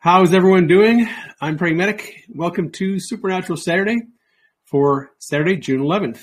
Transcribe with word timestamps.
How's 0.00 0.32
everyone 0.32 0.68
doing? 0.68 1.08
I'm 1.40 1.58
Praying 1.58 1.76
Medic. 1.76 2.22
Welcome 2.28 2.70
to 2.70 3.00
Supernatural 3.00 3.56
Saturday 3.56 3.96
for 4.64 5.10
Saturday, 5.18 5.56
June 5.56 5.80
11th. 5.80 6.20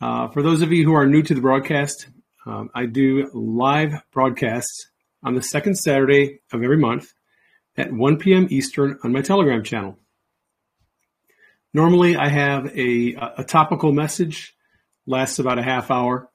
Uh, 0.00 0.28
for 0.28 0.44
those 0.44 0.62
of 0.62 0.70
you 0.70 0.84
who 0.84 0.92
are 0.92 1.04
new 1.04 1.20
to 1.24 1.34
the 1.34 1.40
broadcast, 1.40 2.06
um, 2.46 2.70
I 2.76 2.86
do 2.86 3.30
live 3.34 3.94
broadcasts 4.12 4.90
on 5.24 5.34
the 5.34 5.42
second 5.42 5.74
Saturday 5.74 6.38
of 6.52 6.62
every 6.62 6.76
month 6.76 7.12
at 7.76 7.92
1 7.92 8.16
p.m. 8.18 8.46
Eastern 8.48 8.96
on 9.02 9.10
my 9.10 9.22
Telegram 9.22 9.64
channel. 9.64 9.98
Normally, 11.74 12.14
I 12.14 12.28
have 12.28 12.66
a, 12.78 13.14
a 13.38 13.42
topical 13.42 13.90
message, 13.90 14.54
lasts 15.04 15.40
about 15.40 15.58
a 15.58 15.64
half 15.64 15.90
hour. 15.90 16.30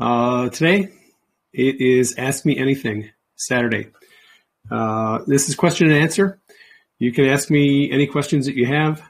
Uh, 0.00 0.50
today, 0.50 0.92
it 1.52 1.80
is 1.80 2.14
Ask 2.16 2.46
Me 2.46 2.56
Anything 2.56 3.10
Saturday. 3.34 3.88
Uh, 4.70 5.20
this 5.26 5.48
is 5.48 5.54
question 5.54 5.90
and 5.90 5.96
answer. 6.00 6.38
You 6.98 7.12
can 7.12 7.26
ask 7.26 7.50
me 7.50 7.90
any 7.90 8.06
questions 8.06 8.46
that 8.46 8.54
you 8.54 8.66
have. 8.66 9.02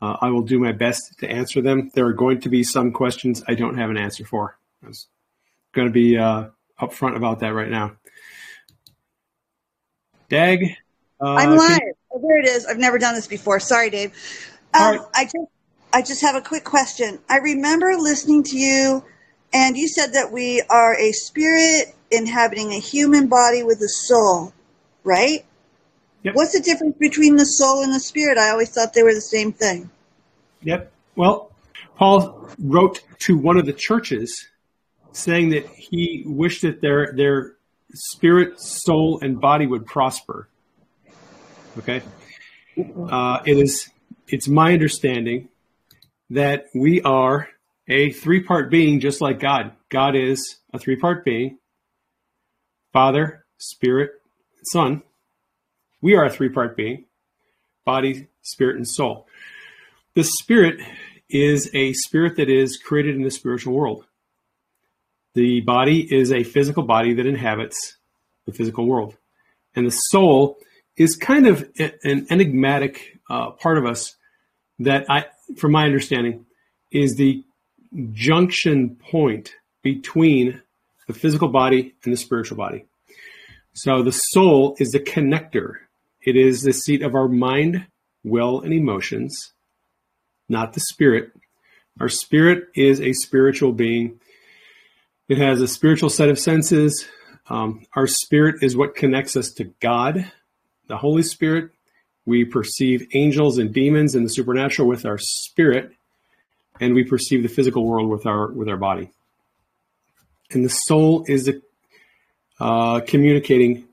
Uh, 0.00 0.16
I 0.20 0.30
will 0.30 0.42
do 0.42 0.58
my 0.58 0.72
best 0.72 1.18
to 1.20 1.30
answer 1.30 1.60
them. 1.60 1.90
There 1.94 2.06
are 2.06 2.12
going 2.12 2.40
to 2.40 2.48
be 2.48 2.64
some 2.64 2.90
questions 2.90 3.42
I 3.46 3.54
don't 3.54 3.78
have 3.78 3.90
an 3.90 3.96
answer 3.96 4.24
for. 4.24 4.58
I'm 4.84 4.92
going 5.72 5.86
to 5.86 5.92
be 5.92 6.16
uh, 6.18 6.48
upfront 6.80 7.16
about 7.16 7.40
that 7.40 7.54
right 7.54 7.70
now. 7.70 7.92
Dag. 10.28 10.76
Uh, 11.20 11.34
I'm 11.34 11.56
live. 11.56 11.78
You- 11.78 11.94
oh, 12.12 12.20
there 12.26 12.40
it 12.40 12.48
is. 12.48 12.66
I've 12.66 12.78
never 12.78 12.98
done 12.98 13.14
this 13.14 13.28
before. 13.28 13.60
Sorry, 13.60 13.90
Dave. 13.90 14.12
Um, 14.74 14.82
right. 14.82 15.00
I 15.14 15.24
just, 15.24 15.46
I 15.92 16.02
just 16.02 16.22
have 16.22 16.34
a 16.34 16.40
quick 16.40 16.64
question. 16.64 17.20
I 17.28 17.36
remember 17.38 17.94
listening 17.96 18.42
to 18.44 18.56
you, 18.56 19.04
and 19.52 19.76
you 19.76 19.86
said 19.86 20.14
that 20.14 20.32
we 20.32 20.62
are 20.68 20.98
a 20.98 21.12
spirit 21.12 21.94
inhabiting 22.10 22.72
a 22.72 22.78
human 22.80 23.28
body 23.28 23.62
with 23.62 23.80
a 23.82 23.88
soul 23.88 24.52
right? 25.04 25.44
Yep. 26.22 26.34
What's 26.34 26.52
the 26.52 26.60
difference 26.60 26.96
between 26.98 27.36
the 27.36 27.44
soul 27.44 27.82
and 27.82 27.92
the 27.92 28.00
spirit? 28.00 28.38
I 28.38 28.50
always 28.50 28.70
thought 28.70 28.94
they 28.94 29.02
were 29.02 29.14
the 29.14 29.20
same 29.20 29.52
thing. 29.52 29.90
Yep. 30.62 30.92
Well, 31.16 31.50
Paul 31.96 32.48
wrote 32.58 33.00
to 33.20 33.36
one 33.36 33.58
of 33.58 33.66
the 33.66 33.72
churches 33.72 34.48
saying 35.12 35.50
that 35.50 35.66
he 35.66 36.22
wished 36.26 36.62
that 36.62 36.80
their 36.80 37.12
their 37.12 37.56
spirit, 37.94 38.60
soul, 38.60 39.18
and 39.20 39.40
body 39.40 39.66
would 39.66 39.86
prosper. 39.86 40.48
Okay. 41.78 42.02
Uh, 43.10 43.40
it 43.44 43.58
is 43.58 43.90
it's 44.28 44.48
my 44.48 44.72
understanding 44.72 45.48
that 46.30 46.66
we 46.74 47.02
are 47.02 47.48
a 47.88 48.10
three 48.10 48.42
part 48.42 48.70
being 48.70 49.00
just 49.00 49.20
like 49.20 49.40
God. 49.40 49.72
God 49.88 50.14
is 50.14 50.56
a 50.72 50.78
three 50.78 50.96
part 50.96 51.24
being 51.24 51.58
Father, 52.92 53.44
Spirit, 53.58 54.21
Son, 54.64 55.02
we 56.00 56.14
are 56.14 56.24
a 56.24 56.30
three 56.30 56.48
part 56.48 56.76
being 56.76 57.04
body, 57.84 58.28
spirit, 58.42 58.76
and 58.76 58.88
soul. 58.88 59.26
The 60.14 60.24
spirit 60.24 60.80
is 61.28 61.70
a 61.74 61.92
spirit 61.94 62.36
that 62.36 62.48
is 62.48 62.76
created 62.76 63.16
in 63.16 63.22
the 63.22 63.30
spiritual 63.30 63.74
world. 63.74 64.04
The 65.34 65.62
body 65.62 66.06
is 66.14 66.30
a 66.30 66.44
physical 66.44 66.82
body 66.82 67.14
that 67.14 67.26
inhabits 67.26 67.96
the 68.46 68.52
physical 68.52 68.86
world. 68.86 69.16
And 69.74 69.86
the 69.86 69.90
soul 69.90 70.58
is 70.96 71.16
kind 71.16 71.46
of 71.46 71.68
an 71.78 72.26
enigmatic 72.30 73.18
uh, 73.30 73.52
part 73.52 73.78
of 73.78 73.86
us 73.86 74.14
that 74.80 75.06
I, 75.08 75.24
from 75.56 75.72
my 75.72 75.86
understanding, 75.86 76.44
is 76.90 77.16
the 77.16 77.42
junction 78.12 78.96
point 78.96 79.54
between 79.82 80.60
the 81.06 81.14
physical 81.14 81.48
body 81.48 81.94
and 82.04 82.12
the 82.12 82.16
spiritual 82.16 82.58
body. 82.58 82.84
So 83.74 84.02
the 84.02 84.12
soul 84.12 84.76
is 84.78 84.90
the 84.90 85.00
connector. 85.00 85.76
It 86.20 86.36
is 86.36 86.62
the 86.62 86.72
seat 86.72 87.02
of 87.02 87.14
our 87.14 87.28
mind, 87.28 87.86
will, 88.22 88.60
and 88.60 88.72
emotions, 88.72 89.52
not 90.48 90.74
the 90.74 90.80
spirit. 90.80 91.32
Our 92.00 92.08
spirit 92.08 92.68
is 92.74 93.00
a 93.00 93.12
spiritual 93.12 93.72
being. 93.72 94.20
It 95.28 95.38
has 95.38 95.60
a 95.60 95.68
spiritual 95.68 96.10
set 96.10 96.28
of 96.28 96.38
senses. 96.38 97.06
Um, 97.48 97.84
our 97.96 98.06
spirit 98.06 98.62
is 98.62 98.76
what 98.76 98.94
connects 98.94 99.36
us 99.36 99.50
to 99.52 99.64
God, 99.80 100.30
the 100.86 100.96
Holy 100.96 101.22
Spirit. 101.22 101.70
We 102.24 102.44
perceive 102.44 103.08
angels 103.14 103.58
and 103.58 103.72
demons 103.72 104.14
and 104.14 104.24
the 104.24 104.30
supernatural 104.30 104.86
with 104.86 105.04
our 105.04 105.18
spirit, 105.18 105.92
and 106.80 106.94
we 106.94 107.04
perceive 107.04 107.42
the 107.42 107.48
physical 107.48 107.84
world 107.84 108.08
with 108.08 108.26
our 108.26 108.52
with 108.52 108.68
our 108.68 108.76
body. 108.76 109.10
And 110.52 110.64
the 110.64 110.68
soul 110.68 111.24
is 111.26 111.46
the 111.46 111.62
uh, 112.60 113.00
communicating 113.00 113.86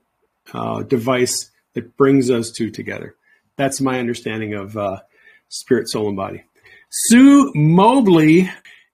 uh, 0.52 0.82
device 0.82 1.50
that 1.74 1.96
brings 1.96 2.28
those 2.28 2.52
two 2.52 2.70
together. 2.70 3.14
That's 3.56 3.80
my 3.80 3.98
understanding 3.98 4.54
of 4.54 4.76
uh, 4.76 5.00
spirit, 5.48 5.88
soul, 5.88 6.08
and 6.08 6.16
body. 6.16 6.44
Sue 6.90 7.52
Mobley, 7.54 8.50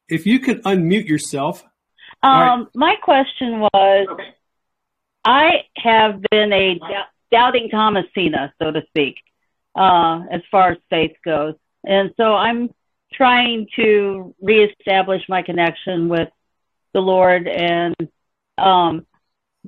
if 0.08 0.26
you 0.26 0.38
could 0.38 0.62
unmute 0.64 1.06
yourself. 1.06 1.64
Um, 2.22 2.32
right. 2.32 2.66
My 2.74 2.96
question 3.02 3.60
was 3.60 4.06
okay. 4.10 4.34
I 5.24 5.62
have 5.76 6.22
been 6.30 6.52
a 6.52 6.78
doubting 7.32 7.68
Thomasina, 7.68 8.52
so 8.62 8.70
to 8.70 8.82
speak, 8.88 9.16
uh, 9.74 10.20
as 10.30 10.40
far 10.50 10.72
as 10.72 10.78
faith 10.88 11.16
goes. 11.24 11.54
And 11.84 12.12
so 12.16 12.34
I'm 12.34 12.70
trying 13.12 13.66
to 13.76 14.34
reestablish 14.40 15.22
my 15.28 15.42
connection 15.42 16.08
with 16.08 16.28
the 16.92 17.00
Lord 17.00 17.48
and 17.48 17.94
um, 18.58 19.06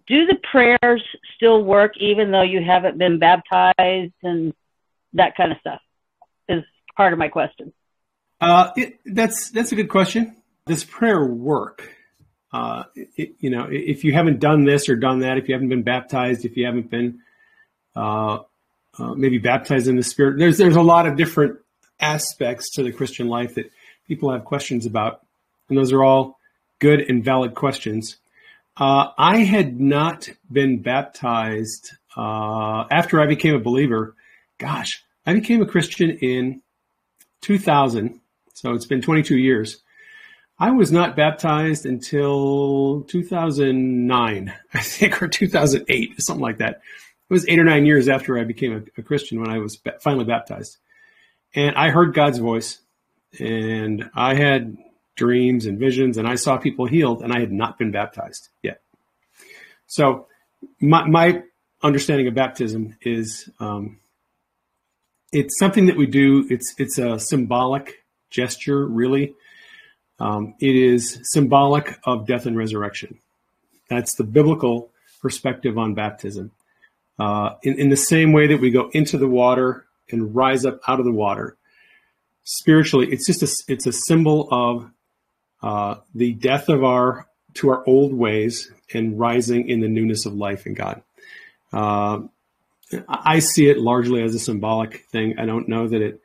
do 0.07 0.27
the 0.27 0.37
prayers 0.51 1.03
still 1.37 1.63
work 1.63 1.93
even 1.99 2.31
though 2.31 2.43
you 2.43 2.63
haven't 2.63 2.99
been 2.99 3.19
baptized 3.19 4.13
and 4.23 4.53
that 5.15 5.37
kind 5.37 5.53
of 5.53 5.59
stuff 5.59 5.81
is 6.49 6.63
part 6.97 7.13
of 7.13 7.19
my 7.19 7.29
question. 7.29 7.73
Uh, 8.41 8.71
it, 8.77 8.99
that's 9.05 9.51
that's 9.51 9.73
a 9.73 9.77
good 9.77 9.89
question. 9.89 10.37
Does 10.67 10.85
prayer 10.85 11.25
work? 11.25 11.95
Uh, 12.53 12.85
it, 12.95 13.35
you 13.41 13.51
know 13.51 13.69
if 13.71 14.05
you 14.05 14.13
haven't 14.13 14.41
done 14.41 14.65
this 14.65 14.89
or 14.89 14.97
done 14.97 15.21
that 15.21 15.39
if 15.39 15.49
you 15.49 15.55
haven't 15.55 15.69
been 15.69 15.83
baptized 15.83 16.47
if 16.47 16.57
you 16.57 16.65
haven't 16.65 16.89
been 16.91 17.21
uh, 17.95 18.39
uh 18.99 19.15
maybe 19.15 19.37
baptized 19.37 19.87
in 19.87 19.97
the 19.97 20.03
spirit 20.03 20.39
there's 20.39 20.57
there's 20.57 20.77
a 20.77 20.81
lot 20.81 21.07
of 21.07 21.15
different 21.15 21.59
aspects 22.01 22.71
to 22.71 22.83
the 22.83 22.91
christian 22.91 23.29
life 23.29 23.57
that 23.57 23.71
people 24.09 24.33
have 24.33 24.45
questions 24.45 24.87
about. 24.87 25.21
And 25.69 25.79
those 25.79 25.93
are 25.93 26.03
all 26.03 26.41
good 26.81 27.01
and 27.01 27.23
valid 27.23 27.55
questions 27.55 28.17
uh, 28.79 29.11
I 29.19 29.39
had 29.39 29.81
not 29.81 30.29
been 30.51 30.83
baptized 30.83 31.93
uh, 32.17 32.85
after 32.91 33.21
I 33.21 33.27
became 33.27 33.55
a 33.55 33.61
believer. 33.61 34.15
Gosh, 34.59 35.05
I 35.27 35.35
became 35.35 35.61
a 35.63 35.67
Christian 35.67 36.11
in 36.11 36.63
2000, 37.41 38.21
so 38.55 38.75
it's 38.75 38.87
been 38.87 39.03
22 39.03 39.37
years. 39.37 39.79
I 40.61 40.71
was 40.71 40.91
not 40.91 41.17
baptized 41.17 41.87
until 41.87 43.03
2009, 43.09 44.55
I 44.75 44.81
think, 44.81 45.23
or 45.23 45.29
2008, 45.29 46.21
something 46.21 46.43
like 46.43 46.59
that. 46.59 46.81
It 47.31 47.33
was 47.33 47.49
eight 47.49 47.59
or 47.59 47.65
nine 47.65 47.85
years 47.85 48.09
after 48.09 48.39
I 48.39 48.45
became 48.45 48.73
a, 48.73 49.01
a 49.01 49.03
Christian 49.03 49.41
when 49.41 49.51
I 49.51 49.59
was 49.59 49.77
ba- 49.77 49.99
finally 50.01 50.25
baptized. 50.25 50.79
And 51.55 51.77
I 51.77 51.91
heard 51.91 52.15
God's 52.15 52.39
voice, 52.39 52.79
and 53.39 54.11
I 54.15 54.35
had 54.35 54.77
dreams 55.19 55.67
and 55.67 55.79
visions, 55.79 56.17
and 56.17 56.27
I 56.27 56.37
saw 56.37 56.57
people 56.57 56.87
healed, 56.87 57.23
and 57.23 57.33
I 57.33 57.41
had 57.41 57.53
not 57.53 57.77
been 57.77 57.91
baptized 57.91 58.49
yet. 58.63 58.81
So, 59.89 60.29
my, 60.81 61.07
my 61.07 61.43
understanding 61.83 62.29
of 62.29 62.35
baptism 62.35 62.97
is 63.03 63.51
um, 63.61 63.99
it's 65.33 65.59
something 65.59 65.87
that 65.87 65.97
we 65.97 66.07
do. 66.07 66.47
It's 66.49 66.75
it's 66.79 66.99
a 66.99 67.19
symbolic 67.19 68.05
gesture, 68.31 68.87
really. 68.87 69.35
Um, 70.21 70.55
it 70.61 70.75
is 70.75 71.21
symbolic 71.33 71.99
of 72.05 72.27
death 72.27 72.47
and 72.47 72.57
resurrection. 72.57 73.19
That's 73.91 74.15
the 74.17 74.25
biblical 74.25 74.91
perspective 75.21 75.79
on 75.79 75.95
baptism. 75.95 76.53
Uh, 77.19 77.55
in, 77.63 77.79
in 77.79 77.89
the 77.89 77.97
same 77.97 78.33
way 78.33 78.47
that 78.47 78.61
we 78.61 78.71
go 78.71 78.91
into 78.93 79.19
the 79.19 79.29
water 79.29 79.87
and 80.11 80.35
rise 80.35 80.65
up 80.65 80.81
out 80.87 81.01
of 81.01 81.05
the 81.05 81.13
water, 81.13 81.57
spiritually, 82.45 83.09
it's 83.11 83.27
just 83.27 83.43
a, 83.43 83.73
it's 83.73 83.87
a 83.87 83.93
symbol 83.93 84.49
of 84.51 84.91
uh, 85.63 85.97
the 86.15 86.33
death 86.35 86.69
of 86.69 86.85
our 86.85 87.27
to 87.55 87.71
our 87.71 87.83
old 87.87 88.13
ways 88.13 88.71
and 88.95 89.19
rising 89.19 89.69
in 89.69 89.81
the 89.81 89.89
newness 89.89 90.27
of 90.27 90.35
life 90.35 90.67
in 90.67 90.75
God. 90.75 91.03
Uh, 91.73 92.21
I 93.09 93.41
see 93.41 93.69
it 93.69 93.79
largely 93.79 94.23
as 94.23 94.35
a 94.35 94.39
symbolic 94.39 95.05
thing. 95.11 95.39
I 95.39 95.47
don't 95.47 95.69
know 95.69 95.89
that 95.89 96.01
it 96.01 96.21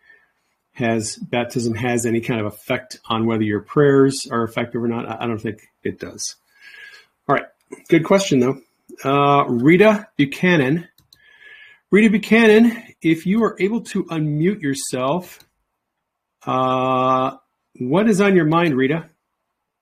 has 0.74 1.18
baptism 1.18 1.76
has 1.76 2.06
any 2.06 2.22
kind 2.22 2.40
of 2.40 2.48
effect 2.48 3.00
on 3.06 3.26
whether 3.26 3.44
your 3.44 3.62
prayers 3.62 4.28
are 4.32 4.44
effective 4.44 4.82
or 4.82 4.88
not. 4.88 5.22
I 5.22 5.28
don't 5.28 5.40
think 5.40 5.62
it 5.84 6.00
does. 6.00 6.36
All 7.28 7.36
right, 7.36 7.46
good 7.90 8.06
question 8.06 8.40
though. 8.40 8.62
Uh, 9.04 9.46
Rita 9.48 10.08
Buchanan. 10.18 10.88
Rita 11.92 12.10
Buchanan, 12.10 12.84
if 13.02 13.26
you 13.26 13.44
are 13.44 13.56
able 13.60 13.82
to 13.82 14.06
unmute 14.06 14.62
yourself, 14.62 15.40
uh, 16.46 17.38
what 17.80 18.10
is 18.10 18.20
on 18.20 18.36
your 18.36 18.46
mind, 18.46 18.76
Rita? 18.76 19.10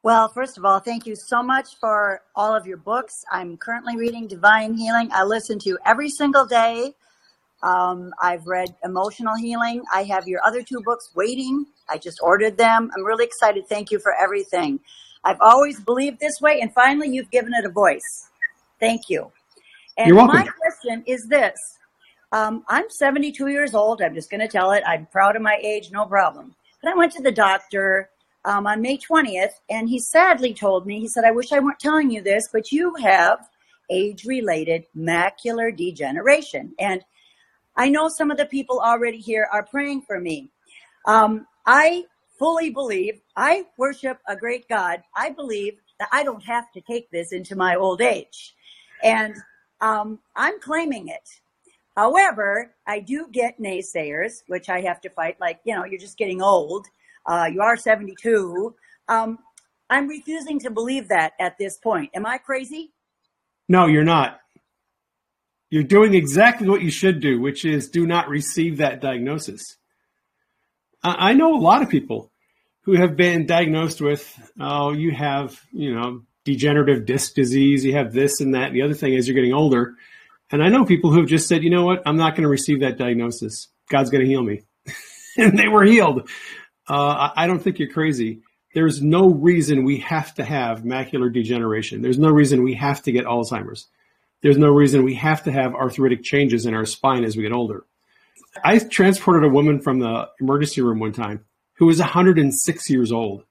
Well, 0.04 0.30
first 0.30 0.58
of 0.58 0.66
all, 0.66 0.80
thank 0.80 1.06
you 1.06 1.16
so 1.16 1.44
much 1.44 1.76
for 1.80 2.22
all 2.36 2.56
of 2.56 2.66
your 2.66 2.78
books. 2.78 3.24
I'm 3.32 3.56
currently 3.56 3.98
reading 3.98 4.26
Divine 4.26 4.74
Healing. 4.74 5.10
I 5.12 5.24
listen 5.24 5.60
to 5.60 5.70
you 5.70 5.78
every 5.86 6.10
single 6.10 6.44
day. 6.44 6.96
Um, 7.62 8.12
I've 8.20 8.48
read 8.48 8.74
Emotional 8.84 9.36
Healing. 9.36 9.84
I 9.94 10.02
have 10.06 10.28
your 10.28 10.44
other 10.44 10.64
two 10.64 10.82
books 10.84 11.12
waiting. 11.14 11.68
I 11.88 12.00
just 12.00 12.20
ordered 12.24 12.58
them. 12.58 12.90
I'm 12.98 13.06
really 13.06 13.26
excited. 13.26 13.68
Thank 13.70 13.92
you 13.92 14.00
for 14.00 14.16
everything. 14.16 14.80
I've 15.24 15.40
always 15.40 15.80
believed 15.80 16.20
this 16.20 16.42
way, 16.42 16.62
and 16.62 16.74
finally, 16.74 17.10
you've 17.10 17.30
given 17.30 17.54
it 17.54 17.64
a 17.64 17.70
voice. 17.70 18.30
Thank 18.80 19.08
you. 19.08 19.32
And 20.00 20.08
You're 20.08 20.18
welcome. 20.18 20.36
my 20.36 20.48
question 20.48 21.04
is 21.06 21.28
this 21.28 21.78
um, 22.32 22.64
I'm 22.70 22.90
72 22.90 23.50
years 23.50 23.76
old. 23.76 24.02
I'm 24.02 24.16
just 24.16 24.32
going 24.32 24.42
to 24.42 24.48
tell 24.48 24.72
it. 24.72 24.82
I'm 24.88 25.06
proud 25.12 25.36
of 25.36 25.44
my 25.44 25.60
age, 25.62 25.92
no 25.92 26.06
problem. 26.06 26.56
But 26.82 26.92
I 26.92 26.96
went 26.96 27.12
to 27.14 27.22
the 27.22 27.32
doctor 27.32 28.10
um, 28.46 28.66
on 28.68 28.82
May 28.82 28.98
20th, 28.98 29.54
and 29.70 29.88
he 29.88 30.00
sadly 30.00 30.54
told 30.54 30.86
me, 30.86 31.00
he 31.00 31.08
said, 31.08 31.24
I 31.24 31.32
wish 31.32 31.52
I 31.52 31.60
weren't 31.60 31.80
telling 31.80 32.10
you 32.10 32.22
this, 32.22 32.50
but 32.52 32.72
you 32.72 32.96
have 32.96 33.50
age 33.90 34.26
related 34.26 34.86
macular 34.98 35.76
degeneration. 35.76 36.74
And 36.80 37.04
I 37.76 37.90
know 37.90 38.10
some 38.10 38.32
of 38.32 38.38
the 38.38 38.46
people 38.46 38.80
already 38.80 39.20
here 39.20 39.48
are 39.52 39.64
praying 39.64 40.02
for 40.04 40.20
me. 40.20 40.50
Um, 41.06 41.46
I 41.66 42.06
fully 42.40 42.70
believe, 42.72 43.22
I 43.36 43.66
worship 43.78 44.20
a 44.28 44.36
great 44.36 44.68
God. 44.68 45.04
I 45.16 45.30
believe 45.30 45.78
that 46.00 46.10
I 46.12 46.24
don't 46.24 46.44
have 46.44 46.72
to 46.72 46.82
take 46.82 47.10
this 47.12 47.32
into 47.32 47.56
my 47.56 47.76
old 47.76 48.02
age. 48.02 48.56
And 49.04 49.36
um, 49.82 50.20
I'm 50.36 50.60
claiming 50.60 51.10
it. 51.10 51.30
However, 51.96 52.74
I 52.88 53.00
do 53.00 53.28
get 53.32 53.60
naysayers, 53.60 54.44
which 54.48 54.70
I 54.70 54.82
have 54.82 55.02
to 55.02 55.10
fight, 55.10 55.40
like, 55.40 55.60
you 55.66 55.76
know, 55.76 55.86
you're 55.86 56.00
just 56.00 56.18
getting 56.18 56.42
old. 56.42 56.88
Uh, 57.26 57.50
you 57.52 57.62
are 57.62 57.78
72. 57.78 58.76
Um, 59.08 59.40
I'm 59.90 60.08
refusing 60.08 60.60
to 60.62 60.72
believe 60.72 61.10
that 61.10 61.34
at 61.40 61.58
this 61.58 61.78
point. 61.78 62.12
Am 62.14 62.26
I 62.26 62.38
crazy? 62.38 62.94
No, 63.68 63.88
you're 63.88 64.04
not. 64.04 64.40
You're 65.70 65.84
doing 65.84 66.14
exactly 66.14 66.68
what 66.68 66.82
you 66.82 66.92
should 66.92 67.22
do, 67.22 67.40
which 67.40 67.64
is 67.66 67.90
do 67.90 68.06
not 68.06 68.28
receive 68.28 68.78
that 68.78 69.02
diagnosis. 69.02 69.78
I, 71.04 71.32
I 71.32 71.34
know 71.34 71.56
a 71.56 71.60
lot 71.60 71.82
of 71.82 71.90
people 71.90 72.32
who 72.82 72.94
have 72.94 73.16
been 73.16 73.46
diagnosed 73.46 74.02
with, 74.02 74.52
oh, 74.60 74.92
you 74.92 75.12
have, 75.12 75.60
you 75.72 75.94
know, 75.94 76.24
degenerative 76.44 77.06
disc 77.06 77.36
disease, 77.36 77.86
you 77.86 77.94
have 77.94 78.14
this 78.14 78.42
and 78.42 78.56
that. 78.56 78.74
The 78.74 78.82
other 78.82 78.94
thing 78.94 79.14
is 79.14 79.28
you're 79.28 79.36
getting 79.36 79.54
older. 79.54 79.96
And 80.52 80.64
I 80.64 80.70
know 80.70 80.84
people 80.84 81.12
who 81.12 81.20
have 81.20 81.30
just 81.30 81.48
said, 81.48 81.64
you 81.64 81.70
know 81.70 81.86
what, 81.86 82.02
I'm 82.06 82.18
not 82.18 82.32
going 82.32 82.44
to 82.44 82.50
receive 82.50 82.82
that 82.82 82.98
diagnosis. 82.98 83.68
God's 83.90 84.10
going 84.10 84.24
to 84.24 84.30
heal 84.30 84.44
me. 84.44 84.64
and 85.38 85.58
they 85.58 85.68
were 85.68 85.84
healed. 85.84 86.30
Uh, 86.88 87.30
I 87.36 87.48
don't 87.48 87.62
think 87.62 87.80
you're 87.80 87.92
crazy. 87.92 88.42
There's 88.74 89.02
no 89.02 89.30
reason 89.30 89.84
we 89.84 89.98
have 90.00 90.34
to 90.36 90.46
have 90.46 90.84
macular 90.84 91.32
degeneration. 91.32 92.02
There's 92.02 92.20
no 92.20 92.30
reason 92.30 92.64
we 92.64 92.74
have 92.76 93.02
to 93.04 93.12
get 93.12 93.26
Alzheimer's. 93.26 93.88
There's 94.42 94.58
no 94.58 94.70
reason 94.70 95.04
we 95.04 95.16
have 95.16 95.44
to 95.44 95.52
have 95.52 95.76
arthritic 95.76 96.24
changes 96.24 96.66
in 96.66 96.74
our 96.74 96.86
spine 96.86 97.24
as 97.24 97.36
we 97.36 97.44
get 97.44 97.52
older. 97.52 97.86
I 98.64 98.80
transported 98.80 99.44
a 99.44 99.54
woman 99.54 99.82
from 99.82 100.00
the 100.00 100.30
emergency 100.40 100.82
room 100.82 101.00
one 101.00 101.14
time 101.14 101.46
who 101.74 101.86
was 101.86 102.00
106 102.00 102.90
years 102.90 103.12
old. 103.12 103.44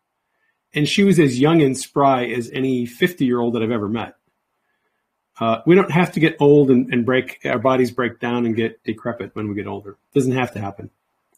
And 0.73 0.89
she 0.89 1.03
was 1.03 1.19
as 1.19 1.39
young 1.39 1.63
and 1.63 1.77
spry 1.77 2.27
as 2.27 2.51
any 2.53 2.87
50 2.87 3.25
year 3.25 3.41
old 3.41 3.55
that 3.55 3.63
I've 3.63 3.71
ever 3.71 3.89
met. 3.89 4.15
Uh, 5.39 5.63
we 5.67 5.75
don't 5.75 5.91
have 5.91 6.13
to 6.13 6.21
get 6.21 6.37
old 6.39 6.71
and, 6.71 6.93
and, 6.93 7.07
break, 7.07 7.41
our 7.45 7.59
bodies 7.59 7.91
break 7.91 8.21
down 8.21 8.45
and 8.45 8.55
get 8.55 8.83
decrepit 8.85 9.35
when 9.35 9.49
we 9.49 9.55
get 9.55 9.67
older. 9.67 9.93
It 9.93 10.15
doesn't 10.15 10.37
have 10.37 10.53
to 10.53 10.61
happen. 10.61 10.91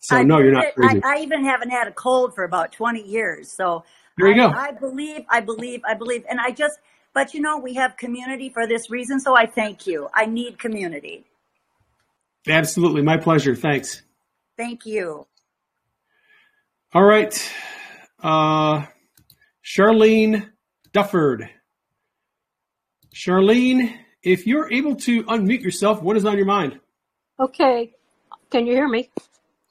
So, 0.03 0.17
I 0.17 0.23
no, 0.23 0.39
you're 0.39 0.53
not 0.53 0.75
crazy. 0.75 1.01
I, 1.05 1.17
I, 1.17 1.21
even 1.21 1.45
haven't 1.45 1.71
had 1.71 1.87
a 1.87 1.93
cold 1.93 2.35
for 2.35 2.45
about 2.45 2.73
20 2.73 3.03
years. 3.03 3.53
So, 3.53 3.85
there 4.19 4.29
you 4.29 4.35
I, 4.35 4.37
go. 4.37 4.57
I 4.57 4.73
believe, 4.73 5.25
I 5.31 5.41
believe, 5.41 5.81
I 5.89 5.95
believe. 5.95 6.25
And 6.29 6.41
I 6.41 6.51
just, 6.51 6.79
but 7.15 7.35
you 7.35 7.41
know, 7.41 7.59
we 7.59 7.75
have 7.75 7.97
community 7.97 8.49
for 8.49 8.67
this 8.67 8.91
reason. 8.91 9.21
So 9.21 9.37
I 9.37 9.47
thank 9.47 9.87
you. 9.87 10.09
I 10.15 10.27
need 10.27 10.59
community. 10.59 11.25
Absolutely. 12.49 13.03
My 13.03 13.17
pleasure. 13.17 13.55
Thanks. 13.55 14.03
Thank 14.57 14.87
you. 14.87 15.27
All 16.95 17.05
right. 17.05 17.53
Uh, 18.23 18.87
Charlene 19.65 20.51
Dufford. 20.93 21.49
Charlene, 23.15 23.95
if 24.23 24.47
you're 24.47 24.73
able 24.73 24.97
to 24.97 25.23
unmute 25.25 25.63
yourself, 25.63 26.03
what 26.03 26.17
is 26.17 26.25
on 26.25 26.37
your 26.37 26.47
mind? 26.47 26.81
Okay. 27.39 27.93
Can 28.51 28.67
you 28.67 28.75
hear 28.75 28.89
me? 28.89 29.11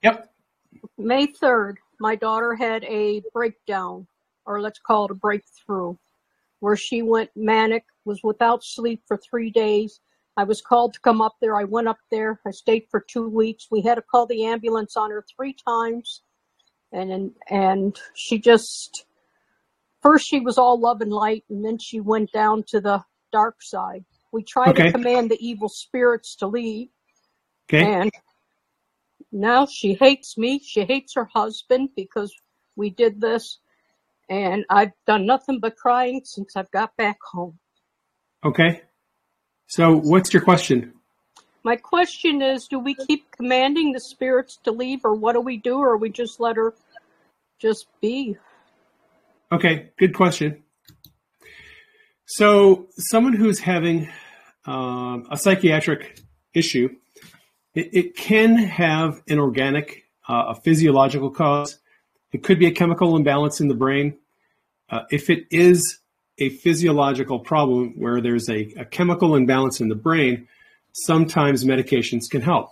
Yep. 0.04 0.30
May 0.98 1.28
3rd, 1.28 1.76
my 2.00 2.16
daughter 2.16 2.56
had 2.56 2.84
a 2.86 3.22
breakdown, 3.34 4.08
or 4.46 4.62
let's 4.62 4.80
call 4.80 5.06
it 5.06 5.12
a 5.12 5.16
breakthrough, 5.16 5.96
where 6.60 6.76
she 6.76 7.02
went 7.02 7.30
manic, 7.36 7.84
was 8.06 8.20
without 8.24 8.64
sleep 8.64 9.02
for 9.08 9.18
three 9.18 9.52
days. 9.52 10.00
I 10.38 10.44
was 10.44 10.62
called 10.62 10.94
to 10.94 11.00
come 11.02 11.22
up 11.22 11.36
there. 11.42 11.56
I 11.56 11.66
went 11.66 11.88
up 11.88 12.00
there. 12.10 12.40
I 12.48 12.52
stayed 12.52 12.86
for 12.90 13.06
two 13.08 13.28
weeks. 13.28 13.68
We 13.70 13.82
had 13.82 13.96
to 13.96 14.02
call 14.02 14.26
the 14.26 14.46
ambulance 14.46 14.96
on 14.96 15.12
her 15.12 15.24
three 15.36 15.56
times. 15.68 16.22
And, 16.94 17.12
and 17.12 17.32
and 17.50 18.00
she 18.16 18.40
just, 18.40 19.06
first 20.02 20.26
she 20.28 20.40
was 20.40 20.58
all 20.58 20.80
love 20.80 21.02
and 21.02 21.12
light, 21.12 21.44
and 21.50 21.64
then 21.64 21.78
she 21.80 22.00
went 22.00 22.32
down 22.32 22.64
to 22.70 22.82
the 22.82 23.04
dark 23.32 23.58
side. 23.62 24.04
We 24.32 24.44
tried 24.44 24.70
okay. 24.70 24.86
to 24.86 24.92
command 24.92 25.30
the 25.30 25.38
evil 25.46 25.70
spirits 25.70 26.36
to 26.38 26.48
leave. 26.48 26.90
Okay. 27.70 27.84
And 27.84 28.12
now 29.32 29.66
she 29.66 29.94
hates 29.94 30.38
me. 30.38 30.60
She 30.60 30.86
hates 30.86 31.14
her 31.16 31.26
husband 31.34 31.90
because 31.96 32.34
we 32.76 32.90
did 32.90 33.22
this. 33.22 33.60
And 34.30 34.66
I've 34.70 34.92
done 35.08 35.26
nothing 35.26 35.60
but 35.60 35.76
crying 35.76 36.22
since 36.24 36.56
I've 36.56 36.72
got 36.72 36.96
back 36.98 37.18
home. 37.32 37.60
Okay. 38.44 38.82
So, 39.68 39.96
what's 39.96 40.34
your 40.34 40.42
question? 40.42 40.94
My 41.64 41.76
question 41.76 42.42
is 42.42 42.68
do 42.68 42.80
we 42.80 42.96
keep 42.96 43.30
commanding 43.32 43.92
the 43.92 44.00
spirits 44.00 44.58
to 44.64 44.72
leave, 44.72 45.06
or 45.06 45.14
what 45.14 45.34
do 45.34 45.42
we 45.42 45.58
do, 45.58 45.78
or 45.78 45.96
we 45.96 46.10
just 46.10 46.40
let 46.40 46.56
her 46.56 46.74
just 47.60 47.88
be? 48.02 48.36
Okay, 49.52 49.92
good 50.00 50.16
question. 50.16 50.64
So, 52.26 52.88
someone 52.98 53.34
who's 53.34 53.60
having 53.60 54.10
um, 54.66 55.28
a 55.30 55.38
psychiatric 55.38 56.20
issue, 56.54 56.90
it, 57.74 57.90
it, 57.94 58.16
can 58.16 58.56
have 58.58 59.22
an 59.28 59.40
organic, 59.40 60.06
uh, 60.28 60.46
a 60.50 60.56
physiological 60.56 61.30
cause. 61.30 61.80
It 62.32 62.44
could 62.44 62.60
be 62.60 62.68
a 62.68 62.72
chemical 62.72 63.16
imbalance 63.16 63.60
in 63.60 63.68
the 63.68 63.76
brain. 63.76 64.18
Uh, 64.90 65.02
if 65.10 65.30
it 65.30 65.46
is 65.50 66.00
a 66.38 66.50
physiological 66.50 67.40
problem 67.40 67.94
where 67.98 68.22
there's 68.22 68.50
a, 68.50 68.74
a, 68.78 68.86
chemical 68.86 69.36
imbalance 69.36 69.80
in 69.80 69.90
the 69.90 69.96
brain, 69.96 70.48
sometimes 70.94 71.64
medications 71.64 72.30
can 72.30 72.42
help. 72.42 72.72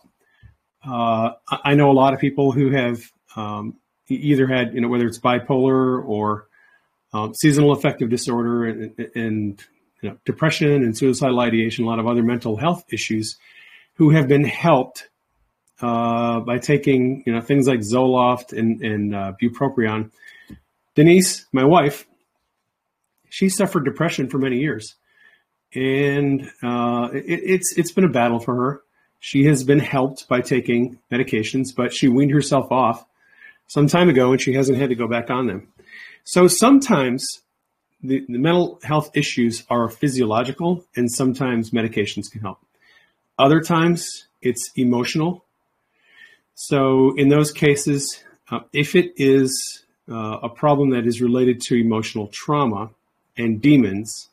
Uh, 0.85 1.31
I 1.49 1.75
know 1.75 1.91
a 1.91 1.93
lot 1.93 2.13
of 2.13 2.19
people 2.19 2.51
who 2.51 2.71
have 2.71 2.99
um, 3.35 3.75
either 4.07 4.47
had, 4.47 4.73
you 4.73 4.81
know, 4.81 4.87
whether 4.87 5.05
it's 5.05 5.19
bipolar 5.19 6.03
or 6.05 6.47
um, 7.13 7.33
seasonal 7.35 7.71
affective 7.71 8.09
disorder 8.09 8.65
and, 8.65 9.09
and 9.15 9.63
you 10.01 10.09
know, 10.09 10.17
depression 10.25 10.83
and 10.83 10.97
suicidal 10.97 11.39
ideation, 11.39 11.83
a 11.85 11.87
lot 11.87 11.99
of 11.99 12.07
other 12.07 12.23
mental 12.23 12.55
health 12.55 12.83
issues, 12.91 13.37
who 13.99 14.11
have 14.11 14.29
been 14.29 14.45
helped 14.45 15.09
uh, 15.81 16.39
by 16.39 16.57
taking 16.57 17.21
you 17.25 17.33
know 17.33 17.41
things 17.41 17.67
like 17.67 17.81
Zoloft 17.81 18.57
and, 18.57 18.81
and 18.81 19.13
uh, 19.13 19.33
bupropion. 19.41 20.11
Denise, 20.95 21.45
my 21.51 21.65
wife, 21.65 22.07
she 23.29 23.49
suffered 23.49 23.83
depression 23.83 24.29
for 24.29 24.37
many 24.37 24.57
years, 24.57 24.95
and 25.75 26.49
uh, 26.63 27.09
it, 27.13 27.41
it's 27.43 27.77
it's 27.77 27.91
been 27.91 28.05
a 28.05 28.09
battle 28.09 28.39
for 28.39 28.55
her. 28.55 28.81
She 29.19 29.43
has 29.45 29.65
been 29.65 29.79
helped 29.79 30.29
by 30.29 30.39
taking 30.39 30.97
medications, 31.11 31.75
but 31.75 31.93
she 31.93 32.07
weaned 32.07 32.31
herself 32.31 32.71
off 32.71 33.05
some 33.67 33.87
time 33.87 34.07
ago, 34.07 34.31
and 34.31 34.41
she 34.41 34.53
hasn't 34.53 34.77
had 34.77 34.89
to 34.89 34.95
go 34.95 35.09
back 35.09 35.29
on 35.29 35.47
them. 35.47 35.67
So 36.23 36.47
sometimes 36.47 37.41
the, 38.01 38.23
the 38.29 38.37
mental 38.37 38.79
health 38.81 39.11
issues 39.13 39.65
are 39.69 39.89
physiological, 39.89 40.85
and 40.95 41.11
sometimes 41.11 41.71
medications 41.71 42.31
can 42.31 42.39
help. 42.39 42.59
Other 43.39 43.61
times 43.61 44.27
it's 44.41 44.69
emotional. 44.75 45.45
So 46.55 47.15
in 47.15 47.29
those 47.29 47.53
cases, 47.53 48.21
uh, 48.51 48.59
if 48.73 48.95
it 48.95 49.13
is 49.15 49.83
uh, 50.11 50.39
a 50.43 50.49
problem 50.49 50.89
that 50.89 51.07
is 51.07 51.21
related 51.21 51.61
to 51.61 51.75
emotional 51.75 52.27
trauma 52.27 52.89
and 53.37 53.61
demons, 53.61 54.27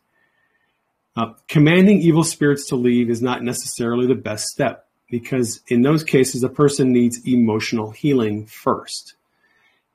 uh, 1.17 1.35
commanding 1.49 2.03
evil 2.03 2.25
spirits 2.25 2.67
to 2.69 2.77
leave 2.77 3.09
is 3.09 3.23
not 3.23 3.45
necessarily 3.45 4.07
the 4.07 4.17
best 4.17 4.47
step 4.47 4.89
because 5.09 5.61
in 5.69 5.83
those 5.83 6.03
cases, 6.03 6.43
a 6.43 6.49
person 6.49 6.93
needs 6.93 7.21
emotional 7.25 7.93
healing 7.93 8.45
first. 8.47 9.15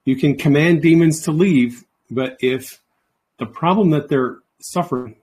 You 0.06 0.16
can 0.16 0.38
command 0.38 0.82
demons 0.82 1.22
to 1.24 1.32
leave, 1.32 1.84
but 2.10 2.38
if 2.40 2.80
the 3.40 3.46
problem 3.46 3.90
that 3.90 4.08
they're 4.08 4.38
suffering 4.62 5.18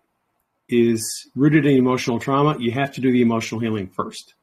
is 0.68 1.28
rooted 1.34 1.66
in 1.66 1.76
emotional 1.76 2.18
trauma, 2.18 2.56
you 2.58 2.70
have 2.72 2.92
to 2.92 3.00
do 3.00 3.10
the 3.10 3.22
emotional 3.22 3.60
healing 3.60 3.88
first 3.88 4.34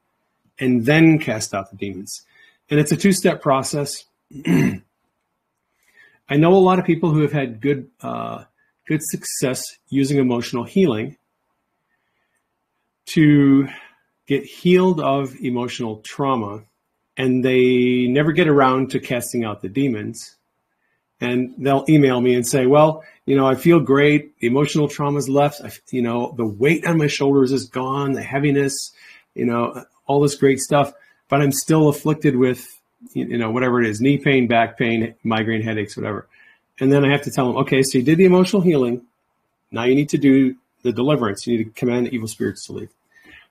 and 0.59 0.85
then 0.85 1.19
cast 1.19 1.53
out 1.53 1.69
the 1.69 1.77
demons. 1.77 2.25
And 2.69 2.79
it's 2.79 2.91
a 2.91 2.97
two 2.97 3.11
step 3.11 3.41
process. 3.41 4.05
I 4.45 6.37
know 6.37 6.53
a 6.53 6.57
lot 6.57 6.79
of 6.79 6.85
people 6.85 7.11
who 7.11 7.21
have 7.21 7.31
had 7.31 7.61
good, 7.61 7.89
uh, 8.01 8.45
good 8.87 9.01
success 9.03 9.63
using 9.89 10.17
emotional 10.17 10.63
healing 10.63 11.17
to 13.07 13.67
get 14.25 14.43
healed 14.43 14.99
of 14.99 15.35
emotional 15.35 15.97
trauma 15.97 16.63
and 17.17 17.45
they 17.45 18.07
never 18.07 18.31
get 18.31 18.47
around 18.47 18.89
to 18.91 18.99
casting 18.99 19.45
out 19.45 19.61
the 19.61 19.69
demons. 19.69 20.34
And 21.21 21.53
they'll 21.57 21.85
email 21.87 22.19
me 22.19 22.35
and 22.35 22.45
say, 22.45 22.65
well, 22.65 23.03
you 23.25 23.35
know, 23.35 23.47
I 23.47 23.55
feel 23.55 23.79
great. 23.79 24.37
The 24.39 24.47
emotional 24.47 24.87
trauma's 24.87 25.29
left. 25.29 25.61
I, 25.63 25.71
you 25.89 26.01
know, 26.01 26.33
the 26.37 26.45
weight 26.45 26.85
on 26.85 26.97
my 26.97 27.07
shoulders 27.07 27.51
is 27.51 27.65
gone, 27.65 28.11
the 28.11 28.21
heaviness, 28.21 28.91
you 29.33 29.45
know, 29.45 29.85
all 30.07 30.21
this 30.21 30.35
great 30.35 30.59
stuff, 30.59 30.93
but 31.29 31.41
I'm 31.41 31.51
still 31.51 31.89
afflicted 31.89 32.35
with, 32.35 32.79
you 33.13 33.37
know, 33.37 33.51
whatever 33.51 33.81
it 33.81 33.87
is, 33.87 34.01
knee 34.01 34.17
pain, 34.17 34.47
back 34.47 34.77
pain, 34.77 35.15
migraine 35.23 35.61
headaches, 35.61 35.97
whatever. 35.97 36.27
And 36.79 36.91
then 36.91 37.05
I 37.05 37.11
have 37.11 37.23
to 37.23 37.31
tell 37.31 37.47
them, 37.47 37.57
okay, 37.57 37.81
so 37.83 37.97
you 37.97 38.03
did 38.03 38.17
the 38.17 38.25
emotional 38.25 38.61
healing. 38.61 39.03
Now 39.71 39.83
you 39.83 39.95
need 39.95 40.09
to 40.09 40.17
do 40.17 40.55
the 40.83 40.91
deliverance. 40.91 41.47
You 41.47 41.57
need 41.57 41.63
to 41.63 41.69
command 41.71 42.07
the 42.07 42.11
evil 42.13 42.27
spirits 42.27 42.65
to 42.67 42.73
leave. 42.73 42.89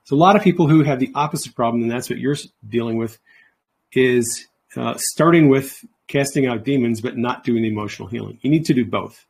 So 0.04 0.14
a 0.14 0.18
lot 0.18 0.36
of 0.36 0.42
people 0.42 0.68
who 0.68 0.82
have 0.82 1.00
the 1.00 1.10
opposite 1.14 1.54
problem, 1.54 1.82
and 1.82 1.90
that's 1.90 2.10
what 2.10 2.18
you're 2.18 2.36
dealing 2.68 2.98
with, 2.98 3.18
is 3.92 4.46
uh, 4.76 4.94
starting 4.98 5.48
with 5.48 5.84
casting 6.06 6.46
out 6.46 6.64
demons, 6.64 7.00
but 7.00 7.16
not 7.16 7.44
doing 7.44 7.62
the 7.62 7.68
emotional 7.68 8.08
healing. 8.08 8.38
You 8.42 8.50
need 8.50 8.66
to 8.66 8.74
do 8.74 8.84
both. 8.84 9.24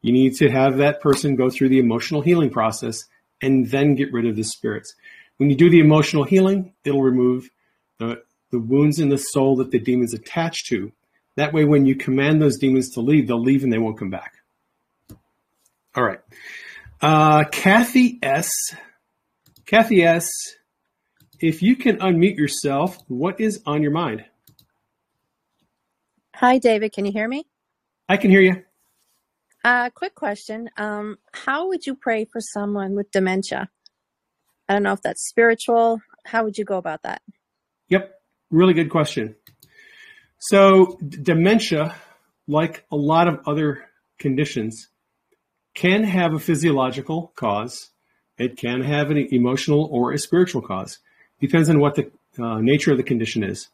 You 0.00 0.12
need 0.12 0.34
to 0.36 0.50
have 0.50 0.78
that 0.78 1.00
person 1.00 1.36
go 1.36 1.48
through 1.48 1.68
the 1.68 1.78
emotional 1.78 2.22
healing 2.22 2.50
process 2.50 3.04
and 3.40 3.68
then 3.70 3.94
get 3.94 4.12
rid 4.12 4.26
of 4.26 4.36
the 4.36 4.42
spirits. 4.42 4.94
When 5.36 5.48
you 5.48 5.56
do 5.56 5.70
the 5.70 5.80
emotional 5.80 6.24
healing, 6.24 6.72
it'll 6.84 7.02
remove 7.02 7.48
the, 7.98 8.22
the 8.50 8.58
wounds 8.58 8.98
in 8.98 9.08
the 9.08 9.18
soul 9.18 9.56
that 9.56 9.70
the 9.70 9.78
demons 9.78 10.14
attach 10.14 10.64
to. 10.68 10.92
That 11.36 11.52
way, 11.52 11.64
when 11.64 11.86
you 11.86 11.94
command 11.94 12.42
those 12.42 12.58
demons 12.58 12.90
to 12.90 13.00
leave, 13.00 13.26
they'll 13.26 13.40
leave 13.40 13.62
and 13.62 13.72
they 13.72 13.78
won't 13.78 13.98
come 13.98 14.10
back. 14.10 14.34
All 15.94 16.04
right. 16.04 16.20
Uh, 17.00 17.44
Kathy 17.44 18.18
S. 18.22 18.50
Kathy 19.66 20.02
S. 20.02 20.28
If 21.40 21.62
you 21.62 21.74
can 21.74 21.98
unmute 21.98 22.36
yourself, 22.36 22.98
what 23.08 23.40
is 23.40 23.60
on 23.66 23.82
your 23.82 23.90
mind? 23.90 24.24
Hi, 26.42 26.58
David. 26.58 26.92
Can 26.92 27.04
you 27.04 27.12
hear 27.12 27.28
me? 27.28 27.46
I 28.08 28.16
can 28.16 28.28
hear 28.28 28.40
you. 28.40 28.64
Uh, 29.62 29.90
quick 29.90 30.16
question. 30.16 30.68
Um, 30.76 31.18
how 31.30 31.68
would 31.68 31.86
you 31.86 31.94
pray 31.94 32.24
for 32.24 32.40
someone 32.40 32.96
with 32.96 33.12
dementia? 33.12 33.70
I 34.68 34.72
don't 34.72 34.82
know 34.82 34.92
if 34.92 35.02
that's 35.02 35.24
spiritual. 35.28 36.00
How 36.24 36.42
would 36.42 36.58
you 36.58 36.64
go 36.64 36.78
about 36.78 37.04
that? 37.04 37.22
Yep. 37.90 38.20
Really 38.50 38.74
good 38.74 38.90
question. 38.90 39.36
So, 40.40 40.98
d- 41.06 41.18
dementia, 41.22 41.94
like 42.48 42.86
a 42.90 42.96
lot 42.96 43.28
of 43.28 43.38
other 43.46 43.84
conditions, 44.18 44.88
can 45.74 46.02
have 46.02 46.34
a 46.34 46.40
physiological 46.40 47.32
cause. 47.36 47.90
It 48.36 48.56
can 48.56 48.82
have 48.82 49.12
an 49.12 49.28
emotional 49.32 49.88
or 49.92 50.10
a 50.10 50.18
spiritual 50.18 50.62
cause. 50.62 50.98
Depends 51.40 51.68
on 51.68 51.78
what 51.78 51.94
the 51.94 52.10
uh, 52.42 52.58
nature 52.60 52.90
of 52.90 52.96
the 52.96 53.04
condition 53.04 53.44
is. 53.44 53.68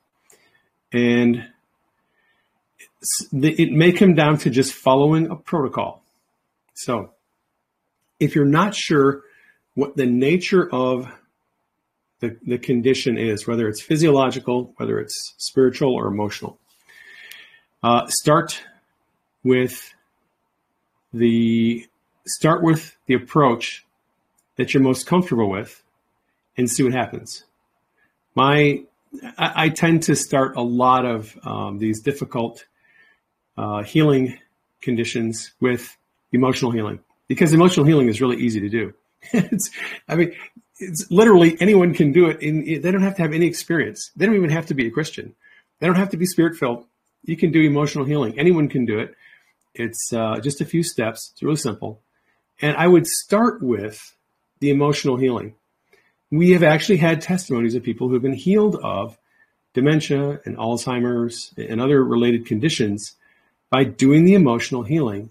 And 0.93 1.49
it 3.33 3.73
may 3.73 3.93
come 3.93 4.14
down 4.14 4.38
to 4.38 4.50
just 4.50 4.73
following 4.73 5.31
a 5.31 5.37
protocol. 5.37 6.02
So, 6.75 7.12
if 8.19 8.35
you're 8.35 8.45
not 8.45 8.75
sure 8.75 9.23
what 9.75 9.97
the 9.97 10.07
nature 10.07 10.69
of 10.73 11.07
the, 12.21 12.37
the 12.45 12.59
condition 12.59 13.17
is, 13.17 13.47
whether 13.47 13.69
it's 13.69 13.81
physiological, 13.81 14.73
whether 14.76 14.99
it's 14.99 15.35
spiritual 15.38 15.95
or 15.95 16.09
emotional, 16.09 16.59
uh, 17.83 18.07
start 18.09 18.62
with 19.45 19.95
the 21.12 21.87
start 22.26 22.62
with 22.62 22.97
the 23.07 23.14
approach 23.14 23.87
that 24.57 24.75
you're 24.75 24.83
most 24.83 25.07
comfortable 25.07 25.49
with, 25.49 25.83
and 26.57 26.69
see 26.69 26.83
what 26.83 26.93
happens. 26.93 27.45
My 28.35 28.83
I, 29.38 29.52
I 29.64 29.69
tend 29.69 30.02
to 30.05 30.17
start 30.17 30.57
a 30.57 30.62
lot 30.62 31.07
of 31.07 31.37
um, 31.45 31.78
these 31.78 32.00
difficult 32.00 32.67
uh, 33.59 33.83
healing 33.83 34.38
conditions 34.81 35.53
with 35.61 35.97
emotional 36.33 36.71
healing 36.71 37.00
because 37.27 37.53
emotional 37.53 37.85
healing 37.85 38.09
is 38.09 38.21
really 38.21 38.37
easy 38.37 38.61
to 38.61 38.69
do. 38.69 38.95
it's, 39.33 39.71
I 40.09 40.15
mean, 40.15 40.33
it's 40.79 41.11
literally 41.11 41.57
anyone 41.61 41.93
can 41.93 42.12
do 42.12 42.27
it. 42.27 42.41
In, 42.41 42.81
they 42.81 42.91
don't 42.91 43.03
have 43.03 43.17
to 43.17 43.23
have 43.23 43.33
any 43.33 43.47
experience. 43.47 44.12
They 44.17 44.27
don't 44.27 44.37
even 44.37 44.50
have 44.50 44.67
to 44.67 44.75
be 44.75 44.87
a 44.87 44.91
Christian. 44.91 45.35
They 45.81 45.87
don't 45.87 45.97
have 45.97 46.11
to 46.11 46.17
be 46.17 46.25
spirit 46.25 46.57
filled. 46.57 46.87
You 47.25 47.37
can 47.37 47.50
do 47.50 47.61
emotional 47.61 48.05
healing. 48.05 48.38
Anyone 48.38 48.69
can 48.69 48.85
do 48.85 49.00
it. 49.00 49.15
It's 49.75 50.12
uh, 50.12 50.38
just 50.41 50.61
a 50.61 50.65
few 50.65 50.83
steps. 50.83 51.31
It's 51.33 51.43
really 51.43 51.57
simple. 51.57 52.00
And 52.62 52.77
I 52.77 52.87
would 52.87 53.07
start 53.07 53.62
with 53.62 54.15
the 54.61 54.71
emotional 54.71 55.17
healing. 55.17 55.55
We 56.31 56.50
have 56.53 56.62
actually 56.62 56.99
had 56.99 57.21
testimonies 57.21 57.75
of 57.75 57.83
people 57.83 58.09
who 58.09 58.15
have 58.15 58.23
been 58.23 58.33
healed 58.35 58.77
of 58.83 59.19
dementia 59.75 60.41
and 60.45 60.57
Alzheimer's 60.57 61.55
and 61.57 61.81
other 61.81 62.03
related 62.05 62.47
conditions 62.47 63.17
by 63.71 63.85
doing 63.85 64.25
the 64.25 64.35
emotional 64.35 64.83
healing, 64.83 65.31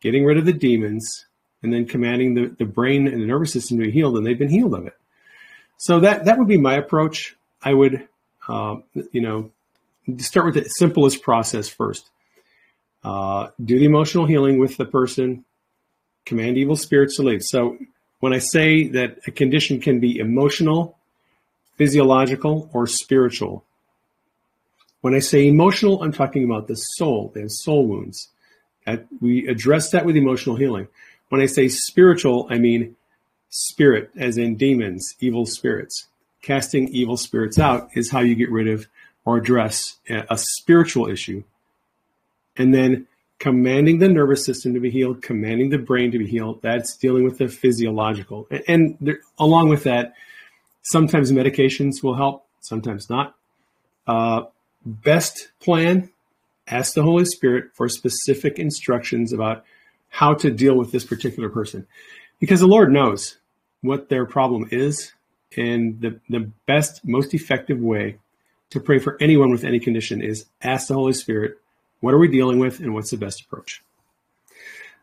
getting 0.00 0.24
rid 0.24 0.38
of 0.38 0.44
the 0.44 0.52
demons, 0.52 1.26
and 1.62 1.72
then 1.72 1.86
commanding 1.86 2.34
the, 2.34 2.46
the 2.58 2.64
brain 2.64 3.06
and 3.08 3.20
the 3.20 3.26
nervous 3.26 3.52
system 3.52 3.78
to 3.78 3.84
be 3.84 3.90
healed, 3.90 4.16
and 4.16 4.26
they've 4.26 4.38
been 4.38 4.48
healed 4.48 4.74
of 4.74 4.86
it. 4.86 4.96
So 5.78 6.00
that 6.00 6.24
that 6.24 6.38
would 6.38 6.48
be 6.48 6.58
my 6.58 6.74
approach. 6.74 7.36
I 7.62 7.74
would, 7.74 8.08
uh, 8.48 8.76
you 9.12 9.20
know, 9.20 9.50
start 10.18 10.46
with 10.46 10.54
the 10.54 10.68
simplest 10.68 11.22
process 11.22 11.68
first. 11.68 12.08
Uh, 13.04 13.48
do 13.64 13.78
the 13.78 13.84
emotional 13.84 14.26
healing 14.26 14.58
with 14.58 14.76
the 14.76 14.84
person, 14.84 15.44
command 16.24 16.58
evil 16.58 16.76
spirits 16.76 17.16
to 17.16 17.22
leave. 17.22 17.42
So 17.42 17.78
when 18.20 18.32
I 18.32 18.38
say 18.38 18.88
that 18.88 19.18
a 19.26 19.30
condition 19.30 19.80
can 19.80 20.00
be 20.00 20.18
emotional, 20.18 20.98
physiological, 21.76 22.68
or 22.72 22.86
spiritual, 22.86 23.64
when 25.00 25.14
I 25.14 25.20
say 25.20 25.46
emotional, 25.46 26.02
I'm 26.02 26.12
talking 26.12 26.44
about 26.44 26.66
the 26.66 26.74
soul. 26.74 27.32
Have 27.36 27.50
soul 27.50 27.86
wounds. 27.86 28.28
We 29.20 29.46
address 29.46 29.90
that 29.90 30.04
with 30.04 30.16
emotional 30.16 30.56
healing. 30.56 30.88
When 31.28 31.40
I 31.40 31.46
say 31.46 31.68
spiritual, 31.68 32.46
I 32.50 32.58
mean 32.58 32.96
spirit, 33.50 34.10
as 34.18 34.38
in 34.38 34.56
demons, 34.56 35.14
evil 35.20 35.46
spirits. 35.46 36.06
Casting 36.42 36.88
evil 36.88 37.16
spirits 37.16 37.58
out 37.58 37.90
is 37.94 38.10
how 38.10 38.20
you 38.20 38.34
get 38.34 38.50
rid 38.50 38.68
of 38.68 38.86
or 39.24 39.36
address 39.36 39.98
a 40.08 40.38
spiritual 40.38 41.08
issue. 41.08 41.44
And 42.56 42.72
then 42.72 43.06
commanding 43.38 43.98
the 43.98 44.08
nervous 44.08 44.44
system 44.44 44.74
to 44.74 44.80
be 44.80 44.90
healed, 44.90 45.22
commanding 45.22 45.68
the 45.68 45.78
brain 45.78 46.10
to 46.10 46.18
be 46.18 46.26
healed, 46.26 46.60
that's 46.62 46.96
dealing 46.96 47.24
with 47.24 47.38
the 47.38 47.46
physiological. 47.48 48.48
And 48.66 48.96
there, 49.00 49.20
along 49.38 49.68
with 49.68 49.84
that, 49.84 50.14
sometimes 50.82 51.30
medications 51.30 52.02
will 52.02 52.14
help, 52.14 52.46
sometimes 52.60 53.10
not. 53.10 53.36
Uh, 54.06 54.44
best 54.88 55.48
plan, 55.60 56.10
ask 56.66 56.94
the 56.94 57.02
Holy 57.02 57.24
Spirit 57.24 57.70
for 57.74 57.88
specific 57.88 58.58
instructions 58.58 59.32
about 59.32 59.64
how 60.08 60.34
to 60.34 60.50
deal 60.50 60.76
with 60.76 60.90
this 60.90 61.04
particular 61.04 61.48
person. 61.48 61.86
Because 62.40 62.60
the 62.60 62.66
Lord 62.66 62.92
knows 62.92 63.38
what 63.82 64.08
their 64.08 64.26
problem 64.26 64.68
is, 64.70 65.12
and 65.56 66.00
the, 66.00 66.20
the 66.28 66.50
best, 66.66 67.04
most 67.04 67.34
effective 67.34 67.80
way 67.80 68.18
to 68.70 68.80
pray 68.80 68.98
for 68.98 69.16
anyone 69.20 69.50
with 69.50 69.64
any 69.64 69.80
condition 69.80 70.22
is 70.22 70.46
ask 70.62 70.88
the 70.88 70.94
Holy 70.94 71.12
Spirit, 71.12 71.58
what 72.00 72.14
are 72.14 72.18
we 72.18 72.28
dealing 72.28 72.58
with, 72.58 72.80
and 72.80 72.94
what's 72.94 73.10
the 73.10 73.16
best 73.16 73.42
approach? 73.42 73.82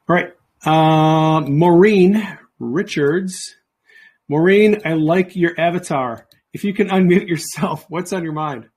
All 0.08 0.15
right. 0.15 0.34
Uh, 0.63 1.42
Maureen 1.42 2.38
Richards. 2.60 3.56
Maureen, 4.27 4.82
I 4.86 4.94
like 4.94 5.36
your 5.36 5.60
avatar. 5.60 6.27
If 6.54 6.63
you 6.63 6.74
can 6.74 6.89
unmute 6.89 7.27
yourself, 7.27 7.86
what's 7.89 8.13
on 8.13 8.24
your 8.24 8.34
mind? 8.34 8.70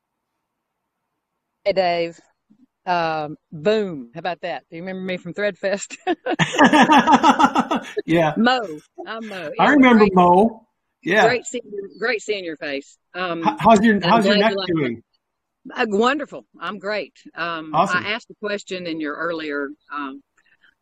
Hey, 1.68 1.74
Dave. 1.74 2.18
Um, 2.86 3.36
boom. 3.52 4.10
How 4.14 4.20
about 4.20 4.40
that? 4.40 4.64
Do 4.70 4.76
you 4.76 4.82
remember 4.82 5.02
me 5.02 5.18
from 5.18 5.34
Threadfest? 5.34 5.98
yeah. 8.06 8.32
Mo. 8.38 8.80
I'm 9.06 9.28
Mo. 9.28 9.50
I 9.60 9.72
remember 9.72 9.98
great, 9.98 10.14
Mo. 10.14 10.66
Yeah. 11.02 11.26
Great 11.26 11.44
seeing, 11.44 11.62
great 11.98 12.22
seeing 12.22 12.42
your 12.42 12.56
face. 12.56 12.96
Um, 13.12 13.42
how's 13.60 13.84
your 13.84 14.00
How's 14.02 14.24
your 14.24 14.38
neck 14.38 14.54
doing? 14.66 15.02
Uh, 15.70 15.84
wonderful. 15.90 16.46
I'm 16.58 16.78
great. 16.78 17.12
Um, 17.34 17.74
awesome. 17.74 18.02
I 18.02 18.12
asked 18.12 18.30
a 18.30 18.34
question 18.36 18.86
in 18.86 18.98
your 18.98 19.16
earlier 19.16 19.68
um, 19.92 20.22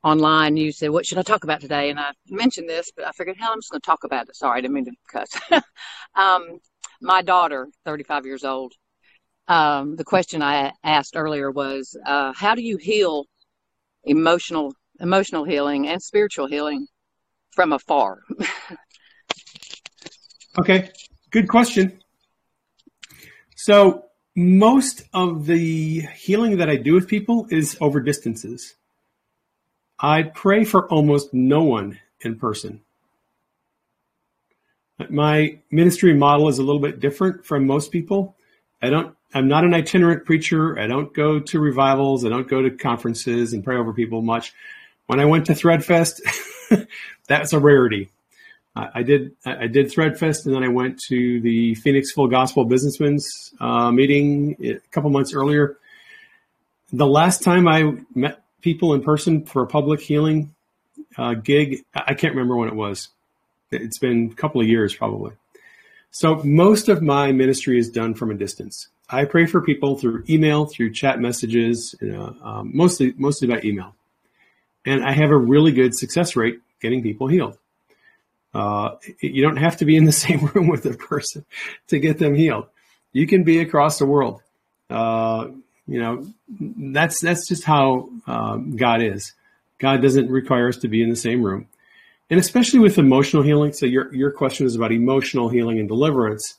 online. 0.05 0.57
You 0.57 0.71
said, 0.71 0.91
"What 0.91 1.05
should 1.05 1.19
I 1.19 1.23
talk 1.23 1.43
about 1.43 1.61
today?" 1.61 1.91
And 1.91 1.99
I 1.99 2.13
mentioned 2.31 2.69
this, 2.69 2.93
but 2.95 3.05
I 3.09 3.11
figured, 3.11 3.39
hell, 3.41 3.51
I'm 3.53 3.59
just 3.59 3.73
going 3.73 3.81
to 3.81 3.87
talk 3.87 4.05
about 4.05 4.29
it. 4.29 4.37
Sorry, 4.37 4.59
I 4.59 4.61
didn't 4.61 4.75
mean 4.75 4.85
to 4.85 4.93
cuss. 5.11 5.31
um, 6.15 6.61
my 7.01 7.23
daughter, 7.23 7.67
35 7.85 8.25
years 8.25 8.45
old, 8.45 8.73
um, 9.49 9.97
the 9.97 10.05
question 10.05 10.43
I 10.43 10.73
asked 10.83 11.17
earlier 11.17 11.51
was, 11.51 11.97
uh, 12.05 12.33
how 12.35 12.55
do 12.55 12.63
you 12.63 12.77
heal 12.77 13.27
emotional 14.05 14.75
emotional 15.01 15.45
healing 15.45 15.89
and 15.89 16.03
spiritual 16.03 16.47
healing 16.47 16.87
from 17.51 17.73
afar? 17.73 18.21
okay, 20.59 20.91
good 21.31 21.49
question. 21.49 22.01
So 23.57 24.07
most 24.35 25.03
of 25.13 25.47
the 25.47 26.01
healing 26.15 26.59
that 26.59 26.69
I 26.69 26.77
do 26.77 26.95
with 26.95 27.09
people 27.09 27.47
is 27.51 27.77
over 27.81 28.01
distances. 28.01 28.75
I 29.99 30.25
pray 30.25 30.65
for 30.65 30.87
almost 30.89 31.33
no 31.33 31.63
one 31.63 31.99
in 32.21 32.39
person. 32.39 32.83
My 35.09 35.59
ministry 35.71 36.15
model 36.15 36.49
is 36.49 36.59
a 36.59 36.63
little 36.63 36.81
bit 36.81 37.01
different 37.01 37.45
from 37.45 37.67
most 37.67 37.93
people. 37.93 38.37
I 38.83 38.91
don't 38.91 39.16
I'm 39.35 39.49
not 39.49 39.65
an 39.65 39.75
itinerant 39.75 40.25
preacher. 40.25 40.79
I 40.79 40.87
don't 40.87 41.13
go 41.13 41.41
to 41.41 41.61
revivals. 41.61 42.25
I 42.25 42.29
don't 42.29 42.49
go 42.49 42.63
to 42.63 42.71
conferences 42.71 43.53
and 43.53 43.65
pray 43.65 43.77
over 43.77 43.93
people 43.93 44.23
much. 44.23 44.55
When 45.07 45.21
I 45.21 45.25
went 45.25 45.47
to 45.47 45.53
Threadfest, 45.53 46.21
that's 47.29 47.53
a 47.53 47.59
rarity. 47.59 48.11
I 48.77 49.03
did 49.03 49.35
I 49.47 49.69
did 49.69 49.87
Threadfest, 49.87 50.45
and 50.45 50.55
then 50.55 50.63
I 50.63 50.69
went 50.69 51.01
to 51.09 51.41
the 51.41 51.75
Phoenix 51.77 52.13
Full 52.13 52.29
Gospel 52.29 52.67
Businessmen's 52.67 53.55
uh, 53.59 53.91
meeting 53.91 54.55
a 54.63 54.79
couple 54.91 55.09
months 55.09 55.33
earlier. 55.33 55.79
The 56.93 57.07
last 57.07 57.43
time 57.43 57.67
I 57.69 57.95
met 58.15 58.43
people 58.61 58.93
in 58.93 59.03
person 59.03 59.47
for 59.47 59.63
a 59.63 59.67
public 59.67 60.01
healing 60.01 60.55
uh, 61.17 61.35
gig, 61.35 61.85
I 61.95 62.13
can't 62.13 62.35
remember 62.35 62.57
when 62.57 62.69
it 62.69 62.75
was. 62.75 63.09
It's 63.71 63.99
been 63.99 64.31
a 64.33 64.35
couple 64.35 64.61
of 64.61 64.69
years 64.69 64.95
probably. 64.95 65.33
So 66.11 66.43
most 66.45 66.89
of 66.89 67.03
my 67.03 67.33
ministry 67.33 67.79
is 67.79 67.89
done 67.89 68.15
from 68.15 68.31
a 68.31 68.35
distance. 68.35 68.89
I 69.09 69.25
pray 69.25 69.47
for 69.47 69.61
people 69.61 69.97
through 69.97 70.25
email, 70.29 70.67
through 70.67 70.93
chat 70.93 71.21
messages, 71.21 71.95
you 72.01 72.13
know, 72.13 72.37
um, 72.43 72.71
mostly 72.75 73.15
mostly 73.17 73.47
by 73.47 73.61
email, 73.63 73.95
and 74.85 75.05
I 75.05 75.13
have 75.13 75.31
a 75.31 75.37
really 75.37 75.73
good 75.73 75.95
success 75.95 76.35
rate 76.35 76.61
getting 76.81 77.03
people 77.03 77.29
healed. 77.29 77.57
Uh, 78.53 78.97
you 79.21 79.43
don't 79.43 79.59
have 79.59 79.77
to 79.77 79.85
be 79.85 79.97
in 79.97 80.07
the 80.07 80.13
same 80.25 80.47
room 80.47 80.67
with 80.69 80.87
a 80.87 80.95
person 80.95 81.45
to 81.89 81.99
get 81.99 82.19
them 82.19 82.35
healed. 82.35 82.67
You 83.13 83.27
can 83.27 83.45
be 83.45 83.61
across 83.61 83.99
the 83.99 84.07
world. 84.07 84.43
Uh, 84.91 85.49
you 85.87 86.01
know, 86.01 86.27
that's 86.59 87.21
that's 87.21 87.47
just 87.49 87.65
how 87.65 88.09
uh, 88.27 88.57
God 88.57 89.03
is. 89.03 89.33
God 89.79 90.03
doesn't 90.03 90.31
require 90.31 90.69
us 90.69 90.79
to 90.79 90.89
be 90.89 91.03
in 91.03 91.11
the 91.11 91.17
same 91.17 91.43
room, 91.43 91.69
and 92.29 92.41
especially 92.41 92.81
with 92.81 92.99
emotional 92.99 93.43
healing. 93.43 93.73
So 93.73 93.87
your 93.87 94.13
your 94.15 94.33
question 94.33 94.67
is 94.67 94.75
about 94.75 94.91
emotional 94.91 95.49
healing 95.49 95.79
and 95.79 95.87
deliverance. 95.87 96.57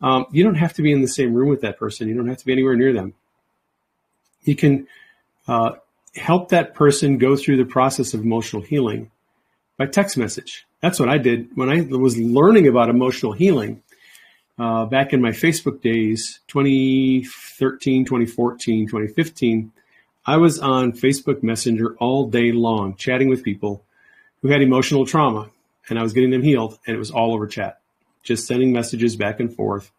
Um, 0.00 0.26
you 0.30 0.44
don't 0.44 0.54
have 0.54 0.74
to 0.74 0.82
be 0.82 0.92
in 0.92 1.02
the 1.02 1.08
same 1.08 1.34
room 1.34 1.48
with 1.48 1.62
that 1.62 1.78
person. 1.78 2.08
You 2.08 2.14
don't 2.14 2.28
have 2.28 2.38
to 2.38 2.46
be 2.46 2.52
anywhere 2.52 2.76
near 2.76 2.92
them. 2.92 3.14
You 4.42 4.54
can 4.54 4.86
uh, 5.46 5.72
help 6.14 6.50
that 6.50 6.74
person 6.74 7.18
go 7.18 7.36
through 7.36 7.56
the 7.56 7.64
process 7.64 8.14
of 8.14 8.20
emotional 8.20 8.62
healing 8.62 9.10
by 9.76 9.86
text 9.86 10.16
message. 10.16 10.66
That's 10.80 11.00
what 11.00 11.08
I 11.08 11.18
did 11.18 11.56
when 11.56 11.68
I 11.68 11.80
was 11.80 12.16
learning 12.16 12.68
about 12.68 12.88
emotional 12.88 13.32
healing 13.32 13.82
uh, 14.58 14.86
back 14.86 15.12
in 15.12 15.20
my 15.20 15.30
Facebook 15.30 15.82
days, 15.82 16.40
2013, 16.48 18.04
2014, 18.04 18.86
2015. 18.86 19.72
I 20.26 20.36
was 20.36 20.60
on 20.60 20.92
Facebook 20.92 21.42
Messenger 21.42 21.96
all 21.98 22.28
day 22.28 22.52
long, 22.52 22.94
chatting 22.96 23.28
with 23.28 23.42
people 23.42 23.82
who 24.42 24.48
had 24.48 24.62
emotional 24.62 25.06
trauma, 25.06 25.50
and 25.88 25.98
I 25.98 26.02
was 26.02 26.12
getting 26.12 26.30
them 26.30 26.42
healed, 26.42 26.78
and 26.86 26.94
it 26.94 26.98
was 26.98 27.10
all 27.10 27.34
over 27.34 27.46
chat 27.46 27.80
just 28.22 28.46
sending 28.46 28.72
messages 28.72 29.16
back 29.16 29.40
and 29.40 29.54
forth. 29.54 29.90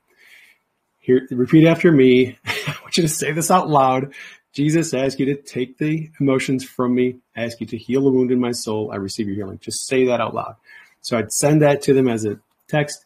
Here, 1.00 1.28
repeat 1.32 1.66
after 1.66 1.92
me. 1.92 2.38
I 2.46 2.76
want 2.82 2.98
you 2.98 3.04
to 3.04 3.10
say 3.10 3.32
this 3.32 3.50
out 3.50 3.70
loud. 3.70 4.14
Jesus, 4.54 4.94
I 4.94 5.00
ask 5.00 5.20
you 5.20 5.28
to 5.28 5.36
take 5.36 5.78
the 5.78 6.10
emotions 6.20 6.64
from 6.64 6.96
me. 6.96 7.18
I 7.36 7.44
ask 7.44 7.62
you 7.62 7.68
to 7.68 7.78
heal 7.78 8.04
the 8.04 8.10
wound 8.10 8.32
in 8.32 8.40
my 8.40 8.52
soul. 8.52 8.92
I 8.92 8.96
receive 8.96 9.28
your 9.28 9.36
healing. 9.36 9.60
Just 9.60 9.88
say 9.88 10.06
that 10.08 10.20
out 10.20 10.34
loud. 10.34 10.56
So 11.02 11.18
I'd 11.18 11.32
send 11.32 11.62
that 11.62 11.82
to 11.84 11.94
them 11.94 12.08
as 12.08 12.26
a 12.26 12.40
text, 12.68 13.06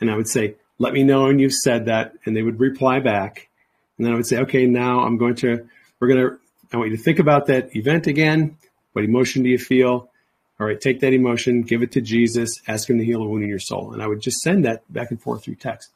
and 0.00 0.10
I 0.10 0.16
would 0.16 0.28
say, 0.28 0.56
"Let 0.78 0.92
me 0.92 1.02
know 1.02 1.24
when 1.24 1.38
you've 1.38 1.54
said 1.54 1.86
that," 1.86 2.14
and 2.24 2.36
they 2.36 2.42
would 2.42 2.60
reply 2.60 3.00
back. 3.00 3.48
And 3.96 4.06
then 4.06 4.12
I 4.12 4.16
would 4.16 4.26
say, 4.26 4.38
"Okay, 4.38 4.66
now 4.66 5.00
I'm 5.00 5.16
going 5.16 5.34
to. 5.36 5.66
We're 5.98 6.08
going 6.08 6.20
to. 6.20 6.38
I 6.72 6.76
want 6.76 6.90
you 6.90 6.96
to 6.96 7.02
think 7.02 7.18
about 7.18 7.46
that 7.46 7.74
event 7.74 8.06
again. 8.06 8.56
What 8.92 9.04
emotion 9.04 9.42
do 9.42 9.48
you 9.48 9.58
feel? 9.58 10.10
All 10.62 10.68
right, 10.68 10.80
take 10.80 11.00
that 11.00 11.12
emotion, 11.12 11.62
give 11.62 11.82
it 11.82 11.90
to 11.90 12.00
Jesus, 12.00 12.62
ask 12.68 12.88
him 12.88 12.96
to 12.98 13.04
heal 13.04 13.20
a 13.20 13.26
wound 13.26 13.42
in 13.42 13.50
your 13.50 13.58
soul. 13.58 13.92
And 13.92 14.00
I 14.00 14.06
would 14.06 14.20
just 14.20 14.38
send 14.42 14.64
that 14.64 14.80
back 14.92 15.10
and 15.10 15.20
forth 15.20 15.42
through 15.42 15.56
text. 15.56 15.90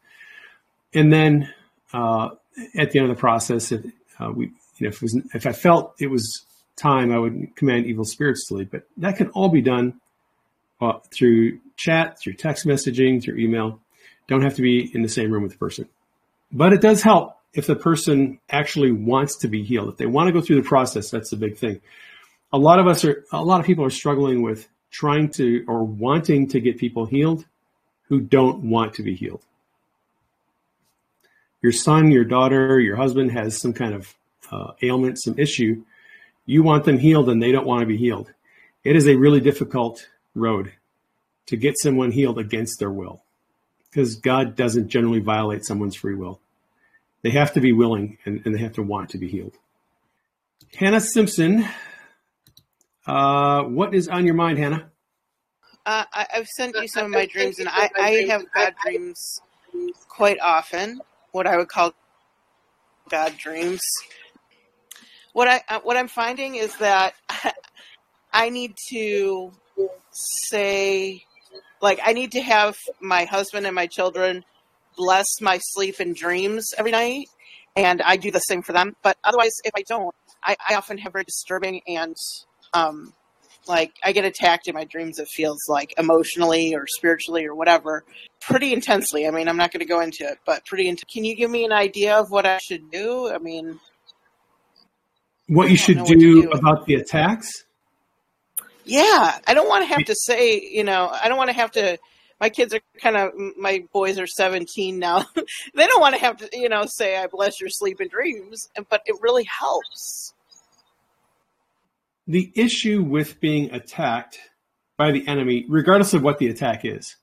And 0.92 1.12
then 1.12 1.54
uh, 1.94 2.30
at 2.76 2.90
the 2.90 2.98
end 2.98 3.08
of 3.08 3.16
the 3.16 3.20
process, 3.20 3.70
if, 3.70 3.84
uh, 4.18 4.32
we, 4.34 4.46
you 4.46 4.52
know, 4.80 4.88
if, 4.88 5.00
was, 5.00 5.16
if 5.34 5.46
I 5.46 5.52
felt 5.52 5.94
it 6.00 6.08
was 6.08 6.44
time, 6.74 7.12
I 7.12 7.18
would 7.20 7.54
command 7.54 7.86
evil 7.86 8.04
spirits 8.04 8.48
to 8.48 8.54
leave. 8.54 8.72
But 8.72 8.88
that 8.96 9.18
can 9.18 9.28
all 9.28 9.50
be 9.50 9.60
done 9.60 10.00
uh, 10.80 10.94
through 11.12 11.60
chat, 11.76 12.18
through 12.18 12.32
text 12.32 12.66
messaging, 12.66 13.22
through 13.22 13.36
email. 13.36 13.78
Don't 14.26 14.42
have 14.42 14.56
to 14.56 14.62
be 14.62 14.90
in 14.92 15.02
the 15.02 15.08
same 15.08 15.30
room 15.30 15.44
with 15.44 15.52
the 15.52 15.58
person. 15.58 15.88
But 16.50 16.72
it 16.72 16.80
does 16.80 17.04
help 17.04 17.36
if 17.54 17.68
the 17.68 17.76
person 17.76 18.40
actually 18.50 18.90
wants 18.90 19.36
to 19.42 19.48
be 19.48 19.62
healed. 19.62 19.90
If 19.90 19.96
they 19.96 20.06
want 20.06 20.26
to 20.26 20.32
go 20.32 20.40
through 20.40 20.60
the 20.60 20.68
process, 20.68 21.08
that's 21.08 21.30
the 21.30 21.36
big 21.36 21.56
thing 21.56 21.80
a 22.52 22.58
lot 22.58 22.78
of 22.78 22.86
us 22.86 23.04
are 23.04 23.24
a 23.32 23.42
lot 23.42 23.60
of 23.60 23.66
people 23.66 23.84
are 23.84 23.90
struggling 23.90 24.42
with 24.42 24.68
trying 24.90 25.28
to 25.30 25.64
or 25.68 25.84
wanting 25.84 26.48
to 26.48 26.60
get 26.60 26.78
people 26.78 27.06
healed 27.06 27.44
who 28.08 28.20
don't 28.20 28.62
want 28.62 28.94
to 28.94 29.02
be 29.02 29.14
healed. 29.14 29.42
Your 31.62 31.72
son, 31.72 32.10
your 32.10 32.24
daughter, 32.24 32.78
your 32.80 32.96
husband 32.96 33.32
has 33.32 33.60
some 33.60 33.72
kind 33.72 33.94
of 33.94 34.14
uh, 34.50 34.72
ailment, 34.82 35.20
some 35.20 35.38
issue. 35.38 35.84
You 36.44 36.62
want 36.62 36.84
them 36.84 36.98
healed 36.98 37.28
and 37.28 37.42
they 37.42 37.50
don't 37.50 37.66
want 37.66 37.80
to 37.80 37.86
be 37.86 37.96
healed. 37.96 38.32
It 38.84 38.94
is 38.94 39.08
a 39.08 39.16
really 39.16 39.40
difficult 39.40 40.08
road 40.34 40.72
to 41.46 41.56
get 41.56 41.78
someone 41.78 42.12
healed 42.12 42.38
against 42.38 42.78
their 42.78 42.90
will 42.90 43.22
because 43.90 44.16
God 44.16 44.54
doesn't 44.54 44.88
generally 44.88 45.20
violate 45.20 45.64
someone's 45.64 45.96
free 45.96 46.14
will. 46.14 46.40
They 47.22 47.30
have 47.30 47.52
to 47.54 47.60
be 47.60 47.72
willing 47.72 48.18
and, 48.24 48.42
and 48.44 48.54
they 48.54 48.60
have 48.60 48.74
to 48.74 48.82
want 48.82 49.10
to 49.10 49.18
be 49.18 49.28
healed. 49.28 49.54
Hannah 50.76 51.00
Simpson 51.00 51.66
uh, 53.06 53.62
what 53.62 53.94
is 53.94 54.08
on 54.08 54.24
your 54.24 54.34
mind, 54.34 54.58
Hannah? 54.58 54.90
Uh, 55.84 56.04
I, 56.12 56.26
have 56.30 56.48
sent 56.48 56.76
you 56.76 56.88
some 56.88 57.06
of 57.06 57.10
my 57.12 57.26
dreams, 57.26 57.60
and 57.60 57.68
I, 57.68 57.88
I 57.96 58.10
have 58.28 58.44
bad 58.52 58.74
dreams 58.82 59.40
quite 60.08 60.40
often. 60.40 61.00
What 61.30 61.46
I 61.46 61.56
would 61.56 61.68
call 61.68 61.94
bad 63.08 63.36
dreams. 63.38 63.80
What 65.32 65.46
I 65.48 65.62
uh, 65.68 65.80
what 65.80 65.96
I'm 65.96 66.08
finding 66.08 66.56
is 66.56 66.74
that 66.78 67.14
I 68.32 68.48
need 68.48 68.74
to 68.90 69.52
say, 70.10 71.22
like, 71.80 72.00
I 72.04 72.12
need 72.12 72.32
to 72.32 72.40
have 72.40 72.76
my 73.00 73.24
husband 73.24 73.66
and 73.66 73.74
my 73.74 73.86
children 73.86 74.44
bless 74.96 75.26
my 75.40 75.58
sleep 75.58 76.00
and 76.00 76.16
dreams 76.16 76.74
every 76.76 76.90
night, 76.90 77.28
and 77.76 78.02
I 78.02 78.16
do 78.16 78.30
the 78.30 78.40
same 78.40 78.62
for 78.62 78.72
them. 78.72 78.96
But 79.02 79.18
otherwise, 79.22 79.52
if 79.64 79.72
I 79.76 79.84
don't, 79.88 80.14
I, 80.42 80.56
I 80.68 80.74
often 80.74 80.98
have 80.98 81.12
very 81.12 81.24
disturbing 81.24 81.80
and 81.86 82.16
um, 82.76 83.12
like 83.68 83.94
I 84.04 84.12
get 84.12 84.24
attacked 84.24 84.68
in 84.68 84.74
my 84.74 84.84
dreams. 84.84 85.18
It 85.18 85.28
feels 85.28 85.68
like 85.68 85.94
emotionally 85.98 86.74
or 86.74 86.86
spiritually 86.86 87.46
or 87.46 87.54
whatever, 87.54 88.04
pretty 88.40 88.72
intensely. 88.72 89.26
I 89.26 89.30
mean, 89.30 89.48
I'm 89.48 89.56
not 89.56 89.72
going 89.72 89.80
to 89.80 89.86
go 89.86 90.00
into 90.00 90.24
it, 90.24 90.38
but 90.46 90.64
pretty. 90.66 90.88
Int- 90.88 91.06
Can 91.08 91.24
you 91.24 91.34
give 91.34 91.50
me 91.50 91.64
an 91.64 91.72
idea 91.72 92.16
of 92.16 92.30
what 92.30 92.46
I 92.46 92.58
should 92.58 92.90
do? 92.90 93.30
I 93.32 93.38
mean, 93.38 93.80
what 95.48 95.70
you 95.70 95.76
should 95.76 96.04
do, 96.04 96.16
do, 96.16 96.50
about 96.50 96.86
the 96.86 96.94
attacks? 96.94 97.64
Yeah, 98.84 99.38
I 99.46 99.54
don't 99.54 99.68
want 99.68 99.82
to 99.82 99.94
have 99.94 100.04
to 100.06 100.14
say. 100.14 100.60
You 100.60 100.84
know, 100.84 101.08
I 101.12 101.28
don't 101.28 101.38
want 101.38 101.50
to 101.50 101.56
have 101.56 101.72
to. 101.72 101.98
My 102.40 102.50
kids 102.50 102.74
are 102.74 102.80
kind 103.00 103.16
of. 103.16 103.32
My 103.56 103.84
boys 103.92 104.18
are 104.18 104.26
17 104.26 104.98
now. 104.98 105.24
they 105.74 105.86
don't 105.86 106.00
want 106.00 106.14
to 106.14 106.20
have 106.20 106.36
to, 106.36 106.48
you 106.52 106.68
know, 106.68 106.84
say 106.86 107.16
"I 107.16 107.26
bless 107.26 107.60
your 107.60 107.70
sleep 107.70 107.98
and 107.98 108.10
dreams," 108.10 108.68
but 108.88 109.02
it 109.06 109.16
really 109.20 109.44
helps 109.44 110.34
the 112.26 112.52
issue 112.54 113.02
with 113.02 113.40
being 113.40 113.70
attacked 113.72 114.38
by 114.96 115.12
the 115.12 115.26
enemy, 115.28 115.64
regardless 115.68 116.14
of 116.14 116.22
what 116.22 116.38
the 116.38 116.48
attack 116.48 116.84
is. 116.84 117.16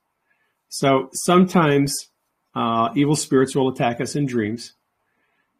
So 0.69 1.09
sometimes 1.13 2.09
uh, 2.55 2.89
evil 2.95 3.15
spirits 3.15 3.55
will 3.55 3.69
attack 3.69 3.99
us 3.99 4.15
in 4.15 4.25
dreams. 4.25 4.73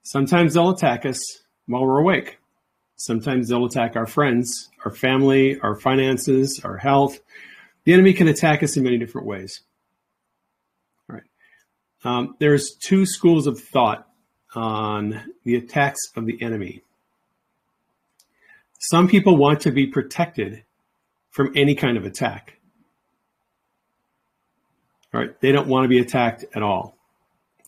Sometimes 0.03 0.53
they'll 0.53 0.69
attack 0.69 1.05
us 1.05 1.19
while 1.67 1.85
we're 1.85 1.99
awake. 1.99 2.37
Sometimes 2.95 3.49
they'll 3.49 3.65
attack 3.65 3.95
our 3.95 4.05
friends, 4.05 4.69
our 4.85 4.91
family, 4.91 5.59
our 5.59 5.75
finances, 5.75 6.61
our 6.63 6.77
health. 6.77 7.19
The 7.85 7.93
enemy 7.93 8.13
can 8.13 8.27
attack 8.27 8.63
us 8.63 8.77
in 8.77 8.83
many 8.83 8.97
different 8.97 9.27
ways. 9.27 9.61
All 11.09 11.15
right. 11.15 11.23
Um, 12.05 12.35
there's 12.39 12.75
two 12.75 13.05
schools 13.05 13.47
of 13.47 13.59
thought 13.59 14.07
on 14.55 15.21
the 15.43 15.55
attacks 15.55 15.99
of 16.15 16.25
the 16.25 16.41
enemy. 16.41 16.81
Some 18.85 19.07
people 19.07 19.37
want 19.37 19.61
to 19.61 19.71
be 19.71 19.87
protected 19.87 20.65
from 21.29 21.53
any 21.55 21.73
kind 21.73 21.95
of 21.95 22.03
attack. 22.03 22.59
Right? 25.13 25.39
They 25.39 25.53
don't 25.53 25.69
want 25.69 25.85
to 25.85 25.87
be 25.87 25.99
attacked 25.99 26.43
at 26.53 26.61
all. 26.61 26.97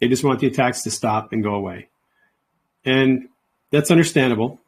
They 0.01 0.09
just 0.09 0.25
want 0.25 0.41
the 0.41 0.47
attacks 0.47 0.81
to 0.83 0.91
stop 0.91 1.31
and 1.31 1.41
go 1.41 1.55
away. 1.55 1.87
And 2.83 3.29
that's 3.71 3.91
understandable, 3.91 4.59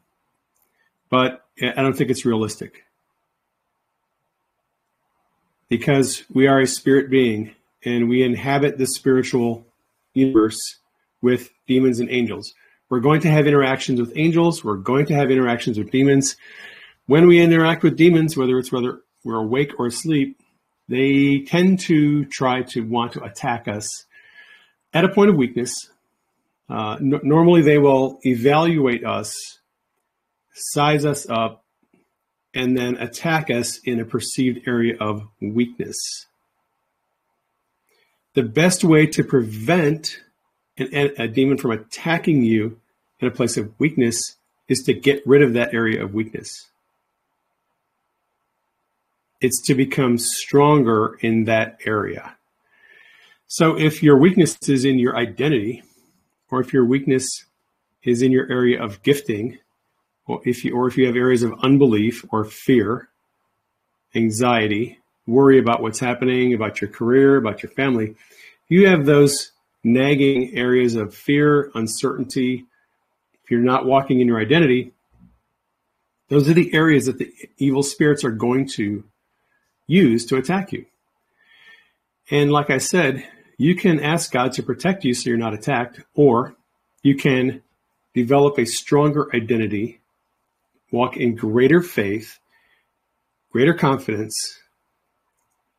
but 1.10 1.46
I 1.62 1.82
don't 1.82 1.98
think 1.98 2.10
it's 2.10 2.26
realistic. 2.26 2.86
Because 5.68 6.24
we 6.34 6.48
are 6.48 6.62
a 6.62 6.68
spirit 6.68 7.10
being 7.10 7.56
and 7.84 8.08
we 8.08 8.24
inhabit 8.24 8.78
the 8.78 8.88
spiritual 8.88 9.66
universe 10.14 10.78
with 11.22 11.50
demons 11.68 12.00
and 12.00 12.10
angels. 12.10 12.54
We're 12.90 13.02
going 13.02 13.22
to 13.22 13.30
have 13.30 13.48
interactions 13.48 14.00
with 14.00 14.14
angels. 14.16 14.64
We're 14.64 14.78
going 14.78 15.06
to 15.08 15.16
have 15.16 15.30
interactions 15.30 15.78
with 15.78 15.92
demons. 15.92 16.38
When 17.06 17.28
we 17.28 17.40
interact 17.40 17.84
with 17.84 17.98
demons, 17.98 18.38
whether 18.38 18.58
it's 18.58 18.72
whether 18.72 19.02
we're 19.24 19.36
awake 19.44 19.74
or 19.78 19.88
asleep, 19.88 20.40
they 20.88 21.40
tend 21.40 21.80
to 21.82 22.26
try 22.26 22.62
to 22.64 22.82
want 22.82 23.14
to 23.14 23.24
attack 23.24 23.68
us 23.68 24.06
at 24.94 25.04
a 25.04 25.10
point 25.10 25.30
of 25.30 25.36
weakness. 25.36 25.90
Uh, 26.70 26.94
n- 27.00 27.20
normally, 27.24 27.62
they 27.62 27.78
will 27.78 28.20
evaluate 28.24 29.06
us, 29.06 29.34
size 30.54 31.06
us 31.06 31.30
up, 31.30 31.66
and 32.54 32.78
then 32.78 32.96
attack 32.98 33.50
us 33.50 33.80
in 33.84 34.00
a 34.00 34.06
perceived 34.06 34.68
area 34.68 34.96
of 35.00 35.28
weakness. 35.42 35.98
The 38.34 38.44
best 38.44 38.84
way 38.84 39.08
to 39.08 39.24
prevent 39.24 40.20
an, 40.78 41.12
a 41.18 41.28
demon 41.28 41.58
from 41.58 41.72
attacking 41.72 42.44
you 42.44 42.80
in 43.20 43.28
a 43.28 43.32
place 43.32 43.58
of 43.58 43.78
weakness 43.80 44.36
is 44.68 44.80
to 44.84 44.94
get 44.94 45.26
rid 45.26 45.42
of 45.42 45.54
that 45.54 45.74
area 45.74 46.04
of 46.04 46.14
weakness. 46.14 46.68
It's 49.40 49.62
to 49.68 49.76
become 49.76 50.18
stronger 50.18 51.18
in 51.22 51.46
that 51.46 51.80
area. 51.86 52.36
So 53.48 53.78
if 53.78 54.04
your 54.04 54.18
weakness 54.18 54.58
is 54.68 54.84
in 54.84 55.00
your 55.00 55.16
identity, 55.16 55.84
or 56.52 56.60
if 56.60 56.74
your 56.74 56.86
weakness 56.86 57.46
is 58.04 58.22
in 58.22 58.32
your 58.32 58.50
area 58.52 58.82
of 58.82 59.02
gifting, 59.04 59.60
or 60.26 60.42
if 60.44 60.66
you 60.66 60.76
or 60.76 60.88
if 60.88 60.98
you 60.98 61.06
have 61.06 61.16
areas 61.16 61.44
of 61.44 61.54
unbelief 61.64 62.26
or 62.30 62.44
fear, 62.44 63.10
anxiety, 64.16 65.00
worry 65.26 65.60
about 65.60 65.82
what's 65.82 66.00
happening, 66.00 66.54
about 66.54 66.82
your 66.82 66.90
career, 66.90 67.38
about 67.38 67.64
your 67.64 67.72
family, 67.72 68.16
you 68.68 68.88
have 68.88 69.06
those 69.06 69.52
nagging 69.88 70.56
areas 70.56 70.96
of 70.96 71.16
fear, 71.16 71.72
uncertainty, 71.74 72.66
if 73.44 73.52
you're 73.52 73.62
not 73.62 73.86
walking 73.86 74.20
in 74.20 74.28
your 74.28 74.40
identity, 74.40 74.92
those 76.30 76.50
are 76.50 76.54
the 76.54 76.74
areas 76.74 77.06
that 77.06 77.18
the 77.18 77.34
evil 77.58 77.84
spirits 77.84 78.24
are 78.26 78.32
going 78.32 78.68
to 78.68 79.06
use 79.88 80.26
to 80.26 80.36
attack 80.36 80.74
you. 80.74 80.86
And 82.30 82.52
like 82.52 82.70
I 82.70 82.80
said, 82.80 83.26
you 83.58 83.76
can 83.76 84.02
ask 84.02 84.32
God 84.32 84.52
to 84.54 84.64
protect 84.64 85.06
you 85.06 85.14
so 85.14 85.30
you're 85.30 85.38
not 85.38 85.54
attacked, 85.54 86.02
or 86.14 86.56
you 87.02 87.16
can 87.16 87.64
develop 88.14 88.60
a 88.60 88.66
stronger 88.66 89.34
identity, 89.34 90.02
walk 90.92 91.16
in 91.16 91.36
greater 91.36 91.82
faith, 91.82 92.40
greater 93.52 93.74
confidence 93.74 94.60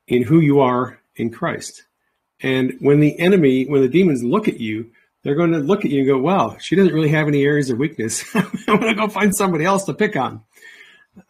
in 0.07 0.23
who 0.23 0.41
you 0.41 0.61
are 0.61 0.99
in 1.17 1.31
Christ. 1.31 1.85
And 2.41 2.75
when 2.81 3.01
the 3.01 3.19
enemy, 3.19 3.65
when 3.65 3.83
the 3.83 3.89
demons 3.89 4.23
look 4.23 4.49
at 4.49 4.61
you, 4.61 4.91
they're 5.23 5.35
going 5.35 5.53
to 5.53 5.59
look 5.59 5.85
at 5.85 5.91
you 5.91 5.99
and 6.01 6.09
go, 6.09 6.19
"Wow, 6.19 6.57
she 6.61 6.77
doesn't 6.77 6.95
really 6.95 7.09
have 7.09 7.29
any 7.29 7.43
areas 7.43 7.71
of 7.71 7.79
weakness. 7.79 8.25
I'm 8.35 8.51
going 8.67 8.83
to 8.83 8.95
go 8.95 9.09
find 9.09 9.35
somebody 9.35 9.65
else 9.65 9.85
to 9.85 9.95
pick 9.95 10.17
on." 10.17 10.43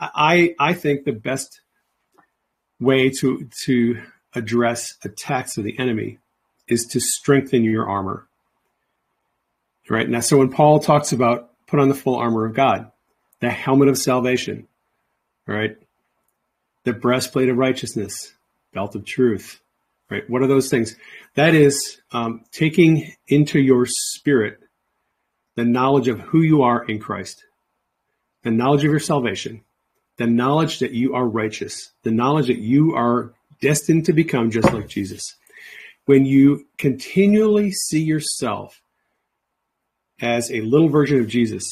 I 0.01 0.55
I 0.59 0.75
think 0.75 1.05
the 1.05 1.13
best 1.13 1.61
way 2.81 3.11
to 3.21 3.49
to 3.65 4.03
address 4.35 4.97
attacks 5.05 5.57
of 5.57 5.65
the 5.65 5.79
enemy 5.79 6.19
is 6.67 6.85
to 6.87 7.01
strengthen 7.01 7.65
your 7.65 7.89
armor. 7.89 8.27
Right 9.89 10.09
now, 10.09 10.21
so 10.21 10.37
when 10.37 10.51
Paul 10.51 10.81
talks 10.81 11.13
about 11.13 11.51
put 11.67 11.81
on 11.81 11.89
the 11.89 11.95
full 11.95 12.17
armor 12.17 12.45
of 12.45 12.55
God, 12.55 12.91
the 13.41 13.49
helmet 13.49 13.89
of 13.89 13.97
salvation, 13.97 14.69
right, 15.47 15.79
the 16.85 16.93
breastplate 16.93 17.49
of 17.49 17.57
righteousness, 17.57 18.35
belt 18.75 18.95
of 18.95 19.07
truth, 19.07 19.63
right? 20.11 20.29
What 20.29 20.43
are 20.43 20.47
those 20.47 20.71
things? 20.71 20.97
That 21.35 21.55
is 21.55 22.01
um, 22.13 22.45
taking 22.53 23.13
into 23.29 23.61
your 23.61 23.87
spirit 23.87 24.59
the 25.57 25.65
knowledge 25.65 26.09
of 26.09 26.21
who 26.21 26.43
you 26.43 26.63
are 26.63 26.85
in 26.85 27.01
Christ, 27.01 27.45
the 28.45 28.51
knowledge 28.51 28.85
of 28.85 28.91
your 28.91 29.01
salvation, 29.01 29.63
the 30.17 30.27
knowledge 30.27 30.79
that 30.79 30.93
you 30.93 31.15
are 31.15 31.27
righteous, 31.27 31.93
the 32.05 32.13
knowledge 32.13 32.47
that 32.47 32.59
you 32.59 32.95
are 32.95 33.35
destined 33.61 34.05
to 34.07 34.13
become 34.13 34.51
just 34.51 34.73
like 34.73 34.89
Jesus. 34.89 35.37
When 36.05 36.25
you 36.25 36.65
continually 36.79 37.73
see 37.73 38.01
yourself 38.01 38.81
as 40.21 40.51
a 40.53 40.61
little 40.61 40.89
version 40.89 41.19
of 41.19 41.27
Jesus, 41.27 41.65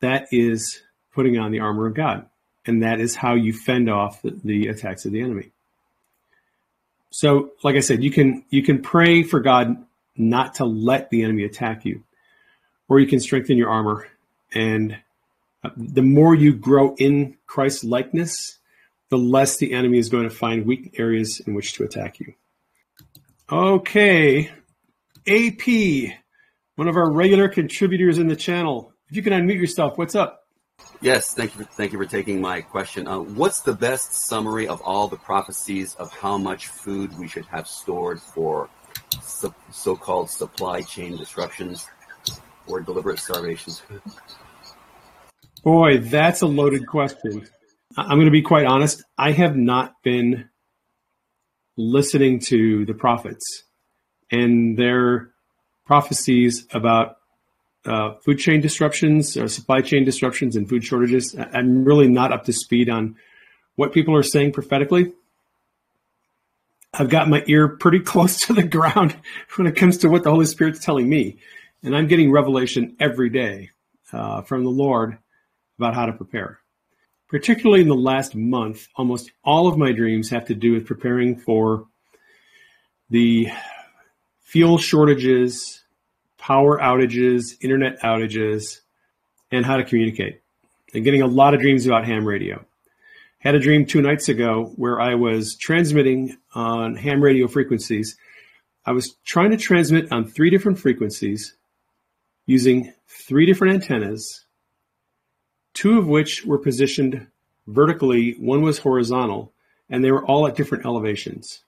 that 0.00 0.26
is 0.30 0.82
putting 1.14 1.38
on 1.38 1.52
the 1.52 1.60
armor 1.60 1.86
of 1.86 1.94
God. 1.94 2.26
And 2.66 2.82
that 2.82 3.00
is 3.00 3.14
how 3.14 3.34
you 3.34 3.54
fend 3.54 3.90
off 3.90 4.20
the, 4.20 4.38
the 4.44 4.68
attacks 4.68 5.06
of 5.06 5.12
the 5.12 5.22
enemy. 5.22 5.52
So, 7.14 7.52
like 7.62 7.76
I 7.76 7.80
said, 7.80 8.02
you 8.02 8.10
can 8.10 8.44
you 8.50 8.64
can 8.64 8.82
pray 8.82 9.22
for 9.22 9.38
God 9.38 9.76
not 10.16 10.54
to 10.54 10.64
let 10.64 11.10
the 11.10 11.22
enemy 11.22 11.44
attack 11.44 11.84
you, 11.84 12.02
or 12.88 12.98
you 12.98 13.06
can 13.06 13.20
strengthen 13.20 13.56
your 13.56 13.70
armor. 13.70 14.08
And 14.52 14.98
uh, 15.62 15.70
the 15.76 16.02
more 16.02 16.34
you 16.34 16.52
grow 16.52 16.96
in 16.96 17.36
Christ's 17.46 17.84
likeness, 17.84 18.58
the 19.10 19.16
less 19.16 19.58
the 19.58 19.74
enemy 19.74 19.98
is 19.98 20.08
going 20.08 20.28
to 20.28 20.34
find 20.34 20.66
weak 20.66 20.98
areas 20.98 21.40
in 21.46 21.54
which 21.54 21.74
to 21.74 21.84
attack 21.84 22.18
you. 22.18 22.34
Okay, 23.48 24.50
AP, 25.28 26.16
one 26.74 26.88
of 26.88 26.96
our 26.96 27.12
regular 27.12 27.48
contributors 27.48 28.18
in 28.18 28.26
the 28.26 28.34
channel. 28.34 28.92
If 29.08 29.14
you 29.14 29.22
can 29.22 29.32
unmute 29.32 29.60
yourself, 29.60 29.96
what's 29.98 30.16
up? 30.16 30.43
Yes, 31.04 31.34
thank 31.34 31.54
you. 31.54 31.62
For, 31.62 31.70
thank 31.72 31.92
you 31.92 31.98
for 31.98 32.06
taking 32.06 32.40
my 32.40 32.62
question. 32.62 33.06
Uh, 33.06 33.18
what's 33.18 33.60
the 33.60 33.74
best 33.74 34.26
summary 34.26 34.66
of 34.66 34.80
all 34.80 35.06
the 35.06 35.18
prophecies 35.18 35.94
of 35.96 36.10
how 36.10 36.38
much 36.38 36.68
food 36.68 37.18
we 37.18 37.28
should 37.28 37.44
have 37.44 37.68
stored 37.68 38.22
for 38.22 38.70
so, 39.20 39.54
so-called 39.70 40.30
supply 40.30 40.80
chain 40.80 41.18
disruptions 41.18 41.86
or 42.66 42.80
deliberate 42.80 43.18
starvations? 43.18 43.82
Boy, 45.62 45.98
that's 45.98 46.40
a 46.40 46.46
loaded 46.46 46.86
question. 46.86 47.46
I'm 47.98 48.16
going 48.16 48.24
to 48.24 48.30
be 48.30 48.40
quite 48.40 48.64
honest. 48.64 49.04
I 49.18 49.32
have 49.32 49.56
not 49.56 49.96
been 50.02 50.48
listening 51.76 52.38
to 52.46 52.86
the 52.86 52.94
prophets 52.94 53.64
and 54.32 54.74
their 54.78 55.34
prophecies 55.84 56.66
about 56.72 57.16
uh, 57.86 58.14
food 58.24 58.38
chain 58.38 58.60
disruptions, 58.60 59.36
uh, 59.36 59.48
supply 59.48 59.80
chain 59.80 60.04
disruptions, 60.04 60.56
and 60.56 60.68
food 60.68 60.84
shortages. 60.84 61.36
I'm 61.52 61.84
really 61.84 62.08
not 62.08 62.32
up 62.32 62.44
to 62.44 62.52
speed 62.52 62.88
on 62.88 63.16
what 63.76 63.92
people 63.92 64.16
are 64.16 64.22
saying 64.22 64.52
prophetically. 64.52 65.12
I've 66.92 67.08
got 67.08 67.28
my 67.28 67.42
ear 67.46 67.68
pretty 67.68 68.00
close 68.04 68.40
to 68.46 68.52
the 68.52 68.62
ground 68.62 69.16
when 69.56 69.66
it 69.66 69.76
comes 69.76 69.98
to 69.98 70.08
what 70.08 70.22
the 70.22 70.30
Holy 70.30 70.46
Spirit's 70.46 70.84
telling 70.84 71.08
me. 71.08 71.38
And 71.82 71.94
I'm 71.94 72.06
getting 72.06 72.32
revelation 72.32 72.96
every 72.98 73.28
day 73.28 73.70
uh, 74.12 74.42
from 74.42 74.64
the 74.64 74.70
Lord 74.70 75.18
about 75.78 75.94
how 75.94 76.06
to 76.06 76.12
prepare. 76.12 76.60
Particularly 77.28 77.82
in 77.82 77.88
the 77.88 77.94
last 77.94 78.34
month, 78.34 78.86
almost 78.96 79.32
all 79.44 79.66
of 79.66 79.76
my 79.76 79.92
dreams 79.92 80.30
have 80.30 80.46
to 80.46 80.54
do 80.54 80.72
with 80.72 80.86
preparing 80.86 81.36
for 81.36 81.86
the 83.10 83.48
fuel 84.40 84.78
shortages 84.78 85.83
power 86.44 86.78
outages, 86.78 87.56
internet 87.62 87.98
outages, 88.02 88.80
and 89.50 89.64
how 89.64 89.78
to 89.78 89.84
communicate. 89.84 90.42
And 90.92 91.02
getting 91.02 91.22
a 91.22 91.26
lot 91.26 91.54
of 91.54 91.60
dreams 91.60 91.86
about 91.86 92.04
ham 92.04 92.26
radio. 92.26 92.62
Had 93.38 93.54
a 93.54 93.58
dream 93.58 93.86
two 93.86 94.02
nights 94.02 94.28
ago 94.28 94.72
where 94.76 95.00
I 95.00 95.14
was 95.14 95.56
transmitting 95.56 96.36
on 96.54 96.96
ham 96.96 97.22
radio 97.22 97.48
frequencies. 97.48 98.16
I 98.84 98.92
was 98.92 99.16
trying 99.24 99.52
to 99.52 99.56
transmit 99.56 100.12
on 100.12 100.26
three 100.26 100.50
different 100.50 100.78
frequencies 100.78 101.54
using 102.44 102.92
three 103.08 103.46
different 103.46 103.74
antennas, 103.74 104.44
two 105.72 105.98
of 105.98 106.06
which 106.06 106.44
were 106.44 106.58
positioned 106.58 107.26
vertically, 107.66 108.36
one 108.38 108.60
was 108.60 108.78
horizontal, 108.78 109.50
and 109.88 110.04
they 110.04 110.12
were 110.12 110.26
all 110.26 110.46
at 110.46 110.56
different 110.56 110.84
elevations. 110.84 111.62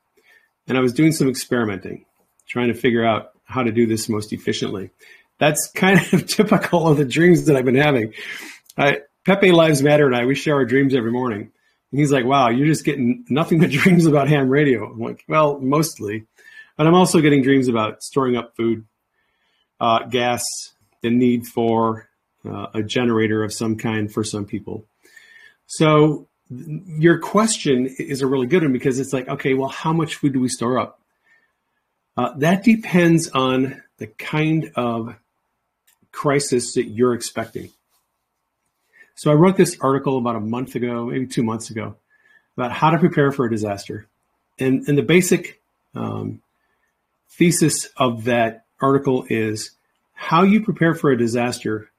And 0.69 0.77
I 0.77 0.83
was 0.83 0.93
doing 0.93 1.13
some 1.13 1.31
experimenting, 1.31 2.05
trying 2.47 2.69
to 2.69 2.75
figure 2.75 3.05
out 3.05 3.36
how 3.47 3.63
to 3.63 3.73
do 3.73 3.87
this 3.87 4.09
most 4.09 4.33
efficiently. 4.33 4.91
That's 5.39 5.71
kind 5.75 6.01
of 6.13 6.27
typical 6.29 6.87
of 6.87 6.99
the 6.99 7.05
dreams 7.05 7.47
that 7.47 7.57
I've 7.57 7.65
been 7.65 7.75
having. 7.75 8.13
I, 8.77 9.01
Pepe 9.25 9.53
Lives 9.53 9.83
Matter 9.83 10.07
and 10.07 10.15
I, 10.15 10.27
we 10.27 10.35
share 10.35 10.57
our 10.57 10.65
dreams 10.65 10.95
every 10.95 11.11
morning. 11.13 11.51
And 11.91 12.01
he's 12.01 12.13
like, 12.13 12.25
wow, 12.25 12.49
you're 12.49 12.67
just 12.67 12.85
getting 12.85 13.25
nothing 13.29 13.59
but 13.59 13.71
dreams 13.71 14.07
about 14.07 14.29
ham 14.29 14.49
radio. 14.49 14.91
I'm 14.91 15.01
like, 15.01 15.25
well, 15.29 15.59
mostly. 15.61 16.27
But 16.77 16.87
I'm 16.87 16.95
also 16.95 17.21
getting 17.21 17.43
dreams 17.43 17.69
about 17.69 18.03
storing 18.03 18.37
up 18.37 18.55
food, 18.57 18.85
uh, 19.81 20.05
gas, 20.05 20.45
the 21.03 21.11
need 21.11 21.47
for 21.47 22.09
uh, 22.45 22.67
a 22.75 22.83
generator 22.83 23.43
of 23.43 23.53
some 23.53 23.77
kind 23.77 24.13
for 24.13 24.25
some 24.25 24.45
people. 24.45 24.85
So 25.67 26.29
your 26.51 27.19
question 27.19 27.87
is 27.99 28.23
a 28.23 28.27
really 28.27 28.47
good 28.47 28.63
one 28.63 28.73
because 28.73 28.99
it's 29.01 29.13
like, 29.13 29.29
okay, 29.29 29.55
well, 29.55 29.69
how 29.69 29.93
much 29.93 30.17
food 30.17 30.33
do 30.33 30.41
we 30.41 30.49
store 30.49 30.79
up? 30.79 31.01
Uh, 32.17 32.33
that 32.39 32.65
depends 32.65 33.29
on 33.29 33.83
the 33.99 34.07
kind 34.07 34.73
of 34.75 35.15
crisis 36.13 36.75
that 36.75 36.85
you're 36.85 37.15
expecting. 37.15 37.71
So 39.15 39.31
I 39.31 39.35
wrote 39.35 39.57
this 39.57 39.77
article 39.81 40.19
about 40.19 40.37
a 40.37 40.41
month 40.41 40.75
ago, 40.75 41.07
maybe 41.07 41.27
two 41.27 41.43
months 41.43 41.71
ago, 41.71 41.97
about 42.57 42.73
how 42.73 42.91
to 42.91 42.99
prepare 42.99 43.33
for 43.33 43.45
a 43.47 43.51
disaster. 43.51 44.07
And, 44.59 44.89
and 44.89 44.97
the 44.97 45.03
basic 45.03 45.61
um, 45.95 46.41
thesis 47.31 47.89
of 47.97 48.25
that 48.25 48.65
article 48.81 49.27
is 49.29 49.73
how 50.15 50.43
you 50.43 50.63
prepare 50.63 50.95
for 50.95 51.11
a 51.11 51.19
disaster 51.19 51.91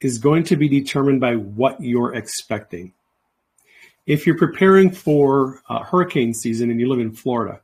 is 0.00 0.18
going 0.18 0.44
to 0.44 0.56
be 0.56 0.68
determined 0.68 1.20
by 1.20 1.36
what 1.36 1.80
you're 1.80 2.14
expecting. 2.14 2.92
if 4.06 4.26
you're 4.26 4.36
preparing 4.36 4.90
for 4.90 5.62
uh, 5.68 5.84
hurricane 5.84 6.34
season 6.34 6.70
and 6.70 6.80
you 6.80 6.88
live 6.88 6.98
in 6.98 7.12
Florida, 7.12 7.60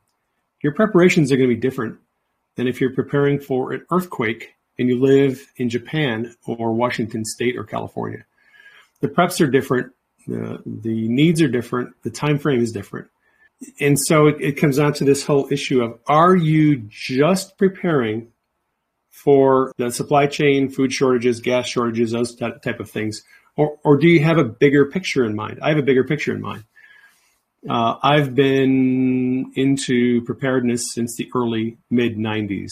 your 0.67 0.73
preparations 0.73 1.31
are 1.31 1.37
going 1.37 1.49
to 1.49 1.55
be 1.55 1.61
different 1.61 1.97
than 2.55 2.67
if 2.67 2.81
you're 2.81 2.93
preparing 2.93 3.39
for 3.39 3.71
an 3.71 3.85
earthquake 3.89 4.55
and 4.77 4.89
you 4.89 4.99
live 4.99 5.49
in 5.55 5.69
Japan 5.69 6.35
or 6.45 6.73
Washington 6.73 7.23
State 7.23 7.55
or 7.55 7.63
California. 7.63 8.25
The 8.99 9.07
preps 9.07 9.39
are 9.39 9.49
different, 9.49 9.93
the, 10.27 10.61
the 10.65 11.07
needs 11.07 11.41
are 11.41 11.47
different, 11.47 11.93
the 12.03 12.09
time 12.09 12.37
frame 12.37 12.59
is 12.59 12.73
different. 12.73 13.07
And 13.79 13.97
so 13.97 14.27
it, 14.27 14.41
it 14.41 14.51
comes 14.57 14.75
down 14.75 14.91
to 14.95 15.05
this 15.05 15.25
whole 15.25 15.47
issue 15.49 15.81
of 15.81 15.97
are 16.05 16.35
you 16.35 16.83
just 16.89 17.57
preparing 17.57 18.27
for 19.09 19.71
the 19.77 19.89
supply 19.89 20.27
chain, 20.27 20.67
food 20.67 20.91
shortages, 20.91 21.39
gas 21.39 21.65
shortages, 21.65 22.11
those 22.11 22.35
type 22.35 22.81
of 22.81 22.91
things? 22.91 23.21
Or, 23.55 23.77
or 23.85 23.95
do 23.95 24.09
you 24.09 24.21
have 24.21 24.37
a 24.37 24.43
bigger 24.43 24.85
picture 24.87 25.23
in 25.23 25.33
mind? 25.33 25.59
I 25.61 25.69
have 25.69 25.77
a 25.77 25.81
bigger 25.81 26.03
picture 26.03 26.35
in 26.35 26.41
mind. 26.41 26.65
Uh, 27.69 27.97
I've 28.01 28.33
been 28.33 29.51
into 29.55 30.21
preparedness 30.21 30.93
since 30.93 31.15
the 31.17 31.29
early 31.35 31.77
mid 31.89 32.17
90s. 32.17 32.71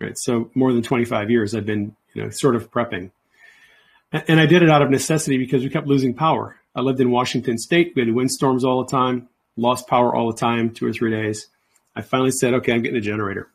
Right, 0.00 0.16
so 0.16 0.50
more 0.54 0.72
than 0.72 0.82
25 0.82 1.28
years 1.28 1.54
I've 1.54 1.66
been, 1.66 1.96
you 2.14 2.22
know, 2.22 2.30
sort 2.30 2.54
of 2.54 2.70
prepping, 2.70 3.10
and 4.12 4.40
I 4.40 4.46
did 4.46 4.62
it 4.62 4.70
out 4.70 4.80
of 4.80 4.90
necessity 4.90 5.38
because 5.38 5.64
we 5.64 5.70
kept 5.70 5.88
losing 5.88 6.14
power. 6.14 6.56
I 6.74 6.82
lived 6.82 7.00
in 7.00 7.10
Washington 7.10 7.58
State. 7.58 7.94
We 7.96 8.02
had 8.02 8.14
windstorms 8.14 8.64
all 8.64 8.84
the 8.84 8.90
time, 8.90 9.28
lost 9.56 9.88
power 9.88 10.14
all 10.14 10.30
the 10.30 10.38
time, 10.38 10.70
two 10.70 10.86
or 10.86 10.92
three 10.92 11.10
days. 11.10 11.48
I 11.96 12.02
finally 12.02 12.30
said, 12.30 12.54
okay, 12.54 12.72
I'm 12.72 12.82
getting 12.82 12.96
a 12.96 13.02
generator. 13.02 13.50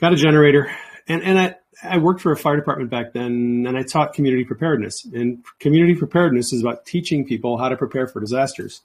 Got 0.00 0.12
a 0.12 0.16
generator, 0.16 0.70
and 1.08 1.22
and 1.22 1.38
I 1.38 1.56
I 1.82 1.98
worked 1.98 2.20
for 2.20 2.30
a 2.30 2.36
fire 2.36 2.56
department 2.56 2.90
back 2.90 3.12
then, 3.12 3.64
and 3.66 3.76
I 3.76 3.82
taught 3.82 4.14
community 4.14 4.44
preparedness. 4.44 5.04
And 5.12 5.44
community 5.58 5.96
preparedness 5.96 6.52
is 6.52 6.60
about 6.60 6.86
teaching 6.86 7.26
people 7.26 7.58
how 7.58 7.68
to 7.68 7.76
prepare 7.76 8.06
for 8.06 8.20
disasters 8.20 8.82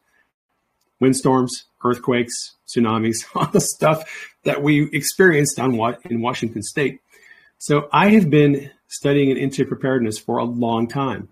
windstorms, 0.99 1.65
earthquakes, 1.83 2.55
tsunamis, 2.67 3.25
all 3.35 3.47
the 3.47 3.61
stuff 3.61 4.03
that 4.43 4.61
we 4.61 4.89
experienced 4.91 5.59
on 5.59 5.77
what 5.77 5.99
in 6.05 6.21
Washington 6.21 6.63
State. 6.63 6.99
So 7.57 7.89
I 7.91 8.09
have 8.09 8.29
been 8.29 8.71
studying 8.87 9.31
and 9.31 9.39
into 9.39 9.65
preparedness 9.65 10.17
for 10.17 10.37
a 10.37 10.43
long 10.43 10.87
time, 10.87 11.29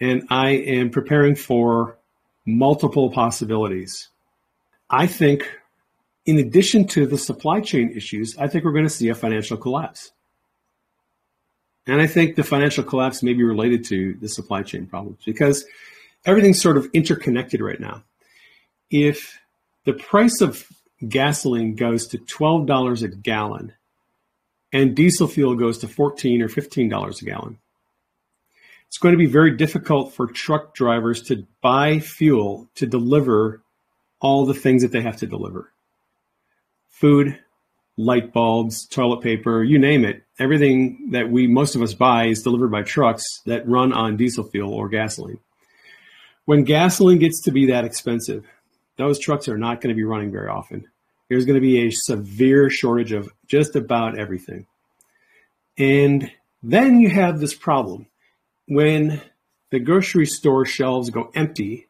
and 0.00 0.24
I 0.30 0.50
am 0.50 0.90
preparing 0.90 1.36
for 1.36 1.98
multiple 2.46 3.10
possibilities. 3.10 4.08
I 4.88 5.06
think, 5.06 5.48
in 6.24 6.38
addition 6.38 6.86
to 6.88 7.06
the 7.06 7.18
supply 7.18 7.60
chain 7.60 7.92
issues, 7.94 8.36
I 8.38 8.48
think 8.48 8.64
we're 8.64 8.72
going 8.72 8.84
to 8.84 8.90
see 8.90 9.08
a 9.08 9.14
financial 9.14 9.56
collapse. 9.56 10.12
And 11.86 12.00
I 12.00 12.06
think 12.06 12.34
the 12.34 12.42
financial 12.42 12.82
collapse 12.82 13.22
may 13.22 13.32
be 13.32 13.44
related 13.44 13.84
to 13.86 14.14
the 14.14 14.28
supply 14.28 14.62
chain 14.62 14.86
problems 14.86 15.18
because 15.24 15.64
everything's 16.24 16.60
sort 16.60 16.76
of 16.76 16.88
interconnected 16.92 17.60
right 17.60 17.78
now 17.78 18.02
if 18.90 19.38
the 19.84 19.92
price 19.92 20.40
of 20.40 20.66
gasoline 21.08 21.74
goes 21.74 22.06
to 22.08 22.18
$12 22.18 23.02
a 23.02 23.08
gallon 23.08 23.72
and 24.72 24.96
diesel 24.96 25.28
fuel 25.28 25.54
goes 25.54 25.78
to 25.78 25.88
14 25.88 26.42
or 26.42 26.48
$15 26.48 27.22
a 27.22 27.24
gallon, 27.24 27.58
it's 28.88 28.98
going 28.98 29.12
to 29.12 29.18
be 29.18 29.26
very 29.26 29.56
difficult 29.56 30.14
for 30.14 30.26
truck 30.26 30.74
drivers 30.74 31.22
to 31.22 31.46
buy 31.60 31.98
fuel 31.98 32.68
to 32.76 32.86
deliver 32.86 33.62
all 34.20 34.46
the 34.46 34.54
things 34.54 34.82
that 34.82 34.92
they 34.92 35.02
have 35.02 35.16
to 35.18 35.26
deliver 35.26 35.72
food, 36.88 37.38
light 37.98 38.32
bulbs, 38.32 38.86
toilet 38.86 39.20
paper, 39.20 39.62
you 39.62 39.78
name 39.78 40.04
it. 40.04 40.22
Everything 40.38 41.10
that 41.10 41.30
we, 41.30 41.46
most 41.46 41.74
of 41.74 41.82
us 41.82 41.92
buy, 41.92 42.26
is 42.26 42.42
delivered 42.42 42.70
by 42.70 42.82
trucks 42.82 43.22
that 43.44 43.68
run 43.68 43.92
on 43.92 44.16
diesel 44.16 44.44
fuel 44.44 44.72
or 44.72 44.88
gasoline. 44.88 45.38
When 46.46 46.64
gasoline 46.64 47.18
gets 47.18 47.42
to 47.42 47.52
be 47.52 47.66
that 47.66 47.84
expensive, 47.84 48.46
those 48.96 49.18
trucks 49.18 49.48
are 49.48 49.58
not 49.58 49.80
going 49.80 49.94
to 49.94 49.96
be 49.96 50.04
running 50.04 50.30
very 50.30 50.48
often. 50.48 50.86
There's 51.28 51.44
going 51.44 51.56
to 51.56 51.60
be 51.60 51.86
a 51.86 51.90
severe 51.90 52.70
shortage 52.70 53.12
of 53.12 53.28
just 53.46 53.76
about 53.76 54.18
everything. 54.18 54.66
And 55.78 56.30
then 56.62 57.00
you 57.00 57.10
have 57.10 57.38
this 57.38 57.54
problem 57.54 58.06
when 58.68 59.20
the 59.70 59.78
grocery 59.78 60.26
store 60.26 60.64
shelves 60.64 61.10
go 61.10 61.30
empty 61.34 61.86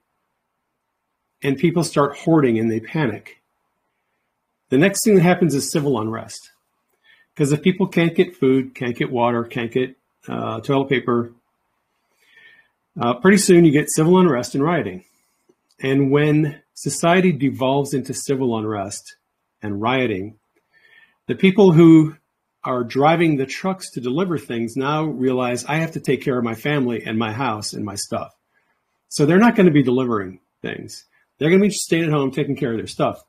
and 1.43 1.59
people 1.59 1.85
start 1.85 2.17
hoarding 2.17 2.59
and 2.59 2.71
they 2.71 2.81
panic. 2.81 3.41
The 4.71 4.79
next 4.79 5.05
thing 5.05 5.15
that 5.15 5.23
happens 5.23 5.55
is 5.55 5.71
civil 5.71 6.01
unrest. 6.01 6.51
Because 7.35 7.53
if 7.53 7.63
people 7.63 7.87
can't 7.87 8.15
get 8.15 8.35
food, 8.35 8.75
can't 8.75 8.97
get 8.97 9.13
water, 9.13 9.45
can't 9.45 9.71
get 9.71 9.95
uh, 10.27 10.61
toilet 10.61 10.89
paper, 10.89 11.33
uh, 12.99 13.15
pretty 13.15 13.37
soon 13.37 13.65
you 13.65 13.71
get 13.71 13.91
civil 13.91 14.19
unrest 14.19 14.55
and 14.55 14.65
rioting. 14.65 15.05
And 15.81 16.11
when 16.11 16.63
society 16.77 17.33
devolves 17.33 17.95
into 17.95 18.15
civil 18.15 18.57
unrest 18.57 19.17
and 19.63 19.81
rioting, 19.81 20.39
the 21.27 21.35
people 21.35 21.73
who 21.73 22.15
are 22.63 22.85
driving 22.85 23.37
the 23.37 23.47
trucks 23.47 23.91
to 23.93 24.01
deliver 24.01 24.39
things 24.39 24.77
now 24.77 25.05
realize 25.05 25.65
I 25.65 25.77
have 25.77 25.93
to 25.93 26.01
take 26.01 26.23
care 26.23 26.39
of 26.39 26.45
my 26.45 26.55
family 26.55 27.03
and 27.05 27.19
my 27.19 27.33
house 27.33 27.73
and 27.73 27.85
my 27.85 27.95
stuff. 27.95 28.33
So 29.09 29.25
they're 29.25 29.39
not 29.39 29.57
going 29.57 29.67
to 29.67 29.73
be 29.73 29.83
delivering 29.83 30.41
things. 30.63 31.05
They're 31.39 31.49
going 31.49 31.63
to 31.63 31.69
be 31.69 31.73
staying 31.75 32.05
at 32.05 32.11
home 32.11 32.31
taking 32.31 32.57
care 32.57 32.73
of 32.73 32.77
their 32.77 32.87
stuff. 32.87 33.23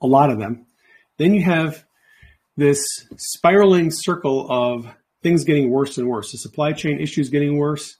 A 0.00 0.06
lot 0.06 0.30
of 0.30 0.38
them. 0.38 0.66
Then 1.18 1.34
you 1.34 1.42
have 1.42 1.84
this 2.56 2.86
spiraling 3.16 3.90
circle 3.90 4.46
of 4.50 4.86
things 5.22 5.44
getting 5.44 5.70
worse 5.70 5.98
and 5.98 6.08
worse. 6.08 6.30
The 6.30 6.38
supply 6.38 6.72
chain 6.72 7.00
issues 7.00 7.30
getting 7.30 7.56
worse, 7.56 7.96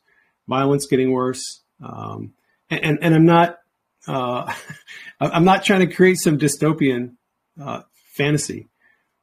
violence 0.47 0.87
getting 0.87 1.11
worse. 1.11 1.63
Um, 1.83 2.35
and, 2.71 2.85
and, 2.85 2.99
and 3.01 3.15
I'm 3.15 3.27
not 3.27 3.59
uh, 4.07 4.55
I'm 5.21 5.45
not 5.45 5.65
trying 5.65 5.81
to 5.81 5.95
create 5.95 6.19
some 6.19 6.39
dystopian 6.39 7.17
uh, 7.61 7.83
fantasy. 8.15 8.69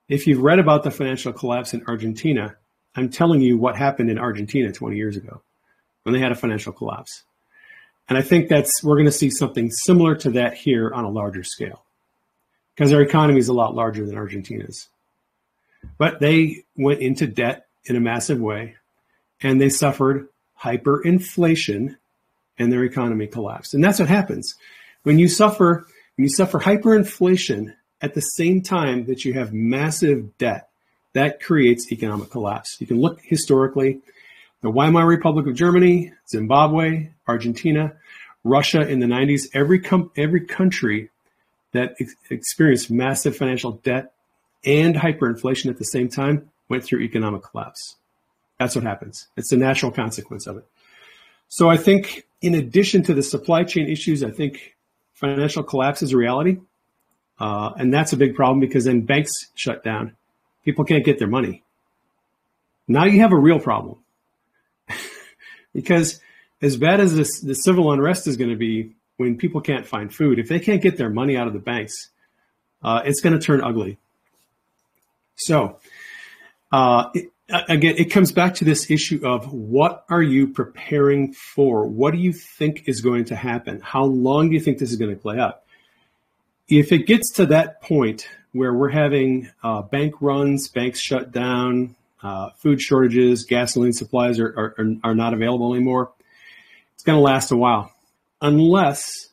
If 0.08 0.28
you've 0.28 0.42
read 0.42 0.60
about 0.60 0.84
the 0.84 0.92
financial 0.92 1.32
collapse 1.32 1.74
in 1.74 1.84
Argentina, 1.88 2.56
I'm 2.96 3.10
telling 3.10 3.42
you 3.42 3.58
what 3.58 3.78
happened 3.78 4.10
in 4.10 4.18
Argentina 4.18 4.72
20 4.72 4.96
years 4.96 5.16
ago 5.16 5.42
when 6.04 6.14
they 6.14 6.20
had 6.20 6.32
a 6.32 6.36
financial 6.36 6.74
collapse. 6.74 7.24
And 8.10 8.18
I 8.18 8.22
think 8.22 8.50
that's 8.50 8.84
we're 8.84 8.96
going 8.96 9.06
to 9.06 9.12
see 9.12 9.30
something 9.30 9.72
similar 9.72 10.16
to 10.16 10.32
that 10.32 10.56
here 10.56 10.92
on 10.94 11.06
a 11.06 11.10
larger 11.10 11.44
scale 11.44 11.86
because 12.76 12.92
our 12.92 13.02
economy 13.02 13.40
is 13.40 13.48
a 13.48 13.54
lot 13.54 13.76
larger 13.76 14.06
than 14.06 14.18
Argentina's. 14.18 14.90
But 15.98 16.20
they 16.20 16.64
went 16.76 17.00
into 17.00 17.28
debt 17.28 17.68
in 17.86 17.96
a 17.96 18.02
massive 18.02 18.40
way 18.40 18.76
and 19.42 19.62
they 19.62 19.70
suffered 19.70 20.28
hyperinflation 20.62 21.96
and 22.62 22.72
their 22.72 22.84
economy 22.84 23.28
collapsed. 23.28 23.74
And 23.74 23.84
that's 23.84 24.00
what 24.00 24.08
happens 24.08 24.56
when 25.04 25.18
you 25.18 25.28
suffer 25.28 25.88
when 26.16 26.26
you 26.26 26.30
suffer 26.30 26.60
hyperinflation 26.60 27.74
at 28.02 28.14
the 28.14 28.22
same 28.22 28.62
time 28.62 29.06
that 29.06 29.26
you 29.26 29.34
have 29.34 29.52
massive 29.52 30.38
debt. 30.38 30.70
That 31.14 31.42
creates 31.42 31.92
economic 31.92 32.30
collapse. 32.30 32.78
You 32.80 32.88
can 32.88 33.02
look 33.02 33.20
historically, 33.22 34.00
the 34.62 34.70
Weimar 34.70 35.06
Republic 35.06 35.48
of 35.48 35.56
Germany, 35.56 36.14
Zimbabwe, 36.30 37.10
Argentina, 37.28 37.94
Russia 38.44 38.88
in 38.88 39.00
the 39.00 39.08
90s, 39.08 39.48
every 39.54 39.84
every 40.16 40.46
country 40.46 41.10
that 41.74 41.96
ex- 42.00 42.16
experienced 42.30 42.92
massive 42.92 43.36
financial 43.36 43.74
debt 43.84 44.14
and 44.64 44.96
hyperinflation 44.96 45.70
at 45.70 45.78
the 45.78 45.86
same 45.86 46.08
time 46.08 46.50
went 46.70 46.84
through 46.84 47.02
economic 47.02 47.44
collapse. 47.44 47.96
That's 48.60 48.76
what 48.76 48.84
happens. 48.84 49.28
It's 49.36 49.50
the 49.50 49.58
natural 49.58 49.92
consequence 49.92 50.46
of 50.46 50.58
it. 50.58 50.66
So 51.48 51.70
I 51.70 51.78
think 51.78 52.26
in 52.42 52.56
addition 52.56 53.04
to 53.04 53.14
the 53.14 53.24
supply 53.24 53.64
chain 53.64 53.88
issues, 53.88 54.24
I 54.24 54.32
think 54.32 54.76
financial 55.14 55.64
collapse 55.64 56.02
is 56.02 56.14
a 56.14 56.18
reality. 56.18 56.58
Uh, 57.40 57.72
and 57.78 57.94
that's 57.94 58.14
a 58.14 58.18
big 58.18 58.36
problem 58.36 58.60
because 58.60 58.86
then 58.86 59.02
banks 59.02 59.32
shut 59.56 59.84
down. 59.84 60.16
People 60.64 60.86
can't 60.86 61.06
get 61.06 61.18
their 61.18 61.28
money. 61.28 61.64
Now 62.88 63.06
you 63.06 63.22
have 63.22 63.32
a 63.32 63.38
real 63.38 63.60
problem. 63.60 63.98
because 65.74 66.20
as 66.62 66.78
bad 66.78 67.00
as 67.00 67.16
this, 67.16 67.40
the 67.40 67.56
civil 67.56 67.92
unrest 67.92 68.28
is 68.28 68.38
going 68.38 68.52
to 68.52 68.56
be 68.56 68.94
when 69.18 69.38
people 69.38 69.62
can't 69.62 69.86
find 69.86 70.14
food, 70.14 70.40
if 70.40 70.50
they 70.50 70.60
can't 70.60 70.82
get 70.82 70.98
their 70.98 71.10
money 71.10 71.38
out 71.38 71.48
of 71.48 71.54
the 71.54 71.60
banks, 71.60 72.10
uh, 72.84 73.02
it's 73.06 73.22
going 73.22 73.38
to 73.38 73.40
turn 73.40 73.62
ugly. 73.64 73.98
So, 75.36 75.78
uh, 76.72 77.10
it, 77.14 77.32
again, 77.68 77.96
it 77.98 78.06
comes 78.06 78.32
back 78.32 78.56
to 78.56 78.66
this 78.66 78.90
issue 78.90 79.26
of 79.26 79.52
what 79.52 80.06
are 80.10 80.22
you 80.22 80.48
preparing 80.48 81.34
for? 81.34 81.86
What 81.86 82.14
do 82.14 82.20
you 82.20 82.34
think 82.34 82.84
is 82.88 83.02
going 83.02 83.26
to 83.26 83.36
happen? 83.36 83.82
How 83.82 84.04
long 84.04 84.50
do 84.50 84.56
you 84.56 84.62
think 84.62 84.78
this 84.78 84.92
is 84.92 84.98
going 84.98 85.16
to 85.16 85.22
play 85.22 85.38
out? 85.40 85.62
If 86.68 86.92
it 86.92 87.06
gets 87.08 87.34
to 87.34 87.46
that 87.48 87.82
point 87.82 88.28
where 88.54 88.74
we're 88.74 88.90
having 88.90 89.50
uh, 89.64 89.82
bank 89.82 90.16
runs, 90.22 90.68
banks 90.68 91.00
shut 91.00 91.32
down, 91.32 91.96
uh, 92.24 92.52
food 92.58 92.82
shortages, 92.82 93.46
gasoline 93.46 93.94
supplies 93.94 94.40
are, 94.40 94.76
are, 94.78 94.96
are 95.04 95.16
not 95.16 95.34
available 95.34 95.74
anymore, 95.74 96.12
it's 96.94 97.04
going 97.04 97.18
to 97.18 97.24
last 97.24 97.52
a 97.52 97.58
while. 97.58 97.92
Unless, 98.42 99.30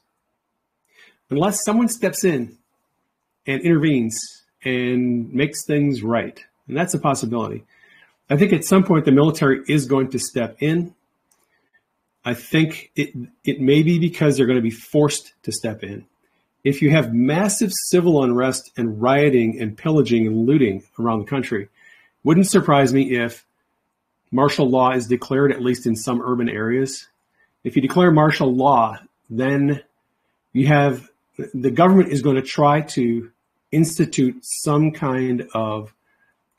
unless 1.31 1.65
someone 1.65 1.89
steps 1.89 2.25
in 2.25 2.57
and 3.47 3.63
intervenes 3.63 4.19
and 4.65 5.33
makes 5.33 5.65
things 5.65 6.03
right. 6.03 6.43
And 6.67 6.77
that's 6.77 6.95
a 6.95 6.99
possibility. 6.99 7.65
I 8.31 8.37
think 8.37 8.53
at 8.53 8.65
some 8.65 8.85
point 8.85 9.05
the 9.05 9.13
military 9.13 9.63
is 9.69 9.87
going 9.87 10.11
to 10.11 10.19
step 10.19 10.57
in. 10.61 10.95
I 12.25 12.35
think 12.35 12.91
it, 12.95 13.15
it 13.45 13.61
may 13.61 13.83
be 13.83 13.99
because 13.99 14.37
they're 14.37 14.47
going 14.47 14.59
to 14.59 14.63
be 14.63 14.71
forced 14.71 15.33
to 15.45 15.53
step 15.53 15.83
in. 15.83 16.05
If 16.65 16.83
you 16.83 16.91
have 16.91 17.15
massive 17.15 17.73
civil 17.73 18.23
unrest 18.23 18.73
and 18.77 19.01
rioting 19.01 19.59
and 19.61 19.77
pillaging 19.77 20.27
and 20.27 20.47
looting 20.47 20.83
around 20.99 21.21
the 21.21 21.31
country, 21.31 21.69
wouldn't 22.25 22.49
surprise 22.49 22.93
me 22.93 23.17
if 23.17 23.47
martial 24.31 24.69
law 24.69 24.91
is 24.91 25.07
declared, 25.07 25.53
at 25.53 25.63
least 25.63 25.87
in 25.87 25.97
some 25.97 26.21
urban 26.21 26.49
areas. 26.49 27.07
If 27.65 27.77
you 27.77 27.83
declare 27.83 28.11
martial 28.11 28.55
law, 28.55 28.99
then 29.31 29.83
you 30.53 30.67
have 30.67 31.09
the 31.55 31.71
government 31.71 32.13
is 32.13 32.21
going 32.21 32.37
to 32.37 32.43
try 32.43 32.81
to 32.81 33.31
institute 33.71 34.37
some 34.43 34.91
kind 34.91 35.49
of 35.55 35.95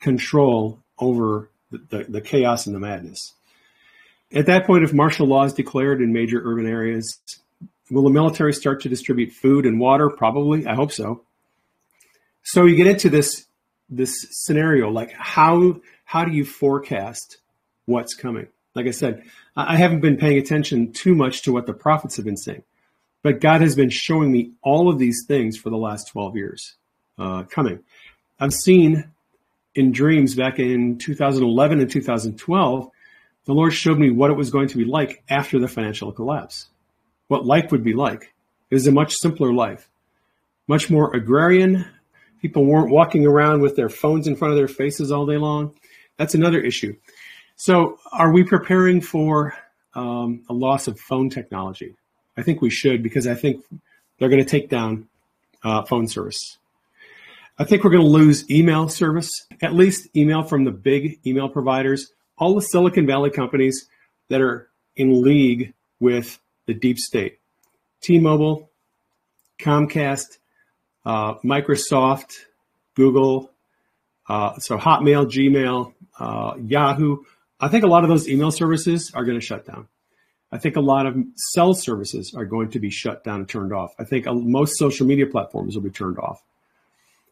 control 0.00 0.80
over 0.98 1.49
the, 1.70 2.04
the, 2.08 2.20
chaos 2.20 2.66
and 2.66 2.74
the 2.74 2.80
madness. 2.80 3.34
At 4.32 4.46
that 4.46 4.66
point, 4.66 4.84
if 4.84 4.92
martial 4.92 5.26
law 5.26 5.44
is 5.44 5.52
declared 5.52 6.00
in 6.00 6.12
major 6.12 6.40
urban 6.44 6.66
areas, 6.66 7.18
will 7.90 8.04
the 8.04 8.10
military 8.10 8.52
start 8.52 8.80
to 8.82 8.88
distribute 8.88 9.32
food 9.32 9.66
and 9.66 9.80
water? 9.80 10.10
Probably. 10.10 10.66
I 10.66 10.74
hope 10.74 10.92
so. 10.92 11.24
So 12.42 12.64
you 12.66 12.76
get 12.76 12.86
into 12.86 13.10
this 13.10 13.46
this 13.88 14.14
scenario, 14.30 14.88
like 14.88 15.12
how 15.12 15.80
how 16.04 16.24
do 16.24 16.32
you 16.32 16.44
forecast 16.44 17.38
what's 17.86 18.14
coming? 18.14 18.46
Like 18.74 18.86
I 18.86 18.92
said, 18.92 19.24
I 19.56 19.76
haven't 19.76 20.00
been 20.00 20.16
paying 20.16 20.38
attention 20.38 20.92
too 20.92 21.14
much 21.14 21.42
to 21.42 21.52
what 21.52 21.66
the 21.66 21.72
prophets 21.72 22.16
have 22.16 22.24
been 22.24 22.36
saying, 22.36 22.62
but 23.22 23.40
God 23.40 23.60
has 23.62 23.74
been 23.74 23.90
showing 23.90 24.30
me 24.30 24.52
all 24.62 24.88
of 24.88 24.98
these 24.98 25.24
things 25.26 25.56
for 25.56 25.70
the 25.70 25.76
last 25.76 26.08
12 26.08 26.36
years 26.36 26.76
uh, 27.18 27.42
coming. 27.44 27.80
I've 28.38 28.52
seen 28.52 29.10
in 29.74 29.92
dreams 29.92 30.34
back 30.34 30.58
in 30.58 30.98
2011 30.98 31.80
and 31.80 31.90
2012 31.90 32.90
the 33.50 33.54
Lord 33.54 33.72
showed 33.72 33.98
me 33.98 34.10
what 34.10 34.30
it 34.30 34.36
was 34.36 34.50
going 34.50 34.68
to 34.68 34.76
be 34.76 34.84
like 34.84 35.22
after 35.28 35.58
the 35.58 35.68
financial 35.68 36.12
collapse, 36.12 36.68
what 37.28 37.46
life 37.46 37.72
would 37.72 37.82
be 37.82 37.94
like. 37.94 38.32
It 38.70 38.74
was 38.74 38.86
a 38.86 38.92
much 38.92 39.14
simpler 39.16 39.52
life, 39.52 39.88
much 40.68 40.90
more 40.90 41.14
agrarian. 41.14 41.84
People 42.40 42.64
weren't 42.64 42.92
walking 42.92 43.26
around 43.26 43.60
with 43.60 43.76
their 43.76 43.88
phones 43.88 44.26
in 44.26 44.36
front 44.36 44.52
of 44.52 44.58
their 44.58 44.68
faces 44.68 45.10
all 45.10 45.26
day 45.26 45.36
long. 45.36 45.74
That's 46.16 46.34
another 46.34 46.60
issue. 46.60 46.94
So, 47.56 47.98
are 48.12 48.32
we 48.32 48.44
preparing 48.44 49.00
for 49.00 49.54
um, 49.94 50.44
a 50.48 50.52
loss 50.52 50.86
of 50.86 51.00
phone 51.00 51.28
technology? 51.28 51.96
I 52.36 52.42
think 52.42 52.62
we 52.62 52.70
should 52.70 53.02
because 53.02 53.26
I 53.26 53.34
think 53.34 53.64
they're 54.18 54.28
going 54.28 54.44
to 54.44 54.48
take 54.48 54.68
down 54.70 55.08
uh, 55.64 55.82
phone 55.82 56.06
service. 56.06 56.58
I 57.60 57.64
think 57.64 57.84
we're 57.84 57.90
going 57.90 58.02
to 58.02 58.08
lose 58.08 58.50
email 58.50 58.88
service, 58.88 59.30
at 59.60 59.74
least 59.74 60.08
email 60.16 60.42
from 60.42 60.64
the 60.64 60.70
big 60.70 61.20
email 61.26 61.46
providers 61.46 62.10
all 62.38 62.54
the 62.54 62.62
Silicon 62.62 63.06
Valley 63.06 63.30
companies 63.30 63.86
that 64.30 64.40
are 64.40 64.70
in 64.96 65.22
league 65.22 65.74
with 66.00 66.40
the 66.66 66.72
deep 66.72 66.98
state 66.98 67.38
T-Mobile, 68.00 68.70
Comcast, 69.60 70.38
uh, 71.04 71.34
Microsoft, 71.44 72.32
Google, 72.94 73.50
uh, 74.26 74.56
so 74.56 74.78
Hotmail, 74.78 75.26
Gmail, 75.26 75.92
uh, 76.18 76.54
Yahoo. 76.64 77.18
I 77.60 77.68
think 77.68 77.84
a 77.84 77.88
lot 77.88 78.04
of 78.04 78.08
those 78.08 78.26
email 78.26 78.50
services 78.50 79.12
are 79.14 79.24
going 79.26 79.38
to 79.38 79.44
shut 79.44 79.66
down. 79.66 79.86
I 80.50 80.56
think 80.56 80.76
a 80.76 80.80
lot 80.80 81.04
of 81.04 81.14
cell 81.52 81.74
services 81.74 82.32
are 82.34 82.46
going 82.46 82.70
to 82.70 82.80
be 82.80 82.88
shut 82.90 83.22
down 83.22 83.40
and 83.40 83.48
turned 83.48 83.74
off. 83.74 83.92
I 83.98 84.04
think 84.04 84.24
most 84.26 84.78
social 84.78 85.06
media 85.06 85.26
platforms 85.26 85.74
will 85.74 85.82
be 85.82 85.90
turned 85.90 86.18
off. 86.18 86.42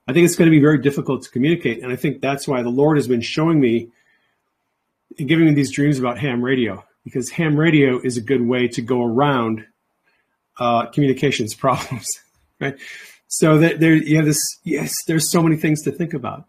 I 0.08 0.14
think 0.14 0.24
it's 0.24 0.36
going 0.36 0.50
to 0.50 0.56
be 0.56 0.60
very 0.60 0.78
difficult 0.78 1.22
to 1.24 1.30
communicate. 1.30 1.82
And 1.82 1.92
I 1.92 1.96
think 1.96 2.22
that's 2.22 2.48
why 2.48 2.62
the 2.62 2.70
Lord 2.70 2.96
has 2.96 3.06
been 3.06 3.20
showing 3.20 3.60
me 3.60 3.90
and 5.18 5.28
giving 5.28 5.44
me 5.44 5.52
these 5.52 5.70
dreams 5.70 5.98
about 5.98 6.18
ham 6.18 6.42
radio 6.42 6.82
because 7.04 7.30
ham 7.30 7.60
radio 7.60 8.00
is 8.02 8.16
a 8.16 8.22
good 8.22 8.40
way 8.40 8.68
to 8.68 8.80
go 8.80 9.04
around 9.04 9.66
uh, 10.58 10.86
communications 10.86 11.54
problems, 11.54 12.06
right? 12.58 12.78
So 13.28 13.58
that 13.58 13.80
there 13.80 13.92
you 13.92 14.16
have 14.16 14.24
this. 14.24 14.40
Yes, 14.64 14.94
there's 15.06 15.30
so 15.30 15.42
many 15.42 15.56
things 15.56 15.82
to 15.82 15.92
think 15.92 16.14
about. 16.14 16.46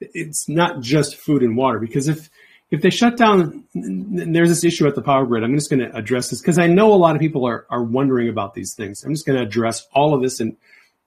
It's 0.00 0.48
not 0.48 0.80
just 0.80 1.16
food 1.16 1.42
and 1.42 1.56
water 1.56 1.80
because 1.80 2.06
if 2.06 2.30
if 2.70 2.82
they 2.82 2.90
shut 2.90 3.16
down, 3.16 3.64
there's 3.74 4.48
this 4.48 4.62
issue 4.62 4.86
at 4.86 4.94
the 4.94 5.02
power 5.02 5.26
grid. 5.26 5.42
I'm 5.42 5.56
just 5.56 5.68
going 5.68 5.80
to 5.80 5.94
address 5.96 6.30
this 6.30 6.40
because 6.40 6.60
I 6.60 6.68
know 6.68 6.94
a 6.94 6.94
lot 6.94 7.16
of 7.16 7.20
people 7.20 7.44
are 7.44 7.66
are 7.68 7.82
wondering 7.82 8.28
about 8.28 8.54
these 8.54 8.74
things. 8.76 9.02
I'm 9.04 9.12
just 9.12 9.26
going 9.26 9.36
to 9.36 9.44
address 9.44 9.88
all 9.92 10.14
of 10.14 10.22
this 10.22 10.40
in 10.40 10.56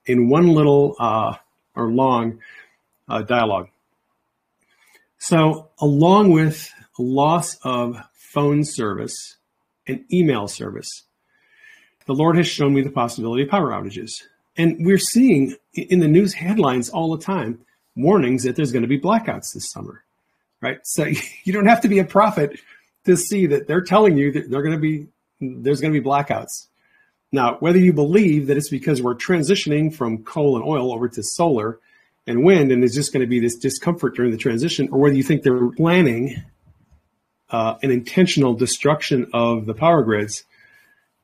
in 0.04 0.28
one 0.28 0.48
little 0.48 0.94
uh, 0.98 1.36
or 1.74 1.90
long 1.90 2.40
uh, 3.08 3.22
dialogue. 3.22 3.68
So, 5.18 5.70
along 5.80 6.32
with 6.32 6.70
loss 6.98 7.56
of 7.64 7.96
phone 8.12 8.64
service 8.64 9.36
and 9.86 10.04
email 10.12 10.48
service. 10.48 11.04
The 12.06 12.14
Lord 12.14 12.36
has 12.36 12.46
shown 12.46 12.74
me 12.74 12.82
the 12.82 12.90
possibility 12.90 13.44
of 13.44 13.48
power 13.48 13.70
outages. 13.70 14.10
And 14.56 14.84
we're 14.84 14.98
seeing 14.98 15.56
in 15.74 16.00
the 16.00 16.08
news 16.08 16.34
headlines 16.34 16.90
all 16.90 17.16
the 17.16 17.22
time 17.22 17.60
warnings 17.96 18.42
that 18.42 18.56
there's 18.56 18.72
going 18.72 18.82
to 18.82 18.88
be 18.88 18.98
blackouts 18.98 19.52
this 19.54 19.70
summer, 19.70 20.04
right? 20.60 20.78
So 20.84 21.04
you 21.44 21.52
don't 21.52 21.66
have 21.66 21.80
to 21.82 21.88
be 21.88 21.98
a 21.98 22.04
prophet 22.04 22.58
to 23.04 23.16
see 23.16 23.46
that 23.46 23.66
they're 23.66 23.82
telling 23.82 24.16
you 24.16 24.32
that 24.32 24.50
they're 24.50 24.62
going 24.62 24.74
to 24.74 24.80
be 24.80 25.06
there's 25.40 25.80
going 25.80 25.92
to 25.92 26.00
be 26.00 26.06
blackouts. 26.06 26.68
Now, 27.34 27.56
whether 27.58 27.80
you 27.80 27.92
believe 27.92 28.46
that 28.46 28.56
it's 28.56 28.68
because 28.68 29.02
we're 29.02 29.16
transitioning 29.16 29.92
from 29.92 30.22
coal 30.22 30.54
and 30.54 30.64
oil 30.64 30.94
over 30.94 31.08
to 31.08 31.20
solar 31.20 31.80
and 32.28 32.44
wind, 32.44 32.70
and 32.70 32.80
there's 32.80 32.94
just 32.94 33.12
going 33.12 33.22
to 33.22 33.26
be 33.26 33.40
this 33.40 33.56
discomfort 33.56 34.14
during 34.14 34.30
the 34.30 34.36
transition, 34.36 34.88
or 34.92 35.00
whether 35.00 35.16
you 35.16 35.24
think 35.24 35.42
they're 35.42 35.68
planning 35.72 36.44
uh, 37.50 37.74
an 37.82 37.90
intentional 37.90 38.54
destruction 38.54 39.28
of 39.34 39.66
the 39.66 39.74
power 39.74 40.04
grids, 40.04 40.44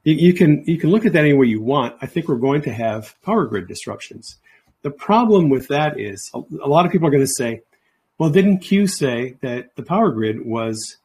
you, 0.03 0.14
you, 0.14 0.35
can 0.35 0.64
you 0.66 0.79
can 0.79 0.90
look 0.90 1.07
at 1.07 1.12
that 1.12 1.20
any 1.20 1.33
way 1.33 1.46
you 1.46 1.62
want. 1.62 1.94
I 2.03 2.07
think 2.07 2.27
we're 2.27 2.38
going 2.38 2.62
to 2.62 2.73
have 2.73 3.14
power 3.23 3.46
grid 3.46 3.68
disruptions. 3.68 4.37
The 4.83 4.90
problem 4.90 5.49
with 5.49 5.68
that 5.68 6.01
is 6.01 6.29
a, 6.35 6.40
a 6.64 6.66
lot 6.66 6.87
of 6.87 6.90
people 6.90 7.07
are 7.07 7.12
going 7.12 7.23
to 7.23 7.29
say, 7.29 7.62
"Well, 8.18 8.31
didn't 8.31 8.59
Q 8.59 8.88
say 8.88 9.37
that 9.42 9.77
the 9.77 9.85
power 9.85 10.11
grid 10.11 10.44
was 10.44 10.96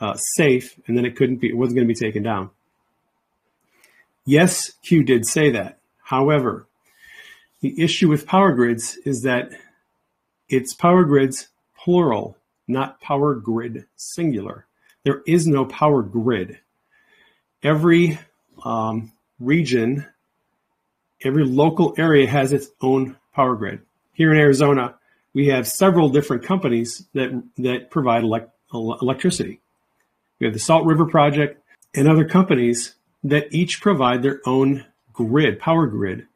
uh, 0.00 0.14
safe 0.14 0.78
and 0.86 0.96
then 0.96 1.04
it 1.04 1.16
couldn't 1.16 1.38
be 1.38 1.48
it 1.48 1.56
wasn't 1.56 1.78
going 1.78 1.88
to 1.88 1.92
be 1.92 1.98
taken 1.98 2.22
down?" 2.22 2.50
Yes, 4.26 4.72
Q 4.82 5.02
did 5.04 5.24
say 5.24 5.50
that. 5.52 5.78
However, 6.02 6.66
the 7.60 7.82
issue 7.82 8.08
with 8.08 8.26
power 8.26 8.52
grids 8.52 8.98
is 9.06 9.22
that 9.22 9.50
it's 10.48 10.74
power 10.74 11.04
grids 11.04 11.48
plural 11.78 12.36
not 12.68 13.00
power 13.00 13.34
grid 13.34 13.86
singular. 13.96 14.66
There 15.04 15.22
is 15.26 15.46
no 15.46 15.64
power 15.64 16.02
grid. 16.02 16.58
Every 17.62 18.18
um, 18.64 19.12
region, 19.38 20.06
every 21.22 21.44
local 21.44 21.94
area 21.96 22.26
has 22.26 22.52
its 22.52 22.68
own 22.80 23.16
power 23.34 23.54
grid. 23.54 23.80
Here 24.12 24.32
in 24.32 24.38
Arizona, 24.38 24.96
we 25.32 25.46
have 25.48 25.68
several 25.68 26.08
different 26.08 26.42
companies 26.42 27.06
that 27.14 27.30
that 27.58 27.90
provide 27.90 28.24
elect- 28.24 28.50
electricity. 28.72 29.60
We 30.40 30.46
have 30.46 30.54
the 30.54 30.60
Salt 30.60 30.86
River 30.86 31.06
Project 31.06 31.62
and 31.94 32.08
other 32.08 32.24
companies 32.24 32.95
that 33.24 33.52
each 33.52 33.80
provide 33.80 34.22
their 34.22 34.40
own 34.46 34.84
grid, 35.12 35.58
power 35.58 35.86
grid. 35.86 36.26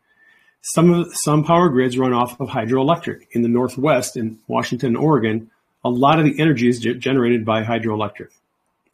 Some 0.62 0.90
of 0.92 1.08
some 1.14 1.44
power 1.44 1.68
grids 1.68 1.96
run 1.96 2.12
off 2.12 2.38
of 2.40 2.48
hydroelectric. 2.48 3.26
In 3.32 3.42
the 3.42 3.48
Northwest, 3.48 4.16
in 4.16 4.38
Washington 4.46 4.96
Oregon, 4.96 5.50
a 5.84 5.90
lot 5.90 6.18
of 6.18 6.24
the 6.24 6.38
energy 6.38 6.68
is 6.68 6.80
generated 6.80 7.44
by 7.44 7.62
hydroelectric. 7.62 8.28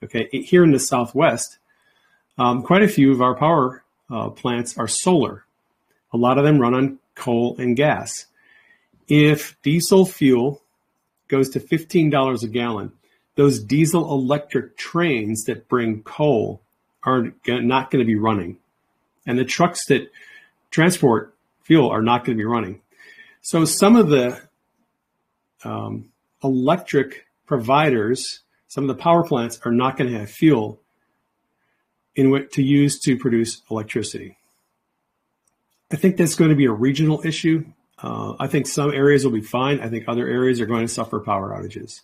Okay, 0.04 0.28
here 0.30 0.62
in 0.62 0.72
the 0.72 0.78
Southwest, 0.78 1.58
um, 2.38 2.62
quite 2.62 2.82
a 2.82 2.88
few 2.88 3.12
of 3.12 3.22
our 3.22 3.34
power 3.34 3.82
uh, 4.10 4.28
plants 4.30 4.76
are 4.78 4.88
solar. 4.88 5.44
A 6.12 6.16
lot 6.16 6.38
of 6.38 6.44
them 6.44 6.58
run 6.58 6.74
on 6.74 6.98
coal 7.14 7.56
and 7.58 7.76
gas. 7.76 8.26
If 9.08 9.60
diesel 9.62 10.04
fuel 10.04 10.62
goes 11.28 11.50
to 11.50 11.60
$15 11.60 12.42
a 12.42 12.48
gallon, 12.48 12.92
those 13.34 13.60
diesel 13.60 14.10
electric 14.12 14.76
trains 14.76 15.44
that 15.44 15.68
bring 15.68 16.02
coal 16.02 16.60
are 17.06 17.32
not 17.46 17.90
going 17.90 18.00
to 18.00 18.06
be 18.06 18.16
running. 18.16 18.58
And 19.26 19.38
the 19.38 19.44
trucks 19.44 19.86
that 19.86 20.10
transport 20.70 21.34
fuel 21.62 21.88
are 21.88 22.02
not 22.02 22.24
going 22.24 22.36
to 22.36 22.40
be 22.40 22.46
running. 22.46 22.80
So 23.40 23.64
some 23.64 23.96
of 23.96 24.08
the 24.08 24.40
um, 25.64 26.10
electric 26.42 27.26
providers, 27.46 28.40
some 28.68 28.84
of 28.84 28.88
the 28.88 29.02
power 29.02 29.22
plants 29.24 29.60
are 29.64 29.72
not 29.72 29.96
going 29.96 30.12
to 30.12 30.18
have 30.18 30.30
fuel 30.30 30.80
in 32.14 32.30
what 32.30 32.52
to 32.52 32.62
use 32.62 32.98
to 33.00 33.16
produce 33.16 33.62
electricity. 33.70 34.36
I 35.92 35.96
think 35.96 36.16
that's 36.16 36.34
going 36.34 36.50
to 36.50 36.56
be 36.56 36.64
a 36.66 36.72
regional 36.72 37.24
issue. 37.24 37.64
Uh, 38.02 38.34
I 38.40 38.48
think 38.48 38.66
some 38.66 38.92
areas 38.92 39.24
will 39.24 39.32
be 39.32 39.40
fine. 39.40 39.80
I 39.80 39.88
think 39.88 40.04
other 40.08 40.26
areas 40.26 40.60
are 40.60 40.66
going 40.66 40.86
to 40.86 40.92
suffer 40.92 41.20
power 41.20 41.50
outages. 41.50 42.00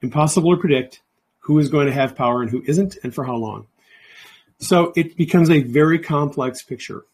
Impossible 0.00 0.54
to 0.54 0.60
predict 0.60 1.02
who 1.40 1.58
is 1.58 1.68
going 1.68 1.86
to 1.86 1.92
have 1.92 2.16
power 2.16 2.40
and 2.40 2.50
who 2.50 2.62
isn't, 2.66 2.96
and 3.02 3.14
for 3.14 3.24
how 3.24 3.36
long. 3.36 3.66
So 4.58 4.92
it 4.96 5.16
becomes 5.16 5.50
a 5.50 5.62
very 5.62 5.98
complex 5.98 6.62
picture. 6.62 7.04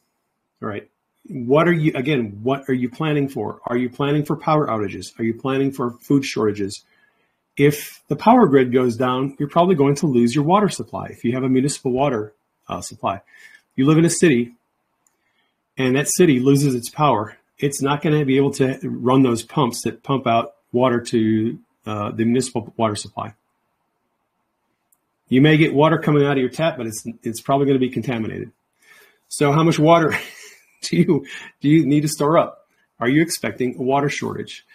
All 0.62 0.68
right 0.68 0.88
what 1.26 1.68
are 1.68 1.72
you 1.72 1.92
again 1.94 2.40
what 2.42 2.64
are 2.66 2.72
you 2.72 2.88
planning 2.88 3.28
for 3.28 3.60
are 3.66 3.76
you 3.76 3.90
planning 3.90 4.24
for 4.24 4.36
power 4.36 4.66
outages 4.68 5.06
are 5.18 5.22
you 5.22 5.34
planning 5.34 5.70
for 5.70 5.90
food 6.00 6.24
shortages 6.24 6.82
if 7.60 8.02
the 8.08 8.16
power 8.16 8.46
grid 8.46 8.72
goes 8.72 8.96
down, 8.96 9.36
you're 9.38 9.48
probably 9.48 9.74
going 9.74 9.94
to 9.96 10.06
lose 10.06 10.34
your 10.34 10.44
water 10.44 10.70
supply. 10.70 11.08
If 11.10 11.24
you 11.24 11.34
have 11.34 11.44
a 11.44 11.48
municipal 11.48 11.92
water 11.92 12.32
uh, 12.68 12.80
supply, 12.80 13.20
you 13.76 13.86
live 13.86 13.98
in 13.98 14.06
a 14.06 14.10
city 14.10 14.54
and 15.76 15.94
that 15.94 16.08
city 16.08 16.40
loses 16.40 16.74
its 16.74 16.88
power, 16.88 17.36
it's 17.58 17.82
not 17.82 18.00
going 18.00 18.18
to 18.18 18.24
be 18.24 18.38
able 18.38 18.52
to 18.52 18.78
run 18.82 19.22
those 19.22 19.42
pumps 19.42 19.82
that 19.82 20.02
pump 20.02 20.26
out 20.26 20.54
water 20.72 21.00
to 21.00 21.58
uh, 21.84 22.10
the 22.12 22.24
municipal 22.24 22.72
water 22.78 22.96
supply. 22.96 23.34
You 25.30 25.40
may 25.40 25.56
get 25.56 25.72
water 25.72 25.96
coming 25.96 26.26
out 26.26 26.32
of 26.32 26.38
your 26.38 26.50
tap, 26.50 26.76
but 26.76 26.86
it's 26.86 27.06
it's 27.22 27.40
probably 27.40 27.66
going 27.66 27.78
to 27.78 27.86
be 27.86 27.88
contaminated. 27.88 28.52
So, 29.28 29.52
how 29.52 29.62
much 29.62 29.78
water 29.78 30.18
do 30.82 30.96
you 30.96 31.24
do 31.60 31.68
you 31.68 31.86
need 31.86 32.02
to 32.02 32.08
store 32.08 32.36
up? 32.36 32.66
Are 32.98 33.08
you 33.08 33.22
expecting 33.22 33.76
a 33.78 33.82
water 33.82 34.10
shortage? 34.10 34.66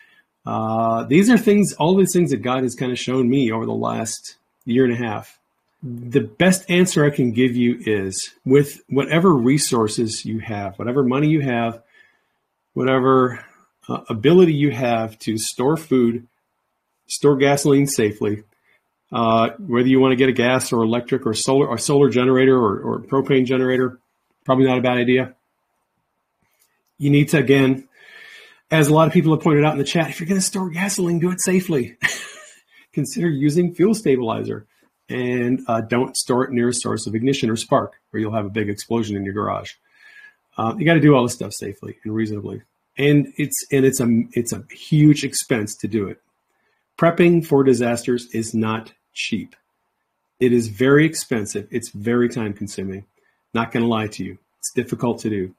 Uh, 0.45 1.03
these 1.03 1.29
are 1.29 1.37
things, 1.37 1.73
all 1.73 1.95
these 1.95 2.13
things 2.13 2.31
that 2.31 2.41
God 2.41 2.63
has 2.63 2.75
kind 2.75 2.91
of 2.91 2.99
shown 2.99 3.29
me 3.29 3.51
over 3.51 3.65
the 3.65 3.73
last 3.73 4.37
year 4.65 4.85
and 4.85 4.93
a 4.93 4.97
half. 4.97 5.39
The 5.83 6.21
best 6.21 6.69
answer 6.69 7.05
I 7.05 7.09
can 7.09 7.31
give 7.31 7.55
you 7.55 7.77
is 7.81 8.33
with 8.45 8.81
whatever 8.87 9.33
resources 9.33 10.25
you 10.25 10.39
have, 10.39 10.79
whatever 10.79 11.03
money 11.03 11.27
you 11.27 11.41
have, 11.41 11.81
whatever 12.73 13.43
uh, 13.87 14.01
ability 14.09 14.53
you 14.53 14.71
have 14.71 15.19
to 15.19 15.37
store 15.37 15.77
food, 15.77 16.27
store 17.07 17.35
gasoline 17.35 17.87
safely, 17.87 18.43
uh, 19.11 19.51
whether 19.59 19.87
you 19.87 19.99
want 19.99 20.11
to 20.11 20.15
get 20.15 20.29
a 20.29 20.33
gas 20.33 20.73
or 20.73 20.83
electric 20.83 21.25
or 21.25 21.33
solar 21.33 21.67
or 21.67 21.77
solar 21.77 22.09
generator 22.09 22.57
or, 22.57 22.79
or 22.79 22.99
propane 23.01 23.45
generator, 23.45 23.99
probably 24.43 24.65
not 24.65 24.77
a 24.77 24.81
bad 24.81 24.97
idea. 24.97 25.35
You 26.97 27.09
need 27.09 27.29
to 27.29 27.37
again 27.37 27.87
as 28.71 28.87
a 28.87 28.93
lot 28.93 29.07
of 29.07 29.13
people 29.13 29.33
have 29.33 29.43
pointed 29.43 29.63
out 29.63 29.73
in 29.73 29.77
the 29.77 29.83
chat, 29.83 30.09
if 30.09 30.19
you're 30.19 30.27
going 30.27 30.39
to 30.39 30.45
store 30.45 30.69
gasoline, 30.69 31.19
do 31.19 31.31
it 31.31 31.41
safely. 31.41 31.97
Consider 32.93 33.29
using 33.29 33.73
fuel 33.73 33.93
stabilizer 33.93 34.65
and 35.09 35.61
uh, 35.67 35.81
don't 35.81 36.15
store 36.17 36.45
it 36.45 36.51
near 36.51 36.69
a 36.69 36.73
source 36.73 37.05
of 37.05 37.13
ignition 37.13 37.49
or 37.49 37.55
spark, 37.55 37.93
or 38.11 38.19
you'll 38.19 38.33
have 38.33 38.45
a 38.45 38.49
big 38.49 38.69
explosion 38.69 39.15
in 39.15 39.23
your 39.23 39.33
garage. 39.33 39.73
Uh, 40.57 40.73
you 40.77 40.85
got 40.85 40.95
to 40.95 40.99
do 40.99 41.13
all 41.13 41.23
this 41.23 41.33
stuff 41.33 41.53
safely 41.53 41.97
and 42.03 42.15
reasonably, 42.15 42.61
and 42.97 43.31
it's 43.37 43.65
and 43.71 43.85
it's 43.85 43.99
a 43.99 44.07
it's 44.31 44.53
a 44.53 44.63
huge 44.71 45.23
expense 45.23 45.75
to 45.75 45.87
do 45.87 46.07
it. 46.07 46.21
Prepping 46.97 47.45
for 47.45 47.63
disasters 47.63 48.27
is 48.33 48.53
not 48.53 48.93
cheap. 49.13 49.55
It 50.39 50.53
is 50.53 50.67
very 50.69 51.05
expensive. 51.05 51.67
It's 51.71 51.89
very 51.89 52.29
time 52.29 52.53
consuming. 52.53 53.05
Not 53.53 53.71
going 53.71 53.83
to 53.83 53.89
lie 53.89 54.07
to 54.07 54.23
you. 54.23 54.37
It's 54.59 54.71
difficult 54.71 55.19
to 55.21 55.29
do. 55.29 55.55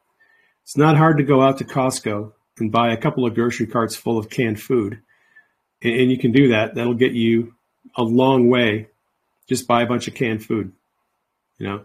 It's 0.62 0.76
not 0.76 0.96
hard 0.96 1.18
to 1.18 1.22
go 1.22 1.42
out 1.42 1.58
to 1.58 1.64
Costco 1.64 2.32
and 2.58 2.72
buy 2.72 2.92
a 2.92 2.96
couple 2.96 3.26
of 3.26 3.34
grocery 3.34 3.66
carts 3.66 3.94
full 3.94 4.18
of 4.18 4.30
canned 4.30 4.60
food. 4.60 5.00
And, 5.82 6.10
you 6.10 6.18
can 6.18 6.32
do 6.32 6.48
that. 6.48 6.74
That'll 6.74 6.94
get 6.94 7.12
you 7.12 7.54
a 7.96 8.02
long 8.02 8.48
way. 8.48 8.88
Just 9.46 9.68
buy 9.68 9.82
a 9.82 9.86
bunch 9.86 10.08
of 10.08 10.14
canned 10.14 10.44
food. 10.44 10.72
You 11.58 11.66
know, 11.66 11.84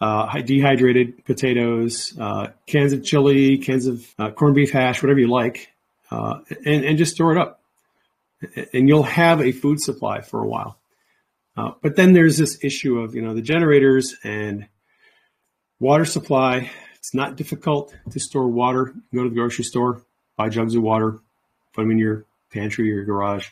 uh, 0.00 0.42
dehydrated 0.42 1.24
potatoes, 1.24 2.16
uh, 2.18 2.48
cans 2.66 2.92
of 2.92 3.04
chili, 3.04 3.58
cans 3.58 3.86
of 3.86 4.06
uh, 4.18 4.30
corned 4.32 4.56
beef 4.56 4.72
hash, 4.72 5.02
whatever 5.02 5.20
you 5.20 5.30
like, 5.30 5.72
uh, 6.10 6.40
and, 6.66 6.84
and 6.84 6.98
just 6.98 7.14
store 7.14 7.32
it 7.32 7.38
up. 7.38 7.61
And 8.72 8.88
you'll 8.88 9.02
have 9.02 9.40
a 9.40 9.52
food 9.52 9.80
supply 9.80 10.20
for 10.20 10.42
a 10.42 10.48
while. 10.48 10.78
Uh, 11.56 11.72
but 11.82 11.96
then 11.96 12.12
there's 12.12 12.38
this 12.38 12.58
issue 12.64 12.98
of, 12.98 13.14
you 13.14 13.22
know, 13.22 13.34
the 13.34 13.42
generators 13.42 14.14
and 14.24 14.66
water 15.78 16.04
supply 16.04 16.70
it's 17.02 17.14
not 17.14 17.34
difficult 17.34 17.92
to 18.12 18.20
store 18.20 18.46
water. 18.46 18.94
Go 19.12 19.24
to 19.24 19.28
the 19.28 19.34
grocery 19.34 19.64
store, 19.64 20.02
buy 20.36 20.48
jugs 20.48 20.76
of 20.76 20.84
water, 20.84 21.18
put 21.72 21.82
them 21.82 21.90
in 21.90 21.98
your 21.98 22.24
pantry 22.52 22.88
or 22.88 22.94
your 22.94 23.04
garage. 23.04 23.48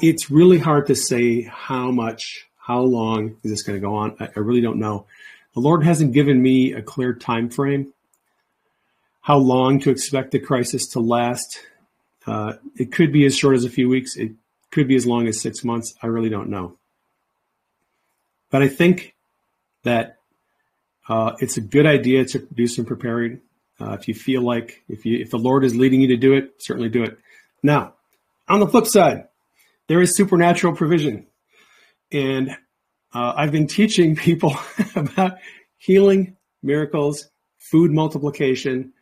It's 0.00 0.30
really 0.30 0.58
hard 0.58 0.86
to 0.86 0.94
say 0.94 1.42
how 1.42 1.90
much, 1.90 2.46
how 2.56 2.82
long 2.82 3.36
is 3.42 3.50
this 3.50 3.62
going 3.64 3.80
to 3.80 3.84
go 3.84 3.96
on. 3.96 4.16
I, 4.20 4.28
I 4.36 4.38
really 4.38 4.60
don't 4.60 4.78
know. 4.78 5.06
The 5.54 5.60
Lord 5.60 5.82
hasn't 5.82 6.12
given 6.12 6.40
me 6.40 6.72
a 6.72 6.80
clear 6.80 7.12
time 7.14 7.50
frame, 7.50 7.92
how 9.22 9.38
long 9.38 9.80
to 9.80 9.90
expect 9.90 10.30
the 10.30 10.38
crisis 10.38 10.86
to 10.90 11.00
last. 11.00 11.58
Uh, 12.28 12.52
it 12.76 12.92
could 12.92 13.10
be 13.10 13.24
as 13.24 13.34
short 13.34 13.54
as 13.56 13.64
a 13.64 13.70
few 13.70 13.88
weeks. 13.88 14.16
It 14.16 14.32
could 14.70 14.86
be 14.86 14.96
as 14.96 15.06
long 15.06 15.26
as 15.26 15.40
six 15.40 15.64
months. 15.64 15.94
I 16.02 16.08
really 16.08 16.28
don't 16.28 16.50
know. 16.50 16.76
But 18.50 18.60
I 18.62 18.68
think 18.68 19.14
that 19.84 20.18
uh, 21.08 21.36
it's 21.38 21.56
a 21.56 21.62
good 21.62 21.86
idea 21.86 22.26
to 22.26 22.40
do 22.52 22.66
some 22.66 22.84
preparing. 22.84 23.40
Uh, 23.80 23.96
if 23.98 24.08
you 24.08 24.14
feel 24.14 24.42
like 24.42 24.82
if 24.88 25.06
you 25.06 25.18
if 25.18 25.30
the 25.30 25.38
Lord 25.38 25.64
is 25.64 25.74
leading 25.74 26.02
you 26.02 26.08
to 26.08 26.16
do 26.16 26.34
it, 26.34 26.52
certainly 26.58 26.90
do 26.90 27.02
it. 27.02 27.18
Now, 27.62 27.94
on 28.46 28.60
the 28.60 28.66
flip 28.66 28.86
side, 28.86 29.28
there 29.86 30.02
is 30.02 30.14
supernatural 30.14 30.74
provision, 30.74 31.26
and 32.12 32.50
uh, 33.14 33.32
I've 33.36 33.52
been 33.52 33.68
teaching 33.68 34.16
people 34.28 34.54
about 34.94 35.38
healing 35.78 36.36
miracles, 36.62 37.30
food 37.56 37.90
multiplication, 37.90 38.92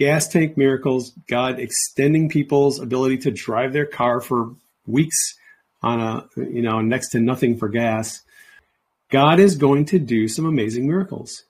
gas 0.00 0.26
tank 0.26 0.56
miracles, 0.56 1.12
God 1.28 1.60
extending 1.60 2.30
people's 2.30 2.80
ability 2.80 3.18
to 3.18 3.30
drive 3.30 3.74
their 3.74 3.84
car 3.84 4.20
for 4.20 4.56
weeks 4.86 5.34
on 5.82 6.00
a 6.00 6.26
you 6.36 6.62
know 6.62 6.80
next 6.80 7.10
to 7.10 7.20
nothing 7.20 7.56
for 7.56 7.68
gas. 7.68 8.22
God 9.10 9.38
is 9.38 9.56
going 9.56 9.84
to 9.86 9.98
do 9.98 10.26
some 10.26 10.46
amazing 10.46 10.88
miracles 10.88 11.44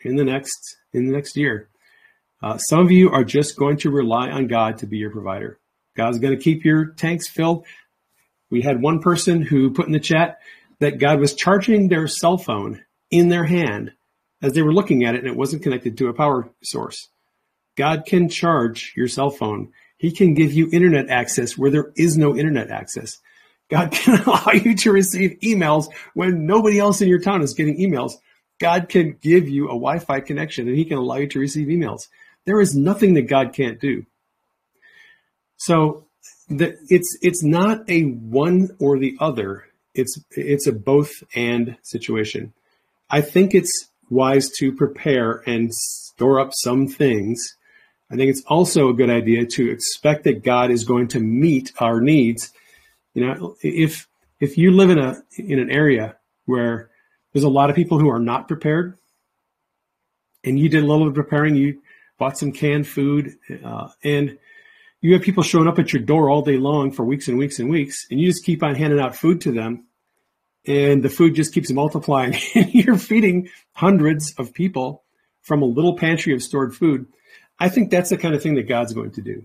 in 0.00 0.16
the 0.16 0.24
next 0.24 0.76
in 0.92 1.06
the 1.06 1.12
next 1.12 1.36
year. 1.36 1.68
Uh, 2.42 2.58
some 2.58 2.80
of 2.80 2.92
you 2.92 3.10
are 3.10 3.24
just 3.24 3.56
going 3.56 3.78
to 3.78 3.90
rely 3.90 4.30
on 4.30 4.46
God 4.46 4.78
to 4.78 4.86
be 4.86 4.98
your 4.98 5.10
provider. 5.10 5.58
God's 5.96 6.18
going 6.18 6.36
to 6.36 6.42
keep 6.42 6.64
your 6.64 6.92
tanks 6.92 7.28
filled. 7.28 7.64
We 8.50 8.60
had 8.60 8.82
one 8.82 9.00
person 9.00 9.40
who 9.40 9.72
put 9.72 9.86
in 9.86 9.92
the 9.92 9.98
chat 9.98 10.38
that 10.80 10.98
God 10.98 11.18
was 11.18 11.34
charging 11.34 11.88
their 11.88 12.06
cell 12.06 12.36
phone 12.36 12.84
in 13.10 13.30
their 13.30 13.44
hand 13.44 13.92
as 14.42 14.52
they 14.52 14.60
were 14.60 14.74
looking 14.74 15.04
at 15.04 15.14
it 15.14 15.20
and 15.20 15.28
it 15.28 15.36
wasn't 15.36 15.62
connected 15.62 15.96
to 15.96 16.08
a 16.08 16.12
power 16.12 16.50
source. 16.62 17.08
God 17.76 18.04
can 18.06 18.28
charge 18.28 18.92
your 18.96 19.08
cell 19.08 19.30
phone. 19.30 19.72
He 19.98 20.12
can 20.12 20.34
give 20.34 20.52
you 20.52 20.68
internet 20.72 21.08
access 21.08 21.56
where 21.56 21.70
there 21.70 21.92
is 21.96 22.16
no 22.16 22.36
internet 22.36 22.70
access. 22.70 23.18
God 23.68 23.90
can 23.92 24.22
allow 24.22 24.52
you 24.52 24.74
to 24.76 24.92
receive 24.92 25.38
emails 25.42 25.86
when 26.14 26.46
nobody 26.46 26.78
else 26.78 27.00
in 27.00 27.08
your 27.08 27.20
town 27.20 27.42
is 27.42 27.54
getting 27.54 27.78
emails. 27.78 28.12
God 28.58 28.88
can 28.88 29.18
give 29.20 29.48
you 29.48 29.66
a 29.66 29.74
Wi 29.74 29.98
Fi 29.98 30.20
connection 30.20 30.66
and 30.68 30.76
He 30.76 30.84
can 30.84 30.98
allow 30.98 31.16
you 31.16 31.28
to 31.28 31.38
receive 31.38 31.68
emails. 31.68 32.08
There 32.44 32.60
is 32.60 32.74
nothing 32.74 33.14
that 33.14 33.22
God 33.22 33.52
can't 33.52 33.80
do. 33.80 34.06
So 35.58 36.06
the, 36.48 36.76
it's 36.88 37.18
it's 37.22 37.42
not 37.42 37.88
a 37.90 38.02
one 38.02 38.70
or 38.78 38.98
the 38.98 39.16
other. 39.20 39.64
It's 39.94 40.18
it's 40.30 40.66
a 40.66 40.72
both 40.72 41.22
and 41.34 41.76
situation. 41.82 42.52
I 43.10 43.20
think 43.20 43.54
it's 43.54 43.90
wise 44.10 44.48
to 44.58 44.72
prepare 44.72 45.42
and 45.46 45.72
store 45.74 46.40
up 46.40 46.50
some 46.54 46.86
things. 46.86 47.56
I 48.10 48.16
think 48.16 48.30
it's 48.30 48.42
also 48.46 48.88
a 48.88 48.94
good 48.94 49.10
idea 49.10 49.46
to 49.46 49.70
expect 49.70 50.24
that 50.24 50.44
God 50.44 50.70
is 50.70 50.84
going 50.84 51.08
to 51.08 51.20
meet 51.20 51.72
our 51.78 52.00
needs. 52.00 52.52
You 53.14 53.26
know, 53.26 53.56
if 53.62 54.08
if 54.40 54.58
you 54.58 54.70
live 54.70 54.90
in 54.90 54.98
a 54.98 55.22
in 55.36 55.58
an 55.58 55.70
area 55.70 56.16
where 56.44 56.90
there's 57.36 57.44
a 57.44 57.50
lot 57.50 57.68
of 57.68 57.76
people 57.76 57.98
who 57.98 58.08
are 58.08 58.18
not 58.18 58.48
prepared. 58.48 58.96
And 60.42 60.58
you 60.58 60.70
did 60.70 60.82
a 60.82 60.86
little 60.86 61.04
bit 61.04 61.08
of 61.08 61.14
preparing. 61.16 61.54
You 61.54 61.82
bought 62.18 62.38
some 62.38 62.50
canned 62.50 62.88
food, 62.88 63.36
uh, 63.62 63.88
and 64.02 64.38
you 65.02 65.12
have 65.12 65.20
people 65.20 65.42
showing 65.42 65.68
up 65.68 65.78
at 65.78 65.92
your 65.92 66.00
door 66.00 66.30
all 66.30 66.40
day 66.40 66.56
long 66.56 66.92
for 66.92 67.04
weeks 67.04 67.28
and 67.28 67.36
weeks 67.36 67.58
and 67.58 67.68
weeks, 67.68 68.06
and 68.10 68.18
you 68.18 68.26
just 68.26 68.42
keep 68.42 68.62
on 68.62 68.74
handing 68.74 69.00
out 69.00 69.16
food 69.16 69.42
to 69.42 69.52
them, 69.52 69.84
and 70.66 71.02
the 71.02 71.10
food 71.10 71.34
just 71.34 71.52
keeps 71.52 71.70
multiplying. 71.70 72.36
And 72.54 72.72
you're 72.72 72.96
feeding 72.96 73.50
hundreds 73.74 74.32
of 74.38 74.54
people 74.54 75.04
from 75.42 75.60
a 75.60 75.66
little 75.66 75.94
pantry 75.94 76.32
of 76.32 76.42
stored 76.42 76.74
food. 76.74 77.06
I 77.58 77.68
think 77.68 77.90
that's 77.90 78.10
the 78.10 78.18
kind 78.18 78.34
of 78.34 78.42
thing 78.42 78.54
that 78.56 78.68
God's 78.68 78.92
going 78.92 79.12
to 79.12 79.22
do. 79.22 79.44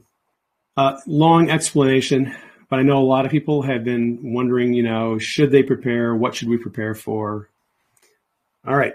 Uh, 0.78 0.98
long 1.06 1.50
explanation, 1.50 2.36
but 2.70 2.80
I 2.80 2.84
know 2.84 2.98
a 2.98 3.04
lot 3.04 3.26
of 3.26 3.32
people 3.32 3.62
have 3.64 3.84
been 3.84 4.34
wondering, 4.34 4.74
you 4.74 4.84
know, 4.84 5.18
should 5.18 5.52
they 5.52 5.64
prepare? 5.64 6.16
What 6.16 6.36
should 6.36 6.50
we 6.50 6.58
prepare 6.58 6.96
for? 6.96 7.50
All 8.66 8.76
right. 8.76 8.94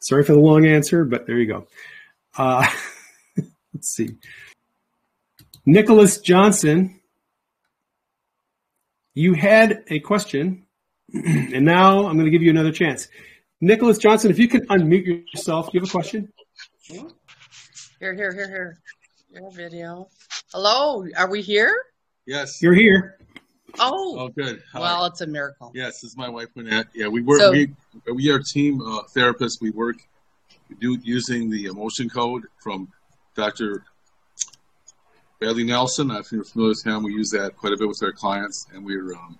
Sorry 0.00 0.22
for 0.22 0.32
the 0.32 0.38
long 0.38 0.66
answer, 0.66 1.04
but 1.04 1.26
there 1.26 1.38
you 1.38 1.46
go. 1.46 1.66
Uh, 2.36 2.68
let's 3.74 3.88
see. 3.88 4.16
Nicholas 5.66 6.18
Johnson, 6.18 7.00
you 9.14 9.34
had 9.34 9.84
a 9.88 10.00
question, 10.00 10.64
and 11.12 11.64
now 11.64 12.06
I'm 12.06 12.14
going 12.14 12.24
to 12.24 12.30
give 12.30 12.42
you 12.42 12.50
another 12.50 12.72
chance. 12.72 13.08
Nicholas 13.60 13.98
Johnson, 13.98 14.30
if 14.30 14.38
you 14.38 14.48
could 14.48 14.66
unmute 14.68 15.24
yourself, 15.34 15.70
you 15.72 15.80
have 15.80 15.88
a 15.88 15.92
question? 15.92 16.32
Here, 18.00 18.14
here, 18.14 18.32
here, 18.32 18.48
here. 18.48 18.78
Your 19.30 19.50
video. 19.50 20.08
Hello, 20.52 21.04
are 21.16 21.28
we 21.28 21.42
here? 21.42 21.74
Yes. 22.26 22.62
You're 22.62 22.74
here. 22.74 23.18
Oh. 23.80 24.16
Oh, 24.18 24.28
good. 24.28 24.62
Hi. 24.72 24.78
Well, 24.80 25.06
it's 25.06 25.20
a 25.20 25.26
miracle. 25.26 25.72
Yes, 25.74 26.00
this 26.00 26.12
is 26.12 26.16
my 26.16 26.28
wife 26.28 26.46
Lynette. 26.54 26.86
Yeah, 26.94 27.08
we 27.08 27.22
work. 27.22 27.40
So- 27.40 27.50
we 27.50 27.74
we 28.14 28.30
are 28.30 28.38
team 28.38 28.80
uh, 28.80 29.02
therapists. 29.16 29.60
We 29.60 29.70
work 29.70 29.96
we 30.70 30.76
do 30.76 30.96
using 31.02 31.50
the 31.50 31.64
emotion 31.64 32.08
code 32.08 32.44
from 32.62 32.88
Dr. 33.34 33.82
Bradley 35.40 35.64
Nelson. 35.64 36.12
If 36.12 36.30
you're 36.30 36.44
familiar 36.44 36.70
with 36.70 36.86
him, 36.86 37.02
we 37.02 37.12
use 37.12 37.30
that 37.30 37.56
quite 37.56 37.72
a 37.72 37.76
bit 37.76 37.88
with 37.88 38.02
our 38.02 38.12
clients, 38.12 38.66
and 38.72 38.84
we're 38.84 39.12
um, 39.12 39.38